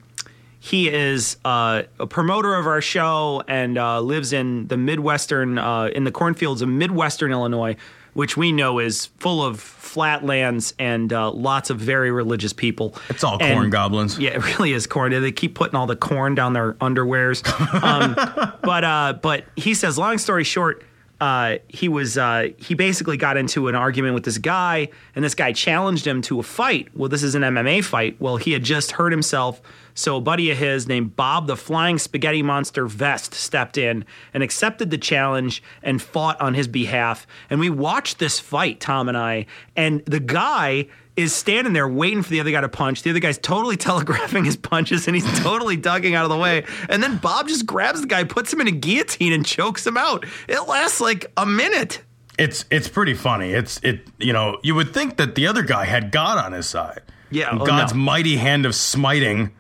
he 0.60 0.90
is 0.90 1.38
uh, 1.46 1.84
a 2.00 2.08
promoter 2.08 2.56
of 2.56 2.66
our 2.66 2.82
show 2.82 3.44
and 3.48 3.78
uh, 3.78 4.02
lives 4.02 4.34
in 4.34 4.68
the 4.68 4.78
midwestern 4.78 5.58
uh, 5.58 5.86
in 5.96 6.06
the 6.06 6.12
cornfields 6.12 6.62
of 6.62 6.70
midwestern 6.70 7.32
Illinois, 7.32 7.76
which 8.16 8.36
we 8.36 8.52
know 8.52 8.80
is 8.80 9.06
full 9.18 9.44
of 9.46 9.60
flatlands 9.60 10.74
and 10.80 11.14
uh, 11.14 11.30
lots 11.32 11.70
of 11.70 11.78
very 11.80 12.12
religious 12.12 12.54
people. 12.54 12.96
It's 13.10 13.24
all 13.24 13.38
And- 13.40 13.54
corn 13.54 13.70
goblins. 13.70 14.18
Yeah, 14.18 14.32
it 14.32 14.58
really 14.58 14.74
is 14.74 14.88
corn. 14.88 15.12
They 15.12 15.32
keep 15.32 15.54
putting 15.54 15.76
all 15.76 15.86
the 15.86 15.96
corn 15.96 16.34
down 16.34 16.54
their 16.54 16.74
underwears. 16.76 17.46
Um, 17.84 18.16
but 18.64 18.84
uh, 18.84 19.14
but 19.22 19.46
he 19.56 19.74
says, 19.74 19.98
long 19.98 20.18
story 20.18 20.44
short, 20.44 20.84
uh, 21.22 21.58
he 21.68 21.88
was 21.88 22.18
uh, 22.18 22.50
he 22.58 22.74
basically 22.74 23.16
got 23.16 23.38
into 23.38 23.68
an 23.68 23.76
argument 23.76 24.16
with 24.16 24.26
this 24.26 24.38
guy, 24.38 24.90
and 25.16 25.24
this 25.24 25.36
guy 25.36 25.54
challenged 25.54 26.06
him 26.06 26.22
to 26.24 26.40
a 26.40 26.44
fight. 26.44 26.90
Well, 26.94 27.08
this 27.08 27.24
is 27.24 27.36
an 27.36 27.42
MMA 27.42 27.84
fight. 27.84 28.20
Well, 28.20 28.38
he 28.38 28.52
had 28.52 28.64
just 28.64 28.92
hurt 28.92 29.12
himself, 29.12 29.62
so 29.94 30.18
a 30.18 30.22
buddy 30.22 30.52
of 30.52 30.58
his 30.58 30.88
named 30.88 31.16
Bob 31.16 31.48
the 31.48 31.56
Flying 31.56 31.98
Spaghetti 31.98 32.44
Monster 32.44 32.86
Vest 32.86 33.34
stepped 33.34 33.78
in 33.78 34.04
and 34.34 34.44
accepted 34.44 34.92
the 34.92 34.98
challenge 34.98 35.64
and 35.82 36.02
fought 36.02 36.40
on 36.42 36.54
his 36.54 36.68
behalf. 36.68 37.26
And 37.50 37.60
we 37.62 37.70
watched 37.70 38.20
this 38.20 38.40
fight, 38.40 38.82
Tom 38.82 39.08
and 39.08 39.18
I, 39.18 39.46
and 39.76 40.04
the 40.06 40.20
guy 40.20 40.88
is 41.16 41.34
standing 41.34 41.74
there 41.74 41.88
waiting 41.88 42.22
for 42.22 42.30
the 42.30 42.40
other 42.40 42.52
guy 42.52 42.62
to 42.62 42.70
punch. 42.70 43.04
The 43.04 43.10
other 43.10 43.20
guy's 43.20 43.38
totally 43.38 43.78
telegraphing 43.78 44.46
his 44.46 44.58
punches 44.58 45.08
and 45.08 45.16
he's 45.16 45.40
totally 45.40 45.78
ducking 45.78 46.16
out 46.16 46.24
of 46.24 46.30
the 46.30 46.38
way. 46.38 46.66
And 46.90 47.02
then 47.02 47.18
Bob 47.18 47.48
just 47.48 47.66
grabs 47.66 48.02
the 48.02 48.08
guy, 48.08 48.24
puts 48.24 48.52
him 48.52 48.62
in 48.62 48.68
a 48.68 48.72
guillotine, 48.72 49.34
and 49.34 49.46
chokes 49.46 49.86
him 49.86 49.98
out. 49.98 50.26
It 50.48 50.68
lasts 50.68 51.02
like 51.02 51.32
a 51.38 51.46
minute. 51.46 52.02
It's 52.38 52.66
it's 52.70 52.90
pretty 52.90 53.14
funny. 53.14 53.54
It's 53.54 53.80
it 53.82 54.02
you 54.20 54.34
know 54.34 54.60
you 54.62 54.76
would 54.76 54.94
think 54.94 55.18
that 55.18 55.36
the 55.36 55.48
other 55.48 55.64
guy 55.64 55.86
had 55.86 56.12
God 56.12 56.38
on 56.38 56.52
his 56.52 56.68
side. 56.68 57.02
Yeah, 57.32 57.50
oh, 57.52 57.66
God's 57.66 57.94
no. 57.94 58.00
mighty 58.00 58.36
hand 58.36 58.66
of 58.66 58.76
smiting 58.76 59.54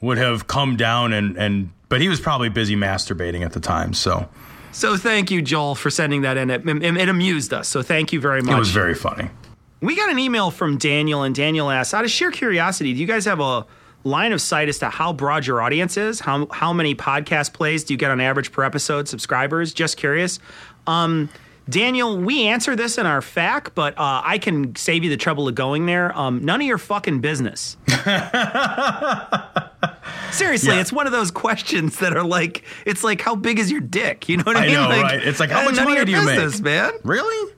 would 0.00 0.18
have 0.18 0.46
come 0.46 0.76
down 0.76 1.12
and 1.12 1.36
and 1.36 1.70
but 1.88 2.00
he 2.00 2.08
was 2.08 2.20
probably 2.20 2.48
busy 2.48 2.76
masturbating 2.76 3.44
at 3.44 3.52
the 3.52 3.60
time. 3.60 3.94
So 3.94 4.28
So 4.70 4.96
thank 4.96 5.32
you, 5.32 5.42
Joel, 5.42 5.74
for 5.74 5.90
sending 5.90 6.22
that 6.22 6.36
in. 6.36 6.50
It, 6.50 6.66
it, 6.68 6.96
it 6.96 7.08
amused 7.08 7.52
us. 7.52 7.68
So 7.68 7.82
thank 7.82 8.12
you 8.12 8.20
very 8.20 8.42
much. 8.42 8.54
it 8.54 8.58
was 8.58 8.70
very 8.70 8.94
funny. 8.94 9.28
We 9.84 9.94
got 9.96 10.08
an 10.10 10.18
email 10.18 10.50
from 10.50 10.78
Daniel, 10.78 11.24
and 11.24 11.34
Daniel 11.34 11.70
asks, 11.70 11.92
out 11.92 12.04
of 12.06 12.10
sheer 12.10 12.30
curiosity, 12.30 12.94
do 12.94 13.00
you 13.00 13.06
guys 13.06 13.26
have 13.26 13.38
a 13.38 13.66
line 14.02 14.32
of 14.32 14.40
sight 14.40 14.70
as 14.70 14.78
to 14.78 14.88
how 14.88 15.12
broad 15.12 15.46
your 15.46 15.60
audience 15.60 15.98
is? 15.98 16.20
How 16.20 16.46
how 16.50 16.72
many 16.72 16.94
podcast 16.94 17.52
plays 17.52 17.84
do 17.84 17.92
you 17.92 17.98
get 17.98 18.10
on 18.10 18.18
average 18.18 18.50
per 18.50 18.62
episode? 18.64 19.08
Subscribers? 19.08 19.74
Just 19.74 19.98
curious. 19.98 20.38
Um, 20.86 21.28
Daniel, 21.68 22.16
we 22.18 22.46
answer 22.46 22.74
this 22.74 22.96
in 22.96 23.04
our 23.04 23.20
FAQ, 23.20 23.74
but 23.74 23.92
uh, 23.98 24.22
I 24.24 24.38
can 24.38 24.74
save 24.74 25.04
you 25.04 25.10
the 25.10 25.18
trouble 25.18 25.48
of 25.48 25.54
going 25.54 25.84
there. 25.84 26.16
Um, 26.18 26.42
none 26.42 26.62
of 26.62 26.66
your 26.66 26.78
fucking 26.78 27.20
business. 27.20 27.76
Seriously, 30.30 30.74
Yeah. 30.74 30.80
it's 30.80 30.92
one 30.92 31.06
of 31.06 31.12
those 31.12 31.30
questions 31.30 31.98
that 31.98 32.16
are 32.16 32.24
like, 32.24 32.64
it's 32.86 33.04
like, 33.04 33.20
how 33.20 33.34
big 33.36 33.58
is 33.58 33.70
your 33.70 33.80
dick? 33.82 34.28
You 34.30 34.38
know 34.38 34.44
what 34.44 34.56
I, 34.56 34.64
I 34.64 34.66
mean? 34.66 34.74
know, 34.76 34.88
Like, 34.88 35.02
right? 35.02 35.22
It's 35.26 35.40
like 35.40 35.50
how 35.50 35.60
uh, 35.60 35.64
much 35.70 35.76
money 35.76 36.04
do 36.06 36.10
you 36.10 36.24
make, 36.24 36.36
business, 36.38 36.60
man? 36.60 36.92
Really? 37.02 37.52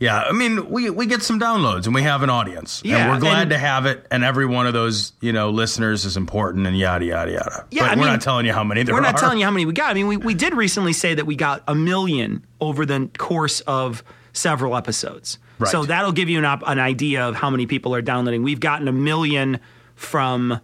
Yeah, 0.00 0.20
I 0.22 0.30
mean, 0.32 0.70
we 0.70 0.90
we 0.90 1.06
get 1.06 1.22
some 1.22 1.40
downloads 1.40 1.86
and 1.86 1.94
we 1.94 2.02
have 2.02 2.22
an 2.22 2.30
audience, 2.30 2.82
Yeah, 2.84 2.98
and 2.98 3.10
we're 3.12 3.18
glad 3.20 3.42
and- 3.42 3.50
to 3.50 3.58
have 3.58 3.84
it. 3.84 4.06
And 4.12 4.22
every 4.22 4.46
one 4.46 4.68
of 4.68 4.72
those, 4.72 5.12
you 5.20 5.32
know, 5.32 5.50
listeners 5.50 6.04
is 6.04 6.16
important, 6.16 6.68
and 6.68 6.78
yada 6.78 7.04
yada 7.04 7.32
yada. 7.32 7.66
Yeah, 7.72 7.82
but 7.82 7.90
I 7.90 7.94
we're 7.94 8.02
mean, 8.02 8.06
not 8.12 8.20
telling 8.20 8.46
you 8.46 8.52
how 8.52 8.62
many 8.62 8.84
there 8.84 8.94
We're 8.94 9.00
not 9.00 9.16
are. 9.16 9.20
telling 9.20 9.38
you 9.38 9.44
how 9.44 9.50
many 9.50 9.66
we 9.66 9.72
got. 9.72 9.90
I 9.90 9.94
mean, 9.94 10.06
we, 10.06 10.16
we 10.16 10.34
did 10.34 10.54
recently 10.54 10.92
say 10.92 11.14
that 11.14 11.26
we 11.26 11.34
got 11.34 11.64
a 11.66 11.74
million 11.74 12.46
over 12.60 12.86
the 12.86 13.10
course 13.18 13.60
of 13.62 14.04
several 14.32 14.76
episodes. 14.76 15.38
Right. 15.58 15.68
So 15.68 15.84
that'll 15.84 16.12
give 16.12 16.28
you 16.28 16.38
an, 16.38 16.44
op- 16.44 16.62
an 16.68 16.78
idea 16.78 17.26
of 17.26 17.34
how 17.34 17.50
many 17.50 17.66
people 17.66 17.92
are 17.92 18.02
downloading. 18.02 18.44
We've 18.44 18.60
gotten 18.60 18.86
a 18.86 18.92
million 18.92 19.58
from 19.96 20.60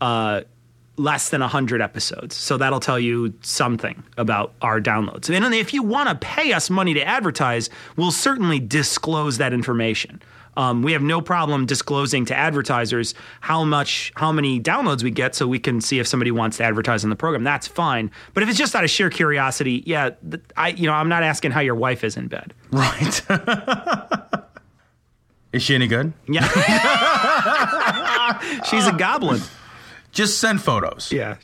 uh, 0.00 0.42
less 1.00 1.30
than 1.30 1.40
100 1.40 1.80
episodes. 1.80 2.36
So 2.36 2.56
that'll 2.56 2.80
tell 2.80 2.98
you 2.98 3.34
something 3.40 4.02
about 4.16 4.52
our 4.62 4.80
downloads. 4.80 5.34
And 5.34 5.54
if 5.54 5.72
you 5.72 5.82
want 5.82 6.08
to 6.08 6.14
pay 6.14 6.52
us 6.52 6.70
money 6.70 6.94
to 6.94 7.02
advertise, 7.02 7.70
we'll 7.96 8.10
certainly 8.10 8.60
disclose 8.60 9.38
that 9.38 9.52
information. 9.52 10.22
Um, 10.56 10.82
we 10.82 10.92
have 10.92 11.02
no 11.02 11.20
problem 11.20 11.64
disclosing 11.64 12.24
to 12.26 12.36
advertisers 12.36 13.14
how 13.40 13.64
much, 13.64 14.12
how 14.16 14.32
many 14.32 14.60
downloads 14.60 15.02
we 15.02 15.10
get, 15.10 15.34
so 15.34 15.46
we 15.46 15.58
can 15.58 15.80
see 15.80 16.00
if 16.00 16.06
somebody 16.06 16.32
wants 16.32 16.58
to 16.58 16.64
advertise 16.64 17.04
on 17.04 17.10
the 17.10 17.16
program. 17.16 17.44
That's 17.44 17.68
fine. 17.68 18.10
But 18.34 18.42
if 18.42 18.48
it's 18.48 18.58
just 18.58 18.74
out 18.74 18.84
of 18.84 18.90
sheer 18.90 19.10
curiosity, 19.10 19.82
yeah, 19.86 20.10
th- 20.28 20.42
I, 20.56 20.68
you 20.68 20.86
know, 20.86 20.92
I'm 20.92 21.08
not 21.08 21.22
asking 21.22 21.52
how 21.52 21.60
your 21.60 21.76
wife 21.76 22.04
is 22.04 22.16
in 22.16 22.28
bed. 22.28 22.52
Right. 22.72 23.22
Is 25.52 25.62
she 25.62 25.74
any 25.74 25.88
good? 25.88 26.12
Yeah. 26.28 26.46
She's 28.64 28.86
a 28.86 28.92
goblin. 28.92 29.40
Just 30.12 30.38
send 30.38 30.60
photos. 30.62 31.10
Yeah. 31.12 31.36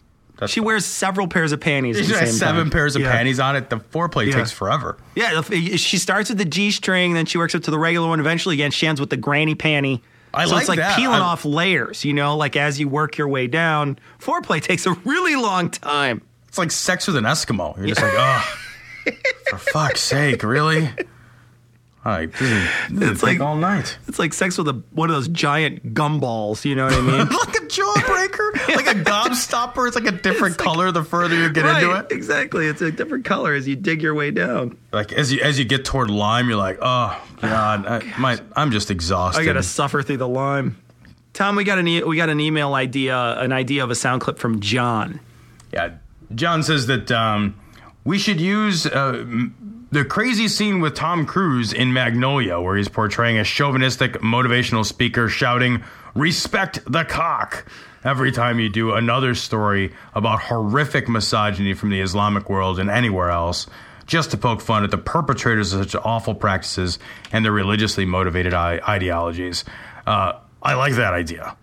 she 0.47 0.61
wears 0.61 0.85
several 0.85 1.29
pairs 1.29 1.53
of 1.53 1.61
panties. 1.61 1.97
She 1.97 2.13
has 2.13 2.37
seven 2.39 2.65
time. 2.65 2.71
pairs 2.71 2.95
of 2.97 3.03
Yeah. 3.03 3.13
panties 3.13 3.41
on 3.41 3.57
it. 3.57 3.71
The 3.71 3.79
foreplay 3.79 4.27
Yeah. 4.27 4.35
takes 4.37 4.51
forever. 4.53 4.99
Yeah, 5.15 5.41
she 5.77 5.97
starts 5.99 6.29
with 6.29 6.37
the 6.39 6.45
G 6.45 6.71
string, 6.71 7.15
then 7.15 7.25
she 7.27 7.39
works 7.39 7.55
up 7.55 7.63
to 7.63 7.71
the 7.71 7.79
regular 7.79 8.09
one. 8.09 8.21
Eventually, 8.21 8.55
again, 8.57 8.71
she 8.71 8.87
ends 8.87 9.01
with 9.01 9.09
the 9.11 9.17
granny 9.17 9.55
panty. 9.55 10.03
I 10.35 10.45
so 10.45 10.53
like 10.53 10.61
it's 10.63 10.69
like 10.69 10.79
that. 10.81 10.97
peeling 10.99 11.21
I- 11.23 11.25
off 11.25 11.45
layers, 11.47 12.05
you 12.05 12.13
know, 12.13 12.37
like 12.37 12.57
as 12.57 12.79
you 12.79 12.89
work 12.89 13.17
your 13.17 13.29
way 13.29 13.47
down. 13.47 13.99
Foreplay 14.21 14.61
takes 14.63 14.85
a 14.85 14.93
really 15.07 15.37
long 15.37 15.71
time. 15.71 16.21
It's 16.49 16.59
like 16.59 16.71
sex 16.71 17.07
with 17.07 17.17
an 17.17 17.25
Eskimo. 17.25 17.75
You're 17.79 17.87
just 17.87 18.03
like, 18.03 18.13
oh, 18.15 18.57
for 19.49 19.57
fuck's 19.59 20.01
sake, 20.03 20.43
really? 20.43 20.91
All 22.07 22.13
right, 22.13 22.33
this 22.33 22.41
is, 22.41 22.69
this 22.89 23.11
It's 23.11 23.23
like 23.25 23.41
all 23.41 23.57
night. 23.57 23.99
It's 24.07 24.21
like 24.21 24.33
sex 24.33 24.57
with 24.57 24.69
a 24.69 24.81
one 24.93 25.11
of 25.11 25.17
those 25.17 25.27
giant 25.27 25.93
gumballs, 25.93 26.65
you 26.65 26.77
know 26.77 26.85
what 26.85 26.95
I 26.95 27.01
mean? 27.01 27.19
like 27.19 27.57
a 27.57 27.67
jawbreaker, 27.67 28.69
like 28.77 28.87
a 28.87 29.01
gobstopper. 29.01 29.89
It's 29.89 29.97
like 29.97 30.07
a 30.07 30.13
different 30.13 30.57
color 30.57 30.93
the 30.93 31.03
further 31.03 31.35
you 31.35 31.51
get 31.51 31.67
into 31.67 31.97
it. 31.97 32.13
Exactly. 32.13 32.69
It's 32.69 32.81
a 32.81 32.93
different 32.93 33.25
color 33.25 33.55
as 33.55 33.67
you 33.67 33.75
dig 33.75 34.03
your 34.03 34.15
way 34.15 34.31
down. 34.31 34.79
Like 34.93 35.13
as 35.15 35.33
you 35.33 35.41
as 35.41 35.59
you 35.59 35.65
get 35.65 35.85
toward 35.85 36.09
lime, 36.09 36.49
you're 36.49 36.57
like, 36.57 36.79
oh 36.81 37.21
god, 37.41 37.85
I, 37.85 38.15
my 38.21 38.39
I'm 38.55 38.71
just 38.71 38.93
exhausted. 38.93 39.41
I 39.43 39.45
gotta 39.45 39.65
suffer 39.65 40.01
through 40.01 40.19
the 40.19 40.29
lime. 40.29 40.81
Tom, 41.33 41.57
we 41.57 41.65
got 41.65 41.81
an 41.81 41.89
e- 41.89 42.05
we 42.05 42.17
got 42.17 42.29
an 42.29 42.39
email 42.39 42.75
idea, 42.75 43.19
an 43.41 43.51
idea 43.51 43.83
of 43.83 43.91
a 43.91 43.97
sound 43.97 44.21
clip 44.21 44.39
from 44.39 44.61
John. 44.61 45.19
Yeah, 45.73 45.95
John 46.37 46.63
says 46.63 46.87
that 46.87 47.11
um, 47.11 47.57
we 48.05 48.17
should 48.21 48.41
use 48.41 48.87
uh, 48.87 49.09
m- 49.23 49.76
the 49.91 50.05
crazy 50.05 50.49
scene 50.49 50.81
with 50.81 50.95
Tom 50.95 51.27
Cruise 51.27 51.73
in 51.73 51.93
Magnolia, 51.93 52.61
where 52.61 52.77
he's 52.77 52.89
portraying 52.89 53.39
a 53.39 53.45
chauvinistic 53.45 54.15
motivational 54.15 54.85
speaker 54.85 55.29
shouting, 55.29 55.85
Respect 56.15 56.81
the 56.91 57.05
cock! 57.05 57.65
Every 58.05 58.33
time 58.33 58.61
you 58.61 58.69
do 58.69 58.95
another 58.95 59.35
story 59.35 59.93
about 60.15 60.41
horrific 60.43 61.09
misogyny 61.09 61.75
from 61.75 61.91
the 61.91 62.01
Islamic 62.01 62.49
world 62.49 62.79
and 62.79 62.89
anywhere 62.89 63.31
else, 63.31 63.67
just 64.07 64.31
to 64.31 64.37
poke 64.37 64.61
fun 64.61 64.85
at 64.85 64.91
the 64.91 64.99
perpetrators 64.99 65.73
of 65.73 65.91
such 65.91 66.01
awful 66.05 66.35
practices 66.35 66.99
and 67.33 67.45
their 67.45 67.53
religiously 67.53 68.05
motivated 68.05 68.55
I- 68.55 68.81
ideologies. 68.89 69.65
Uh, 70.07 70.35
I 70.63 70.75
like 70.75 70.95
that 70.95 71.15
idea. 71.15 71.57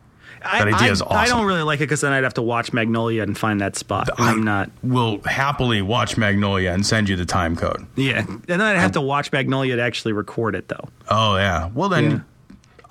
That 0.43 0.67
idea 0.67 0.89
I, 0.89 0.91
is 0.91 1.01
awesome. 1.01 1.17
I 1.17 1.25
don't 1.27 1.45
really 1.45 1.63
like 1.63 1.79
it 1.79 1.83
because 1.83 2.01
then 2.01 2.11
I'd 2.11 2.23
have 2.23 2.33
to 2.35 2.41
watch 2.41 2.73
Magnolia 2.73 3.23
and 3.23 3.37
find 3.37 3.61
that 3.61 3.75
spot. 3.75 4.09
I'm 4.17 4.43
not. 4.43 4.69
will 4.83 5.21
happily 5.23 5.81
watch 5.81 6.17
Magnolia 6.17 6.71
and 6.71 6.85
send 6.85 7.09
you 7.09 7.15
the 7.15 7.25
time 7.25 7.55
code. 7.55 7.85
Yeah, 7.95 8.19
and 8.19 8.43
then 8.43 8.61
I'd 8.61 8.77
have 8.77 8.91
to 8.93 9.01
watch 9.01 9.31
Magnolia 9.31 9.77
to 9.77 9.81
actually 9.81 10.13
record 10.13 10.55
it, 10.55 10.67
though. 10.67 10.89
Oh 11.09 11.37
yeah. 11.37 11.69
Well 11.73 11.89
then, 11.89 12.25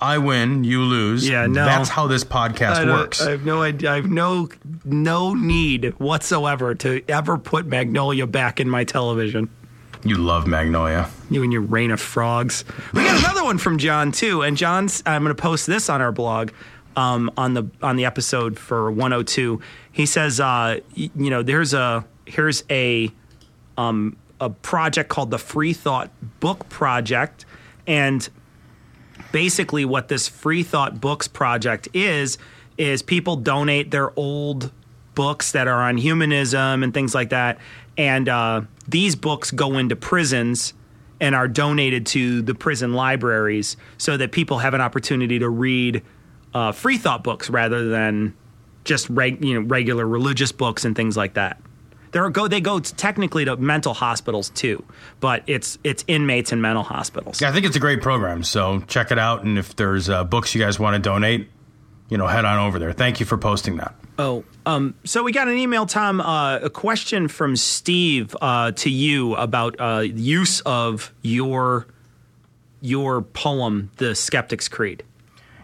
I 0.01 0.17
win, 0.17 0.63
you 0.63 0.81
lose. 0.81 1.27
Yeah, 1.29 1.45
no. 1.45 1.63
That's 1.65 1.89
how 1.89 2.07
this 2.07 2.23
podcast 2.23 2.77
don't- 2.77 2.89
works. 2.89 3.21
I 3.21 3.31
have 3.31 3.45
no 3.45 3.61
idea. 3.61 3.91
I 3.91 3.95
have 3.95 4.09
no 4.09 4.49
no 4.83 5.33
need 5.33 5.93
whatsoever 5.99 6.75
to 6.75 7.01
ever 7.07 7.37
put 7.37 7.65
Magnolia 7.67 8.27
back 8.27 8.59
in 8.59 8.69
my 8.69 8.83
television. 8.83 9.49
you 10.03 10.17
love 10.17 10.45
Magnolia. 10.47 11.09
You 11.29 11.43
and 11.43 11.53
your 11.53 11.61
rain 11.61 11.91
of 11.91 12.01
frogs. 12.01 12.65
We 12.93 13.03
got 13.03 13.19
another 13.23 13.43
one 13.45 13.57
from 13.57 13.77
John 13.77 14.11
too, 14.11 14.41
and 14.41 14.57
John's. 14.57 15.01
I'm 15.05 15.23
going 15.23 15.33
to 15.35 15.41
post 15.41 15.67
this 15.67 15.89
on 15.89 16.01
our 16.01 16.11
blog, 16.11 16.49
um, 16.95 17.31
on 17.37 17.53
the 17.53 17.67
on 17.81 17.95
the 17.95 18.05
episode 18.05 18.57
for 18.57 18.91
102. 18.91 19.61
He 19.91 20.05
says, 20.05 20.39
uh, 20.39 20.79
you 20.95 21.29
know, 21.29 21.43
there's 21.43 21.73
a 21.73 22.05
here's 22.25 22.63
a 22.69 23.11
um, 23.77 24.17
a 24.39 24.49
project 24.49 25.09
called 25.09 25.31
the 25.31 25.37
Free 25.37 25.73
Thought 25.73 26.11
Book 26.39 26.69
Project, 26.69 27.45
and 27.87 28.27
basically 29.31 29.85
what 29.85 30.07
this 30.07 30.27
Free 30.27 30.63
Thought 30.63 30.99
Books 30.99 31.27
project 31.27 31.87
is 31.93 32.37
is 32.77 33.01
people 33.03 33.35
donate 33.35 33.91
their 33.91 34.17
old 34.17 34.71
books 35.13 35.51
that 35.51 35.67
are 35.67 35.81
on 35.83 35.97
humanism 35.97 36.83
and 36.83 36.93
things 36.93 37.13
like 37.13 37.29
that, 37.29 37.59
and 37.97 38.27
uh, 38.27 38.61
these 38.87 39.15
books 39.15 39.51
go 39.51 39.77
into 39.77 39.95
prisons 39.95 40.73
and 41.21 41.35
are 41.35 41.47
donated 41.47 42.05
to 42.05 42.41
the 42.41 42.53
prison 42.53 42.93
libraries 42.93 43.77
so 43.97 44.17
that 44.17 44.31
people 44.31 44.57
have 44.57 44.73
an 44.73 44.81
opportunity 44.81 45.39
to 45.39 45.47
read 45.47 46.03
uh, 46.53 46.71
free 46.71 46.97
thought 46.97 47.23
books 47.23 47.49
rather 47.49 47.89
than 47.89 48.35
just 48.83 49.09
reg- 49.09 49.43
you 49.43 49.59
know 49.59 49.67
regular 49.67 50.07
religious 50.07 50.51
books 50.51 50.85
and 50.85 50.95
things 50.95 51.17
like 51.17 51.33
that. 51.35 51.61
There 52.11 52.23
are 52.23 52.29
go 52.29 52.47
they 52.47 52.61
go 52.61 52.79
technically 52.79 53.45
to 53.45 53.57
mental 53.57 53.93
hospitals 53.93 54.49
too, 54.49 54.83
but 55.19 55.43
it's 55.47 55.79
it's 55.83 56.03
inmates 56.07 56.51
in 56.51 56.61
mental 56.61 56.83
hospitals. 56.83 57.41
Yeah, 57.41 57.49
I 57.49 57.51
think 57.51 57.65
it's 57.65 57.75
a 57.75 57.79
great 57.79 58.01
program. 58.01 58.43
So 58.43 58.81
check 58.81 59.11
it 59.11 59.17
out, 59.17 59.43
and 59.43 59.57
if 59.57 59.75
there's 59.75 60.09
uh, 60.09 60.23
books 60.23 60.53
you 60.53 60.61
guys 60.61 60.79
want 60.79 60.95
to 60.95 60.99
donate, 60.99 61.49
you 62.09 62.17
know, 62.17 62.27
head 62.27 62.45
on 62.45 62.59
over 62.59 62.77
there. 62.77 62.93
Thank 62.93 63.19
you 63.19 63.25
for 63.25 63.37
posting 63.37 63.77
that. 63.77 63.95
Oh, 64.19 64.43
um, 64.67 64.93
so 65.03 65.23
we 65.23 65.31
got 65.31 65.47
an 65.47 65.57
email, 65.57 65.87
Tom. 65.87 66.21
Uh, 66.21 66.59
a 66.59 66.69
question 66.69 67.27
from 67.27 67.55
Steve 67.55 68.35
uh, 68.39 68.71
to 68.73 68.91
you 68.91 69.33
about 69.35 69.75
uh, 69.79 70.01
use 70.01 70.61
of 70.61 71.11
your 71.23 71.87
your 72.79 73.23
poem, 73.23 73.89
"The 73.97 74.13
Skeptic's 74.13 74.67
Creed." 74.67 75.03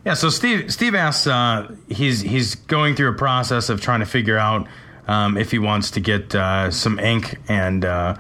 Yeah, 0.10 0.16
so 0.16 0.32
Steve 0.32 0.74
Steve 0.74 0.96
asks 0.96 1.28
uh, 1.28 1.72
he's 1.88 2.22
he's 2.22 2.56
going 2.56 2.96
through 2.96 3.10
a 3.10 3.14
process 3.14 3.70
of 3.70 3.80
trying 3.80 4.00
to 4.00 4.08
figure 4.08 4.40
out 4.40 4.68
um, 5.08 5.38
if 5.38 5.52
he 5.52 5.60
wants 5.60 5.92
to 5.92 6.00
get 6.00 6.34
uh, 6.34 6.72
some 6.72 6.98
ink, 6.98 7.38
and 7.48 7.86
uh, 7.86 8.16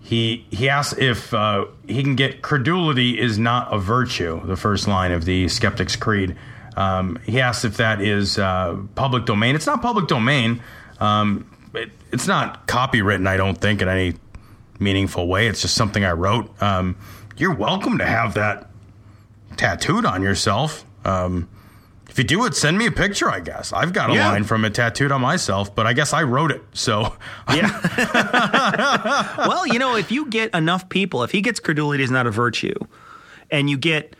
he 0.00 0.46
he 0.50 0.70
asks 0.70 0.98
if 0.98 1.34
uh, 1.34 1.66
he 1.86 2.02
can 2.02 2.16
get 2.16 2.40
credulity 2.40 3.20
is 3.20 3.38
not 3.38 3.70
a 3.70 3.78
virtue. 3.78 4.40
The 4.46 4.56
first 4.56 4.88
line 4.88 5.12
of 5.12 5.26
the 5.26 5.48
Skeptic's 5.48 5.96
Creed. 5.96 6.34
Um, 6.78 7.18
he 7.26 7.42
asks 7.42 7.62
if 7.62 7.76
that 7.76 8.00
is 8.00 8.38
uh, 8.38 8.78
public 8.94 9.26
domain. 9.26 9.54
It's 9.54 9.66
not 9.66 9.82
public 9.82 10.06
domain. 10.08 10.62
Um, 10.98 11.54
it, 11.74 11.90
it's 12.10 12.26
not 12.26 12.66
copywritten. 12.66 13.28
I 13.28 13.36
don't 13.36 13.58
think 13.58 13.82
in 13.82 13.88
any 13.88 14.14
meaningful 14.78 15.28
way. 15.28 15.48
It's 15.48 15.60
just 15.60 15.74
something 15.74 16.06
I 16.06 16.12
wrote. 16.12 16.50
Um, 16.62 16.96
you're 17.36 17.54
welcome 17.54 17.98
to 17.98 18.06
have 18.06 18.32
that 18.32 18.70
tattooed 19.58 20.06
on 20.06 20.22
yourself. 20.22 20.86
Um, 21.04 21.48
If 22.08 22.16
you 22.18 22.24
do 22.24 22.46
it, 22.46 22.54
send 22.56 22.78
me 22.78 22.86
a 22.86 22.90
picture, 22.90 23.30
I 23.30 23.38
guess. 23.40 23.70
I've 23.72 23.92
got 23.92 24.08
a 24.10 24.14
Yeah. 24.14 24.30
line 24.30 24.42
from 24.44 24.64
it 24.64 24.74
tattooed 24.74 25.12
on 25.12 25.20
myself, 25.20 25.74
but 25.74 25.86
I 25.86 25.92
guess 25.92 26.12
I 26.14 26.22
wrote 26.22 26.50
it. 26.50 26.62
So, 26.72 27.14
yeah. 27.54 27.68
well, 29.46 29.66
you 29.66 29.78
know, 29.78 29.94
if 29.96 30.10
you 30.10 30.26
get 30.26 30.52
enough 30.54 30.88
people, 30.88 31.22
if 31.22 31.30
he 31.30 31.40
gets 31.40 31.60
credulity 31.60 32.02
is 32.02 32.10
not 32.10 32.26
a 32.26 32.30
virtue, 32.30 32.74
and 33.50 33.68
you 33.68 33.76
get, 33.76 34.16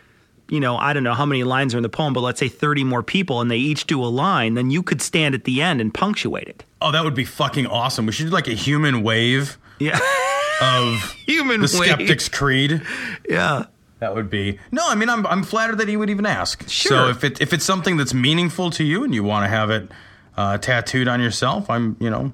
you 0.49 0.59
know, 0.59 0.77
I 0.77 0.93
don't 0.93 1.03
know 1.03 1.13
how 1.15 1.25
many 1.25 1.43
lines 1.43 1.73
are 1.73 1.77
in 1.77 1.83
the 1.83 1.89
poem, 1.89 2.13
but 2.13 2.21
let's 2.21 2.39
say 2.39 2.47
30 2.47 2.83
more 2.83 3.03
people 3.03 3.41
and 3.41 3.49
they 3.49 3.57
each 3.57 3.85
do 3.87 4.03
a 4.03 4.07
line, 4.07 4.53
then 4.53 4.69
you 4.71 4.83
could 4.83 5.01
stand 5.01 5.33
at 5.35 5.43
the 5.45 5.61
end 5.61 5.81
and 5.81 5.93
punctuate 5.93 6.47
it. 6.47 6.63
oh, 6.81 6.91
that 6.91 7.03
would 7.03 7.15
be 7.15 7.25
fucking 7.25 7.67
awesome. 7.67 8.05
We 8.05 8.11
should 8.13 8.27
do 8.27 8.31
like 8.31 8.47
a 8.47 8.53
human 8.53 9.01
wave 9.03 9.57
Yeah. 9.79 9.99
of 10.61 11.15
Human 11.25 11.61
the 11.61 11.77
wave. 11.79 11.89
Skeptic's 11.89 12.29
Creed. 12.29 12.81
Yeah. 13.27 13.65
That 13.99 14.15
would 14.15 14.29
be 14.29 14.59
no. 14.71 14.81
I 14.87 14.95
mean, 14.95 15.09
I'm 15.09 15.25
I'm 15.27 15.43
flattered 15.43 15.77
that 15.79 15.87
he 15.89 15.97
would 15.97 16.09
even 16.09 16.25
ask. 16.25 16.67
Sure. 16.69 16.89
So 16.89 17.07
if 17.09 17.23
it 17.23 17.41
if 17.41 17.51
it's 17.53 17.65
something 17.65 17.97
that's 17.97 18.13
meaningful 18.13 18.69
to 18.71 18.83
you 18.83 19.03
and 19.03 19.13
you 19.13 19.23
want 19.23 19.43
to 19.43 19.49
have 19.49 19.69
it 19.69 19.91
uh, 20.37 20.57
tattooed 20.57 21.07
on 21.09 21.19
yourself, 21.19 21.69
I'm 21.69 21.97
you 21.99 22.09
know, 22.09 22.31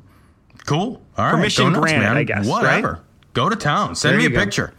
cool. 0.68 1.02
All 1.18 1.26
right, 1.26 1.32
Permission 1.32 1.72
nuts, 1.74 1.80
granted, 1.80 2.00
man. 2.06 2.18
I 2.18 2.24
guess, 2.24 2.48
Whatever. 2.48 2.92
right? 2.94 3.02
Go 3.34 3.50
to 3.50 3.56
town. 3.56 3.96
Send 3.96 4.14
There 4.14 4.20
me 4.20 4.26
a 4.28 4.30
go. 4.30 4.40
picture, 4.40 4.74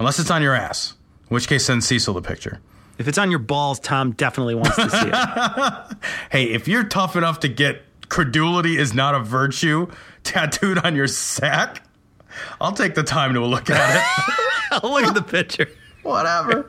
unless 0.00 0.18
it's 0.18 0.30
on 0.30 0.42
your 0.42 0.54
ass. 0.54 0.94
In 1.30 1.34
which 1.34 1.46
case, 1.48 1.64
send 1.64 1.84
Cecil 1.84 2.12
the 2.14 2.22
picture. 2.22 2.60
If 2.98 3.06
it's 3.08 3.18
on 3.18 3.30
your 3.30 3.38
balls, 3.40 3.78
Tom 3.80 4.12
definitely 4.12 4.54
wants 4.54 4.76
to 4.76 4.90
see 4.90 5.08
it. 5.08 5.96
Hey, 6.30 6.44
if 6.52 6.66
you're 6.68 6.84
tough 6.84 7.14
enough 7.16 7.40
to 7.40 7.48
get 7.48 7.82
credulity 8.08 8.76
is 8.76 8.92
not 8.94 9.14
a 9.14 9.20
virtue 9.20 9.86
tattooed 10.24 10.78
on 10.78 10.94
your 10.96 11.06
sack, 11.06 11.82
I'll 12.60 12.72
take 12.72 12.94
the 12.94 13.02
time 13.02 13.34
to 13.34 13.44
look 13.44 13.70
at 13.70 13.96
it. 13.96 14.42
I'll 14.84 14.90
look 14.90 15.04
at 15.04 15.14
the 15.14 15.22
picture. 15.22 15.68
Whatever. 16.02 16.66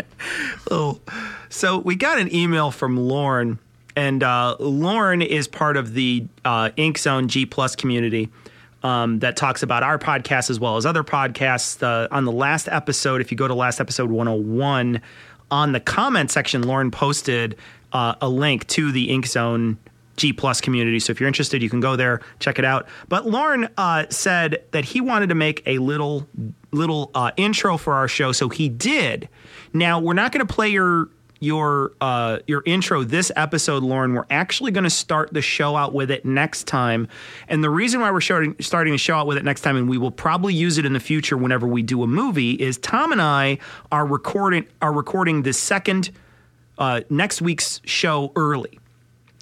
oh, 0.70 1.00
so 1.48 1.78
we 1.78 1.96
got 1.96 2.18
an 2.18 2.34
email 2.34 2.70
from 2.70 2.96
Lauren, 2.96 3.58
and 3.96 4.22
uh, 4.22 4.56
Lauren 4.58 5.22
is 5.22 5.48
part 5.48 5.76
of 5.76 5.94
the 5.94 6.26
uh, 6.44 6.70
Ink 6.76 6.98
Zone 6.98 7.28
G 7.28 7.46
Plus 7.46 7.74
community 7.74 8.30
um, 8.82 9.18
that 9.20 9.36
talks 9.36 9.62
about 9.62 9.82
our 9.82 9.98
podcast 9.98 10.50
as 10.50 10.60
well 10.60 10.76
as 10.76 10.86
other 10.86 11.04
podcasts. 11.04 11.82
Uh, 11.82 12.08
on 12.10 12.24
the 12.24 12.32
last 12.32 12.68
episode, 12.68 13.20
if 13.20 13.30
you 13.30 13.36
go 13.36 13.48
to 13.48 13.54
last 13.54 13.80
episode 13.80 14.10
101, 14.10 15.00
on 15.50 15.72
the 15.72 15.80
comment 15.80 16.30
section, 16.30 16.62
Lauren 16.62 16.90
posted 16.90 17.56
uh, 17.92 18.14
a 18.20 18.28
link 18.28 18.66
to 18.68 18.92
the 18.92 19.10
Ink 19.10 19.26
Zone 19.26 19.78
G 20.16 20.32
Plus 20.32 20.60
community. 20.60 21.00
So 21.00 21.10
if 21.10 21.20
you're 21.20 21.28
interested, 21.28 21.62
you 21.62 21.70
can 21.70 21.80
go 21.80 21.96
there, 21.96 22.20
check 22.38 22.58
it 22.58 22.64
out. 22.64 22.86
But 23.08 23.26
Lauren 23.26 23.68
uh, 23.76 24.06
said 24.10 24.62
that 24.70 24.84
he 24.84 25.00
wanted 25.00 25.28
to 25.30 25.34
make 25.34 25.62
a 25.66 25.78
little 25.78 26.28
little 26.72 27.10
uh, 27.14 27.30
intro 27.36 27.76
for 27.76 27.94
our 27.94 28.08
show, 28.08 28.32
so 28.32 28.48
he 28.48 28.68
did. 28.68 29.28
Now 29.72 30.00
we're 30.00 30.14
not 30.14 30.32
going 30.32 30.46
to 30.46 30.52
play 30.52 30.68
your 30.68 31.08
your 31.40 31.92
uh, 32.00 32.38
your 32.46 32.62
intro 32.66 33.02
this 33.02 33.32
episode, 33.34 33.82
Lauren. 33.82 34.12
We're 34.14 34.26
actually 34.30 34.70
going 34.70 34.84
to 34.84 34.90
start 34.90 35.32
the 35.32 35.42
show 35.42 35.74
out 35.74 35.94
with 35.94 36.10
it 36.10 36.24
next 36.24 36.66
time, 36.66 37.08
and 37.48 37.64
the 37.64 37.70
reason 37.70 38.00
why 38.00 38.10
we're 38.10 38.20
starting 38.20 38.54
starting 38.60 38.92
the 38.92 38.98
show 38.98 39.16
out 39.16 39.26
with 39.26 39.38
it 39.38 39.44
next 39.44 39.62
time, 39.62 39.76
and 39.76 39.88
we 39.88 39.98
will 39.98 40.10
probably 40.10 40.54
use 40.54 40.78
it 40.78 40.84
in 40.84 40.92
the 40.92 41.00
future 41.00 41.36
whenever 41.36 41.66
we 41.66 41.82
do 41.82 42.02
a 42.02 42.06
movie, 42.06 42.52
is 42.52 42.76
Tom 42.78 43.10
and 43.12 43.22
I 43.22 43.58
are 43.90 44.06
recording 44.06 44.66
are 44.82 44.92
recording 44.92 45.42
the 45.42 45.52
second 45.52 46.10
uh, 46.78 47.00
next 47.08 47.42
week's 47.42 47.80
show 47.84 48.32
early 48.36 48.78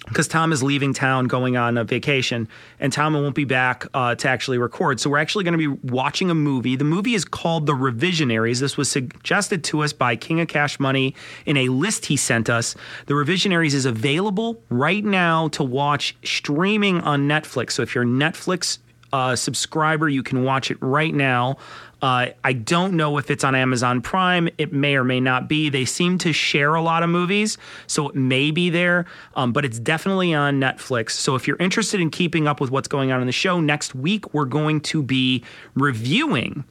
because 0.09 0.27
Tom 0.27 0.51
is 0.51 0.61
leaving 0.61 0.93
town 0.93 1.25
going 1.25 1.55
on 1.55 1.77
a 1.77 1.83
vacation, 1.83 2.47
and 2.79 2.91
Tom 2.91 3.13
won't 3.13 3.35
be 3.35 3.45
back 3.45 3.85
uh, 3.93 4.15
to 4.15 4.27
actually 4.27 4.57
record. 4.57 4.99
So 4.99 5.09
we're 5.09 5.19
actually 5.19 5.45
going 5.45 5.57
to 5.57 5.75
be 5.75 5.87
watching 5.87 6.29
a 6.29 6.35
movie. 6.35 6.75
The 6.75 6.83
movie 6.83 7.13
is 7.13 7.23
called 7.23 7.65
The 7.65 7.73
Revisionaries. 7.73 8.59
This 8.59 8.75
was 8.75 8.91
suggested 8.91 9.63
to 9.65 9.81
us 9.81 9.93
by 9.93 10.15
King 10.15 10.41
of 10.41 10.47
Cash 10.47 10.79
Money 10.79 11.15
in 11.45 11.55
a 11.57 11.69
list 11.69 12.07
he 12.07 12.17
sent 12.17 12.49
us. 12.49 12.75
The 13.05 13.13
Revisionaries 13.13 13.73
is 13.73 13.85
available 13.85 14.61
right 14.69 15.05
now 15.05 15.47
to 15.49 15.63
watch 15.63 16.15
streaming 16.23 17.01
on 17.01 17.27
Netflix. 17.27 17.71
So 17.71 17.83
if 17.83 17.95
you're 17.95 18.03
a 18.03 18.07
Netflix 18.07 18.79
uh, 19.13 19.35
subscriber, 19.35 20.09
you 20.09 20.23
can 20.23 20.43
watch 20.43 20.71
it 20.71 20.77
right 20.81 21.13
now. 21.13 21.57
Uh, 22.01 22.27
I 22.43 22.53
don't 22.53 22.93
know 22.93 23.17
if 23.17 23.29
it's 23.29 23.43
on 23.43 23.55
Amazon 23.55 24.01
Prime. 24.01 24.49
It 24.57 24.71
may 24.71 24.95
or 24.95 25.03
may 25.03 25.19
not 25.19 25.49
be. 25.49 25.69
They 25.69 25.85
seem 25.85 26.17
to 26.19 26.31
share 26.31 26.75
a 26.75 26.81
lot 26.81 27.03
of 27.03 27.09
movies, 27.09 27.57
so 27.87 28.07
it 28.09 28.15
may 28.15 28.51
be 28.51 28.69
there, 28.69 29.05
um, 29.35 29.51
but 29.51 29.65
it's 29.65 29.79
definitely 29.79 30.33
on 30.33 30.59
Netflix. 30.59 31.11
So 31.11 31.35
if 31.35 31.47
you're 31.47 31.57
interested 31.57 31.99
in 31.99 32.09
keeping 32.09 32.47
up 32.47 32.61
with 32.61 32.71
what's 32.71 32.87
going 32.87 33.11
on 33.11 33.19
in 33.19 33.27
the 33.27 33.33
show, 33.33 33.59
next 33.59 33.95
week 33.95 34.33
we're 34.33 34.45
going 34.45 34.81
to 34.81 35.03
be 35.03 35.43
reviewing 35.75 36.63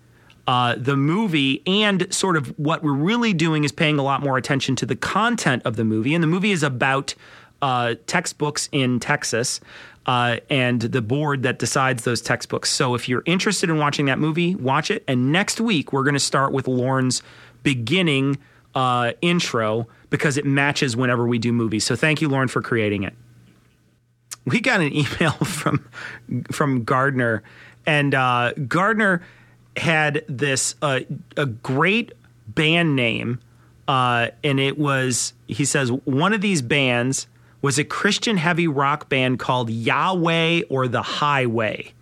uh, 0.47 0.77
the 0.79 0.97
movie 0.97 1.63
and 1.67 2.13
sort 2.13 2.35
of 2.35 2.59
what 2.59 2.83
we're 2.83 2.95
really 2.95 3.35
doing 3.35 3.65
is 3.65 3.73
paying 3.73 3.99
a 3.99 4.03
lot 4.03 4.23
more 4.23 4.39
attention 4.39 4.75
to 4.77 4.87
the 4.87 4.97
content 4.97 5.63
of 5.67 5.77
the 5.77 5.85
movie. 5.85 6.15
And 6.15 6.23
the 6.23 6.29
movie 6.29 6.53
is 6.53 6.63
about 6.63 7.15
uh, 7.61 7.97
textbooks 8.07 8.69
in 8.73 8.99
Texas. 8.99 9.61
Uh, 10.09 10.39
and 10.51 10.81
the 10.81 11.03
board 11.03 11.45
that 11.45 11.61
decides 11.61 12.03
those 12.05 12.21
textbooks. 12.21 12.71
So, 12.71 12.95
if 12.95 13.09
you're 13.09 13.23
interested 13.27 13.71
in 13.71 13.77
watching 13.79 14.07
that 14.07 14.19
movie, 14.19 14.57
watch 14.57 14.91
it. 14.91 15.05
And 15.07 15.31
next 15.31 15.61
week, 15.61 15.93
we're 15.93 16.03
going 16.03 16.15
to 16.15 16.21
start 16.21 16.51
with 16.51 16.67
Lauren's 16.67 17.23
beginning 17.63 18.39
uh, 18.75 19.13
intro 19.21 19.87
because 20.09 20.39
it 20.39 20.47
matches 20.47 20.97
whenever 20.97 21.27
we 21.27 21.39
do 21.39 21.53
movies. 21.53 21.85
So, 21.85 21.95
thank 21.95 22.23
you, 22.23 22.29
Lauren, 22.29 22.49
for 22.49 22.63
creating 22.63 23.03
it 23.05 23.13
we 24.49 24.61
got 24.61 24.81
an 24.81 24.93
email 24.93 25.31
from 25.45 25.89
from 26.51 26.85
Gardner, 26.85 27.43
and 27.87 28.15
uh, 28.15 28.53
Gardner 28.67 29.23
had 29.77 30.25
this 30.29 30.75
uh, 30.83 31.01
a 31.37 31.47
great 31.47 32.13
band 32.47 32.97
name, 32.97 33.41
uh, 33.87 34.29
and 34.43 34.59
it 34.59 34.79
was 34.79 35.35
he 35.47 35.65
says 35.65 35.93
one 35.93 36.33
of 36.33 36.41
these 36.41 36.63
bands 36.63 37.27
was 37.63 37.79
a 37.79 37.85
Christian 37.85 38.37
heavy 38.37 38.69
rock 38.69 39.09
band 39.09 39.39
called 39.39 39.71
Yahweh 39.71 40.63
or 40.69 40.89
the 40.89 41.03
Highway. 41.03 41.93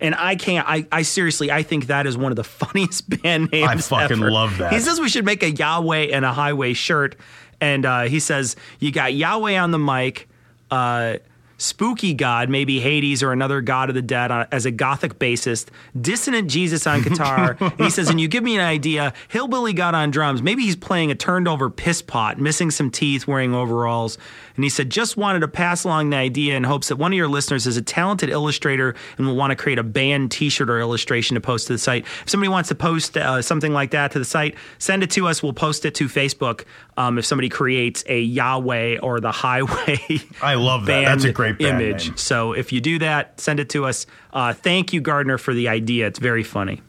And 0.00 0.16
I 0.16 0.34
can't. 0.34 0.68
I, 0.68 0.86
I 0.90 1.02
seriously, 1.02 1.52
I 1.52 1.62
think 1.62 1.86
that 1.86 2.06
is 2.06 2.16
one 2.16 2.32
of 2.32 2.36
the 2.36 2.44
funniest 2.44 3.08
band 3.22 3.52
names. 3.52 3.68
I 3.68 3.76
fucking 3.76 4.18
ever. 4.18 4.30
love 4.30 4.58
that. 4.58 4.72
He 4.72 4.80
says 4.80 5.00
we 5.00 5.08
should 5.08 5.24
make 5.24 5.42
a 5.42 5.50
Yahweh 5.50 6.08
and 6.12 6.24
a 6.24 6.32
Highway 6.32 6.72
shirt, 6.72 7.14
and 7.60 7.86
uh, 7.86 8.02
he 8.02 8.18
says 8.18 8.56
you 8.80 8.90
got 8.90 9.14
Yahweh 9.14 9.56
on 9.56 9.70
the 9.70 9.78
mic, 9.78 10.28
uh, 10.72 11.18
spooky 11.62 12.12
god, 12.12 12.50
maybe 12.50 12.80
Hades 12.80 13.22
or 13.22 13.30
another 13.30 13.60
god 13.60 13.88
of 13.88 13.94
the 13.94 14.02
dead 14.02 14.32
on, 14.32 14.46
as 14.50 14.66
a 14.66 14.70
gothic 14.72 15.18
bassist, 15.18 15.68
dissonant 15.98 16.50
Jesus 16.50 16.86
on 16.86 17.02
guitar. 17.02 17.56
and 17.60 17.80
he 17.80 17.90
says, 17.90 18.10
and 18.10 18.20
you 18.20 18.26
give 18.26 18.42
me 18.42 18.56
an 18.56 18.62
idea, 18.62 19.12
hillbilly 19.28 19.72
god 19.72 19.94
on 19.94 20.10
drums. 20.10 20.42
Maybe 20.42 20.64
he's 20.64 20.76
playing 20.76 21.12
a 21.12 21.14
turned 21.14 21.46
over 21.46 21.70
piss 21.70 22.02
pot, 22.02 22.38
missing 22.38 22.70
some 22.70 22.90
teeth, 22.90 23.28
wearing 23.28 23.54
overalls. 23.54 24.18
And 24.54 24.64
he 24.64 24.70
said, 24.70 24.90
just 24.90 25.16
wanted 25.16 25.40
to 25.40 25.48
pass 25.48 25.84
along 25.84 26.10
the 26.10 26.16
idea 26.16 26.56
in 26.56 26.64
hopes 26.64 26.88
that 26.88 26.96
one 26.96 27.12
of 27.12 27.16
your 27.16 27.28
listeners 27.28 27.66
is 27.66 27.76
a 27.76 27.82
talented 27.82 28.30
illustrator 28.30 28.94
and 29.18 29.26
will 29.26 29.36
want 29.36 29.50
to 29.50 29.56
create 29.56 29.78
a 29.78 29.82
band 29.82 30.30
T-shirt 30.30 30.68
or 30.68 30.80
illustration 30.80 31.34
to 31.34 31.40
post 31.40 31.66
to 31.68 31.74
the 31.74 31.78
site. 31.78 32.04
If 32.22 32.28
somebody 32.28 32.48
wants 32.48 32.68
to 32.68 32.74
post 32.74 33.16
uh, 33.16 33.42
something 33.42 33.72
like 33.72 33.90
that 33.92 34.12
to 34.12 34.18
the 34.18 34.24
site, 34.24 34.54
send 34.78 35.02
it 35.02 35.10
to 35.12 35.26
us. 35.28 35.42
We'll 35.42 35.52
post 35.52 35.84
it 35.84 35.94
to 35.96 36.06
Facebook. 36.06 36.64
Um, 36.96 37.18
if 37.18 37.24
somebody 37.24 37.48
creates 37.48 38.04
a 38.06 38.20
Yahweh 38.20 38.98
or 38.98 39.20
the 39.20 39.32
Highway, 39.32 39.98
I 40.42 40.54
love 40.54 40.86
that. 40.86 41.04
That's 41.04 41.24
a 41.24 41.32
great 41.32 41.60
image. 41.60 42.08
name. 42.08 42.16
So 42.16 42.52
if 42.52 42.72
you 42.72 42.80
do 42.80 42.98
that, 42.98 43.40
send 43.40 43.60
it 43.60 43.70
to 43.70 43.86
us. 43.86 44.06
Uh, 44.32 44.52
thank 44.52 44.92
you, 44.92 45.00
Gardner, 45.00 45.38
for 45.38 45.54
the 45.54 45.68
idea. 45.68 46.06
It's 46.06 46.18
very 46.18 46.42
funny. 46.42 46.82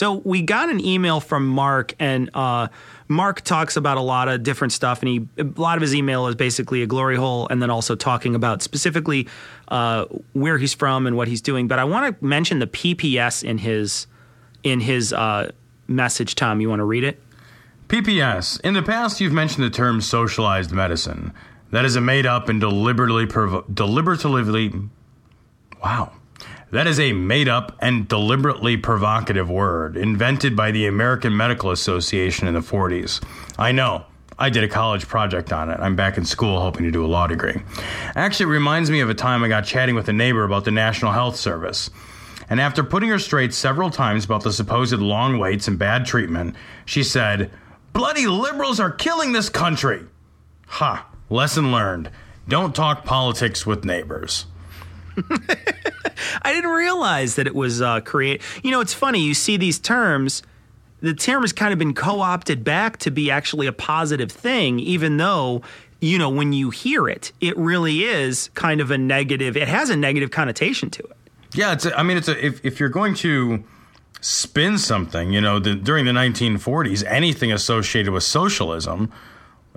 So 0.00 0.14
we 0.24 0.40
got 0.40 0.70
an 0.70 0.82
email 0.82 1.20
from 1.20 1.46
Mark, 1.46 1.94
and 1.98 2.30
uh, 2.32 2.68
Mark 3.06 3.42
talks 3.42 3.76
about 3.76 3.98
a 3.98 4.00
lot 4.00 4.28
of 4.28 4.42
different 4.42 4.72
stuff, 4.72 5.02
and 5.02 5.08
he 5.10 5.28
a 5.36 5.44
lot 5.60 5.76
of 5.76 5.82
his 5.82 5.94
email 5.94 6.26
is 6.28 6.34
basically 6.34 6.80
a 6.80 6.86
glory 6.86 7.16
hole, 7.16 7.46
and 7.50 7.60
then 7.60 7.68
also 7.68 7.94
talking 7.94 8.34
about 8.34 8.62
specifically 8.62 9.28
uh, 9.68 10.06
where 10.32 10.56
he's 10.56 10.72
from 10.72 11.06
and 11.06 11.18
what 11.18 11.28
he's 11.28 11.42
doing. 11.42 11.68
But 11.68 11.80
I 11.80 11.84
want 11.84 12.18
to 12.18 12.24
mention 12.24 12.60
the 12.60 12.66
PPS 12.66 13.44
in 13.44 13.58
his 13.58 14.06
in 14.62 14.80
his 14.80 15.12
uh, 15.12 15.50
message. 15.86 16.34
Tom, 16.34 16.62
you 16.62 16.70
want 16.70 16.80
to 16.80 16.86
read 16.86 17.04
it? 17.04 17.22
PPS. 17.88 18.58
In 18.62 18.72
the 18.72 18.82
past, 18.82 19.20
you've 19.20 19.34
mentioned 19.34 19.66
the 19.66 19.70
term 19.70 20.00
socialized 20.00 20.72
medicine. 20.72 21.34
That 21.72 21.84
is 21.84 21.94
a 21.94 22.00
made 22.00 22.24
up 22.24 22.48
and 22.48 22.58
deliberately 22.58 23.26
deliberately 23.26 24.72
wow. 25.84 26.12
That 26.72 26.86
is 26.86 27.00
a 27.00 27.12
made 27.12 27.48
up 27.48 27.76
and 27.80 28.06
deliberately 28.06 28.76
provocative 28.76 29.50
word 29.50 29.96
invented 29.96 30.54
by 30.54 30.70
the 30.70 30.86
American 30.86 31.36
Medical 31.36 31.72
Association 31.72 32.46
in 32.46 32.54
the 32.54 32.60
40s. 32.60 33.20
I 33.58 33.72
know. 33.72 34.04
I 34.38 34.50
did 34.50 34.62
a 34.62 34.68
college 34.68 35.08
project 35.08 35.52
on 35.52 35.68
it. 35.68 35.80
I'm 35.80 35.96
back 35.96 36.16
in 36.16 36.24
school 36.24 36.60
hoping 36.60 36.84
to 36.84 36.92
do 36.92 37.04
a 37.04 37.08
law 37.08 37.26
degree. 37.26 37.60
Actually, 38.14 38.50
it 38.50 38.54
reminds 38.54 38.88
me 38.88 39.00
of 39.00 39.10
a 39.10 39.14
time 39.14 39.42
I 39.42 39.48
got 39.48 39.64
chatting 39.64 39.96
with 39.96 40.08
a 40.08 40.12
neighbor 40.12 40.44
about 40.44 40.64
the 40.64 40.70
National 40.70 41.10
Health 41.12 41.36
Service. 41.36 41.90
And 42.48 42.60
after 42.60 42.84
putting 42.84 43.10
her 43.10 43.18
straight 43.18 43.52
several 43.52 43.90
times 43.90 44.24
about 44.24 44.44
the 44.44 44.52
supposed 44.52 44.94
long 44.94 45.38
waits 45.38 45.66
and 45.66 45.78
bad 45.78 46.06
treatment, 46.06 46.54
she 46.84 47.02
said, 47.02 47.50
Bloody 47.92 48.28
liberals 48.28 48.78
are 48.78 48.92
killing 48.92 49.32
this 49.32 49.48
country. 49.48 50.06
Ha, 50.68 51.06
lesson 51.28 51.72
learned. 51.72 52.10
Don't 52.48 52.74
talk 52.74 53.04
politics 53.04 53.66
with 53.66 53.84
neighbors. 53.84 54.46
I 56.42 56.52
didn't 56.52 56.70
realize 56.70 57.36
that 57.36 57.46
it 57.46 57.54
was 57.54 57.82
uh, 57.82 58.00
create. 58.00 58.42
You 58.62 58.70
know, 58.70 58.80
it's 58.80 58.94
funny. 58.94 59.20
You 59.20 59.34
see 59.34 59.56
these 59.56 59.78
terms. 59.78 60.42
The 61.00 61.14
term 61.14 61.42
has 61.42 61.52
kind 61.52 61.72
of 61.72 61.78
been 61.78 61.94
co-opted 61.94 62.62
back 62.62 62.98
to 62.98 63.10
be 63.10 63.30
actually 63.30 63.66
a 63.66 63.72
positive 63.72 64.30
thing, 64.30 64.78
even 64.80 65.16
though 65.16 65.62
you 66.00 66.18
know, 66.18 66.30
when 66.30 66.52
you 66.52 66.70
hear 66.70 67.08
it, 67.08 67.32
it 67.40 67.56
really 67.56 68.04
is 68.04 68.48
kind 68.54 68.80
of 68.80 68.90
a 68.90 68.98
negative. 68.98 69.56
It 69.56 69.68
has 69.68 69.90
a 69.90 69.96
negative 69.96 70.30
connotation 70.30 70.90
to 70.90 71.02
it. 71.02 71.16
Yeah, 71.52 71.72
it's. 71.72 71.84
A, 71.84 71.98
I 71.98 72.02
mean, 72.02 72.16
it's 72.16 72.28
a, 72.28 72.44
if 72.44 72.64
if 72.64 72.80
you're 72.80 72.88
going 72.88 73.14
to 73.16 73.62
spin 74.20 74.78
something, 74.78 75.32
you 75.32 75.40
know, 75.40 75.58
the, 75.58 75.74
during 75.74 76.04
the 76.04 76.12
1940s, 76.12 77.04
anything 77.06 77.52
associated 77.52 78.12
with 78.12 78.22
socialism, 78.22 79.12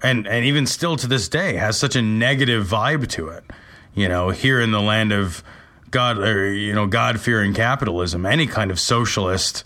and 0.02 0.28
and 0.28 0.46
even 0.46 0.66
still 0.66 0.96
to 0.98 1.08
this 1.08 1.28
day, 1.28 1.56
has 1.56 1.78
such 1.78 1.96
a 1.96 2.02
negative 2.02 2.66
vibe 2.66 3.08
to 3.10 3.28
it. 3.30 3.44
You 3.96 4.10
know, 4.10 4.30
here 4.30 4.60
in 4.60 4.72
the 4.72 4.82
land 4.82 5.12
of 5.12 5.44
God, 5.92 6.18
or 6.18 6.52
you 6.52 6.74
know, 6.74 6.88
God 6.88 7.20
fearing 7.20 7.54
capitalism, 7.54 8.26
any 8.26 8.48
kind 8.48 8.72
of 8.72 8.80
socialist 8.80 9.64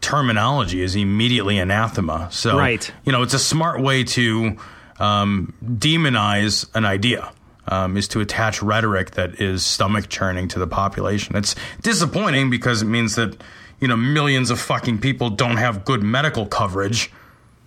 terminology 0.00 0.82
is 0.82 0.96
immediately 0.96 1.58
anathema. 1.58 2.28
So, 2.30 2.56
Right. 2.56 2.92
you 3.04 3.12
know, 3.12 3.22
it's 3.22 3.34
a 3.34 3.38
smart 3.38 3.80
way 3.80 4.04
to 4.04 4.56
um, 4.98 5.52
demonize 5.64 6.66
an 6.74 6.84
idea. 6.84 7.30
Um, 7.70 7.98
is 7.98 8.08
to 8.08 8.20
attach 8.20 8.62
rhetoric 8.62 9.10
that 9.10 9.42
is 9.42 9.62
stomach 9.62 10.08
churning 10.08 10.48
to 10.48 10.58
the 10.58 10.66
population. 10.66 11.36
It's 11.36 11.54
disappointing 11.82 12.48
because 12.48 12.80
it 12.80 12.86
means 12.86 13.14
that 13.16 13.36
you 13.78 13.86
know 13.88 13.96
millions 13.96 14.48
of 14.50 14.58
fucking 14.58 15.00
people 15.00 15.28
don't 15.28 15.58
have 15.58 15.84
good 15.84 16.02
medical 16.02 16.46
coverage. 16.46 17.12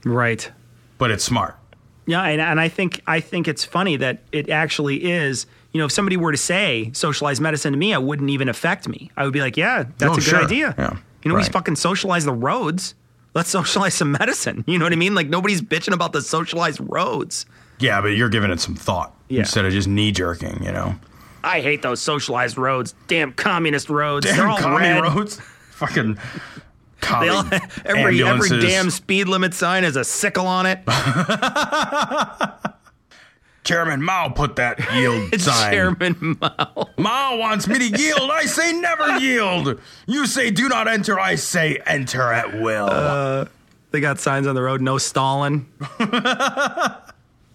Right. 0.03 0.49
But 0.97 1.11
it's 1.11 1.23
smart. 1.23 1.55
Yeah, 2.07 2.23
and, 2.23 2.41
and 2.41 2.59
I 2.59 2.67
think 2.67 3.01
I 3.05 3.19
think 3.19 3.47
it's 3.47 3.63
funny 3.63 3.95
that 3.97 4.23
it 4.31 4.49
actually 4.49 5.03
is. 5.11 5.45
You 5.73 5.79
know, 5.79 5.85
if 5.85 5.91
somebody 5.91 6.17
were 6.17 6.31
to 6.31 6.37
say 6.37 6.89
socialized 6.93 7.41
medicine 7.41 7.71
to 7.73 7.77
me, 7.79 7.93
it 7.93 8.03
wouldn't 8.03 8.29
even 8.29 8.49
affect 8.49 8.87
me. 8.89 9.09
I 9.15 9.23
would 9.23 9.33
be 9.33 9.39
like, 9.41 9.55
yeah, 9.57 9.83
that's 9.97 10.01
No, 10.01 10.11
a 10.13 10.15
good 10.15 10.23
sure. 10.23 10.43
idea. 10.43 10.75
Yeah, 10.77 10.97
You 11.23 11.29
know, 11.31 11.35
we 11.35 11.43
fucking 11.43 11.75
socialize 11.77 12.25
the 12.25 12.33
roads. 12.33 12.93
Let's 13.33 13.49
socialize 13.59 13.93
some 13.93 14.11
medicine. 14.11 14.63
You 14.67 14.77
know 14.77 14.85
what 14.85 14.91
I 14.93 14.97
mean? 14.97 15.15
Like 15.15 15.29
nobody's 15.29 15.61
bitching 15.61 15.93
about 15.93 16.11
the 16.13 16.21
socialized 16.21 16.79
roads. 16.81 17.45
Yeah, 17.79 18.01
but 18.01 18.09
you're 18.09 18.27
giving 18.29 18.51
it 18.51 18.59
some 18.59 18.75
thought 18.75 19.15
Yeah. 19.29 19.39
instead 19.39 19.63
of 19.65 19.71
just 19.71 19.87
knee 19.87 20.11
jerking. 20.11 20.61
You 20.63 20.71
know, 20.73 20.95
I 21.43 21.61
hate 21.61 21.81
those 21.81 22.01
socialized 22.01 22.57
roads. 22.57 22.93
Damn 23.07 23.31
communist 23.31 23.89
roads. 23.89 24.25
Damn 24.25 24.35
They're 24.37 24.47
all 24.49 24.57
commie 24.57 24.75
red. 24.89 25.01
roads. 25.01 25.39
Fucking 25.71 26.17
They 27.19 27.29
all, 27.29 27.45
every 27.85 28.21
every 28.23 28.49
damn 28.61 28.89
speed 28.91 29.27
limit 29.27 29.53
sign 29.55 29.83
has 29.83 29.95
a 29.95 30.03
sickle 30.03 30.45
on 30.45 30.65
it. 30.67 30.79
Chairman 33.63 34.01
Mao 34.01 34.29
put 34.29 34.55
that 34.55 34.79
yield 34.93 35.39
sign. 35.41 35.71
Chairman 35.71 36.37
Mao. 36.41 36.89
Mao 36.97 37.37
wants 37.37 37.67
me 37.67 37.77
to 37.77 37.97
yield. 37.97 38.31
I 38.31 38.45
say 38.45 38.73
never 38.73 39.17
yield. 39.19 39.79
You 40.07 40.25
say 40.25 40.49
do 40.51 40.67
not 40.67 40.87
enter. 40.87 41.19
I 41.19 41.35
say 41.35 41.77
enter 41.85 42.31
at 42.31 42.59
will. 42.59 42.89
Uh, 42.89 43.45
they 43.91 43.99
got 43.99 44.19
signs 44.19 44.47
on 44.47 44.55
the 44.55 44.61
road, 44.61 44.81
no 44.81 44.97
stalling. 44.97 45.67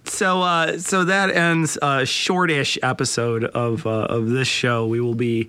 so, 0.04 0.42
uh, 0.42 0.78
so 0.78 1.04
that 1.04 1.30
ends 1.30 1.78
a 1.82 2.04
shortish 2.06 2.78
episode 2.82 3.44
of 3.44 3.86
uh, 3.86 3.90
of 3.90 4.28
this 4.28 4.46
show. 4.48 4.86
We 4.86 5.00
will 5.00 5.14
be 5.14 5.48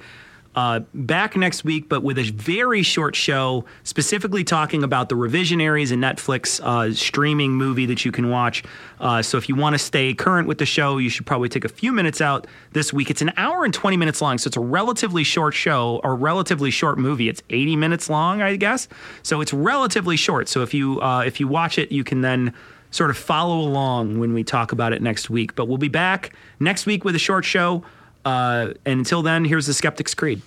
uh, 0.57 0.79
back 0.95 1.35
next 1.35 1.63
week, 1.63 1.87
but 1.87 2.01
with 2.01 2.17
a 2.17 2.23
very 2.31 2.81
short 2.81 3.15
show, 3.15 3.63
specifically 3.83 4.43
talking 4.43 4.83
about 4.83 5.07
the 5.07 5.13
Revisionaries 5.13 5.91
and 5.91 6.03
Netflix 6.03 6.59
uh, 6.63 6.91
streaming 6.95 7.51
movie 7.51 7.85
that 7.85 8.03
you 8.03 8.11
can 8.11 8.31
watch. 8.31 8.63
Uh, 8.99 9.21
so, 9.21 9.37
if 9.37 9.47
you 9.47 9.55
want 9.55 9.75
to 9.75 9.77
stay 9.77 10.15
current 10.15 10.47
with 10.47 10.57
the 10.57 10.65
show, 10.65 10.97
you 10.97 11.09
should 11.09 11.27
probably 11.27 11.47
take 11.47 11.63
a 11.63 11.69
few 11.69 11.91
minutes 11.91 12.21
out 12.21 12.47
this 12.71 12.91
week. 12.91 13.11
It's 13.11 13.21
an 13.21 13.33
hour 13.37 13.65
and 13.65 13.73
20 13.73 13.97
minutes 13.97 14.19
long, 14.19 14.39
so 14.39 14.47
it's 14.47 14.57
a 14.57 14.61
relatively 14.61 15.23
short 15.23 15.53
show 15.53 16.01
or 16.03 16.15
relatively 16.15 16.71
short 16.71 16.97
movie. 16.97 17.29
It's 17.29 17.43
80 17.51 17.75
minutes 17.75 18.09
long, 18.09 18.41
I 18.41 18.55
guess. 18.55 18.87
So, 19.21 19.41
it's 19.41 19.53
relatively 19.53 20.17
short. 20.17 20.49
So, 20.49 20.63
if 20.63 20.73
you 20.73 20.99
uh, 21.01 21.21
if 21.21 21.39
you 21.39 21.47
watch 21.47 21.77
it, 21.77 21.91
you 21.91 22.03
can 22.03 22.21
then 22.21 22.51
sort 22.89 23.11
of 23.11 23.17
follow 23.17 23.59
along 23.59 24.17
when 24.17 24.33
we 24.33 24.43
talk 24.43 24.71
about 24.71 24.91
it 24.91 25.03
next 25.03 25.29
week. 25.29 25.53
But 25.53 25.67
we'll 25.67 25.77
be 25.77 25.87
back 25.87 26.33
next 26.59 26.87
week 26.87 27.05
with 27.05 27.15
a 27.15 27.19
short 27.19 27.45
show. 27.45 27.83
Uh, 28.27 28.73
and 28.85 28.99
until 28.99 29.21
then, 29.21 29.45
here's 29.45 29.67
the 29.67 29.73
Skeptic's 29.73 30.13
Creed. 30.13 30.41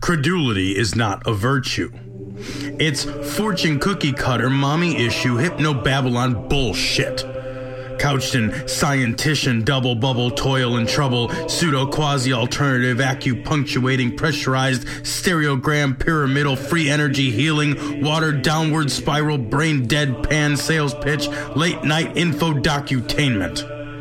Credulity 0.00 0.76
is 0.76 0.94
not 0.94 1.26
a 1.26 1.32
virtue. 1.32 1.90
It's 2.78 3.02
fortune 3.36 3.80
cookie 3.80 4.12
cutter, 4.12 4.48
mommy 4.48 5.04
issue, 5.04 5.36
hypno 5.36 5.74
Babylon 5.74 6.48
bullshit. 6.48 7.24
Couched 7.98 8.36
in 8.36 8.50
scientician, 8.50 9.64
double 9.64 9.96
bubble, 9.96 10.30
toil 10.30 10.76
and 10.76 10.88
trouble, 10.88 11.30
pseudo 11.48 11.84
quasi 11.86 12.32
alternative, 12.32 12.98
acupunctuating, 12.98 14.16
pressurized, 14.16 14.86
stereogram, 15.02 15.98
pyramidal, 15.98 16.54
free 16.54 16.88
energy 16.88 17.32
healing, 17.32 18.04
watered 18.04 18.42
downward 18.42 18.88
spiral, 18.88 19.38
brain 19.38 19.88
dead 19.88 20.22
pan 20.28 20.56
sales 20.56 20.94
pitch, 20.94 21.26
late 21.56 21.82
night 21.82 22.16
info 22.16 22.52
docutainment. 22.52 23.73